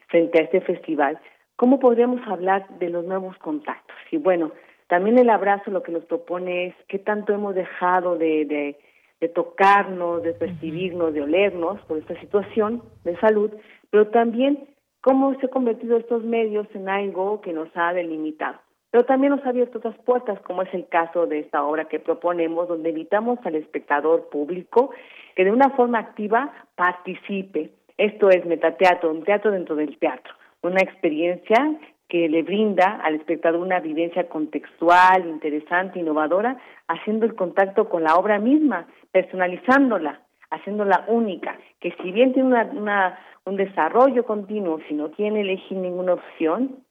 frente 0.08 0.40
a 0.40 0.44
este 0.44 0.62
festival, 0.62 1.20
¿cómo 1.56 1.80
podríamos 1.80 2.22
hablar 2.28 2.68
de 2.78 2.90
los 2.90 3.06
nuevos 3.06 3.38
contactos? 3.38 3.96
Y 4.12 4.18
bueno, 4.18 4.52
también 4.88 5.18
el 5.18 5.30
abrazo 5.30 5.72
lo 5.72 5.82
que 5.82 5.94
nos 5.94 6.04
propone 6.06 6.68
es 6.68 6.76
qué 6.88 7.00
tanto 7.00 7.34
hemos 7.34 7.56
dejado 7.56 8.18
de 8.18 8.46
de 8.46 8.78
tocarnos, 9.30 10.24
de 10.24 10.34
percibirnos, 10.34 11.14
de 11.14 11.22
olernos 11.22 11.80
por 11.82 11.98
esta 11.98 12.20
situación 12.20 12.84
de 13.04 13.18
salud, 13.20 13.52
pero 13.90 14.08
también 14.08 14.68
cómo 15.02 15.34
se 15.36 15.46
han 15.46 15.52
convertido 15.52 15.98
estos 15.98 16.24
medios 16.24 16.68
en 16.74 16.90
algo 16.90 17.42
que 17.42 17.54
nos 17.54 17.70
ha 17.76 17.94
delimitado. 17.94 18.60
Pero 18.92 19.06
también 19.06 19.32
nos 19.32 19.46
ha 19.46 19.50
abierto 19.50 19.78
otras 19.78 19.98
puertas, 20.00 20.40
como 20.42 20.64
es 20.64 20.74
el 20.74 20.88
caso 20.88 21.26
de 21.26 21.40
esta 21.40 21.64
obra 21.64 21.86
que 21.86 22.00
proponemos, 22.00 22.68
donde 22.68 22.90
invitamos 22.90 23.40
al 23.46 23.56
espectador 23.56 24.28
público 24.30 24.92
que 25.36 25.46
de 25.46 25.52
una 25.52 25.70
forma 25.72 26.00
activa 26.00 26.52
participe. 26.76 27.72
Esto 27.98 28.30
es 28.30 28.46
metateatro, 28.46 29.12
un 29.12 29.24
teatro 29.24 29.52
dentro 29.52 29.76
del 29.76 29.98
teatro, 29.98 30.34
una 30.62 30.82
experiencia 30.82 31.80
que 32.10 32.28
le 32.28 32.44
brinda 32.44 33.00
al 33.04 33.16
espectador 33.16 33.62
una 33.62 33.80
vivencia 33.80 34.28
contextual, 34.28 35.26
interesante, 35.26 36.00
innovadora, 36.00 36.58
haciendo 36.90 37.26
el 37.26 37.36
contacto 37.36 37.88
con 37.88 38.04
la 38.04 38.16
obra 38.16 38.38
misma, 38.38 38.88
personalizándola, 39.12 40.22
haciéndola 40.50 41.06
única, 41.08 41.58
que 41.80 41.94
si 42.02 42.12
bien 42.12 42.34
tiene 42.34 42.50
una, 42.50 43.20
un 43.46 43.56
desarrollo 43.58 44.26
continuo, 44.26 44.80
si 44.88 44.94
no 44.94 45.10
tiene 45.10 45.42
elegir 45.42 45.78
ninguna 45.78 46.14
opción, 46.14 46.84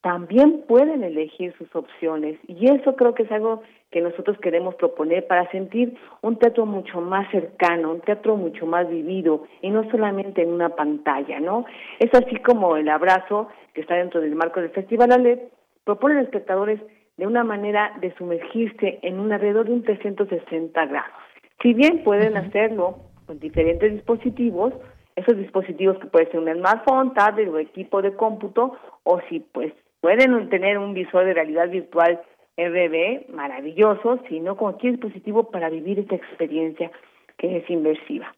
también 0.00 0.64
pueden 0.68 1.02
elegir 1.02 1.54
sus 1.58 1.74
opciones. 1.74 2.38
Y 2.46 2.70
eso 2.70 2.94
creo 2.94 3.14
que 3.14 3.24
es 3.24 3.32
algo 3.32 3.62
que 3.90 4.00
nosotros 4.00 4.38
queremos 4.38 4.74
proponer 4.76 5.26
para 5.26 5.50
sentir 5.50 5.96
un 6.22 6.36
teatro 6.38 6.66
mucho 6.66 7.00
más 7.00 7.28
cercano, 7.30 7.92
un 7.92 8.00
teatro 8.02 8.36
mucho 8.36 8.66
más 8.66 8.88
vivido 8.88 9.44
y 9.62 9.70
no 9.70 9.90
solamente 9.90 10.42
en 10.42 10.52
una 10.52 10.70
pantalla, 10.70 11.40
¿no? 11.40 11.64
Es 11.98 12.10
así 12.14 12.36
como 12.36 12.76
el 12.76 12.88
abrazo 12.88 13.48
que 13.74 13.80
está 13.80 13.96
dentro 13.96 14.20
del 14.20 14.34
marco 14.34 14.60
del 14.60 14.70
Festival 14.70 15.12
ALED 15.12 15.40
propone 15.84 16.14
a 16.14 16.18
los 16.18 16.26
espectadores 16.26 16.80
de 17.16 17.26
una 17.26 17.44
manera 17.44 17.92
de 18.00 18.14
sumergirse 18.16 19.00
en 19.02 19.18
un 19.18 19.32
alrededor 19.32 19.66
de 19.66 19.72
un 19.72 19.82
360 19.82 20.86
grados. 20.86 21.27
Si 21.62 21.74
bien 21.74 22.04
pueden 22.04 22.36
hacerlo 22.36 22.98
con 23.26 23.40
diferentes 23.40 23.92
dispositivos, 23.92 24.72
esos 25.16 25.36
dispositivos 25.36 25.98
que 25.98 26.06
pueden 26.06 26.30
ser 26.30 26.40
un 26.40 26.54
smartphone, 26.54 27.14
tablet 27.14 27.48
o 27.48 27.58
equipo 27.58 28.00
de 28.00 28.14
cómputo, 28.14 28.76
o 29.02 29.20
si 29.28 29.40
pues 29.40 29.72
pueden 30.00 30.48
tener 30.48 30.78
un 30.78 30.94
visor 30.94 31.24
de 31.24 31.34
realidad 31.34 31.68
virtual 31.68 32.20
RB 32.56 33.28
maravilloso, 33.34 34.20
sino 34.28 34.56
cualquier 34.56 34.92
dispositivo 34.94 35.50
para 35.50 35.70
vivir 35.70 35.98
esta 35.98 36.14
experiencia 36.14 36.90
que 37.36 37.56
es 37.56 37.70
inversiva. 37.70 38.34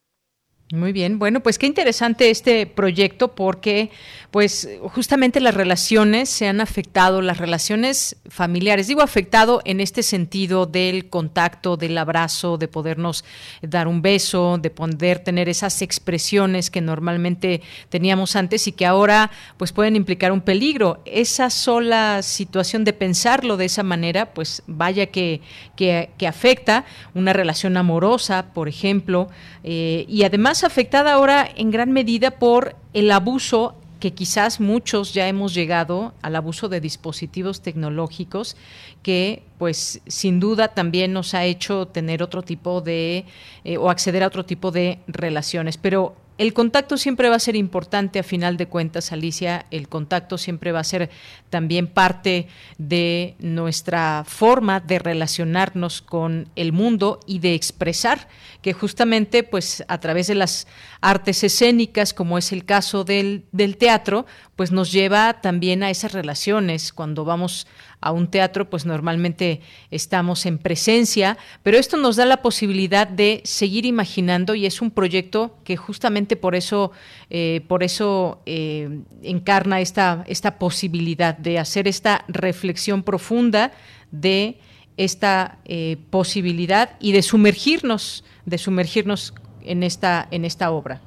Muy 0.72 0.92
bien, 0.92 1.18
bueno, 1.18 1.40
pues 1.40 1.58
qué 1.58 1.66
interesante 1.66 2.30
este 2.30 2.64
proyecto 2.64 3.34
porque 3.34 3.90
pues 4.30 4.68
justamente 4.82 5.40
las 5.40 5.54
relaciones 5.54 6.28
se 6.28 6.46
han 6.46 6.60
afectado, 6.60 7.22
las 7.22 7.38
relaciones 7.38 8.16
familiares, 8.28 8.86
digo 8.86 9.02
afectado 9.02 9.62
en 9.64 9.80
este 9.80 10.04
sentido 10.04 10.66
del 10.66 11.08
contacto, 11.08 11.76
del 11.76 11.98
abrazo, 11.98 12.56
de 12.56 12.68
podernos 12.68 13.24
dar 13.62 13.88
un 13.88 14.00
beso, 14.00 14.58
de 14.58 14.70
poder 14.70 15.18
tener 15.18 15.48
esas 15.48 15.82
expresiones 15.82 16.70
que 16.70 16.80
normalmente 16.80 17.62
teníamos 17.88 18.36
antes 18.36 18.68
y 18.68 18.72
que 18.72 18.86
ahora 18.86 19.32
pues 19.56 19.72
pueden 19.72 19.96
implicar 19.96 20.30
un 20.30 20.40
peligro. 20.40 21.02
Esa 21.04 21.50
sola 21.50 22.22
situación 22.22 22.84
de 22.84 22.92
pensarlo 22.92 23.56
de 23.56 23.64
esa 23.64 23.82
manera, 23.82 24.32
pues 24.32 24.62
vaya 24.68 25.06
que, 25.06 25.40
que, 25.74 26.08
afecta 26.28 26.84
una 27.14 27.32
relación 27.32 27.76
amorosa, 27.76 28.52
por 28.54 28.68
ejemplo, 28.68 29.28
eh, 29.64 30.04
y 30.08 30.22
además 30.22 30.59
afectada 30.64 31.12
ahora 31.12 31.48
en 31.56 31.70
gran 31.70 31.92
medida 31.92 32.32
por 32.32 32.76
el 32.92 33.10
abuso 33.10 33.76
que 34.00 34.12
quizás 34.12 34.60
muchos 34.60 35.12
ya 35.14 35.28
hemos 35.28 35.54
llegado 35.54 36.14
al 36.22 36.34
abuso 36.34 36.68
de 36.68 36.80
dispositivos 36.80 37.60
tecnológicos 37.60 38.56
que 39.02 39.42
pues 39.58 40.00
sin 40.06 40.40
duda 40.40 40.68
también 40.68 41.12
nos 41.12 41.34
ha 41.34 41.44
hecho 41.44 41.86
tener 41.86 42.22
otro 42.22 42.42
tipo 42.42 42.80
de 42.80 43.26
eh, 43.64 43.76
o 43.76 43.90
acceder 43.90 44.22
a 44.22 44.26
otro 44.26 44.44
tipo 44.44 44.70
de 44.70 45.00
relaciones 45.06 45.76
pero 45.76 46.16
el 46.40 46.54
contacto 46.54 46.96
siempre 46.96 47.28
va 47.28 47.36
a 47.36 47.38
ser 47.38 47.54
importante 47.54 48.18
a 48.18 48.22
final 48.22 48.56
de 48.56 48.64
cuentas, 48.64 49.12
Alicia. 49.12 49.66
El 49.70 49.90
contacto 49.90 50.38
siempre 50.38 50.72
va 50.72 50.80
a 50.80 50.84
ser 50.84 51.10
también 51.50 51.86
parte 51.86 52.48
de 52.78 53.34
nuestra 53.40 54.24
forma 54.26 54.80
de 54.80 55.00
relacionarnos 55.00 56.00
con 56.00 56.48
el 56.56 56.72
mundo 56.72 57.20
y 57.26 57.40
de 57.40 57.52
expresar, 57.52 58.26
que 58.62 58.72
justamente 58.72 59.42
pues 59.42 59.84
a 59.88 59.98
través 60.00 60.26
de 60.26 60.34
las 60.34 60.66
artes 61.00 61.42
escénicas, 61.44 62.12
como 62.12 62.38
es 62.38 62.52
el 62.52 62.64
caso 62.64 63.04
del, 63.04 63.44
del 63.52 63.76
teatro, 63.76 64.26
pues 64.56 64.72
nos 64.72 64.92
lleva 64.92 65.40
también 65.40 65.82
a 65.82 65.90
esas 65.90 66.12
relaciones. 66.12 66.92
Cuando 66.92 67.24
vamos 67.24 67.66
a 68.00 68.12
un 68.12 68.28
teatro, 68.28 68.68
pues 68.68 68.86
normalmente 68.86 69.60
estamos 69.90 70.46
en 70.46 70.58
presencia, 70.58 71.38
pero 71.62 71.78
esto 71.78 71.96
nos 71.96 72.16
da 72.16 72.24
la 72.24 72.42
posibilidad 72.42 73.06
de 73.06 73.42
seguir 73.44 73.86
imaginando 73.86 74.54
y 74.54 74.66
es 74.66 74.80
un 74.82 74.90
proyecto 74.90 75.56
que 75.64 75.76
justamente 75.76 76.36
por 76.36 76.54
eso, 76.54 76.92
eh, 77.28 77.62
por 77.68 77.82
eso 77.82 78.42
eh, 78.46 79.00
encarna 79.22 79.80
esta, 79.80 80.24
esta 80.26 80.58
posibilidad 80.58 81.36
de 81.36 81.58
hacer 81.58 81.88
esta 81.88 82.24
reflexión 82.28 83.02
profunda 83.02 83.72
de 84.10 84.58
esta 85.00 85.56
eh, 85.64 85.96
posibilidad 86.10 86.90
y 87.00 87.12
de 87.12 87.22
sumergirnos, 87.22 88.22
de 88.44 88.58
sumergirnos 88.58 89.34
en 89.62 89.82
esta, 89.82 90.28
en 90.30 90.44
esta 90.44 90.70
obra. 90.70 91.00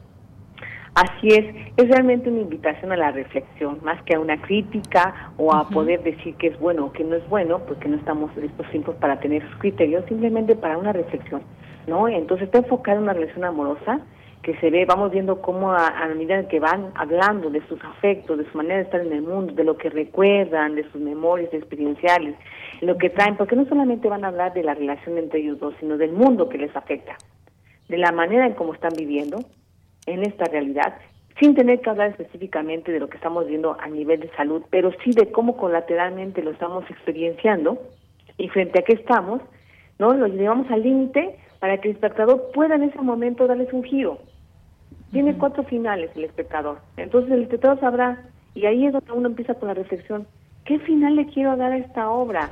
Así 0.96 1.28
es, 1.28 1.46
es 1.78 1.90
realmente 1.90 2.30
una 2.30 2.42
invitación 2.42 2.92
a 2.92 2.98
la 2.98 3.12
reflexión, 3.12 3.80
más 3.84 4.02
que 4.04 4.16
a 4.16 4.20
una 4.20 4.42
crítica 4.42 5.32
o 5.38 5.54
a 5.54 5.70
poder 5.70 6.02
decir 6.02 6.36
que 6.36 6.48
es 6.48 6.60
bueno 6.60 6.86
o 6.86 6.92
que 6.92 7.04
no 7.04 7.16
es 7.16 7.28
bueno, 7.30 7.60
porque 7.68 7.88
no 7.88 7.98
estamos 7.98 8.32
estos 8.38 8.68
tiempos 8.72 8.96
para 8.96 9.20
tener 9.20 9.48
sus 9.48 9.58
criterios, 9.58 10.04
simplemente 10.08 10.56
para 10.56 10.78
una 10.78 10.92
reflexión, 10.92 11.44
¿no? 11.86 12.08
Entonces 12.08 12.46
está 12.46 12.60
enfocada 12.60 12.98
en 12.98 13.04
una 13.04 13.14
relación 13.14 13.44
amorosa 13.44 14.02
que 14.42 14.56
se 14.58 14.70
ve, 14.70 14.86
vamos 14.86 15.12
viendo 15.12 15.42
cómo 15.42 15.72
a, 15.72 15.88
a 15.88 16.08
medida 16.10 16.48
que 16.48 16.60
van 16.60 16.92
hablando 16.96 17.50
de 17.50 17.66
sus 17.68 17.84
afectos, 17.84 18.38
de 18.38 18.52
su 18.52 18.58
manera 18.58 18.78
de 18.78 18.84
estar 18.84 19.02
en 19.02 19.14
el 19.14 19.22
mundo, 19.22 19.54
de 19.54 19.64
lo 19.64 19.78
que 19.78 19.90
recuerdan, 19.90 20.76
de 20.76 20.84
sus 20.92 21.02
memorias 21.02 21.54
experienciales, 21.54 22.36
lo 22.84 22.98
que 22.98 23.10
traen, 23.10 23.38
porque 23.38 23.56
no 23.56 23.66
solamente 23.66 24.10
van 24.10 24.26
a 24.26 24.30
hablar 24.30 24.54
de 24.54 24.64
la 24.64 24.74
relación 24.74 25.18
entre 25.18 25.40
ellos 25.40 25.60
dos, 25.60 25.74
sino 25.80 25.98
del 25.98 26.12
mundo 26.12 26.50
que 26.50 26.58
les 26.58 26.76
afecta, 26.76 27.18
de 27.88 27.98
la 27.98 28.12
manera 28.12 28.46
en 28.46 28.54
cómo 28.54 28.74
están 28.74 28.94
viviendo, 28.96 29.40
en 30.06 30.24
esta 30.24 30.46
realidad, 30.46 30.96
sin 31.40 31.56
tener 31.56 31.82
que 31.82 31.90
hablar 31.90 32.10
específicamente 32.10 32.92
de 32.92 33.00
lo 33.00 33.10
que 33.10 33.18
estamos 33.18 33.48
viendo 33.48 33.78
a 33.80 33.88
nivel 33.88 34.20
de 34.20 34.30
salud, 34.32 34.64
pero 34.70 34.92
sí 35.04 35.12
de 35.12 35.32
cómo 35.32 35.58
colateralmente 35.58 36.44
lo 36.44 36.52
estamos 36.52 36.90
experienciando 36.90 37.82
y 38.38 38.50
frente 38.50 38.80
a 38.80 38.84
qué 38.84 38.94
estamos, 38.94 39.42
¿no? 40.00 40.14
Lo 40.14 40.28
llevamos 40.28 40.70
al 40.72 40.84
límite 40.84 41.38
para 41.60 41.78
que 41.80 41.90
el 41.90 41.96
espectador 41.96 42.52
pueda 42.54 42.76
en 42.76 42.84
ese 42.84 43.00
momento 43.02 43.48
darles 43.48 43.72
un 43.72 43.84
giro. 43.84 44.20
Tiene 45.12 45.38
cuatro 45.38 45.64
finales 45.64 46.12
el 46.16 46.26
espectador. 46.26 46.80
Entonces 46.98 47.32
el 47.32 47.44
espectador 47.44 47.80
sabrá, 47.80 48.24
y 48.54 48.66
ahí 48.66 48.86
es 48.86 48.94
donde 48.94 49.12
uno 49.12 49.30
empieza 49.30 49.54
con 49.54 49.70
la 49.70 49.74
reflexión, 49.74 50.28
¿qué 50.66 50.80
final 50.80 51.16
le 51.16 51.28
quiero 51.28 51.56
dar 51.56 51.72
a 51.72 51.78
esta 51.78 52.10
obra? 52.10 52.52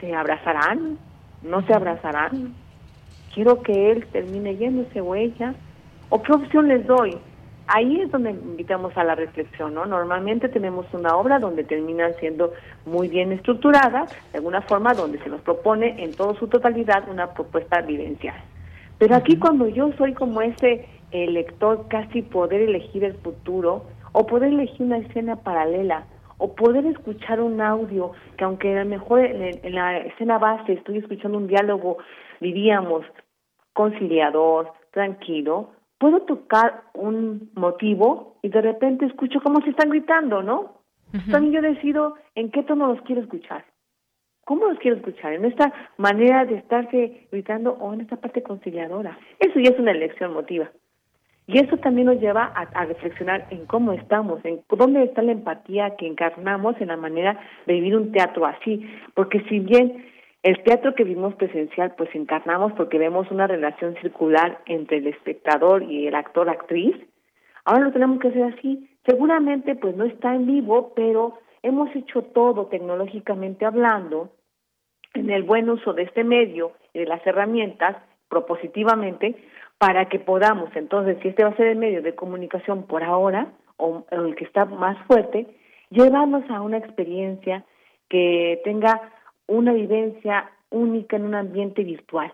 ¿Se 0.00 0.14
abrazarán? 0.14 0.98
¿No 1.42 1.64
se 1.66 1.74
abrazarán? 1.74 2.54
Quiero 3.34 3.62
que 3.62 3.92
él 3.92 4.06
termine 4.06 4.56
yéndose 4.56 5.00
o 5.00 5.14
ella 5.14 5.54
¿O 6.12 6.20
qué 6.22 6.32
opción 6.32 6.66
les 6.66 6.84
doy? 6.88 7.16
Ahí 7.68 8.00
es 8.00 8.10
donde 8.10 8.30
invitamos 8.30 8.96
a 8.96 9.04
la 9.04 9.14
reflexión, 9.14 9.74
¿no? 9.74 9.86
Normalmente 9.86 10.48
tenemos 10.48 10.86
una 10.92 11.14
obra 11.16 11.38
donde 11.38 11.62
terminan 11.62 12.14
siendo 12.18 12.52
muy 12.84 13.06
bien 13.06 13.30
estructurada, 13.30 14.06
de 14.32 14.38
alguna 14.38 14.60
forma 14.62 14.92
donde 14.92 15.20
se 15.20 15.28
nos 15.28 15.40
propone 15.42 16.02
en 16.02 16.12
toda 16.12 16.34
su 16.34 16.48
totalidad 16.48 17.08
una 17.08 17.32
propuesta 17.32 17.80
vivencial. 17.80 18.34
Pero 18.98 19.14
aquí 19.14 19.36
cuando 19.36 19.68
yo 19.68 19.92
soy 19.96 20.14
como 20.14 20.42
ese 20.42 20.88
lector, 21.12 21.86
casi 21.88 22.22
poder 22.22 22.62
elegir 22.62 23.04
el 23.04 23.14
futuro, 23.14 23.84
o 24.10 24.26
poder 24.26 24.52
elegir 24.52 24.86
una 24.86 24.98
escena 24.98 25.36
paralela, 25.36 26.06
o 26.40 26.54
poder 26.54 26.86
escuchar 26.86 27.40
un 27.40 27.60
audio 27.60 28.12
que 28.36 28.44
aunque 28.44 28.76
a 28.76 28.82
lo 28.82 28.90
mejor 28.90 29.20
en, 29.20 29.60
en 29.62 29.74
la 29.74 29.98
escena 29.98 30.38
base 30.38 30.72
estoy 30.72 30.98
escuchando 30.98 31.38
un 31.38 31.46
diálogo, 31.46 31.98
diríamos, 32.40 33.04
conciliador, 33.74 34.72
tranquilo, 34.90 35.70
puedo 35.98 36.22
tocar 36.22 36.84
un 36.94 37.50
motivo 37.54 38.38
y 38.42 38.48
de 38.48 38.62
repente 38.62 39.04
escucho 39.04 39.40
cómo 39.42 39.60
se 39.60 39.70
están 39.70 39.90
gritando, 39.90 40.42
¿no? 40.42 40.80
También 41.30 41.52
yo 41.54 41.62
decido 41.62 42.14
en 42.36 42.50
qué 42.50 42.62
tono 42.62 42.86
los 42.86 43.02
quiero 43.02 43.20
escuchar. 43.20 43.64
¿Cómo 44.44 44.66
los 44.66 44.78
quiero 44.78 44.96
escuchar? 44.96 45.32
¿En 45.32 45.44
esta 45.44 45.72
manera 45.96 46.44
de 46.44 46.54
estarse 46.54 47.28
gritando 47.32 47.72
o 47.72 47.92
en 47.92 48.00
esta 48.00 48.16
parte 48.16 48.42
conciliadora? 48.42 49.18
Eso 49.38 49.58
ya 49.58 49.70
es 49.70 49.78
una 49.78 49.90
elección 49.90 50.32
motiva. 50.32 50.70
Y 51.52 51.58
eso 51.58 51.76
también 51.78 52.06
nos 52.06 52.20
lleva 52.20 52.44
a, 52.44 52.84
reflexionar 52.84 53.48
en 53.50 53.66
cómo 53.66 53.92
estamos, 53.92 54.38
en 54.44 54.62
dónde 54.68 55.02
está 55.02 55.20
la 55.20 55.32
empatía 55.32 55.96
que 55.96 56.06
encarnamos 56.06 56.80
en 56.80 56.88
la 56.88 56.96
manera 56.96 57.40
de 57.66 57.74
vivir 57.74 57.96
un 57.96 58.12
teatro 58.12 58.46
así. 58.46 58.88
Porque 59.14 59.40
si 59.48 59.58
bien 59.58 60.06
el 60.44 60.62
teatro 60.62 60.94
que 60.94 61.02
vimos 61.02 61.34
presencial, 61.34 61.94
pues 61.96 62.08
encarnamos 62.14 62.72
porque 62.74 62.98
vemos 62.98 63.28
una 63.32 63.48
relación 63.48 63.96
circular 64.00 64.60
entre 64.66 64.98
el 64.98 65.08
espectador 65.08 65.82
y 65.82 66.06
el 66.06 66.14
actor-actriz. 66.14 66.94
Ahora 67.64 67.86
lo 67.86 67.92
tenemos 67.92 68.20
que 68.20 68.28
hacer 68.28 68.44
así. 68.56 68.88
Seguramente, 69.04 69.74
pues 69.74 69.96
no 69.96 70.04
está 70.04 70.32
en 70.36 70.46
vivo, 70.46 70.92
pero 70.94 71.40
hemos 71.64 71.94
hecho 71.96 72.22
todo 72.22 72.66
tecnológicamente 72.66 73.64
hablando, 73.64 74.30
en 75.14 75.30
el 75.30 75.42
buen 75.42 75.68
uso 75.68 75.94
de 75.94 76.04
este 76.04 76.22
medio 76.22 76.74
y 76.92 77.00
de 77.00 77.06
las 77.06 77.26
herramientas, 77.26 77.96
propositivamente 78.28 79.34
para 79.80 80.10
que 80.10 80.18
podamos, 80.18 80.68
entonces, 80.76 81.16
si 81.22 81.28
este 81.28 81.42
va 81.42 81.48
a 81.48 81.56
ser 81.56 81.68
el 81.68 81.78
medio 81.78 82.02
de 82.02 82.14
comunicación 82.14 82.82
por 82.82 83.02
ahora, 83.02 83.46
o 83.78 84.04
el 84.10 84.34
que 84.34 84.44
está 84.44 84.66
más 84.66 84.98
fuerte, 85.06 85.46
llevarnos 85.88 86.44
a 86.50 86.60
una 86.60 86.76
experiencia 86.76 87.64
que 88.10 88.60
tenga 88.62 89.00
una 89.46 89.72
vivencia 89.72 90.50
única 90.68 91.16
en 91.16 91.24
un 91.24 91.34
ambiente 91.34 91.82
virtual, 91.82 92.30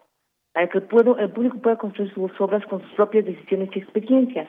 para 0.52 0.68
que 0.68 0.78
el, 0.78 0.88
el 1.20 1.30
público 1.30 1.58
pueda 1.58 1.76
construir 1.76 2.12
sus 2.14 2.32
obras 2.40 2.66
con 2.66 2.82
sus 2.82 2.90
propias 2.94 3.24
decisiones 3.24 3.70
y 3.76 3.78
experiencias. 3.78 4.48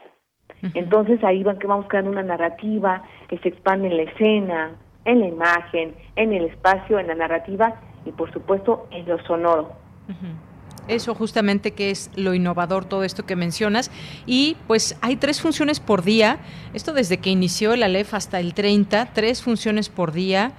Entonces 0.73 1.23
ahí 1.23 1.43
van 1.43 1.59
que 1.59 1.67
vamos 1.67 1.85
creando 1.87 2.09
una 2.09 2.23
narrativa 2.23 3.03
que 3.27 3.37
se 3.37 3.49
expande 3.49 3.89
en 3.89 3.97
la 3.97 4.03
escena, 4.03 4.71
en 5.05 5.19
la 5.19 5.27
imagen, 5.27 5.93
en 6.15 6.33
el 6.33 6.45
espacio, 6.45 6.97
en 6.97 7.05
la 7.05 7.15
narrativa 7.15 7.79
y 8.05 8.11
por 8.11 8.33
supuesto 8.33 8.87
en 8.89 9.07
lo 9.07 9.19
sonoro. 9.19 9.73
Eso 10.87 11.15
justamente 11.15 11.71
que 11.71 11.91
es 11.91 12.11
lo 12.15 12.33
innovador, 12.33 12.85
todo 12.85 13.03
esto 13.03 13.25
que 13.25 13.35
mencionas. 13.35 13.91
Y 14.25 14.55
pues 14.67 14.97
hay 15.01 15.15
tres 15.15 15.41
funciones 15.41 15.79
por 15.79 16.03
día. 16.03 16.37
Esto 16.73 16.93
desde 16.93 17.17
que 17.17 17.29
inició 17.29 17.73
el 17.73 17.83
ALEF 17.83 18.13
hasta 18.13 18.39
el 18.39 18.53
30, 18.53 19.13
tres 19.13 19.43
funciones 19.43 19.89
por 19.89 20.11
día 20.11 20.51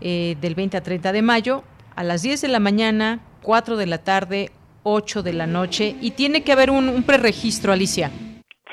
eh, 0.00 0.36
del 0.40 0.54
20 0.54 0.76
a 0.76 0.82
30 0.82 1.12
de 1.12 1.22
mayo, 1.22 1.62
a 1.94 2.04
las 2.04 2.22
10 2.22 2.42
de 2.42 2.48
la 2.48 2.60
mañana, 2.60 3.20
4 3.42 3.76
de 3.76 3.86
la 3.86 3.98
tarde, 3.98 4.50
8 4.82 5.22
de 5.22 5.32
la 5.32 5.46
noche. 5.46 5.94
Y 6.00 6.12
tiene 6.12 6.42
que 6.42 6.52
haber 6.52 6.70
un, 6.70 6.88
un 6.88 7.02
preregistro, 7.02 7.72
Alicia. 7.72 8.10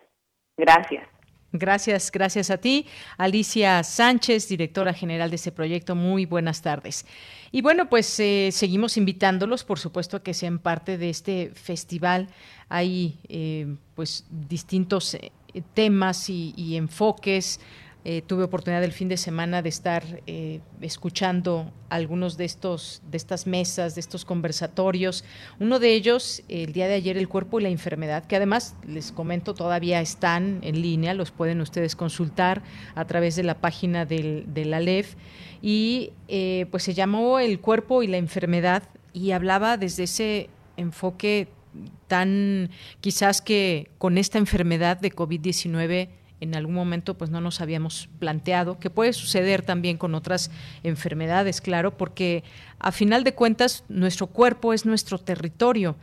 Gracias. 0.56 1.06
Gracias, 1.52 2.10
gracias 2.10 2.50
a 2.50 2.58
ti. 2.58 2.86
Alicia 3.16 3.82
Sánchez, 3.82 4.48
directora 4.48 4.92
general 4.92 5.30
de 5.30 5.36
este 5.36 5.52
proyecto, 5.52 5.94
muy 5.94 6.26
buenas 6.26 6.60
tardes. 6.60 7.06
Y 7.52 7.62
bueno, 7.62 7.88
pues 7.88 8.18
eh, 8.20 8.48
seguimos 8.50 8.96
invitándolos, 8.96 9.64
por 9.64 9.78
supuesto, 9.78 10.16
a 10.18 10.22
que 10.22 10.34
sean 10.34 10.58
parte 10.58 10.98
de 10.98 11.10
este 11.10 11.50
festival. 11.54 12.28
Hay 12.68 13.18
eh, 13.28 13.76
pues 13.94 14.26
distintos 14.30 15.14
eh, 15.14 15.30
temas 15.72 16.28
y 16.28 16.76
enfoques 16.76 17.60
eh, 18.08 18.22
tuve 18.24 18.44
oportunidad 18.44 18.84
el 18.84 18.92
fin 18.92 19.08
de 19.08 19.16
semana 19.16 19.62
de 19.62 19.68
estar 19.68 20.22
eh, 20.28 20.60
escuchando 20.80 21.72
algunos 21.88 22.36
de 22.36 22.44
estos 22.44 23.02
de 23.10 23.16
estas 23.16 23.48
mesas, 23.48 23.96
de 23.96 24.00
estos 24.00 24.24
conversatorios. 24.24 25.24
Uno 25.58 25.80
de 25.80 25.92
ellos, 25.92 26.44
el 26.48 26.72
día 26.72 26.86
de 26.86 26.94
ayer, 26.94 27.16
el 27.16 27.28
cuerpo 27.28 27.58
y 27.58 27.64
la 27.64 27.68
enfermedad, 27.68 28.24
que 28.24 28.36
además 28.36 28.76
les 28.86 29.10
comento 29.10 29.54
todavía 29.54 30.00
están 30.00 30.60
en 30.62 30.82
línea, 30.82 31.14
los 31.14 31.32
pueden 31.32 31.60
ustedes 31.60 31.96
consultar 31.96 32.62
a 32.94 33.04
través 33.06 33.34
de 33.34 33.42
la 33.42 33.60
página 33.60 34.06
del, 34.06 34.44
de 34.54 34.66
la 34.66 34.78
LEF 34.78 35.16
y 35.60 36.12
eh, 36.28 36.66
pues 36.70 36.84
se 36.84 36.94
llamó 36.94 37.40
el 37.40 37.58
cuerpo 37.58 38.04
y 38.04 38.06
la 38.06 38.18
enfermedad 38.18 38.84
y 39.12 39.32
hablaba 39.32 39.78
desde 39.78 40.04
ese 40.04 40.48
enfoque 40.76 41.48
tan 42.06 42.70
quizás 43.00 43.42
que 43.42 43.90
con 43.98 44.16
esta 44.16 44.38
enfermedad 44.38 44.96
de 44.96 45.10
COVID-19 45.10 46.08
en 46.40 46.54
algún 46.54 46.74
momento 46.74 47.14
pues 47.14 47.30
no 47.30 47.40
nos 47.40 47.60
habíamos 47.60 48.08
planteado, 48.18 48.78
que 48.78 48.90
puede 48.90 49.12
suceder 49.12 49.62
también 49.62 49.96
con 49.96 50.14
otras 50.14 50.50
enfermedades, 50.82 51.60
claro, 51.60 51.96
porque 51.96 52.44
a 52.78 52.92
final 52.92 53.24
de 53.24 53.34
cuentas 53.34 53.84
nuestro 53.88 54.26
cuerpo 54.26 54.72
es 54.72 54.86
nuestro 54.86 55.18
territorio. 55.18 55.96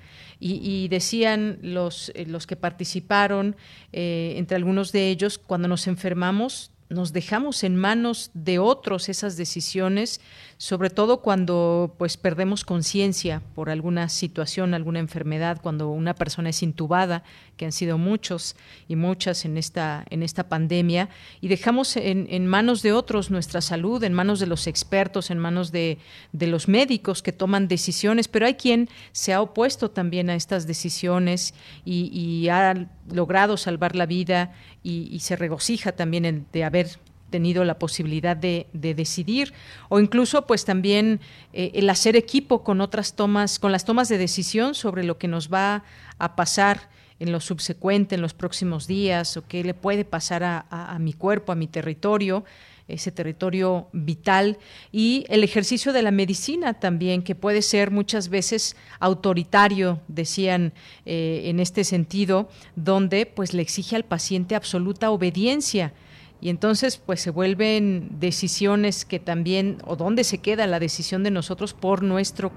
Y, 0.45 0.89
decían 0.89 1.57
los, 1.61 2.11
eh, 2.15 2.26
los 2.27 2.47
que 2.47 2.57
participaron, 2.57 3.55
eh, 3.93 4.34
entre 4.35 4.57
algunos 4.57 4.91
de 4.91 5.07
ellos, 5.07 5.38
cuando 5.38 5.69
nos 5.69 5.88
enfermamos 5.88 6.72
nos 6.93 7.13
dejamos 7.13 7.63
en 7.63 7.75
manos 7.75 8.31
de 8.33 8.59
otros 8.59 9.09
esas 9.09 9.37
decisiones, 9.37 10.21
sobre 10.57 10.89
todo 10.89 11.21
cuando 11.21 11.95
pues 11.97 12.15
perdemos 12.17 12.63
conciencia 12.63 13.41
por 13.55 13.69
alguna 13.69 14.07
situación, 14.09 14.73
alguna 14.73 14.99
enfermedad, 14.99 15.59
cuando 15.61 15.89
una 15.89 16.15
persona 16.15 16.49
es 16.49 16.63
intubada, 16.63 17.23
que 17.57 17.65
han 17.65 17.71
sido 17.71 17.97
muchos 17.97 18.55
y 18.87 18.95
muchas 18.95 19.45
en 19.45 19.57
esta 19.57 20.05
en 20.09 20.23
esta 20.23 20.47
pandemia 20.49 21.09
y 21.41 21.47
dejamos 21.47 21.97
en, 21.97 22.27
en 22.29 22.47
manos 22.47 22.81
de 22.81 22.93
otros 22.93 23.29
nuestra 23.29 23.61
salud, 23.61 24.03
en 24.03 24.13
manos 24.13 24.39
de 24.39 24.47
los 24.47 24.67
expertos, 24.67 25.29
en 25.31 25.39
manos 25.39 25.71
de, 25.71 25.97
de 26.31 26.47
los 26.47 26.67
médicos 26.67 27.21
que 27.21 27.31
toman 27.31 27.67
decisiones, 27.67 28.27
pero 28.27 28.45
hay 28.45 28.55
quien 28.55 28.89
se 29.11 29.33
ha 29.33 29.41
opuesto 29.41 29.91
también 29.91 30.29
a 30.29 30.35
estas 30.35 30.67
decisiones 30.67 31.53
y, 31.85 32.09
y 32.17 32.49
ha 32.49 32.87
logrado 33.11 33.57
salvar 33.57 33.95
la 33.95 34.05
vida 34.05 34.53
y, 34.84 35.19
se 35.19 35.35
regocija 35.35 35.93
también 35.93 36.25
en, 36.25 36.45
de 36.51 36.63
haber 36.63 36.88
tenido 37.30 37.63
la 37.63 37.80
posibilidad 37.80 38.38
de, 38.38 38.67
decidir 38.73 39.53
o 39.89 39.99
incluso 39.99 40.45
pues 40.45 40.65
también 40.65 41.19
eh, 41.51 41.71
el 41.73 41.89
hacer 41.89 42.15
equipo 42.15 42.63
con 42.63 42.80
otras 42.80 43.15
tomas, 43.15 43.57
con 43.57 43.71
las 43.71 43.85
tomas 43.85 44.07
de 44.09 44.17
decisión 44.17 44.75
sobre 44.75 45.03
lo 45.03 45.17
que 45.17 45.27
nos 45.27 45.51
va 45.51 45.84
a 46.19 46.35
pasar 46.35 46.89
en 47.19 47.31
lo 47.31 47.39
subsecuente, 47.39 48.15
en 48.15 48.21
los 48.21 48.34
próximos 48.34 48.85
días, 48.85 49.38
o 49.38 49.47
qué 49.47 49.63
le 49.63 49.73
puede 49.73 50.03
pasar 50.03 50.43
a 50.43 50.97
mi 50.99 51.13
cuerpo, 51.13 51.51
a 51.51 51.55
mi 51.55 51.67
territorio 51.67 52.43
ese 52.88 53.11
territorio 53.11 53.88
vital 53.93 54.57
y 54.91 55.26
el 55.30 55.43
ejercicio 55.43 55.93
de 55.93 56.01
la 56.01 56.11
medicina 56.11 56.73
también, 56.73 57.22
que 57.22 57.35
puede 57.35 57.61
ser 57.61 57.91
muchas 57.91 58.30
veces 58.30 58.76
autoritario, 58.99 60.01
decían 60.07 60.73
eh, 61.05 61.43
en 61.45 61.60
este 61.60 61.84
sentido, 61.84 62.49
donde 62.76 63.26
pues 63.26 63.53
le 63.53 63.61
exige 63.61 63.95
al 63.95 64.03
paciente 64.03 64.55
absoluta 64.55 65.11
obediencia. 65.11 65.93
Y 66.41 66.49
entonces 66.49 66.97
pues 66.97 67.22
se 67.22 67.30
vuelven 67.30 68.19
decisiones 68.19 69.05
que 69.05 69.18
también 69.18 69.77
o 69.85 69.95
dónde 69.95 70.26
se 70.26 70.39
queda 70.39 70.68
la 70.68 70.80
decisión 70.80 71.23
de 71.23 71.31
nosotros 71.31 71.73
por 71.73 72.03
nuestro 72.03 72.51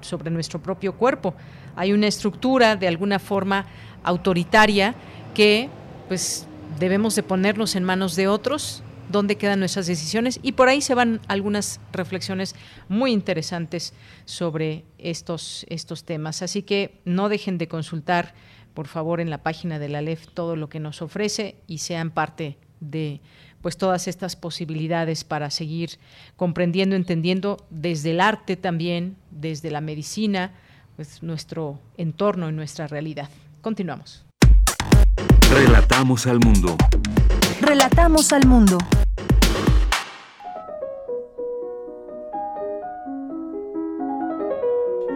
sobre 0.00 0.32
nuestro 0.32 0.60
propio 0.60 0.96
cuerpo. 0.96 1.34
Hay 1.76 1.92
una 1.92 2.08
estructura 2.08 2.74
de 2.74 2.88
alguna 2.88 3.20
forma 3.20 3.66
autoritaria 4.02 4.96
que 5.32 5.68
pues 6.08 6.48
debemos 6.80 7.14
de 7.14 7.22
ponernos 7.22 7.76
en 7.76 7.84
manos 7.84 8.16
de 8.16 8.26
otros 8.26 8.82
dónde 9.10 9.36
quedan 9.36 9.58
nuestras 9.58 9.86
decisiones 9.86 10.40
y 10.42 10.52
por 10.52 10.68
ahí 10.68 10.80
se 10.80 10.94
van 10.94 11.20
algunas 11.28 11.80
reflexiones 11.92 12.54
muy 12.88 13.12
interesantes 13.12 13.92
sobre 14.24 14.84
estos, 14.98 15.66
estos 15.68 16.04
temas. 16.04 16.42
Así 16.42 16.62
que 16.62 17.00
no 17.04 17.28
dejen 17.28 17.58
de 17.58 17.68
consultar 17.68 18.34
por 18.74 18.86
favor, 18.86 19.20
en 19.20 19.30
la 19.30 19.42
página 19.42 19.78
de 19.78 19.88
la 19.88 20.00
LEF 20.00 20.28
todo 20.28 20.56
lo 20.56 20.68
que 20.68 20.80
nos 20.80 21.02
ofrece 21.02 21.56
y 21.66 21.78
sean 21.78 22.10
parte 22.10 22.56
de 22.80 23.20
pues 23.60 23.76
todas 23.76 24.08
estas 24.08 24.36
posibilidades 24.36 25.22
para 25.24 25.50
seguir 25.50 25.98
comprendiendo, 26.36 26.96
entendiendo 26.96 27.58
desde 27.68 28.12
el 28.12 28.20
arte 28.20 28.56
también, 28.56 29.16
desde 29.30 29.70
la 29.70 29.82
medicina, 29.82 30.52
pues 30.96 31.22
nuestro 31.22 31.78
entorno 31.98 32.48
y 32.48 32.52
nuestra 32.52 32.86
realidad. 32.86 33.28
Continuamos. 33.60 34.24
Relatamos 35.50 36.26
al 36.26 36.40
mundo. 36.40 36.76
Relatamos 37.60 38.32
al 38.32 38.46
mundo. 38.46 38.78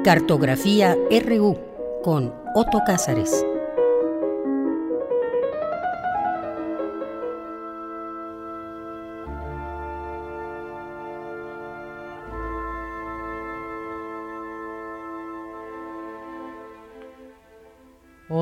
Cartografía 0.04 0.94
RU 1.26 1.58
con 2.02 2.34
Otto 2.54 2.82
Cázares. 2.86 3.44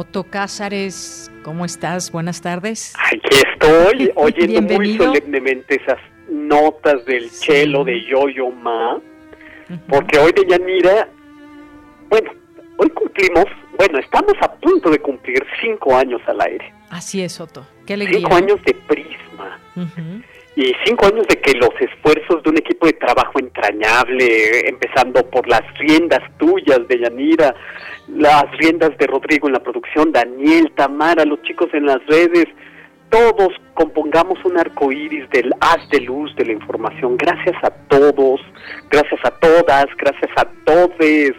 Otto 0.03 0.25
Cázares, 0.25 1.31
¿cómo 1.45 1.65
estás? 1.65 2.11
Buenas 2.11 2.43
tardes. 2.43 2.93
Aquí 3.07 3.37
estoy 3.53 4.11
oyendo 4.17 4.75
muy 4.75 4.97
solemnemente 4.97 5.81
esas 5.81 5.99
notas 6.29 7.05
del 7.05 7.31
chelo 7.31 7.85
de 7.85 8.05
Yo-Yo 8.05 8.51
Ma, 8.51 9.01
porque 9.89 10.19
hoy 10.19 10.33
de 10.33 10.45
Yanira, 10.49 11.09
bueno, 12.09 12.33
hoy 12.79 12.91
cumplimos, 12.91 13.45
bueno, 13.79 14.01
estamos 14.01 14.33
a 14.41 14.53
punto 14.53 14.91
de 14.91 14.99
cumplir 14.99 15.41
cinco 15.63 15.95
años 15.95 16.21
al 16.27 16.41
aire. 16.41 16.75
Así 16.91 17.23
es, 17.23 17.41
Otto. 17.41 17.65
Qué 17.87 17.95
alegría. 17.95 18.19
Cinco 18.19 18.35
años 18.35 18.59
de 18.65 18.75
prisma. 18.75 19.61
Y 20.55 20.75
cinco 20.85 21.07
años 21.07 21.27
de 21.29 21.41
que 21.41 21.55
los 21.55 21.71
esfuerzos 21.81 22.43
de 22.43 22.51
un 22.51 22.59
equipo 22.59 22.87
de 22.87 22.93
trabajo 22.93 23.39
entrañable, 23.39 24.69
empezando 24.69 25.25
por 25.31 25.49
las 25.49 25.63
riendas 25.79 26.21
tuyas 26.37 26.87
de 26.89 26.99
Yanira, 26.99 27.55
las 28.09 28.45
riendas 28.59 28.97
de 28.99 29.07
Rodrigo 29.07 29.47
en 29.47 29.55
la 29.55 29.63
producción, 29.63 30.13
Daniel, 30.13 30.71
Tamara, 30.77 31.25
los 31.25 31.41
chicos 31.43 31.69
en 31.73 31.87
las 31.87 32.05
redes, 32.07 32.47
todos 33.09 33.49
compongamos 33.75 34.45
un 34.45 34.59
arco 34.59 34.93
iris 34.93 35.29
del 35.31 35.53
haz 35.61 35.89
de 35.91 36.01
luz 36.01 36.35
de 36.37 36.45
la 36.45 36.53
información. 36.53 37.17
Gracias 37.17 37.57
a 37.63 37.71
todos, 37.71 38.41
gracias 38.91 39.21
a 39.25 39.31
todas, 39.31 39.87
gracias 39.97 40.31
a 40.37 40.47
todes. 40.65 41.33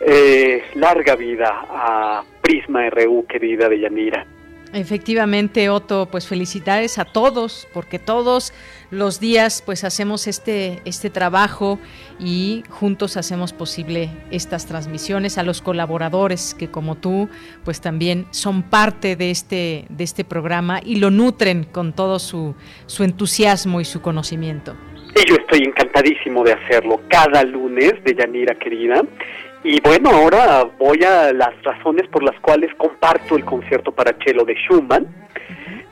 Eh, 0.00 0.62
larga 0.74 1.16
vida 1.16 1.64
a 1.70 2.22
Prisma 2.42 2.90
RU, 2.90 3.26
querida 3.26 3.68
de 3.68 3.80
Yanira. 3.80 4.26
Efectivamente, 4.76 5.70
Otto, 5.70 6.06
pues 6.10 6.28
felicidades 6.28 6.98
a 6.98 7.06
todos, 7.06 7.66
porque 7.72 7.98
todos 7.98 8.52
los 8.90 9.20
días 9.20 9.62
pues 9.64 9.84
hacemos 9.84 10.26
este, 10.26 10.82
este 10.84 11.08
trabajo 11.08 11.78
y 12.20 12.62
juntos 12.68 13.16
hacemos 13.16 13.54
posible 13.54 14.10
estas 14.30 14.66
transmisiones 14.66 15.38
a 15.38 15.44
los 15.44 15.62
colaboradores 15.62 16.54
que 16.54 16.68
como 16.68 16.94
tú 16.94 17.30
pues 17.64 17.80
también 17.80 18.26
son 18.32 18.64
parte 18.64 19.16
de 19.16 19.30
este, 19.30 19.86
de 19.88 20.04
este 20.04 20.24
programa 20.24 20.80
y 20.84 20.96
lo 20.96 21.10
nutren 21.10 21.64
con 21.64 21.94
todo 21.94 22.18
su, 22.18 22.54
su 22.84 23.02
entusiasmo 23.02 23.80
y 23.80 23.86
su 23.86 24.02
conocimiento. 24.02 24.76
Yo 25.26 25.36
estoy 25.36 25.60
encantadísimo 25.66 26.44
de 26.44 26.52
hacerlo 26.52 27.00
cada 27.08 27.42
lunes 27.44 27.94
de 28.04 28.14
Yanira 28.14 28.54
querida 28.58 29.02
y 29.66 29.80
bueno, 29.80 30.10
ahora 30.10 30.62
voy 30.78 31.02
a 31.02 31.32
las 31.32 31.60
razones 31.64 32.06
por 32.08 32.22
las 32.22 32.38
cuales 32.40 32.72
comparto 32.76 33.36
el 33.36 33.44
concierto 33.44 33.90
para 33.90 34.16
cello 34.24 34.44
de 34.44 34.54
Schumann. 34.54 35.08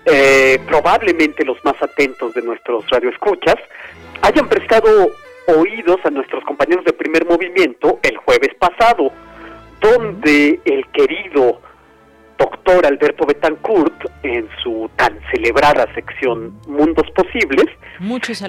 Eh, 0.05 0.61
probablemente 0.69 1.45
los 1.45 1.57
más 1.65 1.75
atentos 1.83 2.35
de 2.35 2.43
nuestros 2.43 2.89
radioescuchas 2.89 3.57
hayan 4.23 4.49
prestado 4.49 5.11
oídos 5.49 5.97
a 6.05 6.11
nuestros 6.11 6.45
compañeros 6.45 6.85
de 6.85 6.93
primer 6.93 7.27
movimiento 7.27 7.99
el 8.05 8.17
jueves 8.19 8.55
pasado, 8.61 9.11
donde 9.81 10.61
el 10.65 10.87
querido 10.93 11.61
doctor 12.39 12.87
Alberto 12.87 13.27
Betancourt, 13.27 14.09
en 14.23 14.49
su 14.63 14.89
tan 14.95 15.19
celebrada 15.33 15.93
sección 15.95 16.61
Mundos 16.69 17.11
Posibles, 17.11 17.67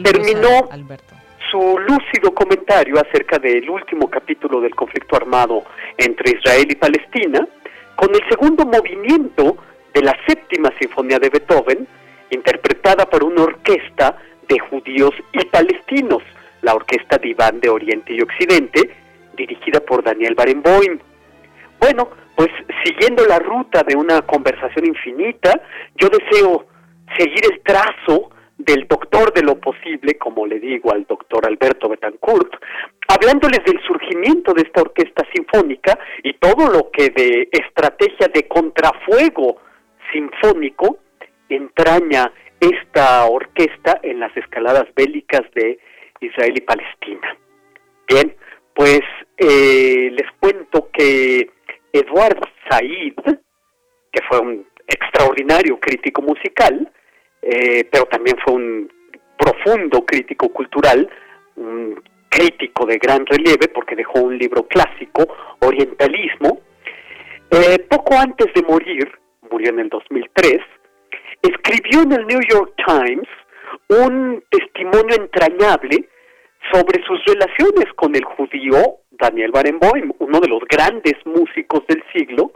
terminó 0.04 0.70
Alberto 0.70 1.15
su 1.56 1.80
lúcido 1.80 2.34
comentario 2.34 2.96
acerca 3.00 3.40
del 3.40 3.70
último 3.70 4.10
capítulo 4.10 4.60
del 4.60 4.76
conflicto 4.76 5.16
armado 5.16 5.64
entre 5.98 6.38
Israel 6.38 6.68
y 6.70 6.76
Palestina, 6.76 7.48
con 7.96 8.14
el 8.14 8.22
segundo 8.30 8.66
movimiento 8.66 9.56
de 9.94 10.02
la 10.02 10.14
séptima 10.28 10.70
sinfonía 10.78 11.18
de 11.18 11.30
Beethoven, 11.30 11.88
interpretada 12.32 13.06
por 13.06 13.24
una 13.24 13.44
orquesta 13.44 14.18
de 14.50 14.60
judíos 14.60 15.12
y 15.32 15.46
palestinos, 15.46 16.24
la 16.62 16.74
Orquesta 16.74 17.18
Diván 17.18 17.62
de 17.62 17.70
Oriente 17.70 18.14
y 18.14 18.22
Occidente, 18.22 18.94
dirigida 19.38 19.80
por 19.80 20.04
Daniel 20.04 20.36
Barenboim. 20.36 21.00
Bueno, 21.80 22.10
pues 22.36 22.50
siguiendo 22.84 23.26
la 23.26 23.40
ruta 23.40 23.84
de 23.84 23.96
una 23.96 24.24
conversación 24.24 24.88
infinita, 24.88 25.62
yo 25.96 26.10
deseo 26.10 26.66
seguir 27.18 27.46
el 27.50 27.62
trazo 27.62 28.32
del 28.58 28.88
doctor 28.88 29.34
de 29.34 29.44
lo 29.44 29.60
posible, 29.60 30.18
como 30.18 30.46
le 30.48 30.60
digo 30.60 30.92
al 30.92 31.06
doctor 31.06 31.46
Alberto 31.46 31.90
Betancourt, 31.90 32.54
hablándoles 33.08 33.60
del 33.66 33.82
surgimiento 33.86 34.54
de 34.54 34.64
esta 34.64 34.82
orquesta 34.82 35.24
sinfónica 35.34 35.98
y 36.24 36.34
todo 36.34 36.72
lo 36.72 36.90
que 36.92 37.10
de 37.10 37.50
estrategia 37.52 38.28
de 38.34 38.48
contrafuego 38.48 39.58
sinfónico 40.12 41.00
entraña 41.50 42.32
esta 42.60 43.26
orquesta 43.26 44.00
en 44.02 44.20
las 44.20 44.36
escaladas 44.38 44.86
bélicas 44.96 45.42
de 45.54 45.78
Israel 46.22 46.54
y 46.56 46.62
Palestina. 46.62 47.38
Bien, 48.08 48.36
pues 48.74 49.02
eh, 49.38 50.10
les 50.12 50.32
cuento 50.40 50.90
que 50.92 51.50
Eduard 51.92 52.40
Said, 52.70 53.16
que 54.12 54.22
fue 54.30 54.40
un 54.40 54.66
extraordinario 54.88 55.80
crítico 55.80 56.22
musical, 56.22 56.92
eh, 57.46 57.88
pero 57.92 58.06
también 58.06 58.36
fue 58.44 58.56
un 58.56 58.92
profundo 59.38 60.04
crítico 60.04 60.50
cultural, 60.50 61.08
un 61.56 62.02
crítico 62.28 62.88
de 62.88 62.98
gran 62.98 63.24
relieve 63.26 63.68
porque 63.68 63.96
dejó 63.96 64.22
un 64.22 64.38
libro 64.38 64.68
clásico, 64.68 65.28
Orientalismo. 65.60 66.60
Eh, 67.52 67.80
poco 67.88 68.16
antes 68.18 68.52
de 68.56 68.64
morir, 68.64 69.12
murió 69.52 69.70
en 69.70 69.80
el 69.80 69.90
2003, 69.90 70.60
escribió 71.44 72.02
en 72.02 72.14
el 72.14 72.26
New 72.26 72.42
York 72.50 72.74
Times 72.84 73.30
un 73.90 74.44
testimonio 74.50 75.16
entrañable 75.16 76.10
sobre 76.74 77.04
sus 77.06 77.24
relaciones 77.26 77.94
con 77.96 78.16
el 78.16 78.24
judío 78.24 78.98
Daniel 79.12 79.52
Barenboim, 79.52 80.12
uno 80.18 80.40
de 80.40 80.48
los 80.48 80.62
grandes 80.68 81.14
músicos 81.26 81.86
del 81.88 82.04
siglo, 82.12 82.54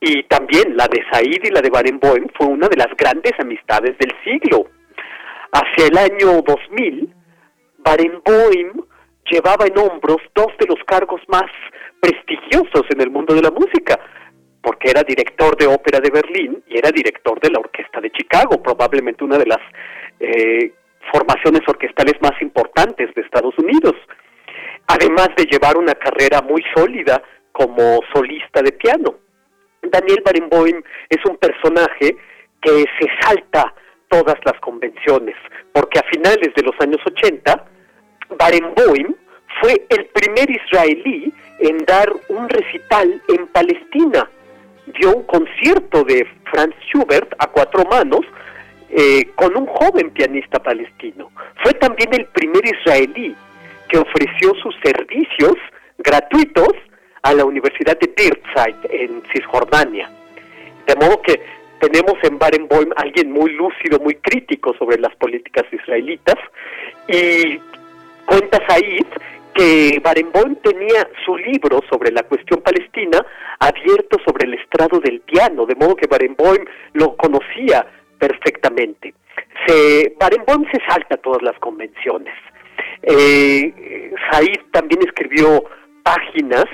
y 0.00 0.22
también 0.24 0.76
la 0.76 0.86
de 0.88 1.02
Said 1.10 1.44
y 1.44 1.50
la 1.50 1.60
de 1.60 1.70
Barenboim 1.70 2.28
fue 2.36 2.46
una 2.46 2.68
de 2.68 2.76
las 2.76 2.94
grandes 2.96 3.32
amistades 3.38 3.96
del 3.98 4.12
siglo. 4.24 4.66
Hacia 5.52 5.86
el 5.86 5.96
año 5.96 6.42
2000, 6.42 7.14
Barenboim 7.78 8.72
llevaba 9.30 9.66
en 9.66 9.78
hombros 9.78 10.18
dos 10.34 10.52
de 10.58 10.66
los 10.66 10.78
cargos 10.86 11.20
más 11.28 11.50
prestigiosos 12.00 12.82
en 12.90 13.00
el 13.00 13.10
mundo 13.10 13.34
de 13.34 13.42
la 13.42 13.50
música, 13.50 13.98
porque 14.62 14.90
era 14.90 15.02
director 15.02 15.56
de 15.56 15.66
ópera 15.66 16.00
de 16.00 16.10
Berlín 16.10 16.62
y 16.66 16.78
era 16.78 16.90
director 16.90 17.40
de 17.40 17.50
la 17.50 17.60
Orquesta 17.60 18.00
de 18.00 18.10
Chicago, 18.10 18.62
probablemente 18.62 19.24
una 19.24 19.38
de 19.38 19.46
las 19.46 19.60
eh, 20.20 20.72
formaciones 21.12 21.62
orquestales 21.66 22.14
más 22.20 22.40
importantes 22.42 23.14
de 23.14 23.22
Estados 23.22 23.54
Unidos, 23.58 23.94
además 24.88 25.28
de 25.36 25.44
llevar 25.44 25.76
una 25.76 25.94
carrera 25.94 26.42
muy 26.42 26.62
sólida 26.74 27.22
como 27.52 28.00
solista 28.12 28.60
de 28.62 28.72
piano. 28.72 29.25
Daniel 29.90 30.22
Barenboim 30.24 30.82
es 31.08 31.24
un 31.24 31.36
personaje 31.36 32.16
que 32.62 32.84
se 32.98 33.08
salta 33.20 33.74
todas 34.08 34.36
las 34.44 34.58
convenciones, 34.60 35.34
porque 35.72 35.98
a 35.98 36.04
finales 36.04 36.54
de 36.54 36.62
los 36.62 36.74
años 36.80 37.00
80, 37.04 37.64
Barenboim 38.38 39.14
fue 39.60 39.86
el 39.88 40.06
primer 40.06 40.50
israelí 40.50 41.32
en 41.60 41.78
dar 41.86 42.12
un 42.28 42.48
recital 42.48 43.22
en 43.28 43.46
Palestina. 43.48 44.28
Dio 44.98 45.16
un 45.16 45.22
concierto 45.24 46.04
de 46.04 46.26
Franz 46.50 46.74
Schubert 46.88 47.32
a 47.38 47.46
cuatro 47.48 47.84
manos 47.84 48.20
eh, 48.90 49.30
con 49.34 49.56
un 49.56 49.66
joven 49.66 50.10
pianista 50.10 50.62
palestino. 50.62 51.30
Fue 51.62 51.72
también 51.74 52.10
el 52.14 52.26
primer 52.26 52.62
israelí 52.64 53.34
que 53.88 53.98
ofreció 53.98 54.54
sus 54.62 54.74
servicios 54.84 55.54
gratuitos 55.98 56.72
a 57.26 57.34
la 57.34 57.44
Universidad 57.44 57.98
de 57.98 58.06
Birzeit 58.16 58.76
en 58.88 59.20
Cisjordania. 59.32 60.08
De 60.86 60.94
modo 60.94 61.20
que 61.22 61.42
tenemos 61.80 62.14
en 62.22 62.38
Barenboim 62.38 62.90
alguien 62.94 63.32
muy 63.32 63.50
lúcido, 63.50 63.98
muy 63.98 64.14
crítico 64.14 64.74
sobre 64.78 64.98
las 64.98 65.14
políticas 65.16 65.64
israelitas 65.72 66.36
y 67.08 67.58
cuenta 68.26 68.62
Said 68.68 69.06
que 69.54 70.00
Barenboim 70.04 70.54
tenía 70.56 71.08
su 71.24 71.36
libro 71.36 71.80
sobre 71.90 72.12
la 72.12 72.22
cuestión 72.22 72.60
palestina 72.60 73.18
abierto 73.58 74.18
sobre 74.24 74.46
el 74.46 74.54
estrado 74.54 75.00
del 75.00 75.20
piano, 75.20 75.66
de 75.66 75.74
modo 75.74 75.96
que 75.96 76.06
Barenboim 76.06 76.64
lo 76.92 77.16
conocía 77.16 77.86
perfectamente. 78.20 79.14
Se, 79.66 80.14
Barenboim 80.20 80.64
se 80.70 80.78
salta 80.88 81.16
todas 81.16 81.42
las 81.42 81.58
convenciones. 81.58 82.34
Eh, 83.02 84.14
Said 84.30 84.60
también 84.70 85.00
escribió 85.02 85.64
páginas 86.04 86.66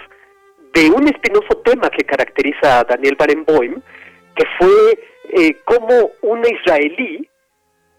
de 0.72 0.90
un 0.90 1.06
espinoso 1.08 1.58
tema 1.64 1.90
que 1.90 2.04
caracteriza 2.04 2.80
a 2.80 2.84
Daniel 2.84 3.16
Barenboim, 3.18 3.80
que 4.34 4.44
fue 4.58 4.98
eh, 5.34 5.56
cómo 5.64 6.10
un 6.22 6.42
israelí 6.44 7.28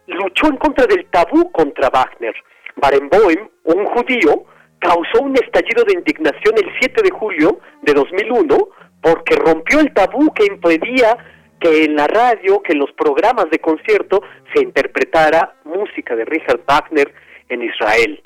luchó 0.07 0.47
en 0.47 0.57
contra 0.57 0.85
del 0.85 1.05
tabú 1.05 1.51
contra 1.51 1.89
Wagner. 1.89 2.35
Barenboim, 2.75 3.47
un 3.65 3.85
judío, 3.85 4.45
causó 4.79 5.21
un 5.21 5.35
estallido 5.35 5.83
de 5.85 5.93
indignación 5.93 6.55
el 6.57 6.69
7 6.79 7.01
de 7.03 7.11
julio 7.11 7.59
de 7.83 7.93
2001 7.93 8.57
porque 9.01 9.35
rompió 9.35 9.79
el 9.79 9.93
tabú 9.93 10.33
que 10.33 10.45
impedía 10.45 11.17
que 11.59 11.85
en 11.85 11.95
la 11.95 12.07
radio, 12.07 12.61
que 12.61 12.73
en 12.73 12.79
los 12.79 12.91
programas 12.93 13.49
de 13.49 13.59
concierto 13.59 14.21
se 14.53 14.61
interpretara 14.61 15.55
música 15.63 16.15
de 16.15 16.25
Richard 16.25 16.61
Wagner 16.67 17.13
en 17.49 17.61
Israel. 17.63 18.21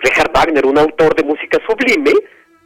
Richard 0.00 0.32
Wagner, 0.32 0.66
un 0.66 0.78
autor 0.78 1.14
de 1.14 1.24
música 1.24 1.58
sublime, 1.66 2.12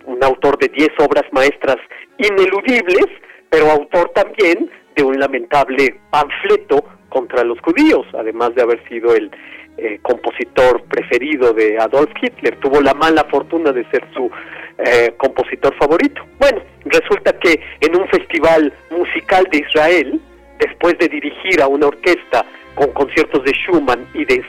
un 0.07 0.23
autor 0.25 0.59
de 0.59 0.69
10 0.69 0.89
obras 1.01 1.25
maestras 1.33 1.77
ineludibles, 2.19 3.07
pero 3.51 3.71
autor 3.71 4.11
también 4.11 4.71
de 4.95 5.03
un 5.03 5.19
lamentable 5.19 6.01
panfleto 6.11 6.85
contra 7.09 7.45
los 7.45 7.61
judíos, 7.61 8.07
además 8.15 8.55
de 8.55 8.63
haber 8.63 8.87
sido 8.89 9.15
el 9.15 9.31
eh, 9.79 9.99
compositor 10.03 10.83
preferido 10.85 11.53
de 11.53 11.79
Adolf 11.79 12.11
Hitler, 12.21 12.57
tuvo 12.61 12.81
la 12.81 12.95
mala 12.95 13.25
fortuna 13.25 13.73
de 13.73 13.85
ser 13.91 14.05
su 14.15 14.31
eh, 14.79 15.13
compositor 15.17 15.75
favorito. 15.77 16.23
Bueno, 16.39 16.63
resulta 16.85 17.39
que 17.39 17.61
en 17.81 17.97
un 17.97 18.09
festival 18.09 18.73
musical 18.91 19.47
de 19.51 19.59
Israel, 19.59 20.21
después 20.59 20.97
de 20.99 21.09
dirigir 21.09 21.61
a 21.61 21.69
una 21.69 21.89
orquesta 21.89 22.45
con 22.75 22.91
conciertos 22.93 23.45
de 23.45 23.53
Schumann 23.53 24.07
y 24.15 24.25
de 24.25 24.43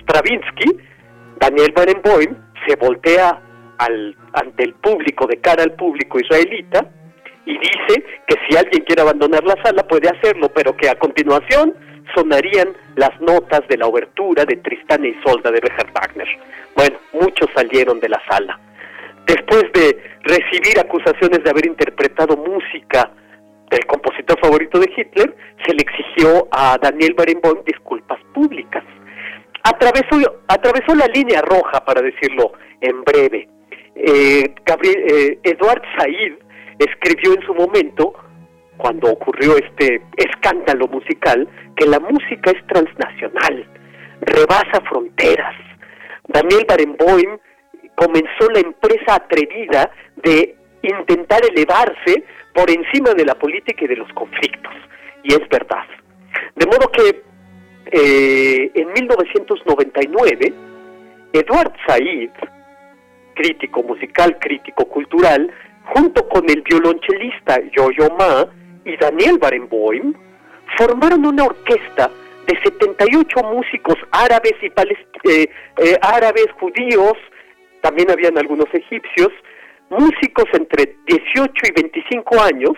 Stravinsky, 0.00 0.78
Daniel 1.38 1.72
Barenboim 1.74 2.36
se 2.66 2.76
voltea 2.76 3.40
al, 3.78 4.16
ante 4.32 4.64
el 4.64 4.74
público, 4.74 5.26
de 5.26 5.38
cara 5.38 5.62
al 5.62 5.72
público 5.72 6.18
israelita, 6.20 6.86
y 7.44 7.58
dice 7.58 8.04
que 8.26 8.36
si 8.48 8.56
alguien 8.56 8.84
quiere 8.84 9.02
abandonar 9.02 9.42
la 9.44 9.60
sala 9.62 9.86
puede 9.86 10.08
hacerlo, 10.08 10.48
pero 10.54 10.76
que 10.76 10.88
a 10.88 10.94
continuación 10.94 11.74
sonarían 12.14 12.68
las 12.96 13.20
notas 13.20 13.66
de 13.68 13.76
la 13.76 13.86
obertura 13.86 14.44
de 14.44 14.56
Tristán 14.56 15.04
y 15.04 15.08
e 15.08 15.10
Isolda 15.18 15.50
de 15.50 15.60
Richard 15.60 15.92
Wagner. 15.92 16.28
Bueno, 16.76 16.98
muchos 17.12 17.48
salieron 17.54 18.00
de 18.00 18.08
la 18.08 18.22
sala. 18.28 18.58
Después 19.26 19.64
de 19.72 20.02
recibir 20.22 20.78
acusaciones 20.78 21.42
de 21.44 21.50
haber 21.50 21.66
interpretado 21.66 22.36
música 22.36 23.10
del 23.70 23.86
compositor 23.86 24.38
favorito 24.40 24.78
de 24.78 24.90
Hitler, 24.96 25.34
se 25.64 25.72
le 25.72 25.82
exigió 25.82 26.48
a 26.50 26.76
Daniel 26.80 27.14
Barenboim 27.14 27.64
disculpas 27.64 28.18
públicas. 28.34 28.84
Atravesó 29.64 30.94
la 30.94 31.06
línea 31.06 31.40
roja, 31.40 31.84
para 31.84 32.02
decirlo 32.02 32.52
en 32.80 33.02
breve. 33.04 33.48
Eh, 33.94 34.54
Gabriel, 34.64 35.04
eh, 35.08 35.38
Eduard 35.42 35.82
Said 35.98 36.34
escribió 36.78 37.34
en 37.34 37.42
su 37.42 37.54
momento 37.54 38.14
cuando 38.76 39.12
ocurrió 39.12 39.56
este 39.56 40.02
escándalo 40.16 40.88
musical, 40.88 41.48
que 41.76 41.86
la 41.86 42.00
música 42.00 42.50
es 42.50 42.66
transnacional, 42.66 43.66
rebasa 44.22 44.80
fronteras. 44.88 45.54
Daniel 46.28 46.64
Barenboim 46.66 47.38
comenzó 47.94 48.50
la 48.52 48.60
empresa 48.60 49.16
atrevida 49.16 49.90
de 50.16 50.56
intentar 50.82 51.40
elevarse 51.44 52.24
por 52.54 52.70
encima 52.70 53.14
de 53.14 53.24
la 53.24 53.34
política 53.34 53.84
y 53.84 53.88
de 53.88 53.96
los 53.96 54.12
conflictos. 54.14 54.72
Y 55.22 55.32
es 55.32 55.48
verdad. 55.48 55.86
De 56.56 56.66
modo 56.66 56.90
que 56.90 57.22
eh, 57.92 58.70
en 58.74 58.92
1999, 58.92 60.52
Eduard 61.32 61.72
Said, 61.86 62.30
crítico 63.34 63.82
musical, 63.82 64.38
crítico 64.38 64.84
cultural, 64.86 65.50
junto 65.84 66.28
con 66.28 66.48
el 66.48 66.62
violonchelista 66.62 67.60
Yo-Yo 67.76 68.08
Ma, 68.18 68.46
y 68.84 68.96
Daniel 68.96 69.38
Barenboim 69.38 70.14
formaron 70.76 71.24
una 71.26 71.44
orquesta 71.44 72.10
de 72.46 72.58
78 72.62 73.42
músicos 73.44 73.96
árabes 74.10 74.54
y 74.60 74.66
eh, 74.66 75.48
eh, 75.78 75.98
árabes, 76.02 76.46
judíos, 76.58 77.14
también 77.80 78.10
habían 78.10 78.36
algunos 78.38 78.66
egipcios, 78.72 79.28
músicos 79.90 80.46
entre 80.52 80.96
18 81.06 81.52
y 81.68 81.82
25 81.82 82.40
años 82.40 82.72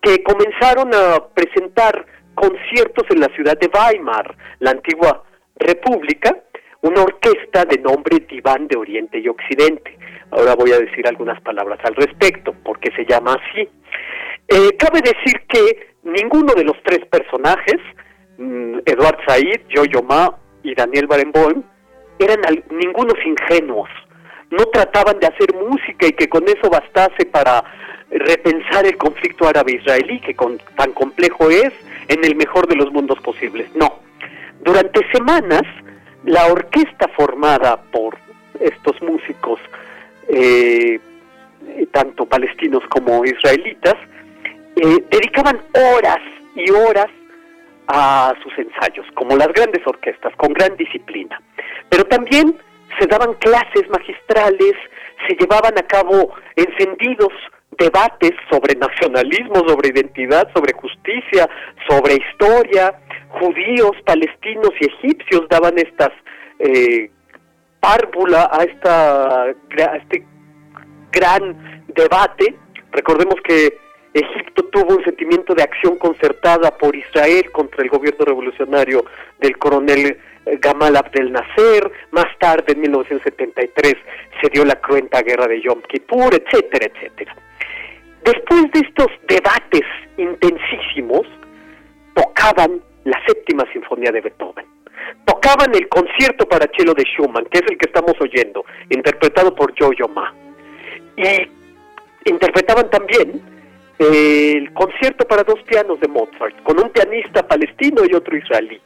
que 0.00 0.22
comenzaron 0.22 0.92
a 0.94 1.28
presentar 1.34 2.06
conciertos 2.34 3.04
en 3.10 3.20
la 3.20 3.28
ciudad 3.34 3.56
de 3.58 3.70
Weimar, 3.72 4.36
la 4.58 4.72
antigua 4.72 5.22
república, 5.56 6.42
una 6.82 7.02
orquesta 7.02 7.64
de 7.64 7.78
nombre 7.78 8.20
Diván 8.28 8.68
de 8.68 8.76
Oriente 8.76 9.18
y 9.18 9.28
Occidente. 9.28 9.96
Ahora 10.30 10.54
voy 10.54 10.72
a 10.72 10.78
decir 10.78 11.06
algunas 11.06 11.40
palabras 11.40 11.78
al 11.84 11.94
respecto, 11.94 12.54
porque 12.64 12.90
se 12.94 13.04
llama 13.04 13.34
así. 13.34 13.68
Eh, 14.48 14.76
cabe 14.76 15.00
decir 15.00 15.40
que 15.48 15.94
ninguno 16.02 16.54
de 16.54 16.64
los 16.64 16.76
tres 16.82 17.06
personajes, 17.06 17.78
mm, 18.38 18.78
Eduard 18.84 19.18
Said, 19.26 19.60
Yo-Yo 19.68 20.02
Ma 20.02 20.36
y 20.62 20.74
Daniel 20.74 21.06
Barenboim, 21.06 21.62
eran 22.18 22.40
ningunos 22.70 23.16
ingenuos. 23.24 23.88
No 24.50 24.64
trataban 24.66 25.18
de 25.20 25.28
hacer 25.28 25.54
música 25.54 26.06
y 26.06 26.12
que 26.12 26.28
con 26.28 26.44
eso 26.44 26.68
bastase 26.68 27.24
para 27.26 27.64
repensar 28.10 28.84
el 28.86 28.96
conflicto 28.96 29.46
árabe-israelí, 29.46 30.20
que 30.20 30.34
tan 30.76 30.92
complejo 30.92 31.48
es, 31.50 31.72
en 32.08 32.24
el 32.24 32.34
mejor 32.36 32.66
de 32.66 32.76
los 32.76 32.92
mundos 32.92 33.18
posibles. 33.20 33.74
No. 33.74 34.00
Durante 34.62 35.00
semanas, 35.12 35.62
la 36.24 36.46
orquesta 36.46 37.08
formada 37.16 37.80
por 37.90 38.16
estos 38.60 39.00
músicos, 39.02 39.60
eh, 40.28 41.00
tanto 41.90 42.26
palestinos 42.26 42.82
como 42.88 43.24
israelitas, 43.24 43.96
eh, 44.76 45.04
dedicaban 45.10 45.60
horas 45.74 46.20
y 46.54 46.70
horas 46.70 47.08
a 47.88 48.34
sus 48.42 48.56
ensayos, 48.58 49.06
como 49.14 49.36
las 49.36 49.48
grandes 49.48 49.86
orquestas, 49.86 50.34
con 50.36 50.52
gran 50.52 50.76
disciplina. 50.76 51.40
Pero 51.88 52.04
también 52.04 52.56
se 52.98 53.06
daban 53.06 53.34
clases 53.34 53.88
magistrales, 53.90 54.74
se 55.26 55.34
llevaban 55.34 55.76
a 55.78 55.82
cabo 55.82 56.34
encendidos 56.56 57.32
debates 57.78 58.32
sobre 58.50 58.74
nacionalismo, 58.76 59.66
sobre 59.66 59.90
identidad, 59.90 60.48
sobre 60.54 60.72
justicia, 60.74 61.48
sobre 61.88 62.14
historia. 62.14 62.94
Judíos, 63.40 63.92
palestinos 64.04 64.70
y 64.80 64.86
egipcios 64.86 65.48
daban 65.48 65.78
estas 65.78 66.10
eh, 66.58 67.10
párvula 67.80 68.48
a, 68.52 68.62
esta, 68.64 69.42
a 69.44 69.96
este 69.96 70.24
gran 71.10 71.84
debate. 71.88 72.54
Recordemos 72.92 73.36
que 73.42 73.78
Egipto 74.14 74.64
tuvo 74.66 74.96
un 74.96 75.04
sentimiento 75.04 75.54
de 75.54 75.62
acción 75.62 75.96
concertada 75.96 76.76
por 76.76 76.94
Israel 76.94 77.50
contra 77.50 77.82
el 77.82 77.88
gobierno 77.88 78.24
revolucionario 78.24 79.04
del 79.40 79.56
coronel 79.56 80.18
eh, 80.44 80.58
Gamal 80.60 80.96
Abdel 80.96 81.32
Nasser, 81.32 81.90
más 82.10 82.26
tarde 82.38 82.72
en 82.72 82.80
1973 82.82 83.94
se 84.40 84.48
dio 84.50 84.64
la 84.64 84.76
cruenta 84.80 85.22
guerra 85.22 85.46
de 85.46 85.62
Yom 85.62 85.80
Kippur, 85.82 86.34
etcétera, 86.34 86.90
etcétera. 86.92 87.36
Después 88.24 88.70
de 88.72 88.80
estos 88.80 89.08
debates 89.26 89.86
intensísimos, 90.16 91.26
tocaban 92.14 92.82
la 93.04 93.20
séptima 93.26 93.64
sinfonía 93.72 94.10
de 94.10 94.20
Beethoven. 94.20 94.66
Tocaban 95.24 95.74
el 95.74 95.88
concierto 95.88 96.46
para 96.46 96.70
cello 96.76 96.94
de 96.94 97.04
Schumann, 97.04 97.46
que 97.46 97.58
es 97.58 97.64
el 97.70 97.78
que 97.78 97.86
estamos 97.86 98.14
oyendo, 98.20 98.64
interpretado 98.90 99.54
por 99.54 99.72
Jojo 99.78 100.08
Ma. 100.08 100.32
Y 101.16 102.30
interpretaban 102.30 102.90
también 102.90 103.42
el 103.98 104.72
concierto 104.72 105.26
para 105.26 105.44
dos 105.44 105.60
pianos 105.62 106.00
de 106.00 106.08
Mozart, 106.08 106.62
con 106.62 106.82
un 106.82 106.90
pianista 106.90 107.46
palestino 107.46 108.02
y 108.08 108.14
otro 108.14 108.36
israelí. 108.36 108.80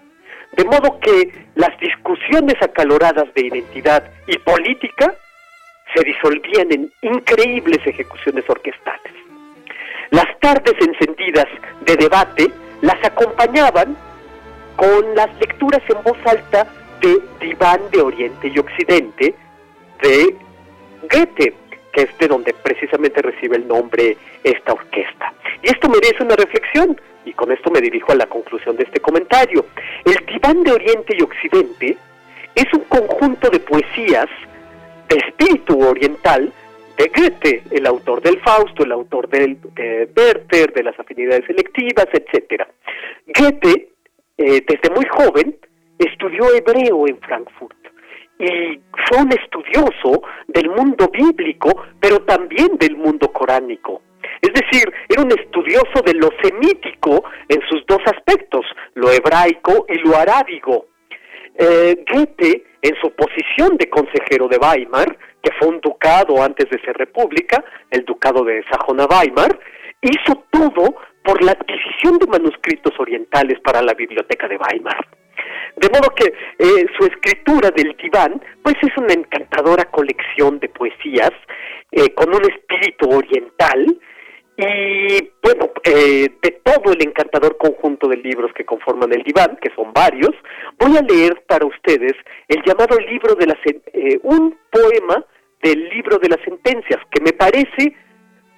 De 0.57 0.65
modo 0.65 0.99
que 1.01 1.33
las 1.55 1.79
discusiones 1.81 2.57
acaloradas 2.61 3.33
de 3.35 3.47
identidad 3.47 4.11
y 4.27 4.39
política 4.39 5.15
se 5.95 6.03
disolvían 6.05 6.73
en 6.73 6.93
increíbles 7.03 7.79
ejecuciones 7.87 8.45
orquestales. 8.49 9.13
Las 10.11 10.39
tardes 10.41 10.75
encendidas 10.81 11.47
de 11.85 11.97
debate 11.97 12.51
las 12.81 13.03
acompañaban 13.05 13.97
con 14.77 15.15
las 15.15 15.29
lecturas 15.41 15.83
en 15.89 16.03
voz 16.03 16.19
alta 16.27 16.67
de 17.01 17.19
Diván 17.41 17.81
de 17.91 18.01
Oriente 18.01 18.49
y 18.49 18.59
Occidente 18.59 19.35
de 20.03 20.35
Goethe, 21.11 21.55
que 21.93 22.03
es 22.03 22.19
de 22.19 22.29
donde 22.29 22.55
precisamente 22.55 23.23
recibe 23.23 23.57
el 23.57 23.67
nombre 23.67 24.17
esta 24.45 24.73
orquesta. 24.73 25.33
Y 25.63 25.69
esto 25.69 25.89
merece 25.89 26.23
una 26.23 26.37
reflexión, 26.37 27.01
y 27.25 27.33
con 27.33 27.51
esto 27.51 27.71
me 27.71 27.81
dirijo 27.81 28.13
a 28.13 28.17
la 28.17 28.27
conclusión 28.27 28.77
de 28.77 28.85
este 28.85 29.01
comentario. 29.01 29.67
El 30.05 30.25
diván 30.27 30.63
de 30.63 30.73
Oriente 30.73 31.17
y 31.17 31.23
Occidente 31.23 31.97
es 32.55 32.73
un 32.73 32.85
conjunto 32.85 33.51
de 33.51 33.61
poesías 33.61 34.29
de 35.09 35.17
espíritu 35.17 35.81
oriental 35.81 36.53
de 36.97 37.13
Goethe, 37.15 37.63
el 37.71 37.87
autor 37.87 38.23
del 38.23 38.41
Fausto, 38.41 38.85
el 38.85 38.93
autor 38.93 39.29
del, 39.29 39.59
de 39.75 40.09
Werther, 40.17 40.73
de 40.73 40.83
las 40.83 40.99
afinidades 40.99 41.45
selectivas, 41.47 42.07
etc. 42.13 42.63
Goethe, 43.27 43.91
eh, 44.39 44.63
desde 44.67 44.95
muy 44.95 45.07
joven, 45.07 45.57
estudió 45.99 46.55
hebreo 46.55 47.09
en 47.09 47.19
Frankfurt 47.21 47.77
y 48.39 48.81
fue 49.09 49.23
un 49.23 49.33
estudioso 49.33 50.23
del 50.49 50.69
mundo 50.71 51.09
bíblico, 51.09 51.85
pero 52.01 52.19
también 52.21 52.77
del 52.79 52.97
mundo 52.97 53.33
coránico. 53.33 54.03
Es 54.43 54.53
decir, 54.53 54.93
era 55.09 55.23
un 55.23 55.33
estudioso 55.33 56.03
de 56.05 56.15
lo 56.15 56.29
semítico 56.43 57.25
en 57.49 57.61
sus 57.69 57.85
dos 57.87 58.01
aspectos, 58.07 58.67
lo 58.95 59.11
hebraico 59.11 59.87
y 59.89 59.99
lo 60.07 60.17
arábigo. 60.17 60.87
Eh, 61.55 62.05
Goethe, 62.13 62.65
en 62.83 62.95
su 63.01 63.11
posición 63.13 63.77
de 63.79 63.89
consejero 63.89 64.49
de 64.49 64.59
Weimar, 64.59 65.17
que 65.43 65.53
fue 65.59 65.69
un 65.69 65.81
ducado 65.81 66.43
antes 66.43 66.69
de 66.69 66.81
ser 66.83 66.97
república, 66.97 67.65
el 67.91 68.05
ducado 68.05 68.45
de 68.45 68.63
Sajona-Weimar, 68.65 69.59
hizo 70.03 70.45
todo 70.51 70.97
por 71.27 71.43
la 71.43 71.53
adquisición 71.53 72.19
de 72.19 72.27
manuscritos 72.29 72.95
orientales 73.01 73.59
para 73.61 73.83
la 73.83 73.95
biblioteca 73.95 74.47
de 74.47 74.57
Weimar. 74.57 75.07
De 75.77 75.89
modo 75.89 76.09
que 76.15 76.33
eh, 76.59 76.87
su 76.97 77.05
escritura 77.05 77.71
del 77.71 77.97
diván, 78.01 78.41
pues 78.63 78.77
es 78.81 78.97
una 78.97 79.13
encantadora 79.13 79.85
colección 79.87 80.61
de 80.61 80.69
poesías 80.69 81.33
eh, 81.91 82.15
con 82.15 82.29
un 82.33 82.43
espíritu 82.51 83.11
oriental 83.11 83.99
y 84.57 85.31
bueno, 85.43 85.71
eh, 85.85 86.31
de 86.41 86.51
todo 86.65 86.93
el 86.93 87.03
encantador 87.03 87.59
conjunto 87.59 88.09
de 88.09 88.17
libros 88.17 88.53
que 88.55 88.65
conforman 88.65 89.13
el 89.13 89.23
diván, 89.23 89.59
que 89.61 89.71
son 89.75 89.93
varios, 89.93 90.33
voy 90.79 90.97
a 90.97 91.03
leer 91.03 91.43
para 91.47 91.67
ustedes 91.67 92.15
el 92.49 92.63
llamado 92.65 92.97
libro 92.99 93.35
de 93.35 93.47
las 93.47 93.59
un 94.23 94.57
poema 94.71 95.25
del 95.63 95.89
libro 95.91 96.19
de 96.19 96.29
las 96.31 96.41
sentencias, 96.43 97.01
que 97.11 97.21
me 97.21 97.33
parece 97.33 97.95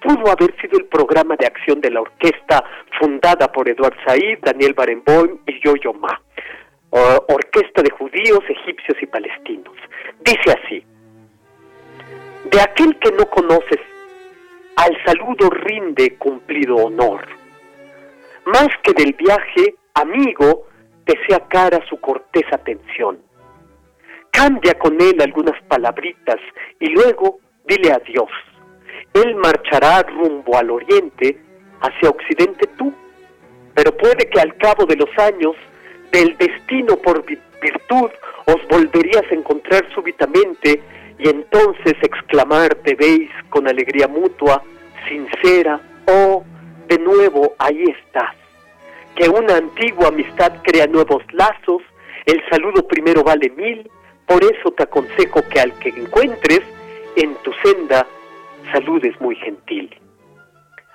pudo 0.01 0.31
haber 0.31 0.55
sido 0.61 0.77
el 0.77 0.85
programa 0.85 1.35
de 1.35 1.45
acción 1.45 1.81
de 1.81 1.91
la 1.91 2.01
orquesta 2.01 2.63
fundada 2.99 3.51
por 3.51 3.69
Eduard 3.69 3.95
Said, 4.05 4.39
Daniel 4.41 4.73
Barenboim 4.73 5.39
y 5.45 5.59
Yo-Yo 5.63 5.93
Ma 5.93 6.19
orquesta 6.91 7.81
de 7.81 7.91
judíos, 7.91 8.39
egipcios 8.49 8.97
y 9.01 9.05
palestinos. 9.05 9.75
Dice 10.21 10.57
así, 10.63 10.83
de 12.45 12.61
aquel 12.61 12.97
que 12.99 13.11
no 13.11 13.25
conoces, 13.29 13.79
al 14.75 14.97
saludo 15.05 15.49
rinde 15.49 16.15
cumplido 16.17 16.77
honor. 16.77 17.27
Más 18.45 18.69
que 18.83 18.93
del 18.93 19.13
viaje, 19.13 19.75
amigo, 19.93 20.67
te 21.05 21.19
sea 21.27 21.39
cara 21.47 21.79
su 21.87 21.99
cortés 21.99 22.45
atención. 22.51 23.19
Cambia 24.31 24.73
con 24.75 24.99
él 25.01 25.21
algunas 25.21 25.61
palabritas 25.63 26.39
y 26.79 26.89
luego 26.89 27.39
dile 27.65 27.91
adiós. 27.91 28.29
Él 29.13 29.35
marchará 29.35 30.03
rumbo 30.03 30.57
al 30.57 30.69
oriente, 30.69 31.37
hacia 31.81 32.09
occidente 32.09 32.67
tú, 32.77 32.93
pero 33.73 33.95
puede 33.95 34.29
que 34.29 34.39
al 34.39 34.55
cabo 34.57 34.85
de 34.85 34.95
los 34.95 35.09
años 35.17 35.55
del 36.11 36.37
destino 36.37 36.97
por 36.97 37.23
virtud 37.25 38.09
os 38.45 38.67
volverías 38.67 39.23
a 39.29 39.35
encontrar 39.35 39.85
súbitamente 39.93 40.81
y 41.17 41.29
entonces 41.29 41.93
exclamar 42.01 42.75
te 42.75 42.95
veis 42.95 43.29
con 43.49 43.67
alegría 43.67 44.07
mutua, 44.07 44.63
sincera, 45.07 45.79
oh, 46.07 46.43
de 46.87 46.97
nuevo 46.97 47.53
ahí 47.59 47.83
estás. 47.83 48.35
Que 49.15 49.27
una 49.29 49.57
antigua 49.57 50.07
amistad 50.07 50.53
crea 50.63 50.87
nuevos 50.87 51.23
lazos, 51.33 51.81
el 52.25 52.41
saludo 52.49 52.87
primero 52.87 53.23
vale 53.23 53.49
mil, 53.49 53.89
por 54.25 54.43
eso 54.43 54.71
te 54.71 54.83
aconsejo 54.83 55.41
que 55.49 55.59
al 55.59 55.73
que 55.79 55.89
encuentres 55.89 56.61
en 57.15 57.35
tu 57.43 57.51
senda 57.63 58.05
saludes 58.71 59.19
muy 59.19 59.35
gentil. 59.35 59.89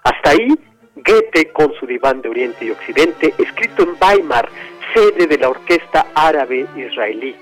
Hasta 0.04 0.30
ahí, 0.30 0.48
Goethe 0.96 1.52
con 1.52 1.72
su 1.74 1.86
diván 1.86 2.22
de 2.22 2.28
Oriente 2.28 2.64
y 2.64 2.70
Occidente, 2.70 3.34
escrito 3.38 3.82
en 3.82 3.96
Weimar 4.00 4.48
sede 4.92 5.26
de 5.26 5.38
la 5.38 5.48
Orquesta 5.48 6.06
Árabe 6.14 6.66
Israelí. 6.76 7.34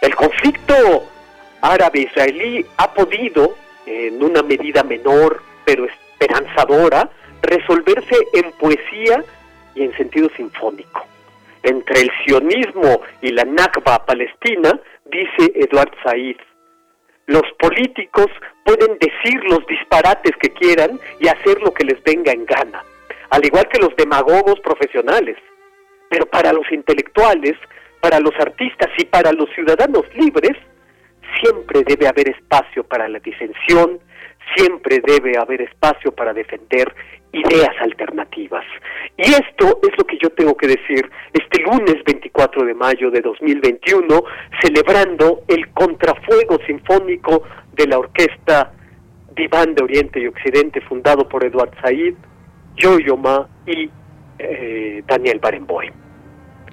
El 0.00 0.14
conflicto 0.14 1.08
árabe-israelí 1.60 2.64
ha 2.76 2.92
podido, 2.94 3.56
en 3.86 4.22
una 4.22 4.42
medida 4.42 4.82
menor 4.84 5.42
pero 5.64 5.86
esperanzadora, 5.86 7.10
resolverse 7.42 8.16
en 8.32 8.52
poesía 8.52 9.24
y 9.74 9.82
en 9.82 9.92
sentido 9.96 10.30
sinfónico. 10.36 11.04
Entre 11.62 12.02
el 12.02 12.10
sionismo 12.24 13.02
y 13.20 13.32
la 13.32 13.44
Nakba 13.44 14.06
palestina, 14.06 14.80
dice 15.04 15.52
Eduard 15.54 15.92
Said, 16.02 16.36
los 17.28 17.44
políticos 17.58 18.26
pueden 18.64 18.98
decir 18.98 19.44
los 19.44 19.64
disparates 19.66 20.32
que 20.40 20.48
quieran 20.48 20.98
y 21.20 21.28
hacer 21.28 21.60
lo 21.60 21.72
que 21.72 21.84
les 21.84 22.02
venga 22.02 22.32
en 22.32 22.46
gana, 22.46 22.82
al 23.28 23.44
igual 23.44 23.68
que 23.68 23.78
los 23.78 23.94
demagogos 23.96 24.58
profesionales. 24.60 25.36
Pero 26.08 26.24
para 26.24 26.54
los 26.54 26.64
intelectuales, 26.72 27.54
para 28.00 28.18
los 28.18 28.34
artistas 28.40 28.88
y 28.96 29.04
para 29.04 29.32
los 29.32 29.50
ciudadanos 29.54 30.04
libres, 30.14 30.56
siempre 31.42 31.82
debe 31.86 32.08
haber 32.08 32.30
espacio 32.30 32.82
para 32.82 33.06
la 33.08 33.18
disensión, 33.18 34.00
siempre 34.54 35.00
debe 35.04 35.38
haber 35.38 35.62
espacio 35.62 36.12
para 36.12 36.32
defender 36.32 36.94
ideas 37.32 37.74
alternativas. 37.80 38.64
Y 39.16 39.22
esto 39.22 39.80
es 39.82 39.96
lo 39.98 40.04
que 40.04 40.18
yo 40.22 40.30
tengo 40.30 40.56
que 40.56 40.68
decir 40.68 41.10
este 41.32 41.62
lunes 41.62 41.96
24 42.04 42.64
de 42.64 42.74
mayo 42.74 43.10
de 43.10 43.20
2021, 43.20 44.24
celebrando 44.62 45.42
el 45.48 45.68
contrafuego 45.72 46.58
sinfónico 46.66 47.42
de 47.72 47.86
la 47.86 47.98
orquesta 47.98 48.72
Diván 49.34 49.74
de 49.74 49.84
Oriente 49.84 50.20
y 50.20 50.26
Occidente, 50.26 50.80
fundado 50.80 51.28
por 51.28 51.44
Eduard 51.44 51.70
Said, 51.82 52.14
Yo-Yo 52.76 53.16
Ma 53.16 53.48
y 53.66 53.90
eh, 54.38 55.02
Daniel 55.06 55.38
Barenboim. 55.38 56.07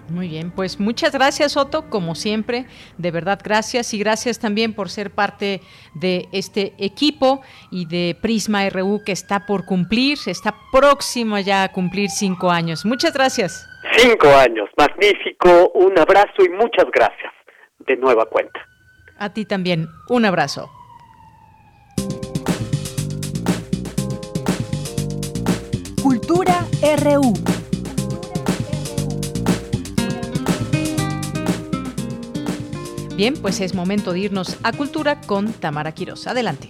Muy 0.10 0.28
bien, 0.28 0.52
pues 0.52 0.80
muchas 0.80 1.12
gracias 1.14 1.58
Otto, 1.58 1.90
como 1.90 2.14
siempre, 2.14 2.68
de 2.98 3.12
verdad 3.12 3.40
gracias 3.44 3.94
y 3.94 4.00
gracias 4.00 4.40
también 4.40 4.74
por 4.74 4.90
ser 4.90 5.10
parte 5.10 5.62
de 5.96 6.28
este 6.32 6.74
equipo 6.78 7.42
y 7.72 7.86
de 7.86 8.16
Prisma 8.22 8.70
RU 8.70 9.02
que 9.04 9.12
está 9.12 9.48
por 9.48 9.66
cumplir, 9.66 10.20
está 10.28 10.56
próximo 10.72 11.40
ya 11.40 11.64
a 11.64 11.72
cumplir 11.72 12.10
cinco 12.12 12.52
años. 12.52 12.86
Muchas 12.86 13.14
gracias. 13.14 13.68
Cinco 13.98 14.28
años, 14.28 14.70
magnífico, 14.78 15.72
un 15.74 15.98
abrazo 15.98 16.44
y 16.46 16.50
muchas 16.50 16.86
gracias 16.94 17.34
de 17.80 17.98
nueva 17.98 18.26
cuenta. 18.26 18.60
A 19.18 19.34
ti 19.34 19.46
también, 19.46 19.88
un 20.10 20.26
abrazo. 20.26 20.70
Cultura 26.02 26.66
RU. 27.02 27.55
Bien, 33.16 33.34
pues 33.42 33.62
es 33.62 33.74
momento 33.74 34.12
de 34.12 34.20
irnos 34.20 34.58
a 34.64 34.74
Cultura 34.74 35.22
con 35.22 35.54
Tamara 35.54 35.94
Quiroz. 35.94 36.28
Adelante. 36.28 36.70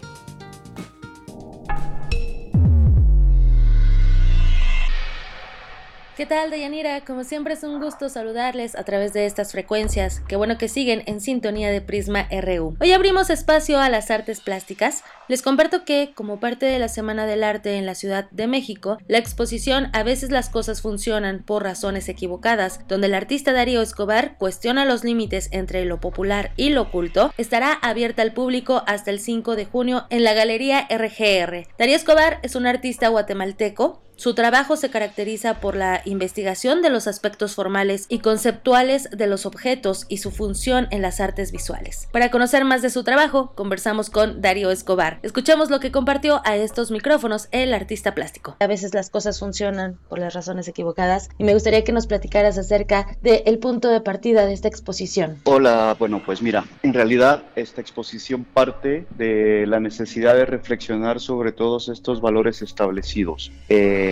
¿Qué 6.16 6.26
tal, 6.26 6.50
Dayanira? 6.50 7.02
Como 7.04 7.26
siempre 7.26 7.56
es 7.56 7.64
un 7.64 7.82
gusto 7.82 8.08
saludarles 8.08 8.78
a 8.78 8.86
través 8.86 9.12
de 9.12 9.26
estas 9.26 9.52
frecuencias. 9.52 10.22
Qué 10.30 10.38
bueno 10.38 10.58
que 10.58 10.70
siguen 10.70 11.04
en 11.08 11.20
sintonía 11.20 11.70
de 11.70 11.82
Prisma 11.82 12.30
RU. 12.32 12.78
Hoy 12.80 12.94
abrimos 12.94 13.30
espacio 13.30 13.82
a 13.82 13.90
las 13.90 14.10
artes 14.10 14.40
plásticas. 14.40 15.04
Les 15.28 15.42
comparto 15.42 15.84
que, 15.84 16.14
como 16.16 16.40
parte 16.40 16.68
de 16.68 16.80
la 16.80 16.88
Semana 16.88 17.26
del 17.26 17.44
Arte 17.44 17.76
en 17.76 17.86
la 17.86 17.96
Ciudad 17.96 18.30
de 18.32 18.48
México, 18.48 18.98
la 19.10 19.18
exposición 19.18 19.90
A 19.92 20.04
veces 20.04 20.30
las 20.30 20.48
cosas 20.48 20.82
funcionan 20.82 21.44
por 21.44 21.64
razones 21.64 22.08
equivocadas, 22.08 22.80
donde 22.88 23.08
el 23.08 23.14
artista 23.14 23.52
Darío 23.52 23.82
Escobar 23.82 24.38
cuestiona 24.38 24.86
los 24.86 25.04
límites 25.04 25.50
entre 25.52 25.84
lo 25.84 26.00
popular 26.00 26.54
y 26.56 26.70
lo 26.70 26.84
oculto, 26.84 27.34
estará 27.38 27.74
abierta 27.74 28.22
al 28.22 28.32
público 28.32 28.84
hasta 28.88 29.12
el 29.12 29.20
5 29.20 29.58
de 29.58 29.66
junio 29.66 30.06
en 30.10 30.24
la 30.24 30.34
Galería 30.34 30.88
RGR. 30.90 31.68
Darío 31.78 31.98
Escobar 31.98 32.40
es 32.42 32.56
un 32.56 32.68
artista 32.68 33.10
guatemalteco 33.10 34.05
su 34.18 34.34
trabajo 34.34 34.78
se 34.78 34.90
caracteriza 34.90 35.60
por 35.60 35.76
la 35.76 36.02
investigación 36.06 36.82
de 36.82 36.90
los 36.90 37.08
aspectos 37.08 37.54
formales 37.54 38.06
y 38.08 38.20
conceptuales 38.20 39.10
de 39.12 39.28
los 39.28 39.46
objetos 39.46 40.06
y 40.08 40.18
su 40.18 40.32
función 40.32 40.88
en 40.92 41.02
las 41.02 41.20
artes 41.20 41.52
visuales. 41.52 42.08
Para 42.14 42.32
conocer 42.32 42.64
más 42.64 42.82
de 42.82 42.90
su 42.90 43.04
trabajo, 43.04 43.52
conversamos 43.56 44.10
con 44.10 44.42
Darío 44.42 44.72
Escobar. 44.72 45.20
Escuchamos 45.22 45.70
lo 45.70 45.80
que 45.80 45.92
compartió 45.92 46.42
a 46.46 46.56
estos 46.56 46.92
micrófonos 46.92 47.50
el 47.52 47.74
artista 47.74 48.16
plástico. 48.16 48.56
A 48.60 48.68
veces 48.68 48.94
las 48.94 49.10
cosas 49.10 49.40
funcionan 49.40 49.98
por 50.08 50.20
las 50.20 50.34
razones 50.34 50.68
equivocadas 50.68 51.30
y 51.38 51.44
me 51.44 51.54
gustaría 51.54 51.84
que 51.84 51.92
nos 51.92 52.08
platicaras 52.08 52.58
acerca 52.58 53.18
del 53.22 53.60
punto 53.60 53.90
de 53.90 54.00
partida 54.00 54.46
de 54.46 54.54
esta 54.54 54.70
exposición. 54.70 55.38
Hola, 55.44 55.96
bueno, 56.00 56.22
pues 56.26 56.42
mira, 56.42 56.64
en 56.84 56.94
realidad 56.94 57.44
esta 57.56 57.82
exposición 57.82 58.46
parte 58.46 59.06
de 59.18 59.66
la 59.68 59.80
necesidad 59.80 60.36
de 60.36 60.46
reflexionar 60.46 61.20
sobre 61.20 61.52
todos 61.52 61.90
estos 61.90 62.22
valores 62.22 62.62
establecidos. 62.62 63.52
Eh, 63.68 64.05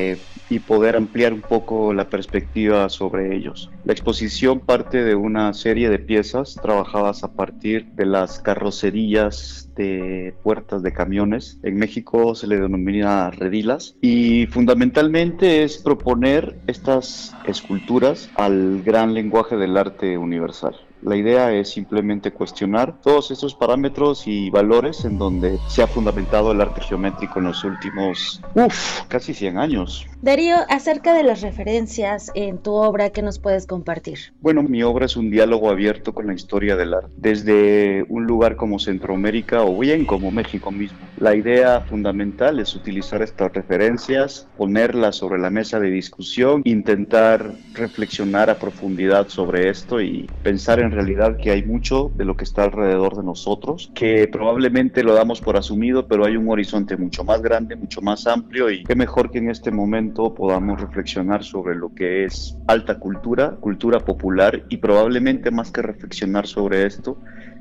y 0.50 0.60
poder 0.60 0.96
ampliar 0.96 1.34
un 1.34 1.42
poco 1.42 1.94
la 1.94 2.10
perspectiva 2.10 2.90
sobre 2.90 3.36
ellos. 3.36 3.70
La 3.86 3.94
exposición 3.94 4.60
parte 4.60 5.04
de 5.04 5.16
una 5.16 5.54
serie 5.54 5.90
de 5.90 6.00
piezas 6.00 6.56
trabajadas 6.62 7.24
a 7.24 7.34
partir 7.34 7.88
de 7.94 8.06
las 8.06 8.40
carrocerías 8.40 9.70
de 9.76 10.36
puertas 10.44 10.84
de 10.84 10.94
camiones. 10.94 11.60
En 11.64 11.78
México 11.78 12.36
se 12.36 12.48
le 12.48 12.60
denomina 12.60 13.32
redilas 13.32 13.96
y 14.02 14.46
fundamentalmente 14.48 15.64
es 15.64 15.78
proponer 15.78 16.56
estas 16.68 17.36
esculturas 17.46 18.30
al 18.36 18.84
gran 18.84 19.14
lenguaje 19.14 19.58
del 19.58 19.78
arte 19.78 20.18
universal. 20.18 20.76
La 21.06 21.18
idea 21.18 21.52
es 21.52 21.70
simplemente 21.70 22.32
cuestionar 22.32 23.02
todos 23.02 23.30
esos 23.32 23.56
parámetros 23.56 24.26
y 24.26 24.50
valores 24.50 25.04
en 25.04 25.18
donde 25.18 25.60
se 25.68 25.84
ha 25.84 25.88
fundamentado 25.88 26.52
el 26.52 26.62
arte 26.62 26.82
geométrico 26.82 27.40
en 27.40 27.46
los 27.46 27.64
últimos, 27.66 28.42
uff, 28.56 29.02
casi 29.10 29.34
100 29.34 29.58
años. 29.58 30.06
Darío, 30.24 30.56
acerca 30.70 31.14
de 31.14 31.24
las 31.24 31.42
referencias 31.42 32.32
en 32.34 32.58
tu 32.58 32.72
obra, 32.72 33.10
¿qué 33.10 33.22
nos 33.22 33.40
puedes 33.40 33.68
compartir? 33.68 34.20
Bueno, 34.40 34.64
mi 34.64 34.82
obra 34.82 35.06
es 35.06 35.18
un 35.18 35.30
diálogo 35.30 35.70
abierto 35.70 36.14
con 36.14 36.28
la 36.28 36.34
historia 36.34 36.78
del 36.78 36.94
arte, 36.94 37.12
desde 37.18 38.06
un 38.08 38.24
lugar 38.26 38.56
como 38.56 38.80
Centroamérica 38.80 39.64
o 39.64 39.78
bien 39.78 40.06
como 40.06 40.32
México 40.32 40.72
mismo. 40.72 40.98
La 41.18 41.36
idea 41.36 41.82
fundamental 41.82 42.62
es 42.62 42.74
utilizar 42.74 43.22
estas 43.22 43.52
referencias, 43.52 44.48
ponerlas 44.56 45.18
sobre 45.18 45.42
la 45.42 45.50
mesa 45.50 45.82
de 45.82 45.92
discusión, 45.92 46.62
intentar 46.64 47.52
reflexionar 47.74 48.50
a 48.50 48.58
profundidad 48.58 49.28
sobre 49.28 49.68
esto 49.70 50.00
y 50.00 50.30
pensar 50.42 50.80
en 50.80 50.92
realidad 50.92 51.36
que 51.36 51.52
hay 51.52 51.66
mucho 51.66 52.14
de 52.16 52.24
lo 52.24 52.38
que 52.38 52.46
está 52.46 52.64
alrededor 52.64 53.18
de 53.18 53.24
nosotros, 53.24 53.92
que 53.94 54.30
probablemente 54.30 55.04
lo 55.04 55.16
damos 55.16 55.42
por 55.42 55.58
asumido, 55.58 56.08
pero 56.08 56.26
hay 56.26 56.38
un 56.38 56.50
horizonte 56.50 56.96
mucho 56.96 57.26
más 57.26 57.42
grande, 57.42 57.76
mucho 57.76 58.02
más 58.02 58.26
amplio 58.26 58.72
y 58.72 58.86
qué 58.86 58.96
mejor 58.96 59.30
que 59.30 59.40
en 59.40 59.50
este 59.50 59.70
momento 59.70 60.13
podamos 60.14 60.80
reflexionar 60.80 61.44
sobre 61.44 61.76
lo 61.76 61.94
que 61.94 62.26
es 62.26 62.56
alta 62.68 63.00
cultura, 63.00 63.56
cultura 63.60 64.00
popular 64.00 64.64
y 64.70 64.78
probablemente 64.78 65.50
más 65.50 65.72
que 65.72 65.82
reflexionar 65.82 66.46
sobre 66.46 66.86
esto, 66.86 67.18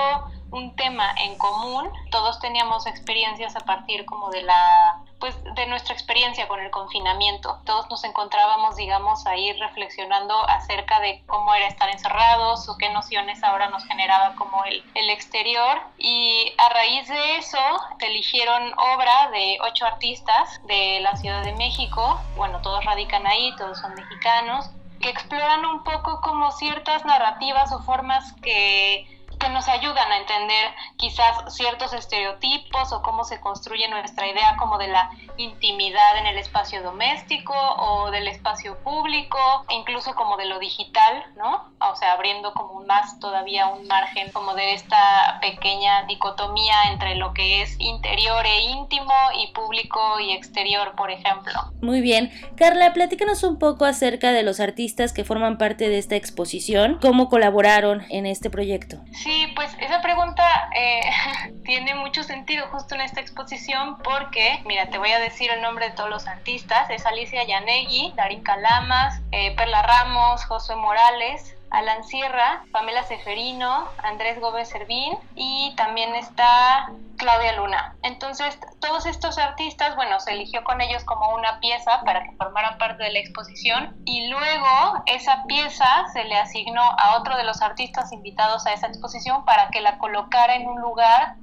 un 0.51 0.75
tema 0.75 1.13
en 1.17 1.37
común, 1.37 1.89
todos 2.11 2.39
teníamos 2.39 2.87
experiencias 2.87 3.55
a 3.55 3.59
partir 3.61 4.05
como 4.05 4.29
de 4.29 4.43
la 4.43 5.03
pues 5.19 5.35
de 5.55 5.67
nuestra 5.67 5.93
experiencia 5.93 6.47
con 6.47 6.61
el 6.61 6.71
confinamiento. 6.71 7.59
Todos 7.65 7.89
nos 7.89 8.03
encontrábamos, 8.05 8.77
digamos, 8.77 9.25
ahí 9.27 9.51
reflexionando 9.53 10.33
acerca 10.49 11.01
de 11.01 11.21
cómo 11.27 11.53
era 11.53 11.67
estar 11.67 11.89
encerrados 11.89 12.69
o 12.69 12.77
qué 12.77 12.89
nociones 12.89 13.43
ahora 13.43 13.69
nos 13.69 13.83
generaba 13.85 14.35
como 14.35 14.63
el, 14.63 14.81
el 14.95 15.09
exterior. 15.09 15.81
Y 15.97 16.53
a 16.57 16.69
raíz 16.69 17.07
de 17.09 17.35
eso 17.35 17.59
eligieron 17.99 18.71
obra 18.79 19.29
de 19.31 19.57
ocho 19.61 19.85
artistas 19.85 20.61
de 20.67 21.01
la 21.01 21.15
Ciudad 21.17 21.43
de 21.43 21.53
México. 21.53 22.21
Bueno, 22.37 22.61
todos 22.61 22.85
radican 22.85 23.27
ahí, 23.27 23.53
todos 23.57 23.77
son 23.77 23.93
mexicanos 23.95 24.69
que 25.01 25.09
exploran 25.09 25.65
un 25.65 25.83
poco 25.83 26.19
como 26.21 26.51
ciertas 26.51 27.05
narrativas 27.05 27.71
o 27.71 27.81
formas 27.83 28.33
que 28.41 29.18
que 29.39 29.49
nos 29.49 29.67
ayudan 29.67 30.11
a 30.11 30.17
entender 30.17 30.71
quizás 30.97 31.55
ciertos 31.55 31.93
estereotipos 31.93 32.91
o 32.91 33.01
cómo 33.01 33.23
se 33.23 33.39
construye 33.39 33.87
nuestra 33.87 34.27
idea 34.27 34.55
como 34.57 34.77
de 34.77 34.87
la 34.87 35.09
intimidad 35.37 36.17
en 36.19 36.27
el 36.27 36.37
espacio 36.37 36.83
doméstico 36.83 37.53
o 37.53 38.11
del 38.11 38.27
espacio 38.27 38.77
público, 38.83 39.37
e 39.69 39.75
incluso 39.75 40.13
como 40.15 40.37
de 40.37 40.45
lo 40.45 40.59
digital, 40.59 41.23
¿no? 41.37 41.71
O 41.79 41.95
sea, 41.95 42.13
abriendo 42.13 42.53
como 42.53 42.81
más 42.85 43.19
todavía 43.19 43.67
un 43.67 43.87
margen 43.87 44.31
como 44.31 44.53
de 44.53 44.73
esta 44.73 45.39
pequeña 45.41 46.03
dicotomía 46.03 46.75
entre 46.91 47.15
lo 47.15 47.33
que 47.33 47.61
es 47.61 47.79
interior 47.79 48.45
e 48.45 48.61
íntimo 48.61 49.13
y 49.37 49.51
público 49.53 50.19
y 50.19 50.33
exterior, 50.33 50.95
por 50.95 51.11
ejemplo. 51.11 51.53
Muy 51.81 52.01
bien. 52.01 52.31
Carla, 52.57 52.93
platícanos 52.93 53.43
un 53.43 53.57
poco 53.57 53.85
acerca 53.85 54.31
de 54.31 54.43
los 54.43 54.59
artistas 54.59 55.13
que 55.13 55.23
forman 55.23 55.57
parte 55.57 55.87
de 55.87 55.97
esta 55.97 56.15
exposición, 56.15 56.99
cómo 57.01 57.29
colaboraron 57.29 58.05
en 58.09 58.25
este 58.25 58.49
proyecto. 58.49 58.97
Sí, 59.11 59.28
Sí, 59.29 59.45
pues 59.55 59.69
esa 59.79 60.01
pregunta 60.01 60.43
eh, 60.75 61.01
tiene 61.63 61.93
mucho 61.93 62.23
sentido 62.23 62.65
justo 62.71 62.95
en 62.95 63.01
esta 63.01 63.21
exposición 63.21 63.99
porque, 63.99 64.59
mira, 64.65 64.89
te 64.89 64.97
voy 64.97 65.11
a 65.11 65.19
decir 65.19 65.51
el 65.51 65.61
nombre 65.61 65.89
de 65.89 65.95
todos 65.95 66.09
los 66.09 66.25
artistas. 66.25 66.89
Es 66.89 67.05
Alicia 67.05 67.43
Yanegui, 67.43 68.11
Darín 68.15 68.41
Calamas, 68.41 69.21
eh, 69.31 69.55
Perla 69.55 69.83
Ramos, 69.83 70.43
Josué 70.45 70.77
Morales, 70.77 71.55
Alan 71.71 72.03
Sierra, 72.03 72.63
Pamela 72.71 73.03
Seferino, 73.03 73.87
Andrés 74.03 74.39
Gómez 74.39 74.69
Servín 74.69 75.17
y 75.35 75.73
también 75.75 76.15
está 76.15 76.91
Claudia 77.17 77.53
Luna. 77.53 77.95
Entonces, 78.01 78.59
todos 78.79 79.05
estos 79.05 79.37
artistas, 79.37 79.95
bueno, 79.95 80.19
se 80.19 80.31
eligió 80.31 80.63
con 80.63 80.81
ellos 80.81 81.03
como 81.03 81.35
una 81.35 81.59
pieza 81.59 82.01
para 82.05 82.23
que 82.23 82.31
formaran 82.37 82.77
parte 82.77 83.03
de 83.03 83.11
la 83.11 83.19
exposición 83.19 83.95
y 84.05 84.27
luego 84.29 85.03
esa 85.05 85.43
pieza 85.43 85.85
se 86.13 86.23
le 86.23 86.37
asignó 86.37 86.81
a 86.81 87.17
otro 87.17 87.37
de 87.37 87.43
los 87.43 87.61
artistas 87.61 88.11
invitados 88.11 88.65
a 88.65 88.73
esa 88.73 88.87
exposición 88.87 89.45
para 89.45 89.69
que 89.69 89.81
la 89.81 89.97
colocara 89.99 90.55
en 90.55 90.67
un 90.67 90.81
lugar, 90.81 91.35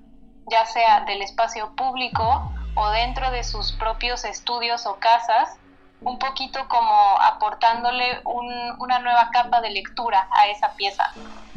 ya 0.50 0.64
sea 0.66 1.00
del 1.04 1.22
espacio 1.22 1.74
público 1.76 2.52
o 2.74 2.90
dentro 2.90 3.30
de 3.30 3.44
sus 3.44 3.72
propios 3.72 4.24
estudios 4.24 4.86
o 4.86 4.96
casas 4.96 5.56
un 6.00 6.18
poquito 6.18 6.66
como 6.68 7.20
aportándole 7.20 8.20
una 8.24 8.98
nueva 8.98 9.30
capa 9.32 9.60
de 9.60 9.70
lectura 9.70 10.28
a 10.30 10.46
esa 10.48 10.72
pieza. 10.74 11.12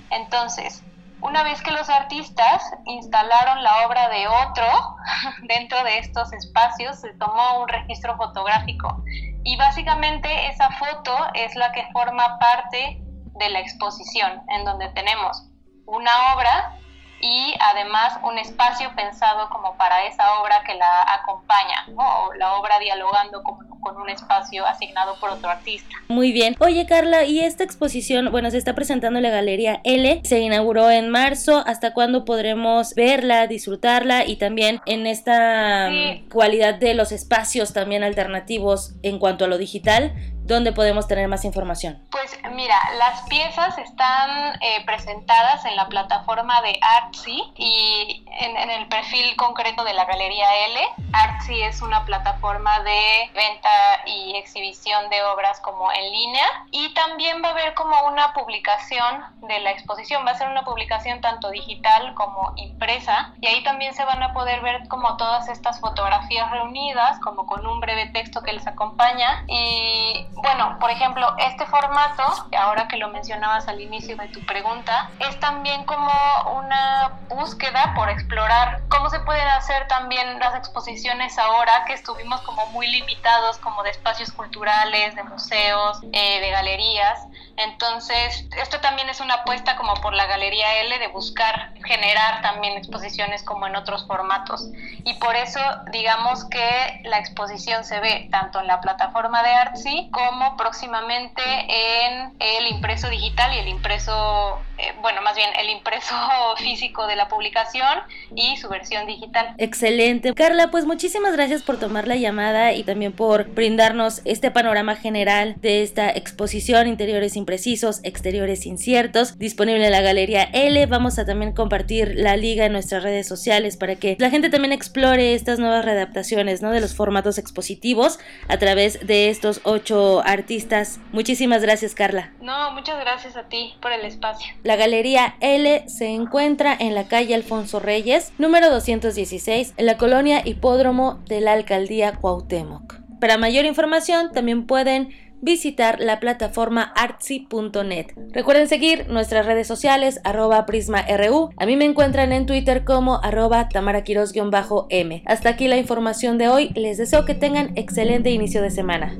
Entonces, 0.09 0.83
una 1.21 1.43
vez 1.43 1.61
que 1.61 1.71
los 1.71 1.89
artistas 1.89 2.63
instalaron 2.85 3.61
la 3.61 3.85
obra 3.85 4.07
de 4.09 4.27
otro 4.27 4.95
dentro 5.47 5.83
de 5.83 5.99
estos 5.99 6.31
espacios, 6.33 6.99
se 6.99 7.13
tomó 7.13 7.61
un 7.61 7.67
registro 7.67 8.15
fotográfico 8.15 9.03
y 9.43 9.57
básicamente 9.57 10.47
esa 10.47 10.69
foto 10.71 11.15
es 11.33 11.55
la 11.55 11.71
que 11.71 11.87
forma 11.91 12.39
parte 12.39 13.01
de 13.01 13.49
la 13.49 13.59
exposición, 13.59 14.43
en 14.49 14.65
donde 14.65 14.89
tenemos 14.89 15.43
una 15.85 16.33
obra 16.33 16.77
y 17.21 17.53
además 17.59 18.17
un 18.23 18.37
espacio 18.37 18.93
pensado 18.95 19.49
como 19.49 19.75
para 19.75 20.03
esa 20.05 20.39
obra 20.39 20.63
que 20.63 20.75
la 20.75 21.13
acompaña, 21.15 21.85
o 21.97 22.33
la 22.33 22.55
obra 22.55 22.79
dialogando 22.79 23.43
como 23.43 23.68
con 23.81 23.97
un 23.97 24.09
espacio 24.09 24.65
asignado 24.65 25.15
por 25.19 25.29
otro 25.29 25.49
artista. 25.49 25.89
Muy 26.07 26.31
bien. 26.31 26.55
Oye, 26.59 26.85
Carla, 26.85 27.25
y 27.25 27.39
esta 27.39 27.63
exposición, 27.63 28.31
bueno, 28.31 28.51
se 28.51 28.57
está 28.57 28.75
presentando 28.75 29.19
en 29.19 29.23
la 29.23 29.29
Galería 29.29 29.81
L, 29.83 30.21
se 30.23 30.39
inauguró 30.39 30.89
en 30.89 31.09
marzo. 31.09 31.63
¿Hasta 31.65 31.93
cuándo 31.93 32.25
podremos 32.25 32.95
verla, 32.95 33.47
disfrutarla 33.47 34.25
y 34.25 34.37
también 34.37 34.81
en 34.85 35.07
esta 35.07 35.89
cualidad 36.31 36.75
de 36.75 36.93
los 36.93 37.11
espacios 37.11 37.73
también 37.73 38.03
alternativos 38.03 38.95
en 39.03 39.19
cuanto 39.19 39.45
a 39.45 39.47
lo 39.47 39.57
digital? 39.57 40.13
¿Dónde 40.49 40.73
podemos 40.73 41.07
tener 41.07 41.27
más 41.27 41.45
información? 41.45 42.01
Pues 42.09 42.35
mira, 42.53 42.75
las 42.97 43.21
piezas 43.29 43.77
están 43.77 44.59
eh, 44.61 44.83
presentadas 44.83 45.63
en 45.65 45.75
la 45.75 45.87
plataforma 45.87 46.59
de 46.63 46.79
Artsy 46.81 47.39
y 47.55 48.25
en, 48.25 48.57
en, 48.57 48.71
el 48.71 48.87
perfil 48.87 49.35
concreto 49.35 49.83
de 49.83 49.93
la 49.93 50.05
Galería 50.05 50.47
L. 50.65 50.79
Artsy 51.13 51.61
es 51.61 51.83
una 51.83 52.03
plataforma 52.03 52.79
de 52.79 53.29
venta 53.35 53.69
y 54.07 54.37
exhibición 54.37 55.07
de 55.11 55.21
obras 55.21 55.59
como 55.59 55.91
en 55.91 56.11
línea 56.11 56.47
y 56.71 56.95
también 56.95 57.43
va 57.43 57.49
a 57.49 57.51
haber 57.51 57.75
como 57.75 57.95
una 58.07 58.33
publicación 58.33 59.23
de 59.41 59.59
la 59.59 59.69
exposición. 59.69 60.25
Va 60.25 60.31
a 60.31 60.35
ser 60.35 60.49
una 60.49 60.63
publicación 60.63 61.21
tanto 61.21 61.51
digital 61.51 62.15
como 62.15 62.53
impresa 62.55 63.35
y 63.39 63.45
ahí 63.45 63.63
también 63.63 63.93
se 63.93 64.03
van 64.03 64.23
a 64.23 64.33
poder 64.33 64.61
ver 64.61 64.87
como 64.87 65.15
todas 65.15 65.47
estas 65.47 65.79
fotografías 65.79 66.49
reunidas 66.49 67.19
como 67.19 67.45
con 67.45 67.67
un 67.67 67.79
breve 67.79 68.07
texto 68.07 68.41
que 68.41 68.53
les 68.53 68.65
acompaña 68.65 69.43
y 69.47 70.25
bueno, 70.41 70.77
por 70.79 70.89
ejemplo, 70.89 71.35
este 71.37 71.65
formato, 71.65 72.23
ahora 72.57 72.87
que 72.87 72.97
lo 72.97 73.09
mencionabas 73.09 73.67
al 73.67 73.81
inicio 73.81 74.15
de 74.17 74.27
tu 74.29 74.45
pregunta, 74.45 75.09
es 75.19 75.39
también 75.39 75.85
como 75.85 76.11
una 76.55 77.19
búsqueda 77.29 77.93
por 77.95 78.09
explorar 78.09 78.81
cómo 78.89 79.09
se 79.09 79.19
pueden 79.19 79.47
hacer 79.49 79.87
también 79.87 80.39
las 80.39 80.55
exposiciones 80.55 81.37
ahora 81.37 81.85
que 81.85 81.93
estuvimos 81.93 82.41
como 82.41 82.65
muy 82.67 82.87
limitados 82.87 83.57
como 83.57 83.83
de 83.83 83.91
espacios 83.91 84.31
culturales, 84.31 85.15
de 85.15 85.23
museos, 85.23 85.99
eh, 86.13 86.39
de 86.39 86.49
galerías. 86.51 87.19
Entonces, 87.57 88.45
esto 88.57 88.79
también 88.79 89.09
es 89.09 89.19
una 89.19 89.35
apuesta 89.35 89.75
como 89.75 89.93
por 89.95 90.13
la 90.13 90.25
Galería 90.27 90.81
L 90.81 90.97
de 90.97 91.07
buscar 91.07 91.73
generar 91.83 92.41
también 92.41 92.77
exposiciones 92.77 93.43
como 93.43 93.67
en 93.67 93.75
otros 93.75 94.07
formatos. 94.07 94.69
Y 95.03 95.15
por 95.15 95.35
eso, 95.35 95.59
digamos 95.91 96.45
que 96.45 97.01
la 97.03 97.19
exposición 97.19 97.83
se 97.83 97.99
ve 97.99 98.29
tanto 98.31 98.61
en 98.61 98.67
la 98.67 98.79
plataforma 98.79 99.43
de 99.43 99.49
Artsy 99.49 100.09
como 100.19 100.57
próximamente 100.57 101.41
en 101.41 102.33
el 102.39 102.67
impreso 102.67 103.09
digital 103.09 103.53
y 103.55 103.59
el 103.59 103.67
impreso, 103.69 104.59
eh, 104.77 104.93
bueno, 105.01 105.21
más 105.21 105.35
bien 105.35 105.49
el 105.57 105.69
impreso 105.69 106.15
físico 106.57 107.07
de 107.07 107.15
la 107.15 107.29
publicación 107.29 107.99
y 108.35 108.57
su 108.57 108.67
versión 108.67 109.07
digital. 109.07 109.55
Excelente. 109.57 110.33
Carla, 110.33 110.71
pues 110.71 110.85
muchísimas 110.85 111.33
gracias 111.33 111.63
por 111.63 111.79
tomar 111.79 112.07
la 112.07 112.15
llamada 112.15 112.73
y 112.73 112.83
también 112.83 113.13
por 113.13 113.47
brindarnos 113.49 114.21
este 114.25 114.51
panorama 114.51 114.95
general 114.95 115.55
de 115.57 115.83
esta 115.83 116.09
exposición 116.09 116.87
Interiores 116.87 117.35
Imprecisos, 117.35 118.01
Exteriores 118.03 118.65
Inciertos, 118.65 119.37
disponible 119.37 119.85
en 119.85 119.91
la 119.91 120.01
Galería 120.01 120.43
L. 120.43 120.85
Vamos 120.87 121.17
a 121.17 121.25
también 121.25 121.53
compartir 121.53 122.15
la 122.15 122.35
liga 122.35 122.65
en 122.65 122.73
nuestras 122.73 123.03
redes 123.03 123.27
sociales 123.27 123.77
para 123.77 123.95
que 123.95 124.17
la 124.19 124.29
gente 124.29 124.49
también 124.49 124.73
explore 124.73 125.33
estas 125.33 125.59
nuevas 125.59 125.85
readaptaciones 125.85 126.61
¿no? 126.61 126.71
de 126.71 126.81
los 126.81 126.93
formatos 126.93 127.37
expositivos 127.37 128.19
a 128.47 128.57
través 128.57 129.05
de 129.05 129.29
estos 129.29 129.61
ocho 129.63 130.08
artistas. 130.25 130.99
Muchísimas 131.11 131.61
gracias, 131.61 131.95
Carla. 131.95 132.33
No, 132.41 132.71
muchas 132.71 132.99
gracias 132.99 133.37
a 133.37 133.43
ti 133.43 133.75
por 133.81 133.91
el 133.91 134.05
espacio. 134.05 134.53
La 134.63 134.75
Galería 134.75 135.35
L 135.39 135.83
se 135.87 136.07
encuentra 136.07 136.75
en 136.77 136.95
la 136.95 137.07
calle 137.07 137.35
Alfonso 137.35 137.79
Reyes, 137.79 138.33
número 138.37 138.69
216, 138.69 139.73
en 139.77 139.85
la 139.85 139.97
colonia 139.97 140.41
Hipódromo 140.43 141.19
de 141.27 141.41
la 141.41 141.53
Alcaldía 141.53 142.13
Cuauhtémoc. 142.13 142.95
Para 143.19 143.37
mayor 143.37 143.65
información 143.65 144.31
también 144.31 144.65
pueden 144.65 145.09
visitar 145.41 145.99
la 145.99 146.19
plataforma 146.19 146.93
artsy.net. 146.95 148.07
Recuerden 148.31 148.67
seguir 148.67 149.09
nuestras 149.09 149.45
redes 149.45 149.67
sociales 149.67 150.19
arroba 150.23 150.65
prisma.ru. 150.65 151.49
A 151.57 151.65
mí 151.65 151.75
me 151.75 151.85
encuentran 151.85 152.31
en 152.31 152.45
Twitter 152.45 152.83
como 152.83 153.21
arroba 153.23 153.69
tamaraquiros-m. 153.69 155.23
Hasta 155.25 155.49
aquí 155.49 155.67
la 155.67 155.77
información 155.77 156.37
de 156.37 156.49
hoy. 156.49 156.69
Les 156.75 156.97
deseo 156.97 157.25
que 157.25 157.35
tengan 157.35 157.77
excelente 157.77 158.31
inicio 158.31 158.61
de 158.61 158.71
semana. 158.71 159.17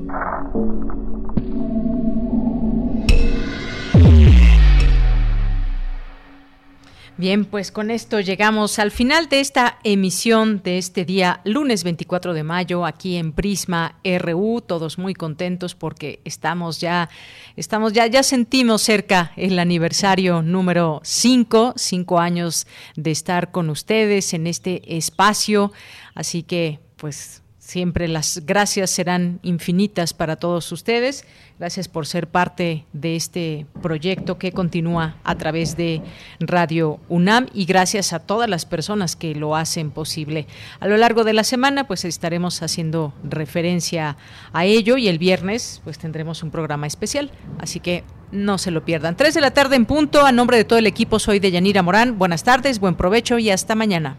Bien, 7.20 7.44
pues 7.44 7.70
con 7.70 7.90
esto 7.90 8.20
llegamos 8.20 8.78
al 8.78 8.90
final 8.90 9.28
de 9.28 9.40
esta 9.40 9.78
emisión 9.84 10.62
de 10.64 10.78
este 10.78 11.04
día, 11.04 11.42
lunes 11.44 11.84
24 11.84 12.32
de 12.32 12.44
mayo, 12.44 12.86
aquí 12.86 13.18
en 13.18 13.32
Prisma 13.32 13.96
RU. 14.02 14.62
Todos 14.62 14.96
muy 14.96 15.12
contentos 15.12 15.74
porque 15.74 16.20
estamos 16.24 16.80
ya, 16.80 17.10
estamos 17.56 17.92
ya, 17.92 18.06
ya 18.06 18.22
sentimos 18.22 18.80
cerca 18.80 19.32
el 19.36 19.58
aniversario 19.58 20.40
número 20.40 21.02
5, 21.04 21.74
cinco 21.76 22.20
años 22.20 22.66
de 22.96 23.10
estar 23.10 23.50
con 23.50 23.68
ustedes 23.68 24.32
en 24.32 24.46
este 24.46 24.96
espacio. 24.96 25.72
Así 26.14 26.42
que, 26.42 26.78
pues, 26.96 27.42
siempre 27.70 28.08
las 28.08 28.42
gracias 28.44 28.90
serán 28.90 29.38
infinitas 29.42 30.12
para 30.12 30.36
todos 30.36 30.72
ustedes. 30.72 31.24
Gracias 31.58 31.88
por 31.88 32.06
ser 32.06 32.26
parte 32.26 32.84
de 32.92 33.14
este 33.14 33.66
proyecto 33.80 34.38
que 34.38 34.50
continúa 34.50 35.16
a 35.22 35.36
través 35.36 35.76
de 35.76 36.02
Radio 36.40 36.98
UNAM 37.08 37.46
y 37.54 37.66
gracias 37.66 38.12
a 38.12 38.18
todas 38.18 38.48
las 38.48 38.66
personas 38.66 39.14
que 39.14 39.34
lo 39.36 39.54
hacen 39.54 39.92
posible. 39.92 40.48
A 40.80 40.88
lo 40.88 40.96
largo 40.96 41.22
de 41.22 41.32
la 41.32 41.44
semana 41.44 41.86
pues 41.86 42.04
estaremos 42.04 42.60
haciendo 42.62 43.14
referencia 43.22 44.16
a 44.52 44.64
ello 44.64 44.96
y 44.96 45.06
el 45.06 45.18
viernes 45.18 45.80
pues 45.84 45.98
tendremos 45.98 46.42
un 46.42 46.50
programa 46.50 46.88
especial, 46.88 47.30
así 47.58 47.78
que 47.78 48.02
no 48.32 48.58
se 48.58 48.72
lo 48.72 48.84
pierdan. 48.84 49.16
Tres 49.16 49.34
de 49.34 49.42
la 49.42 49.52
tarde 49.52 49.76
en 49.76 49.86
punto, 49.86 50.26
a 50.26 50.32
nombre 50.32 50.56
de 50.56 50.64
todo 50.64 50.78
el 50.78 50.88
equipo 50.88 51.20
soy 51.20 51.38
de 51.38 51.52
Yanira 51.52 51.82
Morán. 51.82 52.18
Buenas 52.18 52.42
tardes, 52.42 52.80
buen 52.80 52.96
provecho 52.96 53.38
y 53.38 53.50
hasta 53.50 53.76
mañana. 53.76 54.18